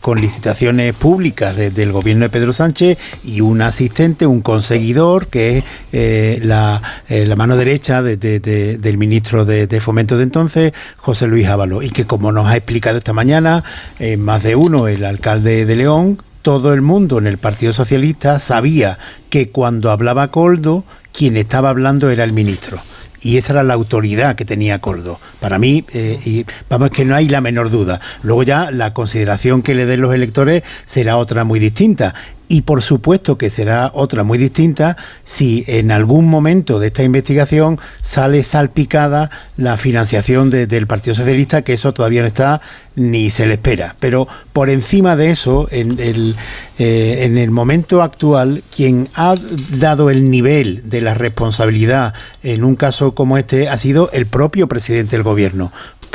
con 0.00 0.20
licitaciones 0.20 0.94
públicas 0.94 1.56
del 1.56 1.92
gobierno 1.92 2.24
de 2.24 2.30
Pedro 2.30 2.52
Sánchez 2.52 2.98
y 3.24 3.40
un 3.40 3.62
asistente, 3.62 4.26
un 4.26 4.40
conseguidor, 4.40 5.26
que 5.26 5.58
es 5.58 5.64
eh, 5.92 6.38
la, 6.42 6.82
eh, 7.08 7.26
la, 7.26 7.36
mano 7.36 7.56
derecha 7.56 8.02
del 8.02 8.98
ministro 8.98 9.44
de, 9.44 9.80
Fomento 9.80 10.16
de 10.16 10.22
entonces, 10.22 10.72
José 10.96 11.26
Luis 11.26 11.46
Ábalo, 11.48 11.82
y 11.82 11.90
que 11.90 12.06
como 12.06 12.32
nos 12.32 12.46
ha 12.46 12.56
explicado 12.56 12.98
esta 12.98 13.12
mañana, 13.12 13.64
eh, 13.98 14.16
más 14.16 14.42
de 14.42 14.56
uno, 14.56 14.88
el 14.88 15.04
alcalde 15.04 15.66
de 15.66 15.76
León, 15.76 16.18
todo 16.44 16.74
el 16.74 16.82
mundo 16.82 17.16
en 17.16 17.26
el 17.26 17.38
Partido 17.38 17.72
Socialista 17.72 18.38
sabía 18.38 18.98
que 19.30 19.48
cuando 19.48 19.90
hablaba 19.90 20.30
Coldo, 20.30 20.84
quien 21.10 21.38
estaba 21.38 21.70
hablando 21.70 22.10
era 22.10 22.22
el 22.22 22.34
ministro. 22.34 22.78
Y 23.22 23.38
esa 23.38 23.54
era 23.54 23.62
la 23.62 23.72
autoridad 23.72 24.36
que 24.36 24.44
tenía 24.44 24.78
Coldo. 24.78 25.18
Para 25.40 25.58
mí, 25.58 25.86
eh, 25.94 26.20
y 26.26 26.44
vamos, 26.68 26.90
que 26.90 27.06
no 27.06 27.14
hay 27.14 27.28
la 27.28 27.40
menor 27.40 27.70
duda. 27.70 27.98
Luego 28.22 28.42
ya 28.42 28.70
la 28.70 28.92
consideración 28.92 29.62
que 29.62 29.74
le 29.74 29.86
den 29.86 30.02
los 30.02 30.14
electores 30.14 30.62
será 30.84 31.16
otra 31.16 31.44
muy 31.44 31.60
distinta 31.60 32.14
y 32.54 32.60
por 32.60 32.82
supuesto 32.82 33.36
que 33.36 33.50
será 33.50 33.90
otra 33.94 34.22
muy 34.22 34.38
distinta 34.38 34.96
si 35.24 35.64
en 35.66 35.90
algún 35.90 36.28
momento 36.28 36.78
de 36.78 36.86
esta 36.86 37.02
investigación 37.02 37.80
sale 38.00 38.44
salpicada 38.44 39.28
la 39.56 39.76
financiación 39.76 40.50
del 40.50 40.86
Partido 40.86 41.16
Socialista, 41.16 41.62
que 41.62 41.72
eso 41.72 41.92
todavía 41.92 42.20
no 42.20 42.28
está 42.28 42.60
ni 42.94 43.30
se 43.30 43.48
le 43.48 43.54
espera. 43.54 43.96
Pero 43.98 44.28
por 44.52 44.70
encima 44.70 45.16
de 45.16 45.32
eso, 45.32 45.66
en 45.72 45.98
el, 45.98 46.36
eh, 46.78 47.22
en 47.22 47.38
el 47.38 47.50
momento 47.50 48.02
actual, 48.02 48.62
quien 48.72 49.08
ha 49.16 49.34
dado 49.70 50.08
el 50.08 50.30
nivel 50.30 50.88
de 50.88 51.00
la 51.00 51.14
responsabilidad 51.14 52.14
en 52.44 52.62
un 52.62 52.76
caso 52.76 53.16
como 53.16 53.36
este 53.36 53.68
ha 53.68 53.76
sido 53.78 54.10
el 54.12 54.26
propio 54.26 54.68
presidente 54.68 55.16
del 55.16 55.24
gobierno 55.24 55.72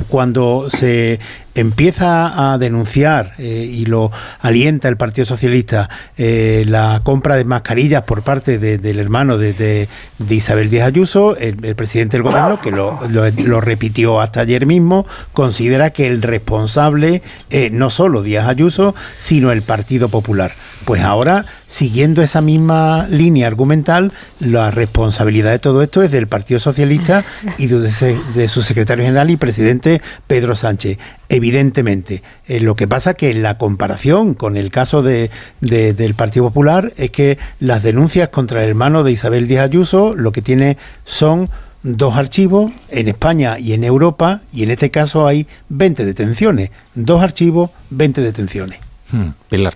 cuando 0.08 0.70
se 0.70 1.20
empieza 1.56 2.52
a 2.54 2.58
denunciar 2.58 3.34
eh, 3.38 3.70
y 3.70 3.86
lo 3.86 4.12
alienta 4.42 4.88
el 4.88 4.98
Partido 4.98 5.26
Socialista 5.26 5.90
eh, 6.18 6.64
la 6.68 7.02
compra 7.04 7.36
de 7.36 7.46
mascarillas 7.46 8.04
por 8.04 8.24
parte 8.24 8.58
del 8.60 9.00
hermano 9.00 9.38
de, 9.38 9.88
Isabel 10.30 10.70
Díaz 10.70 10.88
Ayuso, 10.88 11.36
el, 11.38 11.56
presidente 11.76 12.18
del 12.18 12.24
gobierno, 12.24 12.62
que 12.62 12.72
lo, 12.72 13.62
repitió 13.62 14.22
hasta 14.22 14.42
ayer 14.42 14.66
mismo, 14.66 15.06
considera 15.34 15.92
que 15.92 16.08
el 16.08 16.22
responsable 16.22 17.22
es 17.50 17.72
no 17.72 17.90
solo 17.90 18.22
Díaz 18.22 18.48
Ayuso, 18.48 18.96
sino 19.18 19.52
el 19.52 19.62
Partido 19.62 20.10
Popular. 20.10 20.54
Pues 20.86 21.02
ahora, 21.04 21.46
siguiendo 21.68 22.22
esa 22.22 22.42
misma 22.42 23.08
línea 23.10 23.48
argumental, 23.48 24.12
la 24.40 24.72
responsabilidad 24.72 25.52
de 25.52 25.60
todo 25.60 25.82
esto 25.84 26.02
es 26.02 26.12
del 26.12 26.28
Partido 26.28 26.60
Socialista 26.60 27.26
y 27.58 27.68
de, 27.68 28.50
su 28.50 28.64
secretario 28.64 29.04
general 29.04 29.30
y 29.30 29.38
presidente 29.38 30.02
Pedro 30.28 30.56
Sánchez. 30.56 30.98
Evidentemente, 31.30 32.24
eh, 32.48 32.60
lo 32.60 32.76
que 32.76 32.88
pasa 32.88 33.14
que 33.14 33.30
en 33.30 33.44
la 33.44 33.58
comparación 33.60 34.34
con 34.34 34.58
el 34.58 34.72
caso 34.72 35.04
de, 35.04 35.30
del 35.62 36.16
Partido 36.16 36.48
Popular 36.48 36.92
es 36.98 37.12
que 37.12 37.38
las 37.60 37.84
denuncias 37.84 38.30
contra 38.30 38.64
el 38.64 38.70
hermano 38.70 39.04
de 39.04 39.12
Isabel 39.12 39.48
Díaz 39.48 39.66
Ayuso 39.66 40.16
lo 40.16 40.32
que 40.32 40.42
tiene 40.42 40.78
son 41.06 41.50
dos 41.84 42.18
archivos 42.18 42.72
en 42.90 43.08
España 43.08 43.60
y 43.60 43.74
en 43.74 43.84
Europa 43.84 44.42
y 44.52 44.64
en 44.64 44.72
este 44.72 44.90
caso 44.92 45.28
hay 45.28 45.48
20 45.70 46.04
detenciones. 46.04 46.72
Dos 46.96 47.22
archivos, 47.22 47.70
20 47.92 48.22
detenciones. 48.22 48.80
Hmm, 49.12 49.30
Pilar. 49.50 49.76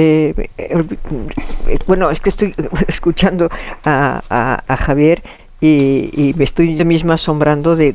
Eh, 0.00 0.32
eh, 0.58 1.78
bueno, 1.88 2.08
es 2.10 2.20
que 2.20 2.28
estoy 2.28 2.54
escuchando 2.86 3.50
a, 3.84 4.62
Javier 4.78 5.22
y, 5.60 6.34
me 6.36 6.44
estoy 6.44 6.76
yo 6.76 6.84
misma 6.84 7.14
asombrando 7.14 7.74
de, 7.74 7.92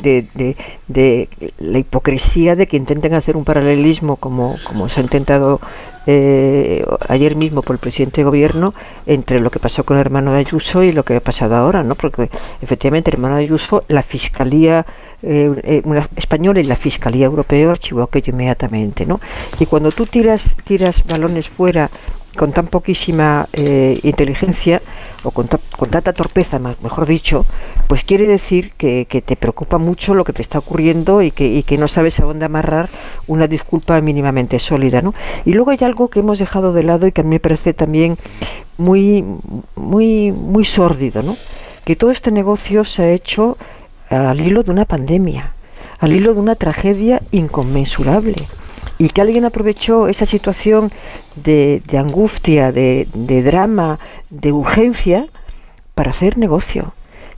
la 1.59 1.79
hipocresía 1.79 2.55
de 2.55 2.67
que 2.67 2.77
intenten 2.77 3.13
hacer 3.13 3.37
un 3.37 3.45
paralelismo 3.45 4.17
como, 4.17 4.57
como 4.65 4.89
se 4.89 4.99
ha 4.99 5.03
intentado 5.03 5.61
eh, 6.05 6.85
ayer 7.07 7.37
mismo 7.37 7.61
por 7.61 7.75
el 7.75 7.79
presidente 7.79 8.19
de 8.19 8.25
gobierno 8.25 8.73
entre 9.05 9.39
lo 9.39 9.49
que 9.49 9.59
pasó 9.59 9.85
con 9.85 9.95
el 9.95 10.01
hermano 10.01 10.33
de 10.33 10.39
Ayuso 10.39 10.83
y 10.83 10.91
lo 10.91 11.03
que 11.03 11.15
ha 11.15 11.21
pasado 11.21 11.55
ahora, 11.55 11.83
¿no? 11.83 11.95
Porque 11.95 12.29
efectivamente 12.61 13.09
el 13.09 13.15
hermano 13.15 13.37
de 13.37 13.43
Ayuso, 13.43 13.85
la 13.87 14.03
fiscalía 14.03 14.85
eh, 15.21 15.49
eh 15.63 15.83
española 16.17 16.59
y 16.59 16.65
la 16.65 16.75
fiscalía 16.75 17.27
europea 17.27 17.71
archivó 17.71 18.03
aquello 18.03 18.33
inmediatamente, 18.33 19.05
¿no? 19.05 19.21
Y 19.57 19.65
cuando 19.65 19.91
tú 19.93 20.05
tiras 20.05 20.57
tiras 20.65 21.05
balones 21.05 21.47
fuera 21.47 21.89
con 22.37 22.51
tan 22.51 22.67
poquísima 22.67 23.47
eh, 23.53 23.99
inteligencia 24.03 24.81
o 25.23 25.31
con, 25.31 25.47
tanta 25.47 26.13
torpeza, 26.13 26.59
mejor 26.59 27.05
dicho, 27.05 27.45
pues 27.87 28.03
quiere 28.03 28.27
decir 28.27 28.73
que, 28.77 29.05
te 29.05 29.35
preocupa 29.35 29.77
mucho 29.77 30.13
lo 30.13 30.23
que 30.23 30.33
te 30.33 30.41
está 30.41 30.59
ocurriendo 30.59 31.21
y 31.21 31.31
que, 31.31 31.77
no 31.77 31.87
sabes 31.87 32.19
a 32.19 32.25
dónde 32.25 32.45
amarrar 32.45 32.89
una 33.27 33.47
disculpa 33.47 33.99
mínimamente 34.01 34.59
sólida. 34.59 35.01
¿no? 35.01 35.13
Y 35.45 35.53
luego 35.53 35.71
hay 35.71 35.79
algo 35.81 36.09
que 36.09 36.19
hemos 36.19 36.39
dejado 36.39 36.73
de 36.73 36.83
lado 36.83 37.07
y 37.07 37.11
que 37.11 37.21
a 37.21 37.23
mí 37.23 37.29
me 37.29 37.39
parece 37.39 37.73
también 37.73 38.17
muy, 38.77 39.23
muy, 39.75 40.31
muy 40.31 40.65
sórdido, 40.65 41.23
¿no? 41.23 41.37
que 41.85 41.95
todo 41.95 42.11
este 42.11 42.31
negocio 42.31 42.83
se 42.83 43.03
ha 43.03 43.11
hecho 43.11 43.57
al 44.09 44.39
hilo 44.41 44.63
de 44.63 44.71
una 44.71 44.85
pandemia 44.85 45.53
al 46.03 46.11
hilo 46.11 46.33
de 46.33 46.41
una 46.41 46.55
tragedia 46.55 47.21
inconmensurable 47.31 48.47
y 49.03 49.09
que 49.09 49.19
alguien 49.19 49.43
aprovechó 49.43 50.07
esa 50.07 50.25
situación 50.25 50.89
de, 51.35 51.83
angustia, 51.91 52.71
de, 52.71 53.05
drama, 53.43 53.99
de 54.29 54.53
urgencia 54.53 55.27
para 55.93 56.11
hacer 56.11 56.37
negocio. 56.37 56.93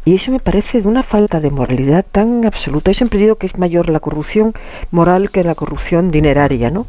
Y 0.07 0.13
eso 0.13 0.31
me 0.31 0.39
parece 0.39 0.83
de 0.83 0.87
una 0.87 1.01
falta 1.01 1.39
de 1.39 1.49
moralidad 1.49 2.05
tan 2.05 2.45
absoluta. 2.45 2.91
He 2.91 2.93
siempre 2.93 3.17
digo 3.17 3.37
que 3.37 3.47
es 3.47 3.57
mayor 3.57 3.89
la 3.89 3.99
corrupción 3.99 4.53
moral 4.91 5.31
que 5.31 5.43
la 5.43 5.55
corrupción 5.55 6.11
dineraria, 6.11 6.69
¿no? 6.69 6.85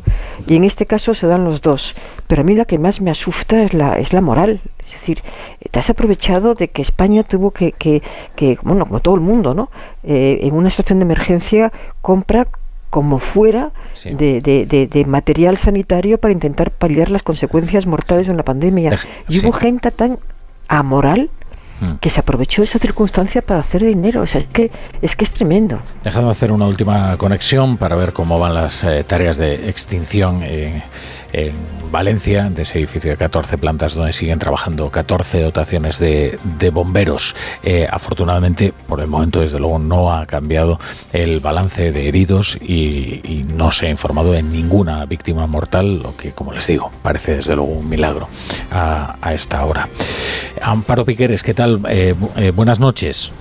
Y 0.46 0.56
en 0.56 0.64
este 0.64 0.84
caso 0.84 1.14
se 1.14 1.26
dan 1.26 1.44
los 1.44 1.62
dos. 1.62 1.94
Pero 2.26 2.42
a 2.42 2.44
mí 2.44 2.54
la 2.54 2.66
que 2.66 2.78
más 2.78 3.00
me 3.00 3.10
asusta 3.10 3.62
es 3.62 3.72
la, 3.72 3.98
es 3.98 4.12
la 4.12 4.20
moral. 4.20 4.60
Es 4.84 4.92
decir, 4.92 5.22
te 5.70 5.78
has 5.78 5.88
aprovechado 5.88 6.54
de 6.54 6.68
que 6.68 6.82
España 6.82 7.22
tuvo 7.22 7.50
que, 7.50 7.72
que, 7.72 8.02
que 8.34 8.58
bueno, 8.62 8.84
como 8.84 9.00
todo 9.00 9.14
el 9.14 9.22
mundo, 9.22 9.54
¿no? 9.54 9.70
Eh, 10.02 10.40
en 10.42 10.52
una 10.52 10.68
situación 10.68 10.98
de 10.98 11.06
emergencia 11.06 11.72
compra 12.02 12.46
como 12.97 13.18
fuera 13.18 13.73
de, 14.06 14.40
de, 14.40 15.05
material 15.05 15.59
sanitario 15.59 16.16
para 16.16 16.32
intentar 16.32 16.70
paliar 16.70 17.10
las 17.10 17.23
consecuencias 17.23 17.85
mortales 17.85 18.27
de 18.27 18.32
una 18.32 18.43
pandemia. 18.43 18.98
y 19.28 19.40
hubo 19.40 19.52
gente 19.52 19.90
tan 19.90 20.18
amoral 20.66 21.28
mm. 21.82 21.97
que 21.97 22.09
se 22.09 22.20
aprovechó 22.20 22.62
de 22.62 22.64
esa 22.64 22.78
circunstancia 22.78 23.43
para 23.43 23.60
hacer 23.60 23.85
dinero. 23.85 24.23
O 24.23 24.27
sea, 24.27 24.39
es 24.40 24.47
que 24.47 24.70
es 25.02 25.14
que 25.14 25.24
es 25.24 25.31
tremendo. 25.31 25.78
Dejadme 26.05 26.31
hacer 26.31 26.51
una 26.51 26.66
última 26.66 27.18
conexión 27.18 27.77
para 27.77 27.97
ver 27.97 28.14
cómo 28.14 28.39
van 28.39 28.55
las 28.55 28.82
eh, 28.82 29.05
tareas 29.05 29.36
de 29.36 29.68
extinción 29.68 30.43
en 31.32 31.52
Valencia, 31.90 32.50
de 32.50 32.62
ese 32.62 32.78
edificio 32.78 33.10
de 33.10 33.16
14 33.16 33.58
plantas 33.58 33.94
donde 33.94 34.12
siguen 34.12 34.38
trabajando 34.38 34.90
14 34.90 35.42
dotaciones 35.42 35.98
de, 35.98 36.38
bomberos. 36.72 37.36
Eh, 37.62 37.86
afortunadamente, 37.90 38.72
por 38.88 39.00
el 39.00 39.06
momento, 39.06 39.40
desde 39.40 39.58
luego, 39.58 39.78
no 39.78 40.12
ha 40.12 40.26
cambiado 40.26 40.78
el 41.12 41.40
balance 41.40 41.92
de 41.92 42.08
heridos 42.08 42.56
y, 42.56 43.44
no 43.56 43.72
se 43.72 43.86
ha 43.86 43.90
informado 43.90 44.32
de 44.32 44.42
ninguna 44.42 45.04
víctima 45.06 45.46
mortal, 45.46 46.02
lo 46.02 46.16
que, 46.16 46.32
como 46.32 46.52
les 46.52 46.66
digo, 46.66 46.90
parece 47.02 47.36
desde 47.36 47.56
luego 47.56 47.72
un 47.72 47.88
milagro 47.88 48.28
a, 48.70 49.16
esta 49.32 49.64
hora. 49.64 49.88
Amparo 50.60 51.04
Piqueres, 51.04 51.42
¿qué 51.42 51.54
tal? 51.54 51.80
Eh, 51.88 52.14
eh, 52.36 52.50
buenas 52.50 52.80
noches. 52.80 53.32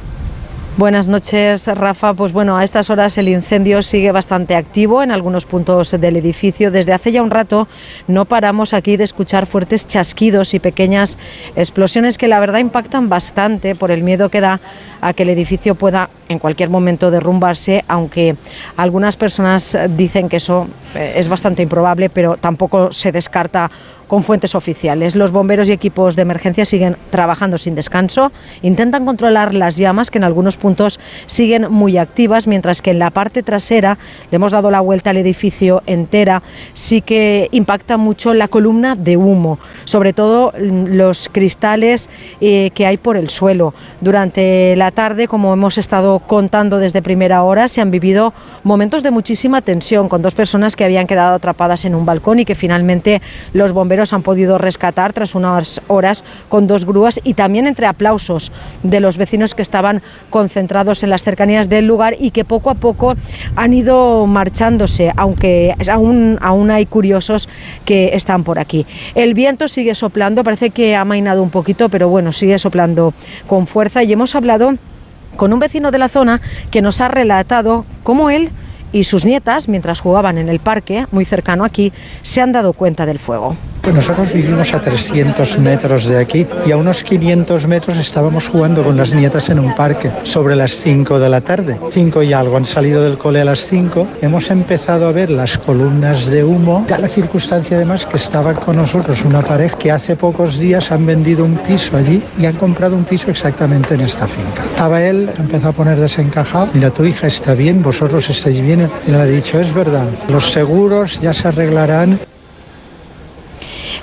Buenas 0.78 1.08
noches, 1.08 1.68
Rafa. 1.68 2.14
Pues 2.14 2.34
bueno, 2.34 2.58
a 2.58 2.64
estas 2.66 2.90
horas 2.90 3.18
el 3.18 3.30
incendio 3.30 3.82
sigue 3.82 4.12
bastante 4.12 4.58
activo 4.58 5.02
en 5.02 5.12
algunos 5.12 5.46
puntos 5.46 5.92
del 5.92 6.18
edificio. 6.18 6.70
Desde 6.70 6.92
hace 6.92 7.14
ya 7.14 7.22
un 7.22 7.32
rato 7.32 7.70
no 8.10 8.26
paramos 8.26 8.74
aquí 8.74 8.98
de 8.98 9.06
escuchar 9.06 9.46
fuertes 9.46 9.88
chasquidos 9.88 10.54
y 10.54 10.60
pequeñas 10.60 11.18
explosiones 11.56 12.18
que 12.18 12.28
la 12.28 12.42
verdad 12.42 12.60
impactan 12.60 13.08
bastante 13.08 13.74
por 13.74 13.90
el 13.90 14.04
miedo 14.04 14.28
que 14.28 14.42
da 14.42 14.60
a 15.00 15.14
que 15.14 15.24
el 15.24 15.30
edificio 15.30 15.76
pueda 15.76 16.10
en 16.28 16.40
cualquier 16.40 16.70
momento 16.70 17.10
derrumbarse, 17.10 17.86
aunque 17.88 18.36
algunas 18.76 19.16
personas 19.16 19.78
dicen 19.92 20.28
que 20.28 20.38
eso 20.38 20.68
eh, 20.94 21.14
es 21.16 21.30
bastante 21.30 21.64
improbable, 21.64 22.10
pero 22.10 22.36
tampoco 22.36 22.92
se 22.92 23.14
descarta 23.14 23.72
con 24.08 24.24
fuentes 24.24 24.56
oficiales. 24.56 25.16
Los 25.16 25.32
bomberos 25.32 25.70
y 25.70 25.72
equipos 25.72 26.16
de 26.16 26.22
emergencia 26.22 26.66
siguen 26.66 26.98
trabajando 27.10 27.58
sin 27.58 27.76
descanso, 27.76 28.32
intentan 28.62 29.06
controlar 29.06 29.54
las 29.54 29.78
llamas 29.78 30.12
que 30.12 30.18
en 30.18 30.24
algunos 30.24 30.58
puntos 30.58 31.00
siguen 31.26 31.72
muy 31.72 31.98
activas, 31.98 32.48
mientras 32.48 32.82
que 32.82 32.92
en 32.92 33.00
la 33.00 33.12
parte 33.12 33.44
trasera 33.44 33.98
le 34.32 34.36
hemos 34.36 34.52
dado 34.52 34.72
la 34.72 34.82
vuelta 34.82 35.10
al 35.10 35.18
edificio 35.18 35.84
entera, 35.86 36.44
sí 36.74 37.02
que 37.02 37.50
impacta 37.52 37.98
mucho 37.98 38.34
la 38.34 38.48
columna 38.48 38.96
de 38.96 39.18
humo, 39.18 39.60
sobre 39.86 40.14
todo 40.14 40.54
los 40.58 41.30
cristales 41.32 42.10
eh, 42.42 42.72
que 42.74 42.86
hay 42.86 42.98
por 42.98 43.18
el 43.18 43.30
suelo. 43.30 43.74
Durante 44.02 44.76
la 44.76 44.92
tarde, 44.92 45.28
como 45.28 45.54
hemos 45.54 45.78
estado 45.78 46.20
contando 46.20 46.78
desde 46.80 47.02
primera 47.02 47.44
hora, 47.44 47.68
se 47.68 47.82
han 47.82 47.92
vivido 47.92 48.34
momentos 48.64 49.04
de 49.04 49.12
muchísima 49.12 49.62
tensión 49.62 50.10
con 50.10 50.22
dos 50.22 50.36
personas 50.36 50.76
que 50.76 50.84
habían 50.84 51.08
quedado 51.08 51.36
atrapadas 51.36 51.86
en 51.86 51.96
un 51.96 52.06
balcón 52.06 52.40
y 52.40 52.46
que 52.46 52.56
finalmente 52.56 53.22
los 53.54 53.74
bomberos 53.74 53.95
han 53.96 54.22
podido 54.22 54.58
rescatar 54.58 55.14
tras 55.14 55.36
unas 55.36 55.82
horas 55.88 56.24
con 56.50 56.68
dos 56.68 56.86
grúas 56.86 57.20
y 57.24 57.34
también 57.34 57.68
entre 57.68 57.86
aplausos 57.86 58.52
de 58.84 59.00
los 59.00 59.18
vecinos 59.18 59.56
que 59.56 59.62
estaban 59.62 60.02
concentrados 60.30 61.04
en 61.04 61.10
las 61.10 61.24
cercanías 61.24 61.70
del 61.70 61.88
lugar 61.88 62.16
y 62.20 62.32
que 62.32 62.44
poco 62.44 62.70
a 62.70 62.76
poco 62.76 63.14
han 63.56 63.74
ido 63.74 64.26
marchándose, 64.28 65.12
aunque 65.16 65.74
aún, 65.90 66.38
aún 66.42 66.72
hay 66.72 66.86
curiosos 66.86 67.48
que 67.86 68.12
están 68.14 68.44
por 68.44 68.60
aquí. 68.60 68.86
El 69.16 69.34
viento 69.34 69.68
sigue 69.68 69.96
soplando, 69.96 70.44
parece 70.44 70.70
que 70.70 70.96
ha 70.96 71.06
mainado 71.06 71.42
un 71.42 71.50
poquito, 71.50 71.90
pero 71.90 72.10
bueno, 72.10 72.32
sigue 72.32 72.60
soplando 72.60 73.14
con 73.48 73.68
fuerza 73.68 74.04
y 74.04 74.12
hemos 74.12 74.36
hablado 74.36 74.74
con 75.38 75.54
un 75.54 75.60
vecino 75.60 75.92
de 75.92 76.00
la 76.00 76.10
zona 76.10 76.42
que 76.72 76.82
nos 76.82 77.02
ha 77.02 77.08
relatado 77.08 77.86
cómo 78.04 78.30
él 78.30 78.52
y 78.96 79.04
sus 79.04 79.26
nietas, 79.26 79.68
mientras 79.68 80.00
jugaban 80.00 80.38
en 80.38 80.48
el 80.48 80.62
parque, 80.62 81.06
muy 81.12 81.26
cercano 81.26 81.66
aquí, 81.66 81.92
se 82.22 82.40
han 82.40 82.54
dado 82.54 82.72
cuenta 82.72 83.06
del 83.06 83.20
fuego. 83.20 83.58
Nosotros 83.94 84.34
vivimos 84.34 84.74
a 84.74 84.82
300 84.82 85.60
metros 85.60 86.08
de 86.08 86.18
aquí 86.18 86.48
y 86.66 86.72
a 86.72 86.78
unos 86.78 87.04
500 87.04 87.68
metros 87.68 87.98
estábamos 87.98 88.48
jugando 88.48 88.84
con 88.84 88.98
las 88.98 89.14
nietas 89.14 89.50
en 89.50 89.60
un 89.60 89.76
parque 89.76 90.12
sobre 90.24 90.56
las 90.56 90.72
5 90.72 91.20
de 91.20 91.30
la 91.30 91.42
tarde. 91.42 91.80
5 91.92 92.24
y 92.24 92.34
algo, 92.34 92.58
han 92.58 92.66
salido 92.66 93.04
del 93.04 93.18
cole 93.20 93.42
a 93.42 93.46
las 93.46 93.60
5. 93.60 94.08
Hemos 94.22 94.50
empezado 94.50 95.08
a 95.08 95.12
ver 95.12 95.30
las 95.30 95.60
columnas 95.60 96.32
de 96.32 96.44
humo. 96.44 96.84
Da 96.90 96.98
la 96.98 97.08
circunstancia 97.08 97.78
además 97.78 98.08
que 98.08 98.18
estaba 98.18 98.54
con 98.56 98.78
nosotros 98.78 99.24
una 99.24 99.42
pareja 99.42 99.78
que 99.78 99.92
hace 99.92 100.16
pocos 100.16 100.58
días 100.58 100.92
han 100.92 101.06
vendido 101.06 101.46
un 101.46 101.56
piso 101.56 101.96
allí 101.96 102.24
y 102.40 102.48
han 102.48 102.56
comprado 102.56 102.96
un 102.96 103.04
piso 103.04 103.30
exactamente 103.30 103.94
en 103.94 104.02
esta 104.02 104.26
finca. 104.26 104.64
Estaba 104.64 105.04
él, 105.04 105.30
empezó 105.38 105.70
a 105.70 105.74
poner 105.74 105.98
desencajado. 105.98 106.70
Mira, 106.74 106.90
tu 106.90 107.06
hija 107.06 107.28
está 107.28 107.54
bien, 107.54 107.84
vosotros 107.84 108.28
estáis 108.32 108.60
bien. 108.62 108.85
Y 109.08 109.12
le 109.12 109.18
ha 109.18 109.26
dicho, 109.26 109.60
es 109.60 109.74
verdad, 109.74 110.08
los 110.30 110.52
seguros 110.52 111.20
ya 111.20 111.34
se 111.34 111.48
arreglarán. 111.48 112.20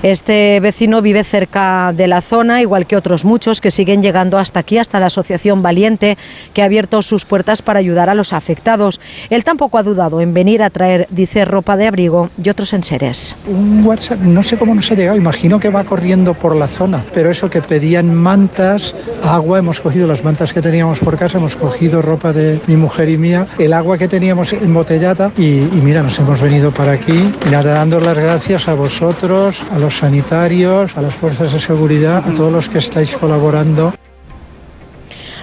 Este 0.03 0.61
vecino 0.61 1.03
vive 1.03 1.25
cerca 1.25 1.93
de 1.95 2.09
la 2.09 2.21
zona, 2.21 2.61
igual 2.61 2.87
que 2.87 2.97
otros 2.97 3.25
muchos 3.25 3.61
que 3.61 3.71
siguen 3.71 4.03
llegando 4.03 4.39
hasta 4.39 4.61
aquí, 4.61 4.79
hasta 4.79 5.01
la 5.01 5.07
Asociación 5.07 5.63
Valiente, 5.63 6.19
que 6.53 6.63
ha 6.63 6.67
abierto 6.67 7.03
sus 7.03 7.25
puertas 7.25 7.63
para 7.63 7.79
ayudar 7.79 8.11
a 8.11 8.15
los 8.15 8.33
afectados. 8.33 9.01
Él 9.31 9.45
tampoco 9.45 9.79
ha 9.79 9.83
dudado 9.83 10.21
en 10.21 10.35
venir 10.35 10.63
a 10.63 10.71
traer, 10.71 11.07
dice, 11.11 11.45
ropa 11.45 11.77
de 11.77 11.87
abrigo 11.87 12.31
y 12.43 12.49
otros 12.49 12.73
enseres. 12.73 13.37
Un 13.47 13.85
WhatsApp, 13.85 14.21
no 14.21 14.43
sé 14.43 14.57
cómo 14.57 14.75
nos 14.75 14.91
ha 14.91 14.95
llegado, 14.95 15.17
imagino 15.17 15.59
que 15.59 15.69
va 15.69 15.85
corriendo 15.85 16.35
por 16.35 16.57
la 16.57 16.69
zona, 16.69 17.03
pero 17.15 17.31
eso 17.31 17.49
que 17.51 17.63
pedían 17.63 18.15
mantas, 18.15 18.95
agua, 19.23 19.59
hemos 19.59 19.81
cogido 19.81 20.07
las 20.07 20.25
mantas 20.25 20.53
que 20.53 20.61
teníamos 20.61 20.99
por 20.99 21.17
casa, 21.17 21.39
hemos 21.39 21.57
cogido 21.57 22.03
ropa 22.03 22.33
de 22.33 22.61
mi 22.67 22.77
mujer 22.77 23.09
y 23.09 23.19
mía, 23.19 23.47
el 23.59 23.73
agua 23.73 23.99
que 23.99 24.09
teníamos 24.09 24.53
embotellada 24.53 25.31
y, 25.37 25.59
y 25.59 25.81
mira, 25.83 26.03
nos 26.03 26.19
hemos 26.19 26.41
venido 26.41 26.71
para 26.71 26.93
aquí, 26.93 27.33
dando 27.51 28.01
las 28.01 28.17
gracias 28.17 28.69
a 28.69 28.75
vosotros, 28.75 29.63
a 29.71 29.79
los 29.83 29.99
sanitarios, 29.99 30.97
a 30.97 31.03
las 31.03 31.15
fuerzas 31.15 31.53
de 31.53 31.61
seguridad, 31.61 32.19
a 32.19 32.33
todos 32.33 32.53
los 32.53 32.69
que 32.69 32.79
estáis 32.79 33.15
colaborando. 33.17 33.93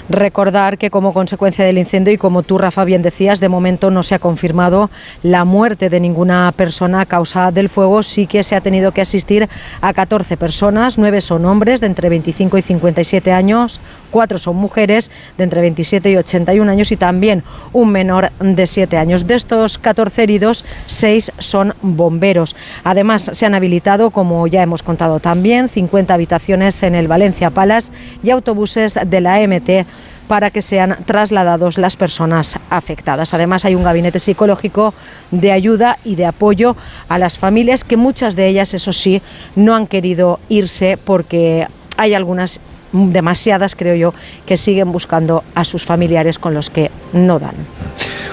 Recordar 0.10 0.80
que 0.80 0.90
como 0.90 1.14
consecuencia 1.14 1.64
del 1.66 1.78
incendio 1.78 2.12
y 2.12 2.18
como 2.18 2.42
tú, 2.42 2.58
Rafa, 2.58 2.84
bien 2.84 3.04
decías, 3.04 3.40
de 3.40 3.50
momento 3.50 3.92
no 3.92 4.02
se 4.02 4.16
ha 4.16 4.20
confirmado 4.20 4.90
la 5.22 5.46
muerte 5.46 5.90
de 5.90 6.00
ninguna 6.00 6.52
persona 6.56 7.02
a 7.02 7.06
causa 7.06 7.52
del 7.52 7.70
fuego. 7.70 8.02
Sí 8.02 8.26
que 8.26 8.42
se 8.42 8.56
ha 8.56 8.62
tenido 8.62 8.92
que 8.92 9.02
asistir 9.02 9.48
a 9.82 9.94
14 9.94 10.36
personas, 10.36 10.98
9 10.98 11.22
son 11.22 11.46
hombres 11.46 11.80
de 11.80 11.88
entre 11.88 12.10
25 12.10 12.58
y 12.58 12.62
57 12.64 13.32
años, 13.32 13.80
4 14.10 14.38
son 14.38 14.56
mujeres 14.56 15.12
de 15.38 15.44
entre 15.44 15.62
27 15.62 16.12
y 16.12 16.18
81 16.18 16.72
años 16.72 16.92
y 16.92 16.98
también 16.98 17.44
un 17.74 17.92
menor 17.92 18.32
de 18.40 18.68
7 18.68 18.98
años. 18.98 19.28
De 19.28 19.36
estos 19.36 19.78
14 19.78 20.24
heridos, 20.24 20.66
6 20.88 21.32
son 21.40 21.74
bomberos. 21.82 22.56
Además, 22.84 23.30
se 23.34 23.46
han 23.46 23.56
habilitado, 23.56 24.12
como 24.12 24.48
ya 24.48 24.64
hemos 24.64 24.84
contado 24.84 25.20
también, 25.20 25.70
50 25.70 26.14
habitaciones 26.14 26.84
en 26.84 26.96
el 26.96 27.08
Valencia 27.08 27.50
Palace 27.50 27.92
y 28.24 28.30
autobuses 28.30 29.00
de 29.06 29.22
la 29.22 29.40
MT 29.48 29.88
para 30.30 30.52
que 30.52 30.62
sean 30.62 30.96
trasladados 31.06 31.80
las 31.80 31.98
personas 31.98 32.60
afectadas. 32.70 33.34
Además, 33.34 33.66
hay 33.66 33.74
un 33.74 33.84
gabinete 33.84 34.20
psicológico 34.20 34.94
de 35.32 35.52
ayuda 35.52 35.98
y 36.06 36.16
de 36.16 36.28
apoyo 36.28 36.76
a 37.08 37.18
las 37.18 37.40
familias 37.40 37.84
que 37.84 37.98
muchas 37.98 38.36
de 38.36 38.48
ellas, 38.48 38.76
eso 38.76 38.94
sí, 38.94 39.24
no 39.56 39.76
han 39.76 39.88
querido 39.88 40.40
irse 40.48 41.00
porque 41.04 41.68
hay 41.98 42.14
algunas 42.14 42.60
demasiadas, 42.92 43.76
creo 43.76 43.96
yo, 43.96 44.14
que 44.46 44.58
siguen 44.58 44.92
buscando 44.92 45.44
a 45.56 45.64
sus 45.64 45.86
familiares 45.86 46.40
con 46.40 46.54
los 46.54 46.70
que 46.70 46.92
no 47.14 47.40
dan. 47.40 47.56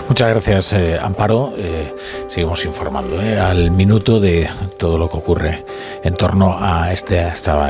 Muchas 0.08 0.28
gracias, 0.30 0.72
eh, 0.72 0.98
Amparo. 1.00 1.52
Eh, 1.56 1.92
seguimos 2.26 2.64
informando 2.64 3.20
eh, 3.20 3.38
al 3.38 3.70
minuto 3.70 4.20
de 4.20 4.48
todo 4.78 4.98
lo 4.98 5.08
que 5.08 5.16
ocurre 5.16 5.64
en 6.02 6.14
torno 6.14 6.56
a 6.58 6.92
este, 6.92 7.20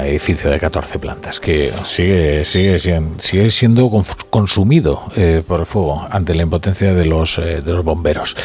edificio 0.05 0.51
de 0.51 0.59
14 0.59 0.98
plantas, 0.98 1.40
que 1.40 1.73
sigue, 1.85 2.44
sigue, 2.44 2.78
sigue 2.78 3.51
siendo 3.51 3.90
consumido 4.31 5.03
por 5.47 5.61
el 5.61 5.66
fuego 5.66 6.07
ante 6.11 6.35
la 6.35 6.43
impotencia 6.43 6.93
de 6.93 7.05
los, 7.05 7.36
de 7.36 7.73
los 7.73 7.85
bomberos. 7.85 8.36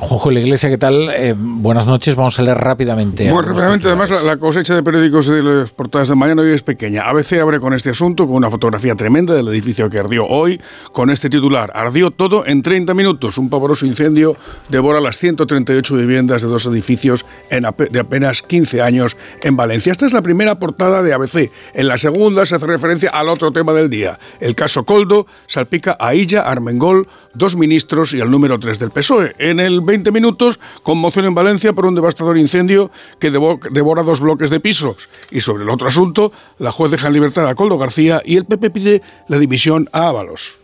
Juanjo 0.00 0.30
la 0.30 0.40
Iglesia, 0.40 0.70
¿qué 0.70 0.78
tal? 0.78 1.34
buenas 1.36 1.86
noches. 1.86 2.16
Vamos 2.16 2.38
a 2.38 2.42
leer 2.42 2.58
rápidamente. 2.58 3.30
Muy 3.30 3.42
rápidamente, 3.42 3.88
además, 3.88 4.10
la, 4.10 4.36
cosecha 4.36 4.74
de 4.74 4.82
periódicos 4.82 5.26
de 5.26 5.42
las 5.42 5.72
portadas 5.72 6.08
de 6.08 6.14
mañana 6.14 6.42
hoy 6.42 6.52
es 6.52 6.62
pequeña. 6.62 7.02
ABC 7.08 7.34
abre 7.34 7.60
con 7.60 7.72
este 7.74 7.90
asunto, 7.90 8.26
con 8.26 8.36
una 8.36 8.50
fotografía 8.50 8.94
tremenda 8.94 9.34
del 9.34 9.48
edificio 9.48 9.88
que 9.90 9.98
ardió 9.98 10.26
hoy, 10.26 10.60
con 10.92 11.10
este 11.10 11.28
titular: 11.28 11.70
Ardió 11.74 12.10
todo 12.10 12.46
en 12.46 12.62
30 12.62 12.83
30 12.84 12.94
minutos, 12.94 13.38
un 13.38 13.48
pavoroso 13.48 13.86
incendio 13.86 14.36
devora 14.68 15.00
las 15.00 15.16
138 15.16 15.96
viviendas 15.96 16.42
de 16.42 16.48
dos 16.48 16.66
edificios 16.66 17.24
en 17.48 17.62
de 17.62 17.98
apenas 17.98 18.42
15 18.42 18.82
años 18.82 19.16
en 19.42 19.56
Valencia. 19.56 19.90
Esta 19.90 20.04
es 20.04 20.12
la 20.12 20.20
primera 20.20 20.58
portada 20.58 21.02
de 21.02 21.14
ABC. 21.14 21.50
En 21.72 21.88
la 21.88 21.96
segunda 21.96 22.44
se 22.44 22.56
hace 22.56 22.66
referencia 22.66 23.08
al 23.08 23.30
otro 23.30 23.52
tema 23.52 23.72
del 23.72 23.88
día. 23.88 24.18
El 24.38 24.54
caso 24.54 24.84
Coldo 24.84 25.26
salpica 25.46 25.96
a 25.98 26.14
Illa, 26.14 26.42
Armengol, 26.42 27.08
dos 27.32 27.56
ministros 27.56 28.12
y 28.12 28.20
al 28.20 28.30
número 28.30 28.58
3 28.58 28.78
del 28.78 28.90
PSOE. 28.90 29.34
En 29.38 29.60
el 29.60 29.80
20 29.80 30.12
minutos, 30.12 30.60
conmoción 30.82 31.24
en 31.24 31.34
Valencia 31.34 31.72
por 31.72 31.86
un 31.86 31.94
devastador 31.94 32.36
incendio 32.36 32.90
que 33.18 33.30
devora 33.30 34.02
dos 34.02 34.20
bloques 34.20 34.50
de 34.50 34.60
pisos. 34.60 35.08
Y 35.30 35.40
sobre 35.40 35.62
el 35.62 35.70
otro 35.70 35.88
asunto, 35.88 36.32
la 36.58 36.70
juez 36.70 36.90
deja 36.90 37.06
en 37.06 37.14
libertad 37.14 37.48
a 37.48 37.54
Coldo 37.54 37.78
García 37.78 38.20
y 38.26 38.36
el 38.36 38.44
PP 38.44 38.70
pide 38.70 39.02
la 39.28 39.38
dimisión 39.38 39.88
a 39.92 40.08
Ábalos. 40.08 40.63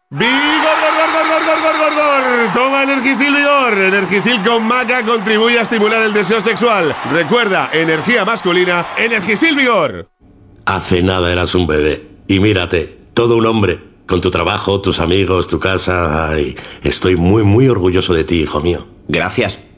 ¡Vigor, 0.13 0.27
gor, 0.27 1.07
gor, 1.07 1.45
gor, 1.45 1.61
gor, 1.61 1.77
gor, 1.77 1.93
gor, 1.95 2.53
Toma 2.53 2.83
Energisil 2.83 3.33
Vigor. 3.33 3.77
Energisil 3.77 4.43
con 4.43 4.67
maca 4.67 5.05
contribuye 5.05 5.57
a 5.57 5.61
estimular 5.61 6.01
el 6.01 6.11
deseo 6.11 6.41
sexual. 6.41 6.93
Recuerda, 7.13 7.69
energía 7.71 8.25
masculina, 8.25 8.87
Energisil 8.97 9.55
Vigor. 9.55 10.09
Hace 10.65 11.01
nada 11.01 11.31
eras 11.31 11.55
un 11.55 11.65
bebé. 11.65 12.09
Y 12.27 12.41
mírate, 12.41 12.93
todo 13.13 13.37
un 13.37 13.45
hombre. 13.45 13.79
Con 14.05 14.19
tu 14.19 14.29
trabajo, 14.29 14.81
tus 14.81 14.99
amigos, 14.99 15.47
tu 15.47 15.59
casa. 15.59 16.27
Ay, 16.27 16.57
estoy 16.83 17.15
muy, 17.15 17.43
muy 17.43 17.69
orgulloso 17.69 18.13
de 18.13 18.25
ti, 18.25 18.41
hijo 18.41 18.59
mío. 18.59 18.85
Gracias. 19.07 19.61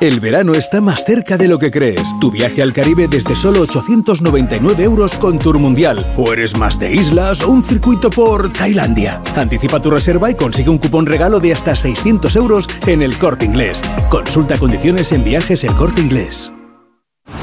El 0.00 0.20
verano 0.20 0.54
está 0.54 0.80
más 0.80 1.04
cerca 1.04 1.36
de 1.36 1.48
lo 1.48 1.58
que 1.58 1.72
crees. 1.72 2.14
Tu 2.20 2.30
viaje 2.30 2.62
al 2.62 2.72
Caribe 2.72 3.08
desde 3.08 3.34
solo 3.34 3.62
899 3.62 4.84
euros 4.84 5.16
con 5.16 5.40
Tour 5.40 5.58
Mundial. 5.58 6.08
O 6.16 6.32
eres 6.32 6.56
más 6.56 6.78
de 6.78 6.94
islas 6.94 7.42
o 7.42 7.48
un 7.48 7.64
circuito 7.64 8.08
por 8.08 8.52
Tailandia. 8.52 9.20
Anticipa 9.34 9.82
tu 9.82 9.90
reserva 9.90 10.30
y 10.30 10.36
consigue 10.36 10.70
un 10.70 10.78
cupón 10.78 11.04
regalo 11.04 11.40
de 11.40 11.52
hasta 11.52 11.74
600 11.74 12.36
euros 12.36 12.68
en 12.86 13.02
el 13.02 13.18
corte 13.18 13.44
inglés. 13.44 13.82
Consulta 14.08 14.56
condiciones 14.56 15.10
en 15.10 15.24
viajes 15.24 15.64
el 15.64 15.72
corte 15.72 16.00
inglés. 16.00 16.52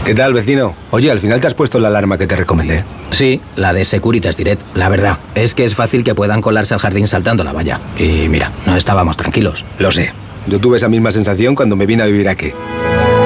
¿Qué 0.05 0.15
tal, 0.15 0.33
vecino? 0.33 0.75
Oye, 0.91 1.11
al 1.11 1.19
final 1.19 1.41
te 1.41 1.47
has 1.47 1.53
puesto 1.55 1.77
la 1.77 1.89
alarma 1.89 2.17
que 2.17 2.25
te 2.25 2.37
recomendé. 2.37 2.85
Sí, 3.11 3.41
la 3.57 3.73
de 3.73 3.83
Securitas 3.83 4.37
Direct. 4.37 4.61
La 4.75 4.87
verdad, 4.87 5.19
es 5.35 5.55
que 5.55 5.65
es 5.65 5.75
fácil 5.75 6.05
que 6.05 6.15
puedan 6.15 6.41
colarse 6.41 6.73
al 6.73 6.79
jardín 6.79 7.09
saltando 7.09 7.43
la 7.43 7.51
valla. 7.51 7.81
Y 7.97 8.29
mira, 8.29 8.53
no 8.65 8.77
estábamos 8.77 9.17
tranquilos. 9.17 9.65
Lo 9.77 9.91
sé. 9.91 10.13
Yo 10.47 10.59
tuve 10.59 10.77
esa 10.77 10.89
misma 10.89 11.11
sensación 11.11 11.53
cuando 11.55 11.75
me 11.75 11.85
vine 11.85 12.01
a 12.03 12.05
vivir 12.05 12.29
aquí. 12.29 12.53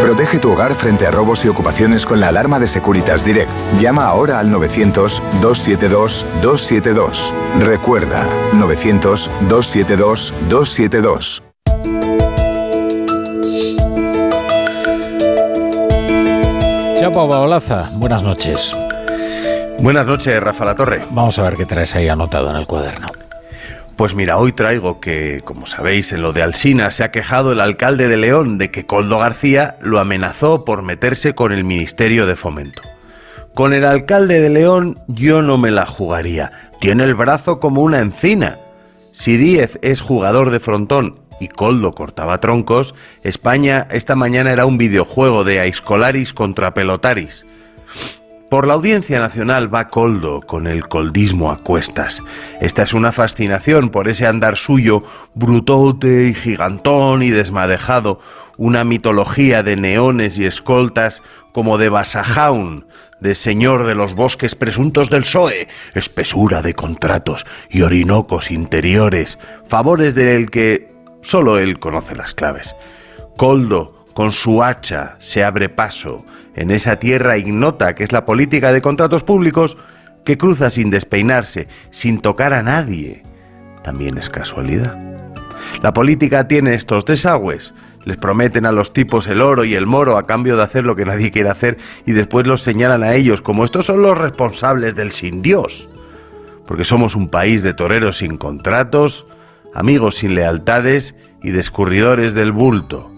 Protege 0.01 0.39
tu 0.39 0.51
hogar 0.51 0.73
frente 0.73 1.05
a 1.05 1.11
robos 1.11 1.45
y 1.45 1.49
ocupaciones 1.49 2.03
con 2.05 2.19
la 2.19 2.29
alarma 2.29 2.59
de 2.59 2.67
Securitas 2.67 3.23
Direct. 3.25 3.51
Llama 3.79 4.05
ahora 4.05 4.39
al 4.39 4.51
900-272-272. 4.51 7.33
Recuerda, 7.59 8.25
900-272-272. 8.53 11.43
Chapa 16.99 17.25
Baolaza, 17.25 17.89
buenas 17.93 18.23
noches. 18.23 18.75
Buenas 19.81 20.05
noches, 20.05 20.41
Rafa 20.41 20.65
La 20.65 20.75
Torre. 20.75 21.05
Vamos 21.11 21.39
a 21.39 21.43
ver 21.43 21.53
qué 21.53 21.65
traes 21.65 21.95
ahí 21.95 22.09
anotado 22.09 22.49
en 22.49 22.57
el 22.57 22.67
cuaderno. 22.67 23.07
Pues 23.99 24.15
mira, 24.15 24.37
hoy 24.37 24.53
traigo 24.53 25.01
que, 25.01 25.41
como 25.43 25.65
sabéis, 25.65 26.13
en 26.13 26.21
lo 26.21 26.31
de 26.31 26.41
Alsina 26.41 26.89
se 26.89 27.03
ha 27.03 27.11
quejado 27.11 27.51
el 27.51 27.59
alcalde 27.59 28.07
de 28.07 28.15
León 28.15 28.57
de 28.57 28.71
que 28.71 28.85
Coldo 28.85 29.19
García 29.19 29.75
lo 29.81 29.99
amenazó 29.99 30.63
por 30.63 30.83
meterse 30.83 31.35
con 31.35 31.51
el 31.51 31.65
Ministerio 31.65 32.25
de 32.25 32.37
Fomento. 32.37 32.81
Con 33.53 33.73
el 33.73 33.83
alcalde 33.83 34.39
de 34.39 34.49
León 34.49 34.95
yo 35.09 35.41
no 35.41 35.57
me 35.57 35.69
la 35.69 35.85
jugaría. 35.85 36.69
Tiene 36.79 37.03
el 37.03 37.13
brazo 37.13 37.59
como 37.59 37.81
una 37.81 37.99
encina. 37.99 38.57
Si 39.11 39.35
Díez 39.35 39.77
es 39.81 39.99
jugador 39.99 40.49
de 40.51 40.61
frontón 40.61 41.19
y 41.41 41.49
Coldo 41.49 41.91
cortaba 41.91 42.37
troncos, 42.37 42.95
España 43.23 43.85
esta 43.91 44.15
mañana 44.15 44.53
era 44.53 44.65
un 44.65 44.77
videojuego 44.77 45.43
de 45.43 45.59
Aiscolaris 45.59 46.31
contra 46.31 46.73
Pelotaris. 46.73 47.45
Por 48.49 48.65
la 48.65 48.73
Audiencia 48.73 49.19
Nacional 49.19 49.71
va 49.73 49.89
Coldo 49.89 50.39
con 50.41 50.65
el 50.65 50.87
coldismo 50.87 51.51
a 51.51 51.59
cuestas. 51.59 52.23
Esta 52.59 52.81
es 52.81 52.95
una 52.95 53.11
fascinación 53.11 53.89
por 53.89 54.07
ese 54.07 54.25
andar 54.25 54.57
suyo, 54.57 55.03
brutote 55.35 56.25
y 56.25 56.33
gigantón 56.33 57.21
y 57.21 57.29
desmadejado, 57.29 58.19
una 58.57 58.83
mitología 58.83 59.61
de 59.61 59.75
neones 59.75 60.39
y 60.39 60.45
escoltas 60.45 61.21
como 61.53 61.77
de 61.77 61.89
Basajaun, 61.89 62.87
de 63.19 63.35
señor 63.35 63.85
de 63.85 63.93
los 63.93 64.15
bosques 64.15 64.55
presuntos 64.55 65.11
del 65.11 65.21
PSOE, 65.21 65.67
espesura 65.93 66.63
de 66.63 66.73
contratos 66.73 67.45
y 67.69 67.83
orinocos 67.83 68.49
interiores, 68.49 69.37
favores 69.67 70.15
del 70.15 70.49
que 70.49 70.87
solo 71.21 71.59
él 71.59 71.79
conoce 71.79 72.15
las 72.15 72.33
claves. 72.33 72.75
Coldo, 73.37 73.98
con 74.13 74.31
su 74.31 74.63
hacha, 74.63 75.15
se 75.19 75.43
abre 75.43 75.69
paso, 75.69 76.25
en 76.55 76.71
esa 76.71 76.97
tierra 76.97 77.37
ignota 77.37 77.95
que 77.95 78.03
es 78.03 78.11
la 78.11 78.25
política 78.25 78.71
de 78.71 78.81
contratos 78.81 79.23
públicos, 79.23 79.77
que 80.25 80.37
cruza 80.37 80.69
sin 80.69 80.89
despeinarse, 80.89 81.67
sin 81.91 82.19
tocar 82.19 82.53
a 82.53 82.63
nadie. 82.63 83.23
También 83.83 84.17
es 84.17 84.29
casualidad. 84.29 84.97
La 85.81 85.93
política 85.93 86.47
tiene 86.47 86.73
estos 86.73 87.05
desagües. 87.05 87.73
Les 88.05 88.17
prometen 88.17 88.65
a 88.65 88.71
los 88.71 88.93
tipos 88.93 89.27
el 89.27 89.41
oro 89.41 89.65
y 89.65 89.75
el 89.75 89.85
moro 89.85 90.17
a 90.17 90.25
cambio 90.25 90.57
de 90.57 90.63
hacer 90.63 90.85
lo 90.85 90.95
que 90.95 91.05
nadie 91.05 91.31
quiere 91.31 91.49
hacer 91.49 91.77
y 92.05 92.13
después 92.13 92.47
los 92.47 92.61
señalan 92.61 93.03
a 93.03 93.13
ellos 93.13 93.41
como 93.41 93.65
estos 93.65 93.85
son 93.85 94.01
los 94.01 94.17
responsables 94.17 94.95
del 94.95 95.11
sin 95.11 95.41
Dios. 95.41 95.89
Porque 96.65 96.85
somos 96.85 97.15
un 97.15 97.29
país 97.29 97.63
de 97.63 97.73
toreros 97.73 98.19
sin 98.19 98.37
contratos, 98.37 99.25
amigos 99.73 100.17
sin 100.17 100.35
lealtades 100.35 101.15
y 101.43 101.51
descurridores 101.51 102.33
del 102.33 102.51
bulto. 102.51 103.11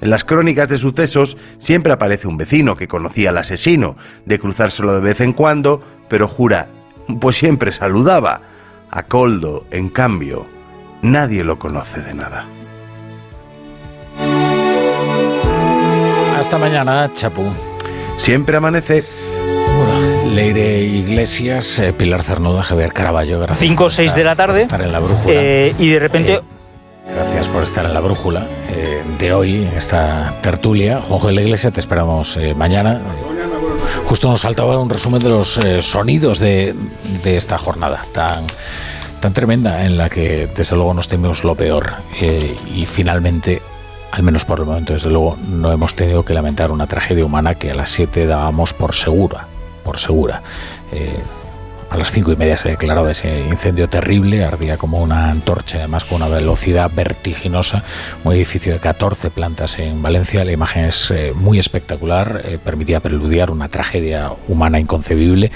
En 0.00 0.10
las 0.10 0.24
crónicas 0.24 0.68
de 0.68 0.78
sucesos 0.78 1.36
siempre 1.58 1.92
aparece 1.92 2.28
un 2.28 2.36
vecino 2.36 2.76
que 2.76 2.88
conocía 2.88 3.30
al 3.30 3.38
asesino, 3.38 3.96
de 4.26 4.38
cruzárselo 4.38 4.94
de 4.94 5.00
vez 5.00 5.20
en 5.20 5.32
cuando, 5.32 5.82
pero 6.08 6.28
jura, 6.28 6.68
pues 7.20 7.36
siempre 7.36 7.72
saludaba. 7.72 8.40
A 8.90 9.02
Coldo, 9.02 9.66
en 9.70 9.88
cambio, 9.88 10.46
nadie 11.02 11.44
lo 11.44 11.58
conoce 11.58 12.00
de 12.00 12.14
nada. 12.14 12.46
Hasta 16.38 16.56
mañana, 16.56 17.10
Chapu. 17.12 17.44
Siempre 18.16 18.56
amanece. 18.56 19.04
Bueno, 19.44 20.26
Leire 20.32 20.80
Iglesias, 20.82 21.78
eh, 21.80 21.92
Pilar 21.92 22.22
Cernuda, 22.22 22.62
Javier 22.62 22.92
Caraballo. 22.92 23.44
5 23.52 23.84
o 23.84 23.90
6 23.90 24.14
de 24.14 24.24
la 24.24 24.36
tarde. 24.36 24.62
Estar 24.62 24.80
en 24.80 24.92
la 24.92 25.00
brújula. 25.00 25.34
Eh, 25.34 25.74
y 25.78 25.88
de 25.88 25.98
repente. 25.98 26.32
Eh, 26.34 26.57
gracias 27.08 27.48
por 27.48 27.62
estar 27.62 27.84
en 27.84 27.94
la 27.94 28.00
brújula 28.00 28.46
eh, 28.68 29.02
de 29.18 29.32
hoy, 29.32 29.56
en 29.56 29.74
esta 29.74 30.34
tertulia. 30.42 31.00
Juanjo 31.00 31.28
de 31.28 31.32
la 31.34 31.42
Iglesia, 31.42 31.70
te 31.70 31.80
esperamos 31.80 32.36
eh, 32.36 32.54
mañana. 32.54 33.02
Justo 34.04 34.28
nos 34.28 34.40
saltaba 34.40 34.78
un 34.78 34.90
resumen 34.90 35.22
de 35.22 35.28
los 35.28 35.58
eh, 35.58 35.82
sonidos 35.82 36.38
de, 36.38 36.74
de 37.22 37.36
esta 37.36 37.58
jornada 37.58 38.04
tan 38.12 38.44
tan 39.20 39.32
tremenda 39.32 39.84
en 39.84 39.96
la 39.96 40.08
que 40.08 40.48
desde 40.54 40.76
luego 40.76 40.94
nos 40.94 41.08
tememos 41.08 41.44
lo 41.44 41.54
peor 41.54 41.96
eh, 42.20 42.56
y 42.74 42.86
finalmente 42.86 43.62
al 44.10 44.22
menos 44.22 44.44
por 44.44 44.60
el 44.60 44.64
momento, 44.64 44.94
desde 44.94 45.10
luego, 45.10 45.36
no 45.48 45.70
hemos 45.70 45.94
tenido 45.94 46.24
que 46.24 46.32
lamentar 46.32 46.70
una 46.70 46.86
tragedia 46.86 47.26
humana 47.26 47.56
que 47.56 47.72
a 47.72 47.74
las 47.74 47.90
7 47.90 48.26
dábamos 48.26 48.72
por 48.72 48.94
segura, 48.94 49.46
por 49.84 49.98
segura. 49.98 50.42
A 51.90 51.96
las 51.96 52.12
cinco 52.12 52.32
y 52.32 52.36
media 52.36 52.58
se 52.58 52.68
declaró 52.68 53.08
ese 53.08 53.40
incendio 53.40 53.88
terrible, 53.88 54.44
ardía 54.44 54.76
como 54.76 55.00
una 55.00 55.30
antorcha, 55.30 55.78
además 55.78 56.04
con 56.04 56.16
una 56.16 56.28
velocidad 56.28 56.90
vertiginosa, 56.94 57.82
un 58.24 58.34
edificio 58.34 58.74
de 58.74 58.78
14 58.78 59.30
plantas 59.30 59.78
en 59.78 60.02
Valencia. 60.02 60.44
La 60.44 60.52
imagen 60.52 60.84
es 60.84 61.10
eh, 61.10 61.32
muy 61.34 61.58
espectacular, 61.58 62.42
eh, 62.44 62.58
permitía 62.62 63.00
preludiar 63.00 63.50
una 63.50 63.70
tragedia 63.70 64.30
humana 64.48 64.78
inconcebible. 64.78 65.50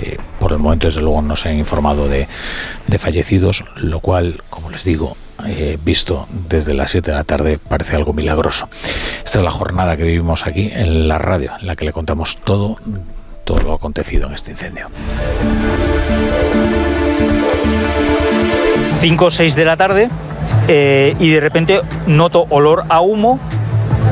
Eh, 0.00 0.16
por 0.40 0.52
el 0.52 0.58
momento, 0.58 0.86
desde 0.86 1.02
luego, 1.02 1.20
no 1.20 1.36
se 1.36 1.50
han 1.50 1.58
informado 1.58 2.08
de, 2.08 2.28
de 2.86 2.98
fallecidos, 2.98 3.62
lo 3.76 4.00
cual, 4.00 4.42
como 4.48 4.70
les 4.70 4.84
digo, 4.84 5.18
visto 5.84 6.26
desde 6.48 6.72
las 6.72 6.92
7 6.92 7.10
de 7.10 7.16
la 7.16 7.24
tarde 7.24 7.58
parece 7.58 7.96
algo 7.96 8.14
milagroso. 8.14 8.68
Esta 9.22 9.38
es 9.40 9.44
la 9.44 9.50
jornada 9.50 9.96
que 9.96 10.04
vivimos 10.04 10.46
aquí 10.46 10.70
en 10.72 11.08
la 11.08 11.18
radio, 11.18 11.52
en 11.60 11.66
la 11.66 11.76
que 11.76 11.84
le 11.84 11.92
contamos 11.92 12.38
todo, 12.38 12.78
todo 13.44 13.60
lo 13.60 13.74
acontecido 13.74 14.26
en 14.28 14.34
este 14.34 14.50
incendio. 14.52 14.88
5 19.00 19.24
o 19.24 19.30
6 19.30 19.54
de 19.54 19.64
la 19.64 19.76
tarde 19.76 20.08
eh, 20.68 21.14
y 21.18 21.30
de 21.30 21.40
repente 21.40 21.80
noto 22.06 22.46
olor 22.50 22.84
a 22.88 23.00
humo, 23.00 23.38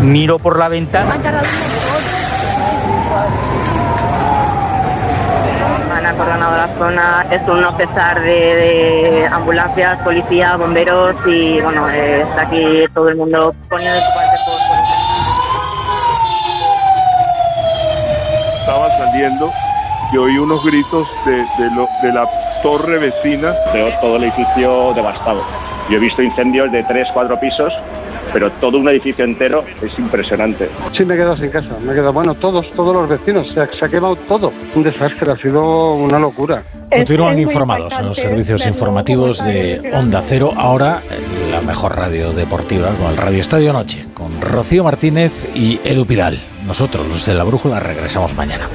miro 0.02 0.38
por 0.38 0.59
la 0.59 0.68
ventana. 0.68 1.14
Han 5.94 6.06
acordonado 6.06 6.56
la 6.56 6.68
zona, 6.78 7.26
es 7.30 7.42
un 7.48 7.60
no 7.60 7.76
cesar 7.76 8.20
de, 8.22 8.28
de 8.30 9.26
ambulancias, 9.30 9.98
policía, 10.02 10.56
bomberos 10.56 11.14
y 11.26 11.60
bueno, 11.60 11.88
eh, 11.90 12.22
está 12.22 12.42
aquí 12.42 12.84
todo 12.94 13.09
el 13.09 13.16
mundo 13.16 13.54
poniendo 13.68 13.94
de 14.00 14.04
su 14.06 14.14
parte 14.14 14.36
por- 14.44 14.62
estaba 18.60 18.88
saliendo 19.06 19.50
y 20.12 20.16
oí 20.16 20.38
unos 20.38 20.64
gritos 20.64 21.08
de, 21.24 21.36
de 21.58 21.70
lo- 21.74 21.88
de 22.02 22.12
la 22.12 22.26
torre 22.62 22.98
vecina. 22.98 23.54
Veo 23.72 23.88
todo 24.00 24.16
el 24.16 24.24
edificio 24.24 24.92
devastado. 24.94 25.42
Yo 25.90 25.96
he 25.96 26.00
visto 26.00 26.22
incendios 26.22 26.70
de 26.70 26.82
3, 26.84 27.08
4 27.12 27.40
pisos, 27.40 27.72
pero 28.32 28.50
todo 28.52 28.78
un 28.78 28.88
edificio 28.88 29.24
entero 29.24 29.64
es 29.82 29.98
impresionante. 29.98 30.68
Sí, 30.96 31.04
me 31.04 31.14
he 31.14 31.16
quedado 31.16 31.36
sin 31.36 31.50
casa. 31.50 31.76
Me 31.84 31.92
he 31.92 31.94
quedado, 31.94 32.12
bueno, 32.12 32.34
todos, 32.34 32.70
todos 32.72 32.94
los 32.94 33.09
vecinos. 33.09 33.48
Se 33.52 33.60
ha, 33.60 33.66
se 33.66 33.84
ha 33.84 33.88
quemado 33.88 34.16
todo. 34.16 34.52
Un 34.74 34.82
desastre, 34.82 35.30
ha 35.32 35.36
sido 35.36 35.94
una 35.94 36.18
locura. 36.18 36.62
Continúan 36.90 37.38
informados 37.38 37.98
en 37.98 38.06
los 38.06 38.16
servicios 38.16 38.66
informativos 38.66 39.44
de 39.44 39.90
Onda 39.94 40.22
Cero. 40.24 40.52
Ahora 40.56 41.02
la 41.50 41.60
mejor 41.62 41.96
radio 41.96 42.32
deportiva 42.32 42.88
con 42.90 43.10
el 43.10 43.16
Radio 43.16 43.40
Estadio 43.40 43.72
Noche, 43.72 44.06
con 44.14 44.40
Rocío 44.40 44.84
Martínez 44.84 45.46
y 45.54 45.80
Edu 45.84 46.06
Pidal. 46.06 46.38
Nosotros, 46.66 47.06
los 47.09 47.24
de 47.26 47.34
la 47.34 47.44
Brújula, 47.44 47.80
regresamos 47.80 48.34
mañana. 48.34 48.68